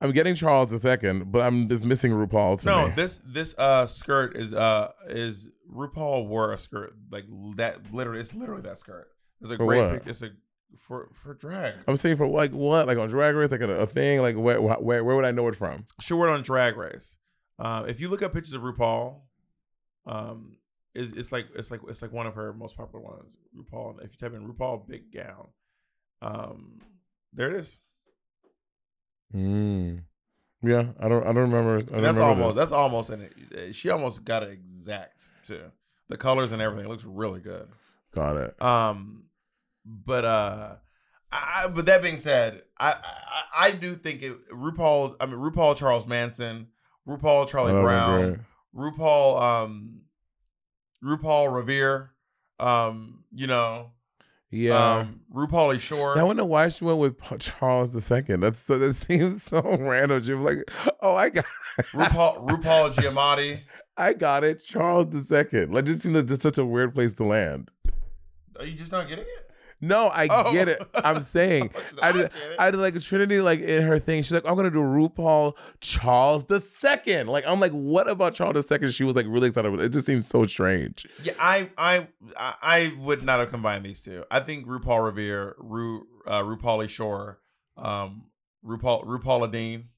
I'm 0.00 0.10
getting 0.10 0.34
Charles 0.34 0.72
II, 0.84 1.22
but 1.26 1.42
I'm 1.42 1.68
just 1.68 1.84
missing 1.84 2.10
RuPaul 2.10 2.60
to 2.62 2.66
No, 2.66 2.88
me. 2.88 2.94
this 2.96 3.20
this 3.24 3.54
uh 3.56 3.86
skirt 3.86 4.36
is 4.36 4.52
uh 4.52 4.90
is 5.08 5.48
RuPaul 5.74 6.26
wore 6.28 6.52
a 6.52 6.58
skirt 6.58 6.94
like 7.10 7.24
that. 7.56 7.92
Literally, 7.92 8.20
it's 8.20 8.34
literally 8.34 8.62
that 8.62 8.78
skirt. 8.78 9.08
It's 9.40 9.50
a 9.50 9.56
For 9.56 9.66
great. 9.66 9.92
pic- 10.00 10.06
It's 10.08 10.22
a 10.22 10.30
for 10.78 11.08
for 11.12 11.34
drag. 11.34 11.76
I'm 11.86 11.96
saying 11.96 12.16
for 12.16 12.26
like 12.28 12.52
what, 12.52 12.86
like 12.86 12.98
on 12.98 13.08
Drag 13.08 13.34
Race, 13.34 13.50
like 13.50 13.60
a, 13.60 13.70
a 13.80 13.86
thing, 13.86 14.20
like 14.22 14.36
where, 14.36 14.60
where 14.60 15.04
where 15.04 15.16
would 15.16 15.24
I 15.24 15.30
know 15.30 15.46
it 15.48 15.56
from? 15.56 15.84
she 16.00 16.14
wore 16.14 16.28
it 16.28 16.32
on 16.32 16.42
Drag 16.42 16.76
Race. 16.76 17.16
Um, 17.58 17.86
if 17.88 18.00
you 18.00 18.08
look 18.08 18.22
up 18.22 18.32
pictures 18.32 18.54
of 18.54 18.62
RuPaul, 18.62 19.20
um, 20.06 20.56
it's, 20.94 21.16
it's 21.16 21.32
like 21.32 21.46
it's 21.54 21.70
like 21.70 21.80
it's 21.88 22.02
like 22.02 22.12
one 22.12 22.26
of 22.26 22.34
her 22.34 22.52
most 22.52 22.76
popular 22.76 23.04
ones. 23.04 23.36
RuPaul. 23.56 24.02
If 24.04 24.12
you 24.12 24.18
type 24.18 24.34
in 24.36 24.48
RuPaul 24.52 24.86
big 24.88 25.12
gown, 25.12 25.48
um, 26.22 26.80
there 27.32 27.50
it 27.50 27.56
is. 27.60 27.78
Mm. 29.34 30.02
Yeah, 30.62 30.86
I 30.98 31.08
don't 31.08 31.22
I 31.22 31.26
don't 31.26 31.50
remember. 31.50 31.76
I 31.76 31.80
don't 31.80 32.02
that's 32.02 32.16
remember 32.16 32.22
almost 32.22 32.56
this. 32.56 32.64
that's 32.64 32.72
almost 32.72 33.10
in 33.10 33.28
it. 33.52 33.74
She 33.74 33.90
almost 33.90 34.24
got 34.24 34.42
it 34.42 34.50
exact 34.50 35.24
too. 35.44 35.70
The 36.08 36.16
colors 36.16 36.52
and 36.52 36.60
everything 36.60 36.86
it 36.86 36.88
looks 36.90 37.04
really 37.04 37.40
good. 37.40 37.68
got 38.14 38.36
it. 38.36 38.60
Um, 38.62 39.24
but 39.84 40.24
uh, 40.24 40.76
I, 41.32 41.66
but 41.68 41.86
that 41.86 42.02
being 42.02 42.18
said, 42.18 42.62
I 42.78 42.92
I, 42.92 43.68
I 43.68 43.70
do 43.72 43.94
think 43.94 44.22
it, 44.22 44.34
RuPaul. 44.50 45.16
I 45.20 45.26
mean 45.26 45.36
RuPaul 45.36 45.76
Charles 45.76 46.06
Manson, 46.06 46.68
RuPaul 47.08 47.48
Charlie 47.48 47.72
Oh, 47.72 47.82
Brown. 47.82 48.44
RuPaul 48.74 49.40
um, 49.42 50.00
RuPaul 51.04 51.54
Revere, 51.54 52.10
um, 52.58 53.24
you 53.32 53.46
know, 53.46 53.92
Yeah. 54.50 54.98
um, 55.00 55.20
RuPaul 55.32 55.78
Shore. 55.80 56.18
I 56.18 56.22
wonder 56.22 56.44
why 56.44 56.68
she 56.68 56.84
went 56.84 56.98
with 56.98 57.16
Charles 57.40 57.94
II. 57.94 58.36
That's 58.36 58.58
so 58.58 58.78
that 58.78 58.94
seems 58.94 59.42
so 59.44 59.60
random. 59.80 60.22
She 60.22 60.32
was 60.34 60.40
like, 60.40 60.70
"Oh, 61.00 61.14
I 61.14 61.30
got, 61.30 61.44
RuPaul 61.92 62.48
RuPaul 62.48 62.94
Giamatti. 62.94 63.60
I 63.96 64.12
got 64.12 64.44
it, 64.44 64.64
Charles 64.64 65.14
II." 65.14 65.66
Like, 65.66 65.84
just 65.84 66.02
seemed 66.02 66.16
like 66.16 66.26
just 66.26 66.42
such 66.42 66.58
a 66.58 66.64
weird 66.64 66.94
place 66.94 67.14
to 67.14 67.24
land. 67.24 67.70
Are 68.58 68.64
you 68.64 68.74
just 68.74 68.92
not 68.92 69.08
getting 69.08 69.24
it? 69.24 69.40
No, 69.80 70.06
I 70.06 70.28
Oh. 70.30 70.50
get 70.52 70.68
it. 70.68 70.80
I'm 70.94 71.22
saying, 71.22 71.70
I 72.02 72.12
did, 72.12 72.22
get 72.22 72.32
it. 72.52 72.56
I 72.58 72.70
did 72.70 72.78
like 72.78 72.98
Trinity, 73.00 73.40
like 73.40 73.60
in 73.60 73.82
her 73.82 73.98
thing. 73.98 74.22
She's 74.22 74.32
like, 74.32 74.46
"I'm 74.46 74.54
gonna 74.56 74.70
do 74.70 74.78
RuPaul 74.78 75.54
Charles 75.80 76.44
II." 76.50 77.24
Like, 77.24 77.44
I'm 77.46 77.60
like, 77.60 77.72
what 77.72 78.08
about 78.08 78.34
Charles 78.34 78.64
II? 78.70 78.90
She 78.90 79.04
was 79.04 79.14
like 79.16 79.26
really 79.28 79.48
excited. 79.48 79.68
About 79.68 79.80
it. 79.82 79.86
it 79.86 79.88
just 79.90 80.06
seems 80.06 80.26
so 80.26 80.44
strange. 80.44 81.06
Yeah, 81.22 81.34
I, 81.38 81.68
I, 81.76 82.08
I 82.38 82.54
I 82.62 82.92
would 83.00 83.24
not 83.24 83.40
have 83.40 83.50
combined 83.50 83.84
these 83.84 84.00
two. 84.00 84.24
I 84.30 84.40
think 84.40 84.66
RuPaul 84.66 85.04
Revere, 85.04 85.54
Ru, 85.58 86.06
uh, 86.26 86.40
RuPaul 86.42 86.88
Shore, 86.88 87.40
um, 87.76 88.24
RuPaul, 88.64 89.04
RuPaul 89.04 89.50
Dean. 89.52 89.88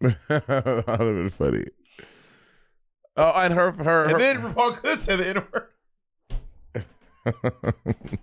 that 0.00 0.14
would 0.28 0.88
have 0.88 0.98
been 0.98 1.30
funny. 1.30 1.64
Oh, 3.16 3.32
and 3.34 3.54
her, 3.54 3.72
her, 3.72 3.82
her 3.82 4.04
And 4.10 4.20
then 4.20 4.42
RuPaul 4.42 4.76
could 4.76 5.00
say 5.00 5.16
the 5.16 5.28
N 5.28 5.44
word. 5.52 5.68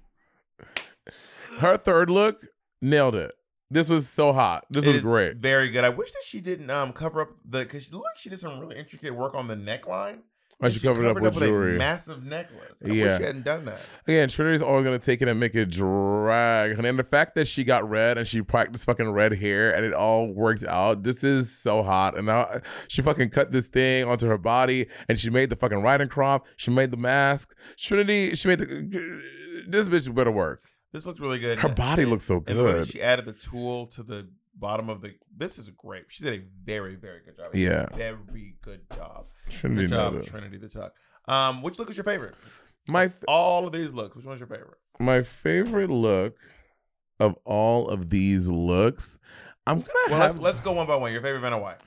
her 1.59 1.77
third 1.77 2.09
look 2.09 2.47
nailed 2.81 3.15
it. 3.15 3.33
This 3.71 3.89
was 3.89 4.07
so 4.07 4.33
hot. 4.33 4.65
This 4.69 4.85
was 4.85 4.99
great. 4.99 5.37
Very 5.37 5.69
good. 5.69 5.83
I 5.83 5.89
wish 5.89 6.11
that 6.11 6.23
she 6.25 6.41
didn't 6.41 6.69
um 6.69 6.93
cover 6.93 7.21
up 7.21 7.29
the 7.43 7.59
because 7.59 7.85
she 7.85 7.91
look, 7.91 8.05
she 8.17 8.29
did 8.29 8.39
some 8.39 8.59
really 8.59 8.77
intricate 8.77 9.15
work 9.15 9.33
on 9.33 9.47
the 9.47 9.55
neckline. 9.55 10.19
Oh, 10.65 10.69
she 10.69 10.79
covered 10.79 11.05
it 11.05 11.09
up 11.15 11.21
with 11.21 11.37
a 11.37 11.39
jewelry. 11.45 11.77
massive 11.77 12.23
necklace. 12.23 12.73
I 12.83 12.87
Yeah. 12.87 13.03
wish 13.03 13.17
she 13.17 13.23
hadn't 13.25 13.45
done 13.45 13.65
that. 13.65 13.79
Again, 14.07 14.29
Trinity's 14.29 14.61
always 14.61 14.83
gonna 14.83 14.99
take 14.99 15.21
it 15.21 15.27
and 15.27 15.39
make 15.39 15.53
it 15.55 15.69
drag. 15.69 16.71
And 16.71 16.85
then 16.85 16.97
the 16.97 17.03
fact 17.03 17.35
that 17.35 17.47
she 17.47 17.63
got 17.63 17.87
red 17.89 18.17
and 18.17 18.27
she 18.27 18.41
practiced 18.41 18.85
fucking 18.85 19.11
red 19.11 19.33
hair 19.33 19.73
and 19.75 19.85
it 19.85 19.93
all 19.93 20.27
worked 20.27 20.63
out. 20.65 21.03
This 21.03 21.23
is 21.23 21.51
so 21.51 21.83
hot. 21.83 22.17
And 22.17 22.25
now 22.27 22.61
she 22.87 23.01
fucking 23.01 23.29
cut 23.29 23.51
this 23.51 23.67
thing 23.67 24.05
onto 24.05 24.27
her 24.27 24.37
body 24.37 24.87
and 25.09 25.19
she 25.19 25.29
made 25.29 25.49
the 25.49 25.55
fucking 25.55 25.81
riding 25.81 26.07
crop. 26.07 26.45
She 26.55 26.71
made 26.71 26.91
the 26.91 26.97
mask. 26.97 27.53
Trinity, 27.77 28.35
she 28.35 28.47
made 28.47 28.59
the. 28.59 29.21
This 29.67 29.87
bitch 29.87 30.13
better 30.13 30.31
work. 30.31 30.61
This 30.91 31.05
looks 31.05 31.19
really 31.19 31.39
good. 31.39 31.59
Her 31.59 31.69
body 31.69 32.05
looks 32.05 32.23
so 32.25 32.43
And 32.47 32.59
the 32.59 32.63
way 32.63 32.71
that 32.73 32.77
good. 32.79 32.87
she 32.89 33.01
added 33.01 33.25
the 33.25 33.33
tool 33.33 33.87
to 33.87 34.03
the 34.03 34.27
bottom 34.55 34.89
of 34.89 35.01
the. 35.01 35.15
This 35.35 35.57
is 35.57 35.69
great. 35.69 36.05
She 36.09 36.23
did 36.23 36.33
a 36.39 36.43
very, 36.65 36.95
very 36.95 37.21
good 37.25 37.37
job. 37.37 37.55
Yeah. 37.55 37.87
Very 37.95 38.55
good 38.61 38.81
job. 38.95 39.25
Trinity 39.53 39.87
Good 39.87 39.89
job. 39.95 40.23
Trinity 40.25 40.57
the 40.57 40.69
Tuck. 40.69 40.93
Um, 41.27 41.61
which 41.61 41.79
look 41.79 41.89
is 41.89 41.97
your 41.97 42.03
favorite? 42.03 42.35
My 42.87 43.05
f- 43.05 43.23
All 43.27 43.65
of 43.65 43.71
these 43.71 43.91
looks. 43.93 44.15
Which 44.15 44.25
one's 44.25 44.39
your 44.39 44.47
favorite? 44.47 44.77
my 44.99 45.23
favorite 45.23 45.89
look 45.89 46.35
of 47.19 47.35
all 47.45 47.87
of 47.89 48.09
these 48.09 48.49
looks, 48.49 49.17
I'm 49.65 49.79
gonna 49.79 49.89
Well, 50.09 50.19
have 50.19 50.31
let's, 50.35 50.43
let's 50.43 50.59
go 50.61 50.73
one 50.73 50.85
by 50.87 50.95
one. 50.97 51.11
Your 51.13 51.21
favorite 51.21 51.39
Vanna 51.41 51.57
White. 51.59 51.77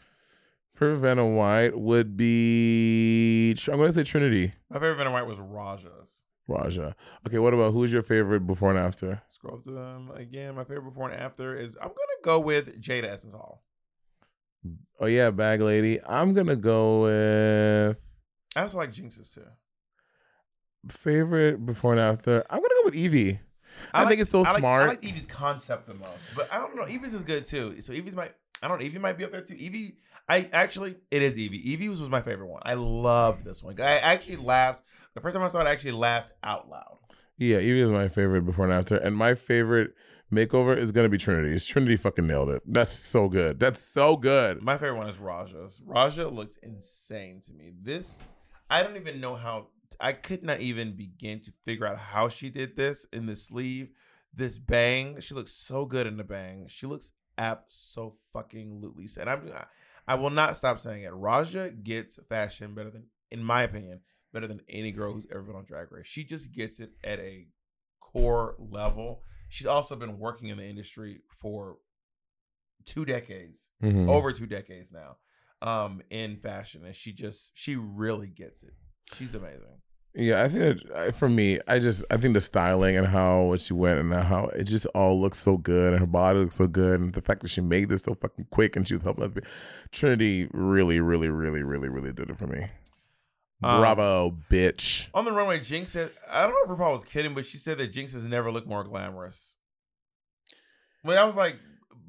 for 0.74 0.96
Vanna 0.96 1.26
White 1.26 1.78
would 1.78 2.16
be 2.16 3.54
I'm 3.68 3.76
gonna 3.78 3.92
say 3.92 4.02
Trinity 4.04 4.52
My 4.70 4.76
favorite 4.78 4.96
Vanna 4.96 5.12
White 5.12 5.26
was 5.26 5.38
Raja's. 5.38 6.22
Raja. 6.48 6.94
Okay, 7.26 7.38
what 7.38 7.52
about 7.54 7.72
who's 7.72 7.92
your 7.92 8.02
favorite 8.02 8.46
before 8.46 8.70
and 8.70 8.78
after? 8.78 9.20
Scroll 9.28 9.58
through 9.58 9.74
them 9.74 10.10
again. 10.14 10.54
My 10.54 10.62
favorite 10.64 10.82
before 10.92 11.10
and 11.10 11.20
after 11.20 11.56
is 11.58 11.76
I'm 11.76 11.88
gonna 11.88 12.22
go 12.22 12.38
with 12.40 12.80
Jada 12.80 13.04
Essence 13.04 13.34
Hall. 13.34 13.62
Oh 15.00 15.06
yeah, 15.06 15.30
bag 15.30 15.60
lady. 15.60 16.00
I'm 16.04 16.34
gonna 16.34 16.56
go 16.56 17.02
with 17.02 18.02
I 18.54 18.62
also 18.62 18.78
like 18.78 18.92
Jinkx's 18.92 19.30
too. 19.30 19.44
favorite 20.88 21.64
before 21.64 21.92
and 21.92 22.00
after. 22.00 22.44
I'm 22.50 22.58
gonna 22.60 22.74
go 22.82 22.84
with 22.86 22.94
Yvie. 22.94 23.38
I, 23.92 24.00
like- 24.00 24.08
think 24.08 24.20
it's 24.22 24.30
so 24.30 24.40
I 24.42 24.50
like, 24.52 24.58
smart. 24.58 24.82
I 24.84 24.86
like 24.88 25.02
Yvie's 25.02 25.26
concept 25.26 25.86
the 25.86 25.94
most, 25.94 26.34
but 26.34 26.48
I 26.52 26.58
don't 26.58 26.76
know. 26.76 26.84
Yvie's 26.84 27.14
is 27.14 27.22
good 27.22 27.44
too. 27.44 27.80
So 27.82 27.92
Yvie's 27.92 28.14
might. 28.16 28.32
I 28.62 28.68
don't 28.68 28.78
know. 28.80 28.86
Yvie 28.86 29.00
might 29.00 29.18
be 29.18 29.24
up 29.24 29.32
there 29.32 29.42
too. 29.42 29.54
Yvie. 29.54 29.96
I 30.28 30.48
actually, 30.52 30.96
it 31.10 31.22
is 31.22 31.36
Yvie. 31.36 31.64
Yvie 31.76 31.88
was, 31.88 32.00
was 32.00 32.08
my 32.08 32.20
favorite 32.20 32.48
one. 32.48 32.62
I 32.64 32.74
loved 32.74 33.44
this 33.44 33.62
one. 33.62 33.80
I 33.80 33.98
actually 33.98 34.36
laughed. 34.36 34.82
The 35.14 35.20
first 35.20 35.36
time 35.36 35.44
I 35.44 35.48
saw 35.48 35.60
it, 35.60 35.66
I 35.68 35.70
actually 35.70 35.92
laughed 35.92 36.32
out 36.42 36.68
loud. 36.68 36.98
Yeah, 37.38 37.58
Yvie 37.58 37.80
is 37.82 37.90
my 37.92 38.08
favorite 38.08 38.42
before 38.42 38.64
and 38.64 38.74
after. 38.74 38.96
And 38.96 39.14
my 39.14 39.34
favorite 39.36 39.92
makeover 40.32 40.76
is 40.76 40.92
gonna 40.92 41.08
be 41.08 41.18
Trinity's. 41.18 41.66
Trinity 41.66 41.96
fucking 41.96 42.26
nailed 42.26 42.50
it. 42.50 42.62
That's 42.66 42.98
so 42.98 43.28
good. 43.28 43.60
That's 43.60 43.82
so 43.82 44.16
good. 44.16 44.62
My 44.62 44.76
favorite 44.76 44.98
one 44.98 45.08
is 45.08 45.18
Raja's. 45.18 45.80
Raja 45.84 46.28
looks 46.28 46.58
insane 46.62 47.40
to 47.46 47.52
me. 47.52 47.72
This, 47.82 48.14
I 48.70 48.82
don't 48.82 48.96
even 48.96 49.20
know 49.20 49.34
how. 49.34 49.68
I 50.00 50.12
could 50.12 50.42
not 50.42 50.60
even 50.60 50.92
begin 50.92 51.40
to 51.40 51.52
figure 51.64 51.86
out 51.86 51.96
how 51.96 52.28
she 52.28 52.50
did 52.50 52.76
this 52.76 53.06
in 53.12 53.26
the 53.26 53.36
sleeve. 53.36 53.90
This 54.34 54.58
bang, 54.58 55.20
she 55.20 55.34
looks 55.34 55.52
so 55.52 55.86
good 55.86 56.06
in 56.06 56.18
the 56.18 56.24
bang. 56.24 56.66
She 56.68 56.86
looks 56.86 57.12
so 57.68 58.16
fucking 58.32 58.82
lootly. 58.82 59.16
And 59.16 59.30
I'm, 59.30 59.50
I 60.06 60.14
will 60.14 60.30
not 60.30 60.56
stop 60.56 60.80
saying 60.80 61.04
it. 61.04 61.14
Raja 61.14 61.70
gets 61.70 62.18
fashion 62.28 62.74
better 62.74 62.90
than, 62.90 63.04
in 63.30 63.42
my 63.42 63.62
opinion, 63.62 64.00
better 64.32 64.46
than 64.46 64.60
any 64.68 64.92
girl 64.92 65.12
who's 65.12 65.26
ever 65.30 65.42
been 65.42 65.56
on 65.56 65.64
Drag 65.64 65.90
Race. 65.90 66.06
She 66.06 66.24
just 66.24 66.52
gets 66.52 66.80
it 66.80 66.90
at 67.02 67.18
a 67.20 67.46
core 68.00 68.56
level. 68.58 69.22
She's 69.48 69.66
also 69.66 69.96
been 69.96 70.18
working 70.18 70.48
in 70.48 70.58
the 70.58 70.64
industry 70.66 71.20
for 71.40 71.78
two 72.84 73.04
decades 73.04 73.70
Mhm. 73.82 74.08
over 74.08 74.32
two 74.32 74.46
decades 74.46 74.92
now 74.92 75.16
um 75.62 76.02
in 76.10 76.36
fashion 76.36 76.84
and 76.84 76.94
she 76.94 77.12
just 77.12 77.50
she 77.54 77.74
really 77.74 78.28
gets 78.28 78.62
it 78.62 78.74
she's 79.14 79.34
amazing 79.34 79.80
Yeah, 80.14 80.42
I 80.44 80.48
think 80.48 80.80
that 80.88 81.14
for 81.16 81.28
me, 81.28 81.58
I 81.66 81.78
just 81.78 82.04
I 82.10 82.16
think 82.16 82.34
the 82.34 82.40
styling 82.40 82.96
and 82.96 83.06
how 83.06 83.56
she 83.58 83.72
went 83.74 83.98
and 83.98 84.12
how 84.14 84.46
it 84.46 84.64
just 84.64 84.86
all 84.94 85.20
looks 85.20 85.38
so 85.38 85.56
good 85.58 85.92
and 85.92 86.00
her 86.00 86.06
body 86.06 86.38
looks 86.38 86.54
so 86.56 86.66
good 86.66 87.00
and 87.00 87.12
the 87.12 87.20
fact 87.20 87.42
that 87.42 87.48
she 87.48 87.60
made 87.60 87.88
this 87.90 88.02
so 88.04 88.14
fucking 88.14 88.46
quick 88.50 88.76
and 88.76 88.86
she 88.88 88.94
was 88.94 89.02
helping 89.02 89.24
us. 89.24 89.32
Trinity 89.90 90.48
really, 90.52 91.00
really, 91.00 91.28
really, 91.28 91.62
really, 91.62 91.88
really 91.90 92.12
did 92.14 92.30
it 92.30 92.38
for 92.38 92.46
me. 92.46 92.66
Um, 93.62 93.80
Bravo, 93.80 94.36
bitch. 94.50 95.06
on 95.14 95.24
the 95.24 95.32
runway 95.32 95.58
Jinkx 95.60 95.88
said 95.88 96.10
i 96.30 96.42
don't 96.42 96.50
know 96.50 96.72
if 96.74 96.78
RuPaul 96.78 96.92
was 96.92 97.04
kidding 97.04 97.32
but 97.34 97.46
she 97.46 97.56
said 97.58 97.78
that 97.78 97.92
Jinkx 97.92 98.12
has 98.12 98.24
never 98.24 98.52
looked 98.52 98.68
more 98.68 98.84
glamorous. 98.84 99.56
But 101.02 101.16
i 101.16 101.24
was 101.24 101.36
like 101.36 101.56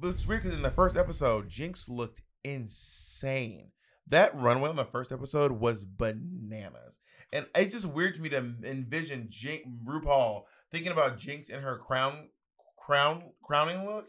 it's 0.03 0.27
weird 0.27 0.43
because 0.43 0.57
in 0.57 0.63
the 0.63 0.71
first 0.71 0.97
episode 0.97 1.49
Jinkx 1.49 1.87
looked 1.89 2.21
insane. 2.43 3.71
That 4.07 4.35
runway 4.35 4.69
on 4.69 4.75
the 4.75 4.85
first 4.85 5.11
episode 5.11 5.53
was 5.53 5.83
bananas. 5.83 6.99
And 7.33 7.45
it's 7.55 7.73
just 7.73 7.87
weird 7.87 8.15
to 8.15 8.21
me 8.21 8.29
to 8.29 8.37
envision 8.37 9.29
Jinkx 9.31 9.63
rupaul 9.85 10.43
thinking 10.71 10.91
about 10.91 11.17
Jinkx 11.17 11.49
in 11.49 11.61
her 11.61 11.77
crown 11.77 12.29
crown 12.77 13.23
crowning 13.43 13.85
look 13.85 14.07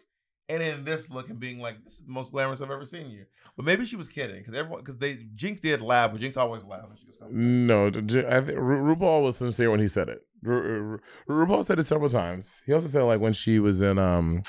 and 0.49 0.62
in 0.62 0.84
this 0.84 1.11
look 1.11 1.28
and 1.28 1.38
being 1.38 1.61
like, 1.61 1.82
"This 1.84 1.94
is 1.94 2.07
the 2.07 2.12
most 2.12 2.32
glamorous 2.32 2.61
I've 2.61 2.70
ever 2.70 2.84
seen 2.86 3.11
you." 3.11 3.26
But 3.57 3.64
maybe 3.66 3.84
she 3.84 3.96
was 3.96 4.09
kidding 4.09 4.38
because 4.38 4.55
everyone 4.55 4.80
because 4.80 4.99
they 4.99 5.14
Jinkx 5.36 5.61
did 5.61 5.80
laugh, 5.80 6.12
but 6.12 6.20
Jinkx 6.20 6.36
always 6.36 6.64
laughs 6.64 6.86
when 6.88 6.96
she 6.96 7.07
gets 7.07 7.18
complimented. 7.18 8.14
No, 8.14 8.28
I 8.28 8.40
think 8.40 8.59
Ru- 8.59 8.94
RuPaul 8.96 9.24
was 9.24 9.36
sincere 9.36 9.70
when 9.70 9.80
he 9.80 9.88
said 9.88 10.09
it. 10.09 10.20
Ru- 10.42 11.01
Ru- 11.26 11.46
RuPaul 11.46 11.64
said 11.64 11.78
it 11.78 11.86
several 11.86 12.11
times. 12.11 12.53
He 12.66 12.72
also 12.72 12.88
said 12.88 13.03
like 13.03 13.20
when 13.20 13.32
she 13.32 13.59
was 13.59 13.80
in 13.82 13.99
um, 13.99 14.42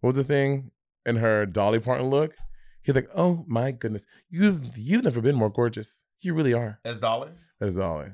what 0.00 0.14
was 0.14 0.16
the 0.16 0.24
thing 0.24 0.70
in 1.06 1.16
her 1.16 1.46
Dolly 1.46 1.80
Parton 1.80 2.10
look? 2.10 2.34
He's 2.82 2.94
like, 2.94 3.08
"Oh 3.14 3.44
my 3.48 3.72
goodness, 3.72 4.06
you've 4.30 4.76
you've 4.76 5.04
never 5.04 5.20
been 5.20 5.36
more 5.36 5.50
gorgeous. 5.50 6.02
You 6.20 6.34
really 6.34 6.54
are." 6.54 6.80
as 6.84 7.00
Dolly. 7.00 7.30
As 7.60 7.74
Dolly. 7.74 8.08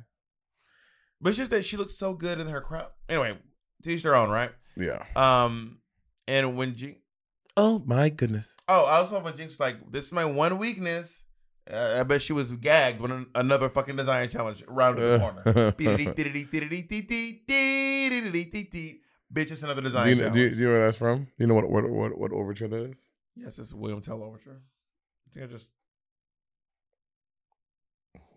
But 1.20 1.30
it's 1.30 1.38
just 1.38 1.50
that 1.52 1.64
she 1.64 1.76
looks 1.76 1.96
so 1.96 2.14
good 2.14 2.38
in 2.38 2.48
her 2.48 2.60
crown. 2.60 2.86
Anyway, 3.08 3.38
to 3.82 3.90
each 3.90 4.02
their 4.02 4.14
own, 4.14 4.30
right? 4.30 4.50
Yeah. 4.76 5.04
Um, 5.16 5.78
and 6.28 6.56
when 6.56 6.74
Jinkx, 6.74 6.96
Oh 7.56 7.82
my 7.86 8.08
goodness. 8.08 8.56
oh, 8.68 8.84
I 8.84 8.96
also 8.96 9.20
when 9.20 9.34
Jinkx 9.34 9.60
like, 9.60 9.76
"This 9.90 10.06
is 10.06 10.12
my 10.12 10.24
one 10.24 10.58
weakness." 10.58 11.22
Uh, 11.70 11.96
I 12.00 12.02
bet 12.02 12.20
she 12.20 12.32
was 12.34 12.52
gagged 12.52 13.00
when 13.00 13.10
an- 13.10 13.30
another 13.34 13.70
fucking 13.70 13.96
design 13.96 14.28
challenge 14.28 14.62
rounded 14.68 15.02
the 15.04 15.18
corner. 15.18 15.42
Bitch, 19.32 19.50
it's 19.50 19.62
another 19.62 19.80
do, 19.80 19.86
design 19.86 20.08
you, 20.10 20.16
challenge. 20.16 20.34
do, 20.34 20.40
you, 20.40 20.50
do 20.50 20.56
you 20.56 20.64
know 20.66 20.70
where 20.72 20.84
that's 20.84 20.96
from? 20.98 21.26
You 21.38 21.46
know 21.46 21.54
what 21.54 21.70
what 21.70 21.88
what, 21.88 22.18
what 22.18 22.32
overture 22.32 22.68
that 22.68 22.80
is? 22.90 23.08
yes, 23.34 23.58
it's 23.58 23.72
a 23.72 23.76
William 23.76 24.00
Tell 24.00 24.22
Overture. 24.22 24.60
I 25.26 25.30
think 25.32 25.44
I 25.44 25.48
just 25.52 25.70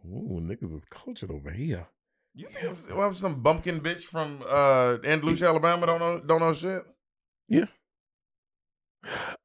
Ooh, 0.05 0.39
niggas 0.41 0.73
is 0.73 0.85
cultured 0.85 1.31
over 1.31 1.51
here. 1.51 1.85
You 2.33 2.47
think 2.47 2.91
I'm, 2.91 2.99
I'm 2.99 3.13
some 3.13 3.41
bumpkin 3.41 3.79
bitch 3.81 4.03
from 4.03 4.41
uh 4.47 4.97
Andalusia, 5.03 5.47
Alabama? 5.47 5.85
Don't 5.85 5.99
know, 5.99 6.19
don't 6.25 6.39
know 6.39 6.53
shit. 6.53 6.83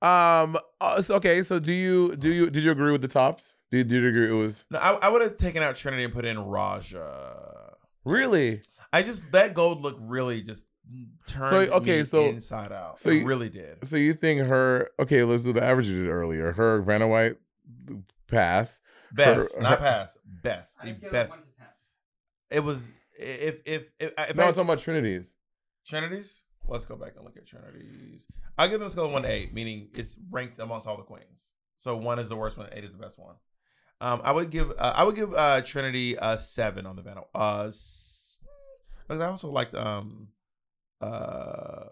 Um. 0.01 0.59
uh, 0.81 1.01
so, 1.03 1.15
okay. 1.17 1.43
So 1.43 1.59
do 1.59 1.73
you 1.73 2.17
do 2.17 2.31
you 2.33 2.51
did 2.51 2.65
you 2.65 2.71
agree 2.73 2.93
with 2.93 3.03
the 3.03 3.09
tops? 3.09 3.55
Did, 3.71 3.89
did 3.89 4.03
you 4.03 4.09
agree 4.09 4.29
it 4.29 4.33
was 4.33 4.65
No, 4.71 4.79
I, 4.79 4.93
I 4.95 5.09
would 5.09 5.23
have 5.23 5.37
taken 5.37 5.63
out 5.63 5.77
Trinity 5.77 6.05
and 6.05 6.13
put 6.13 6.25
in 6.25 6.39
Raja. 6.39 7.75
really? 8.05 8.61
I 8.93 9.03
just 9.03 9.31
that 9.33 9.55
gold 9.55 9.83
look 9.83 9.97
really 10.01 10.43
just 10.43 10.65
turned 11.27 11.69
So, 11.71 11.77
okay, 11.77 11.99
me 11.99 12.05
so- 12.05 12.23
inside 12.25 12.73
out. 12.73 13.01
so 13.01 13.11
it 13.11 13.15
you- 13.19 13.27
really 13.27 13.49
did. 13.49 13.87
So 13.87 13.97
you 13.97 14.15
think 14.15 14.41
her? 14.43 14.91
Okay, 14.99 15.23
let's 15.25 15.45
do 15.45 15.53
the 15.53 15.63
average 15.63 15.89
you 15.89 16.03
did 16.05 16.11
earlier. 16.11 16.53
Her 16.53 16.83
Vanna 16.83 17.07
White 17.09 17.37
pass. 18.27 18.81
Best, 19.13 19.55
her- 19.55 19.61
not 19.63 19.79
her- 19.79 19.85
pass. 19.85 20.19
Best, 20.25 20.81
the 20.81 20.89
just 20.89 21.01
give 21.01 21.09
it 21.09 21.13
best. 21.13 21.31
one 21.31 21.39
to 21.41 21.45
ten. 21.59 21.67
It 22.51 22.61
was 22.65 22.85
if 23.19 23.61
if 23.65 23.85
if, 24.01 24.13
if 24.19 24.37
no, 24.37 24.43
I, 24.43 24.49
I'm 24.49 24.55
talking 24.55 24.63
about 24.65 24.79
Trinity's. 24.81 25.33
Trinity's. 25.87 26.42
Let's 26.69 26.85
go 26.85 26.97
back 26.97 27.15
and 27.17 27.25
look 27.25 27.37
at 27.37 27.47
Trinity's. 27.47 28.27
I'll 28.57 28.69
give 28.69 28.79
them 28.79 28.87
a 28.87 28.91
scale 28.91 29.07
of 29.07 29.13
one 29.13 29.23
to 29.23 29.31
eight, 29.31 29.53
meaning 29.53 29.89
it's 29.95 30.17
ranked 30.31 30.61
amongst 30.61 30.87
all 30.87 30.97
the 30.97 31.03
queens. 31.03 31.53
So 31.77 31.97
one 31.97 32.19
is 32.19 32.29
the 32.29 32.37
worst 32.37 32.57
one, 32.57 32.69
eight 32.73 32.85
is 32.85 32.93
the 32.93 32.99
best 32.99 33.19
one. 33.19 33.35
Um, 34.01 34.21
I 34.25 34.33
would 34.33 34.51
give 34.51 34.71
uh, 34.79 34.93
I 34.97 35.05
would 35.05 35.15
give 35.15 35.33
uh 35.35 35.61
Trinity 35.63 36.17
a 36.21 36.39
seven 36.39 36.87
on 36.87 36.97
the 36.97 37.03
Vanna. 37.03 37.23
Uh, 37.35 37.71
I 39.09 39.15
also 39.25 39.49
liked 39.49 39.75
um 39.75 40.29
uh 41.01 41.87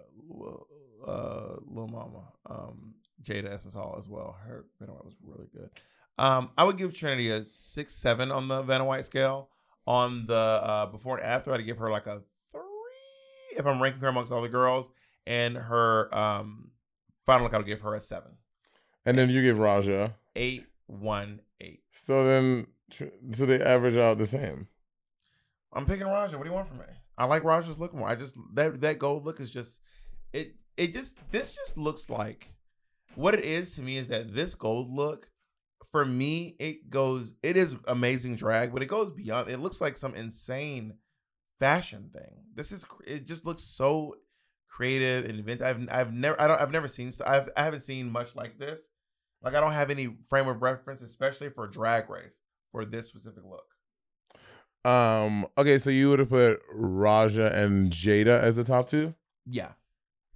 uh 1.06 1.56
Lil 1.66 1.88
Mama 1.88 2.32
um 2.46 2.94
Jada 3.22 3.52
Essence 3.52 3.74
Hall 3.74 3.96
as 3.98 4.08
well. 4.08 4.36
Her 4.44 4.66
Vanna 4.78 4.92
White 4.92 5.04
was 5.04 5.14
really 5.22 5.48
good. 5.52 5.70
Um, 6.18 6.50
I 6.58 6.64
would 6.64 6.78
give 6.78 6.94
Trinity 6.94 7.30
a 7.30 7.44
six 7.44 7.94
seven 7.94 8.30
on 8.30 8.48
the 8.48 8.62
Vanna 8.62 8.84
White 8.84 9.06
scale. 9.06 9.48
On 9.86 10.26
the 10.26 10.34
uh 10.34 10.86
before 10.86 11.16
and 11.16 11.26
after, 11.26 11.52
I'd 11.52 11.64
give 11.66 11.78
her 11.78 11.90
like 11.90 12.06
a 12.06 12.22
if 13.52 13.66
I'm 13.66 13.82
ranking 13.82 14.00
her 14.00 14.08
amongst 14.08 14.32
all 14.32 14.42
the 14.42 14.48
girls. 14.48 14.90
And 15.26 15.56
her 15.56 16.14
um 16.16 16.70
final 17.26 17.44
look, 17.44 17.54
I'll 17.54 17.62
give 17.62 17.80
her 17.80 17.94
a 17.94 18.00
seven. 18.00 18.32
And 19.04 19.16
then 19.18 19.30
you 19.30 19.42
give 19.42 19.58
Raja. 19.58 20.14
Eight 20.36 20.66
one 20.86 21.40
eight. 21.60 21.82
So 21.92 22.26
then, 22.26 22.66
so 23.32 23.46
they 23.46 23.60
average 23.60 23.96
out 23.96 24.18
the 24.18 24.26
same. 24.26 24.68
I'm 25.72 25.86
picking 25.86 26.06
Raja. 26.06 26.36
What 26.36 26.44
do 26.44 26.50
you 26.50 26.54
want 26.54 26.68
from 26.68 26.78
me? 26.78 26.84
I 27.16 27.26
like 27.26 27.44
Raja's 27.44 27.78
look 27.78 27.94
more. 27.94 28.08
I 28.08 28.14
just 28.14 28.36
that 28.54 28.80
that 28.80 28.98
gold 28.98 29.24
look 29.24 29.40
is 29.40 29.50
just 29.50 29.80
it 30.32 30.54
it 30.76 30.92
just 30.92 31.16
this 31.30 31.52
just 31.52 31.76
looks 31.76 32.08
like 32.08 32.48
what 33.14 33.34
it 33.34 33.44
is 33.44 33.72
to 33.72 33.82
me 33.82 33.96
is 33.96 34.08
that 34.08 34.34
this 34.34 34.54
gold 34.54 34.90
look 34.90 35.28
for 35.90 36.04
me 36.04 36.56
it 36.58 36.88
goes 36.88 37.34
it 37.42 37.56
is 37.56 37.76
amazing 37.86 38.36
drag, 38.36 38.72
but 38.72 38.82
it 38.82 38.86
goes 38.86 39.10
beyond. 39.10 39.50
It 39.50 39.60
looks 39.60 39.80
like 39.80 39.96
some 39.96 40.14
insane 40.14 40.94
fashion 41.60 42.10
thing. 42.12 42.44
This 42.54 42.72
is 42.72 42.84
it 43.06 43.26
just 43.26 43.46
looks 43.46 43.62
so 43.62 44.14
creative 44.68 45.26
and 45.26 45.38
inventive. 45.38 45.66
I've 45.66 45.88
I've 45.90 46.12
never 46.12 46.40
I 46.40 46.48
don't 46.48 46.60
I've 46.60 46.72
never 46.72 46.88
seen 46.88 47.12
I've 47.24 47.50
I 47.56 47.62
haven't 47.62 47.82
seen 47.82 48.10
much 48.10 48.34
like 48.34 48.58
this. 48.58 48.88
Like 49.42 49.54
I 49.54 49.60
don't 49.60 49.72
have 49.72 49.90
any 49.90 50.16
frame 50.28 50.48
of 50.48 50.60
reference, 50.60 51.02
especially 51.02 51.50
for 51.50 51.68
drag 51.68 52.10
race 52.10 52.40
for 52.72 52.84
this 52.84 53.06
specific 53.06 53.44
look. 53.44 54.90
Um. 54.90 55.46
Okay, 55.58 55.78
so 55.78 55.90
you 55.90 56.08
would 56.10 56.18
have 56.18 56.30
put 56.30 56.60
Raja 56.72 57.52
and 57.54 57.92
Jada 57.92 58.40
as 58.40 58.56
the 58.56 58.64
top 58.64 58.88
two. 58.88 59.14
Yeah. 59.46 59.72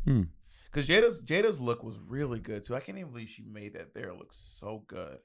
Hmm. 0.04 0.24
Cause 0.70 0.86
Jada's 0.86 1.22
Jada's 1.22 1.60
look 1.60 1.82
was 1.82 1.98
really 1.98 2.40
good 2.40 2.64
too. 2.64 2.74
I 2.74 2.80
can't 2.80 2.98
even 2.98 3.12
believe 3.12 3.30
she 3.30 3.44
made 3.44 3.74
that 3.74 3.94
there 3.94 4.12
look 4.12 4.32
so 4.32 4.82
good. 4.86 5.18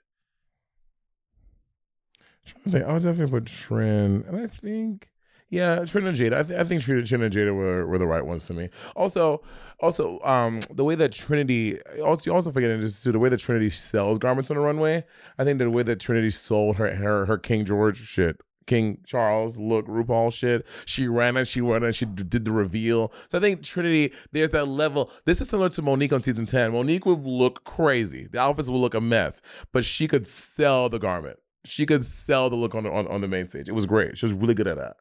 Trying 2.46 2.64
to 2.64 2.72
think, 2.72 2.86
I 2.86 2.94
would 2.94 3.04
definitely 3.04 3.32
put 3.32 3.46
Trin, 3.48 4.24
and 4.28 4.38
I 4.38 4.48
think, 4.48 5.10
yeah, 5.50 5.84
Trin 5.86 6.06
and 6.08 6.18
Jada. 6.18 6.38
I, 6.38 6.44
th- 6.44 6.60
I 6.60 6.64
think 6.64 6.82
Trin, 6.82 7.04
Trin 7.06 7.24
and 7.24 7.34
Jada 7.34 7.56
were, 7.56 7.88
were 7.88 7.98
the 7.98 8.08
right 8.08 8.26
ones 8.26 8.46
to 8.48 8.54
me. 8.54 8.70
Also, 8.96 9.42
also, 9.80 10.20
um, 10.24 10.60
the 10.72 10.84
way 10.84 10.96
that 10.96 11.12
Trinity, 11.12 11.82
also, 12.02 12.30
you 12.30 12.34
also 12.34 12.52
forgetting 12.52 12.82
this 12.82 13.02
too, 13.02 13.12
the 13.12 13.20
way 13.20 13.30
that 13.30 13.40
Trinity 13.40 13.70
sells 13.70 14.18
garments 14.18 14.52
on 14.52 14.58
the 14.58 14.62
runway. 14.62 15.06
I 15.38 15.44
think 15.44 15.60
the 15.60 15.70
way 15.70 15.84
that 15.84 16.00
Trinity 16.00 16.32
sold 16.32 16.76
her 16.78 16.96
her, 16.96 17.26
her 17.26 17.38
King 17.38 17.66
George 17.66 17.98
shit, 18.06 18.42
King 18.70 19.00
Charles 19.04 19.58
look 19.58 19.88
RuPaul 19.88 20.32
shit. 20.32 20.66
She 20.86 21.08
ran 21.08 21.36
it, 21.38 21.46
she 21.48 21.60
ran 21.60 21.84
and 21.84 21.96
she 21.96 22.06
d- 22.06 22.24
did 22.24 22.46
the 22.46 22.52
reveal. 22.52 23.12
So 23.28 23.40
I 23.40 23.42
think 23.42 23.64
Trinity, 23.64 24.14
there's 24.32 24.52
that 24.52 24.68
level. 24.68 25.12
This 25.26 25.42
is 25.42 25.50
similar 25.50 25.70
to 25.70 25.82
Monique 25.82 26.14
on 26.14 26.22
season 26.22 26.46
10. 26.46 26.74
Monique 26.74 27.06
would 27.08 27.26
look 27.26 27.64
crazy. 27.64 28.28
The 28.32 28.40
outfits 28.40 28.70
would 28.70 28.78
look 28.78 28.94
a 28.94 29.02
mess, 29.02 29.42
but 29.74 29.84
she 29.86 30.08
could 30.08 30.28
sell 30.28 30.88
the 30.88 31.00
garment. 31.00 31.40
She 31.66 31.88
could 31.88 32.06
sell 32.06 32.50
the 32.52 32.56
look 32.56 32.76
on 32.76 32.84
the, 32.84 32.92
on, 32.92 33.08
on 33.08 33.22
the 33.22 33.28
main 33.28 33.48
stage. 33.48 33.68
It 33.68 33.74
was 33.74 33.88
great. 33.88 34.20
She 34.20 34.26
was 34.26 34.34
really 34.34 34.54
good 34.54 34.68
at 34.68 34.78
that. 34.78 34.98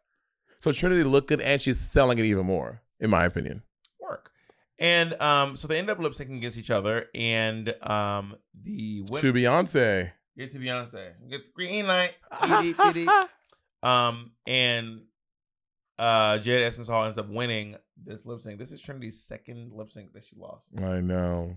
So 0.61 0.73
Trinity 0.73 1.05
looked 1.05 1.29
good 1.29 1.41
and 1.41 1.61
she's 1.63 1.79
selling 1.79 2.19
it 2.19 2.25
even 2.25 2.47
more, 2.47 2.83
in 3.01 3.11
my 3.11 3.25
opinion. 3.25 3.63
Work. 4.01 4.31
And 4.79 5.15
um, 5.21 5.57
so 5.57 5.69
they 5.69 5.79
end 5.79 5.89
up 5.91 5.99
lip 5.99 6.13
syncing 6.15 6.37
against 6.39 6.59
each 6.59 6.71
other, 6.71 7.07
and 7.15 7.75
um, 7.83 8.37
the 8.61 9.03
win- 9.03 9.23
To 9.23 9.33
Beyonce. 9.33 10.11
get 10.37 10.53
to 10.53 10.59
Beyonce, 10.59 11.13
get 11.29 11.43
the 11.45 11.53
green 11.55 11.87
light, 11.87 12.15
um, 13.83 14.33
and 14.47 15.03
uh, 15.99 16.39
Jada 16.39 16.63
Essence 16.67 16.89
Hall 16.89 17.05
ends 17.05 17.19
up 17.19 17.29
winning 17.29 17.77
this 18.05 18.25
lip 18.25 18.41
sync. 18.41 18.59
This 18.59 18.71
is 18.71 18.81
Trinity's 18.81 19.21
second 19.23 19.73
lip 19.73 19.91
sync 19.91 20.13
that 20.13 20.25
she 20.25 20.37
lost. 20.37 20.69
I 20.81 21.01
know. 21.01 21.57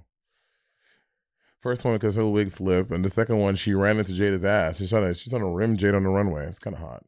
First 1.61 1.85
one 1.85 1.93
because 1.93 2.15
her 2.15 2.27
wig 2.27 2.49
slipped, 2.49 2.89
and 2.91 3.05
the 3.05 3.09
second 3.09 3.37
one 3.37 3.55
she 3.55 3.73
ran 3.75 3.99
into 3.99 4.13
Jada's 4.13 4.43
ass. 4.43 4.77
She's 4.79 4.89
trying 4.89 5.07
to 5.07 5.13
she's 5.13 5.31
trying 5.31 5.43
to 5.43 5.47
rim 5.47 5.77
Jada 5.77 5.95
on 5.95 6.03
the 6.03 6.09
runway. 6.09 6.47
It's 6.47 6.57
kind 6.57 6.75
of 6.75 6.81
hot. 6.81 7.05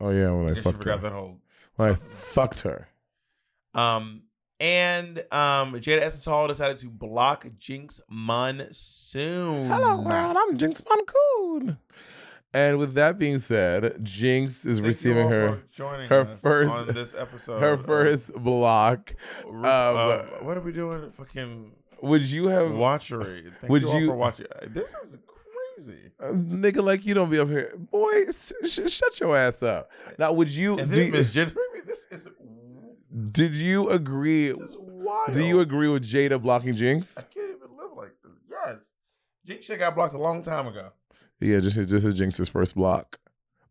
Oh 0.00 0.10
yeah, 0.10 0.30
when 0.30 0.48
I 0.48 0.50
I, 0.50 0.54
guess 0.54 0.64
you 0.64 0.72
fucked 0.72 0.84
her. 0.84 0.96
that 0.96 1.12
whole. 1.12 1.38
When 1.76 1.90
I 1.90 1.94
fucked 1.94 2.60
her. 2.60 2.88
Um, 3.74 4.22
and 4.60 5.18
um, 5.30 5.74
Jada 5.74 6.00
Essence 6.00 6.24
Hall 6.24 6.48
decided 6.48 6.78
to 6.78 6.88
block 6.88 7.44
Jinkx 7.58 8.00
Monsoon. 8.08 9.66
Hello 9.66 10.00
world, 10.00 10.36
I'm 10.38 10.56
Jinkx 10.58 10.82
Moncoon. 10.82 11.78
And 12.54 12.78
with 12.78 12.94
that 12.94 13.18
being 13.18 13.38
said, 13.38 13.82
Jinkx 14.02 14.64
is 14.64 14.76
Thank 14.78 14.86
receiving 14.86 15.28
her 15.28 15.62
joining 15.72 16.08
her 16.08 16.24
first- 16.40 16.72
on 16.72 16.86
this 16.94 17.12
episode. 17.14 17.60
her 17.60 17.76
first 17.76 18.32
block. 18.34 19.14
Um, 19.46 19.62
uh, 19.64 20.18
what 20.40 20.56
are 20.56 20.62
we 20.62 20.72
doing? 20.72 21.10
Fucking 21.10 21.72
Would 22.00 22.22
you 22.30 22.46
have 22.48 22.70
watchery. 22.72 23.52
Thank 23.60 23.70
would 23.70 23.82
you, 23.82 23.98
you- 23.98 24.06
for 24.08 24.16
watching. 24.16 24.46
This 24.68 24.94
is 25.02 25.18
crazy. 25.76 26.10
a 26.20 26.32
nigga 26.32 26.82
like 26.82 27.04
you 27.06 27.14
don't 27.14 27.30
be 27.30 27.38
up 27.38 27.48
here, 27.48 27.74
boy? 27.76 28.26
sh- 28.30 28.88
shut 28.88 29.20
your 29.20 29.36
ass 29.36 29.62
up. 29.62 29.90
Now, 30.18 30.32
would 30.32 30.48
you? 30.48 30.78
And 30.78 30.90
then 30.90 31.12
misgendering 31.12 31.74
me. 31.74 31.80
This 31.86 32.06
is 32.10 32.28
did 33.32 33.54
you 33.56 33.88
agree? 33.90 34.48
this 34.48 34.58
is 34.58 34.76
wild. 34.78 35.32
Do 35.32 35.44
you 35.44 35.60
agree 35.60 35.88
with 35.88 36.04
Jada 36.04 36.40
blocking 36.40 36.74
Jinkx? 36.74 37.16
I 37.18 37.22
can't 37.22 37.50
even 37.50 37.76
live 37.76 37.92
like 37.96 38.12
this. 38.22 38.32
Yes, 38.48 38.92
Jinkx 39.48 39.62
shit 39.62 39.78
got 39.78 39.94
blocked 39.94 40.14
a 40.14 40.18
long 40.18 40.42
time 40.42 40.66
ago. 40.66 40.90
Yeah, 41.40 41.60
just 41.60 41.76
just 41.76 42.04
a 42.04 42.12
Jinkx's 42.12 42.48
first 42.48 42.74
block. 42.74 43.18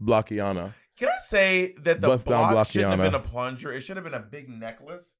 Blockiana. 0.01 0.73
Can 0.97 1.09
I 1.09 1.17
say 1.27 1.73
that 1.83 2.01
the 2.01 2.07
Bust 2.07 2.25
down 2.25 2.53
block 2.53 2.69
shouldn't 2.69 2.91
have 2.91 3.11
been 3.11 3.15
a 3.15 3.23
plunger? 3.23 3.71
It 3.71 3.81
should 3.81 3.97
have 3.97 4.05
been 4.05 4.13
a 4.13 4.19
big 4.19 4.49
necklace 4.49 5.15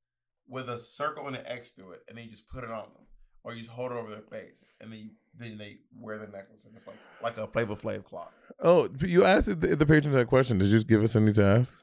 with 0.48 0.70
a 0.70 0.80
circle 0.80 1.28
and 1.28 1.36
an 1.36 1.46
X 1.46 1.72
through 1.72 1.92
it, 1.92 2.04
and 2.08 2.18
then 2.18 2.26
you 2.26 2.32
just 2.32 2.48
put 2.48 2.64
it 2.64 2.72
on 2.72 2.84
them, 2.94 3.06
or 3.46 3.54
you 3.54 3.62
just 3.62 3.72
hold 3.72 3.92
it 3.92 3.96
over 3.96 4.10
their 4.10 4.22
face, 4.22 4.68
and 4.82 4.92
then 4.92 5.00
you, 5.00 5.10
then 5.40 5.58
they 5.58 5.78
wear 5.98 6.18
the 6.18 6.26
necklace, 6.26 6.66
and 6.66 6.76
it's 6.76 6.88
like 6.88 6.98
like 7.22 7.38
a 7.38 7.48
Flavor 7.48 7.76
Flav 7.76 8.04
cloth. 8.04 8.34
Oh, 8.60 8.90
you 9.00 9.24
asked 9.24 9.48
the, 9.48 9.76
the 9.76 9.86
patrons 9.86 10.16
that 10.16 10.28
question. 10.28 10.58
Did 10.58 10.68
you 10.68 10.74
just 10.74 10.88
give 10.88 11.02
us 11.02 11.16
any 11.16 11.32
to 11.34 11.44
ask? 11.46 11.80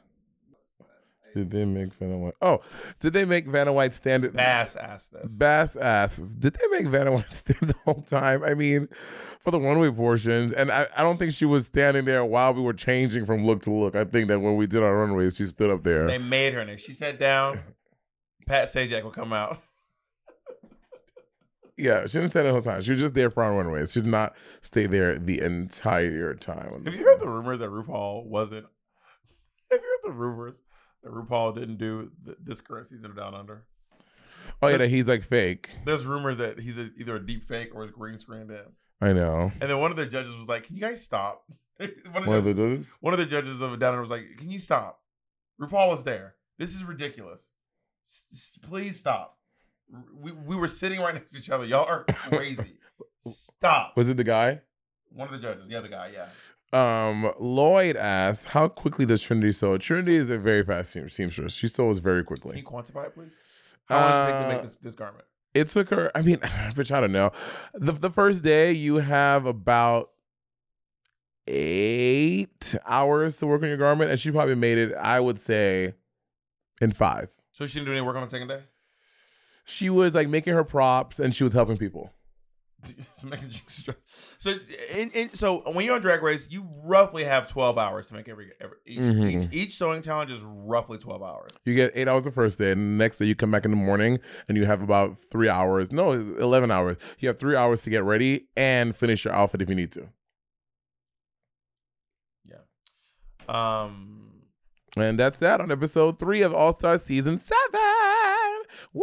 Did 1.34 1.50
they 1.50 1.64
make 1.64 1.94
Vanna 1.94 2.18
White? 2.18 2.34
Oh, 2.42 2.60
did 3.00 3.14
they 3.14 3.24
make 3.24 3.46
Vanna 3.46 3.72
White 3.72 3.94
stand 3.94 4.24
it? 4.24 4.34
Bass 4.34 4.76
asked 4.76 5.12
this. 5.12 5.32
Bass 5.32 5.76
asses. 5.76 6.34
Did 6.34 6.54
they 6.54 6.66
make 6.78 6.88
Vanna 6.88 7.12
White 7.12 7.32
stand 7.34 7.60
the 7.62 7.74
whole 7.84 8.02
time? 8.02 8.42
I 8.42 8.54
mean, 8.54 8.88
for 9.40 9.50
the 9.50 9.58
one 9.58 9.78
way 9.78 9.90
portions, 9.90 10.52
and 10.52 10.70
I, 10.70 10.88
I 10.96 11.02
don't 11.02 11.16
think 11.16 11.32
she 11.32 11.46
was 11.46 11.66
standing 11.66 12.04
there 12.04 12.24
while 12.24 12.52
we 12.52 12.60
were 12.60 12.74
changing 12.74 13.24
from 13.24 13.46
look 13.46 13.62
to 13.62 13.70
look. 13.72 13.96
I 13.96 14.04
think 14.04 14.28
that 14.28 14.40
when 14.40 14.56
we 14.56 14.66
did 14.66 14.82
our 14.82 14.94
runways, 14.94 15.36
she 15.36 15.46
stood 15.46 15.70
up 15.70 15.84
there. 15.84 16.06
They 16.06 16.18
made 16.18 16.52
her, 16.52 16.60
and 16.60 16.70
if 16.70 16.80
she 16.80 16.92
sat 16.92 17.18
down, 17.18 17.60
Pat 18.46 18.72
Sajak 18.72 19.04
would 19.04 19.14
come 19.14 19.32
out. 19.32 19.58
Yeah, 21.76 22.06
she 22.06 22.18
didn't 22.18 22.30
stay 22.30 22.42
the 22.42 22.50
whole 22.52 22.62
time. 22.62 22.82
She 22.82 22.90
was 22.92 23.00
just 23.00 23.14
there 23.14 23.30
for 23.30 23.42
our 23.42 23.54
runways. 23.54 23.92
She 23.92 24.00
did 24.00 24.10
not 24.10 24.34
stay 24.60 24.86
there 24.86 25.18
the 25.18 25.40
entire 25.40 26.34
time. 26.34 26.84
Have 26.84 26.94
you 26.94 27.04
heard 27.04 27.20
the 27.20 27.28
rumors 27.28 27.60
that 27.60 27.70
RuPaul 27.70 28.26
wasn't? 28.26 28.66
Have 29.70 29.80
you 29.80 29.86
heard 30.02 30.10
the 30.10 30.12
rumors 30.16 30.60
that 31.02 31.12
RuPaul 31.12 31.54
didn't 31.54 31.76
do 31.78 32.10
th- 32.24 32.36
this 32.42 32.60
current 32.60 32.88
season 32.88 33.06
of 33.10 33.16
Down 33.16 33.34
Under? 33.34 33.64
Oh 34.60 34.68
yeah, 34.68 34.76
that 34.76 34.88
he's 34.88 35.08
like 35.08 35.24
fake. 35.24 35.70
There's 35.84 36.04
rumors 36.04 36.36
that 36.38 36.58
he's 36.60 36.76
a, 36.78 36.90
either 36.98 37.16
a 37.16 37.24
deep 37.26 37.44
fake 37.44 37.74
or 37.74 37.84
is 37.84 37.90
green 37.90 38.18
screened 38.18 38.50
in. 38.50 38.64
I 39.00 39.12
know. 39.12 39.50
And 39.60 39.70
then 39.70 39.78
one 39.78 39.90
of 39.90 39.96
the 39.96 40.06
judges 40.06 40.34
was 40.36 40.46
like, 40.46 40.64
"Can 40.64 40.76
you 40.76 40.82
guys 40.82 41.02
stop?" 41.02 41.44
one, 41.78 41.88
of 42.16 42.26
One 42.26 42.38
of 42.38 42.44
the, 42.44 42.54
judges. 42.54 42.92
one 43.00 43.14
of 43.14 43.18
the 43.18 43.26
judges 43.26 43.60
of 43.60 43.78
Down 43.78 43.90
Under 43.90 44.00
was 44.02 44.10
like, 44.10 44.36
"Can 44.36 44.50
you 44.50 44.58
stop?" 44.58 45.00
RuPaul 45.60 45.88
was 45.90 46.04
there. 46.04 46.34
This 46.58 46.74
is 46.74 46.84
ridiculous. 46.84 47.50
S- 48.04 48.58
please 48.62 48.98
stop. 48.98 49.38
We, 50.20 50.32
we 50.32 50.56
were 50.56 50.68
sitting 50.68 51.00
right 51.00 51.14
next 51.14 51.32
to 51.32 51.38
each 51.38 51.50
other. 51.50 51.64
Y'all 51.64 51.86
are 51.86 52.04
crazy. 52.28 52.78
Stop. 53.20 53.96
Was 53.96 54.08
it 54.08 54.16
the 54.16 54.24
guy? 54.24 54.60
One 55.10 55.28
of 55.28 55.34
the 55.34 55.40
judges, 55.40 55.68
the 55.68 55.74
other 55.76 55.88
guy, 55.88 56.12
yeah. 56.14 56.26
Um, 56.72 57.30
Lloyd 57.38 57.96
asks, 57.96 58.46
"How 58.46 58.66
quickly 58.68 59.04
does 59.04 59.20
Trinity 59.22 59.52
sew?" 59.52 59.76
Trinity 59.76 60.16
is 60.16 60.30
a 60.30 60.38
very 60.38 60.64
fast 60.64 60.92
seamstress. 60.92 61.52
She 61.52 61.68
sews 61.68 61.98
very 61.98 62.24
quickly. 62.24 62.52
Can 62.52 62.60
you 62.60 62.64
quantify 62.66 63.06
it, 63.08 63.14
please? 63.14 63.32
How 63.84 64.00
long 64.00 64.08
did 64.10 64.16
it 64.16 64.24
take 64.24 64.32
to 64.40 64.44
Uh, 64.44 64.48
make 64.54 64.62
this, 64.62 64.78
this 64.80 64.94
garment? 64.94 65.24
It 65.52 65.68
took 65.68 65.90
her. 65.90 66.10
I 66.14 66.22
mean, 66.22 66.36
bitch, 66.74 66.90
I 66.90 67.02
don't 67.02 67.12
know. 67.12 67.30
The 67.74 67.92
the 67.92 68.08
first 68.10 68.42
day 68.42 68.72
you 68.72 68.96
have 68.96 69.44
about 69.44 70.12
eight 71.46 72.74
hours 72.86 73.36
to 73.38 73.46
work 73.46 73.62
on 73.62 73.68
your 73.68 73.76
garment, 73.76 74.10
and 74.10 74.18
she 74.18 74.30
probably 74.30 74.54
made 74.54 74.78
it. 74.78 74.94
I 74.94 75.20
would 75.20 75.38
say 75.40 75.92
in 76.80 76.92
five. 76.92 77.28
So 77.50 77.66
she 77.66 77.74
didn't 77.74 77.86
do 77.86 77.92
any 77.92 78.00
work 78.00 78.16
on 78.16 78.22
the 78.24 78.30
second 78.30 78.48
day? 78.48 78.60
She 79.64 79.90
was 79.90 80.14
like 80.14 80.28
making 80.28 80.54
her 80.54 80.64
props, 80.64 81.18
and 81.18 81.34
she 81.34 81.44
was 81.44 81.52
helping 81.52 81.76
people. 81.76 82.10
to 83.20 83.26
make 83.26 83.40
it 83.44 83.62
stress. 83.68 83.96
So, 84.38 84.50
in, 84.96 85.10
in, 85.12 85.30
so 85.36 85.62
when 85.72 85.84
you're 85.86 85.94
on 85.94 86.00
Drag 86.00 86.20
Race, 86.20 86.48
you 86.50 86.68
roughly 86.84 87.22
have 87.22 87.46
12 87.46 87.78
hours 87.78 88.08
to 88.08 88.14
make 88.14 88.28
every, 88.28 88.50
every 88.60 88.76
each, 88.84 88.98
Mhm. 88.98 89.44
each 89.44 89.54
each 89.54 89.74
sewing 89.76 90.02
challenge 90.02 90.32
is 90.32 90.40
roughly 90.42 90.98
12 90.98 91.22
hours. 91.22 91.52
You 91.64 91.76
get 91.76 91.92
eight 91.94 92.08
hours 92.08 92.24
the 92.24 92.32
first 92.32 92.58
day, 92.58 92.72
and 92.72 92.80
the 92.98 93.04
next 93.04 93.18
day 93.18 93.26
you 93.26 93.36
come 93.36 93.52
back 93.52 93.64
in 93.64 93.70
the 93.70 93.76
morning 93.76 94.18
and 94.48 94.56
you 94.58 94.64
have 94.66 94.82
about 94.82 95.16
three 95.30 95.48
hours. 95.48 95.92
No, 95.92 96.10
eleven 96.10 96.72
hours. 96.72 96.96
You 97.20 97.28
have 97.28 97.38
three 97.38 97.54
hours 97.54 97.82
to 97.82 97.90
get 97.90 98.02
ready 98.02 98.48
and 98.56 98.96
finish 98.96 99.24
your 99.24 99.32
outfit 99.32 99.62
if 99.62 99.68
you 99.68 99.76
need 99.76 99.92
to. 99.92 100.08
Yeah. 102.50 102.62
Um, 103.48 104.42
And 104.96 105.20
that's 105.20 105.38
that 105.38 105.60
on 105.60 105.70
episode 105.70 106.18
three 106.18 106.42
of 106.42 106.52
All 106.52 106.72
Star 106.76 106.98
Season 106.98 107.38
Seven. 107.38 107.80
Woo! 108.92 109.02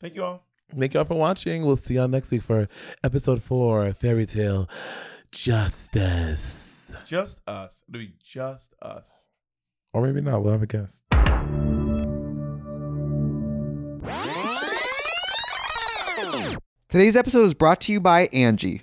thank 0.00 0.14
you 0.14 0.24
all. 0.24 0.44
Thank 0.76 0.94
y'all 0.94 1.04
for 1.04 1.14
watching. 1.14 1.64
We'll 1.64 1.76
see 1.76 1.94
y'all 1.94 2.08
next 2.08 2.30
week 2.30 2.42
for 2.42 2.68
episode 3.02 3.42
four, 3.42 3.90
Fairy 3.92 4.26
Tale 4.26 4.68
Justice. 5.30 6.94
Just 7.06 7.38
us. 7.46 7.84
It'll 7.88 8.00
be 8.00 8.12
just 8.22 8.74
us. 8.82 9.28
Or 9.92 10.02
maybe 10.02 10.20
not. 10.20 10.42
We'll 10.42 10.52
have 10.52 10.62
a 10.62 10.66
guest. 10.66 11.02
Today's 16.88 17.16
episode 17.16 17.44
is 17.44 17.54
brought 17.54 17.80
to 17.82 17.92
you 17.92 18.00
by 18.00 18.26
Angie. 18.32 18.82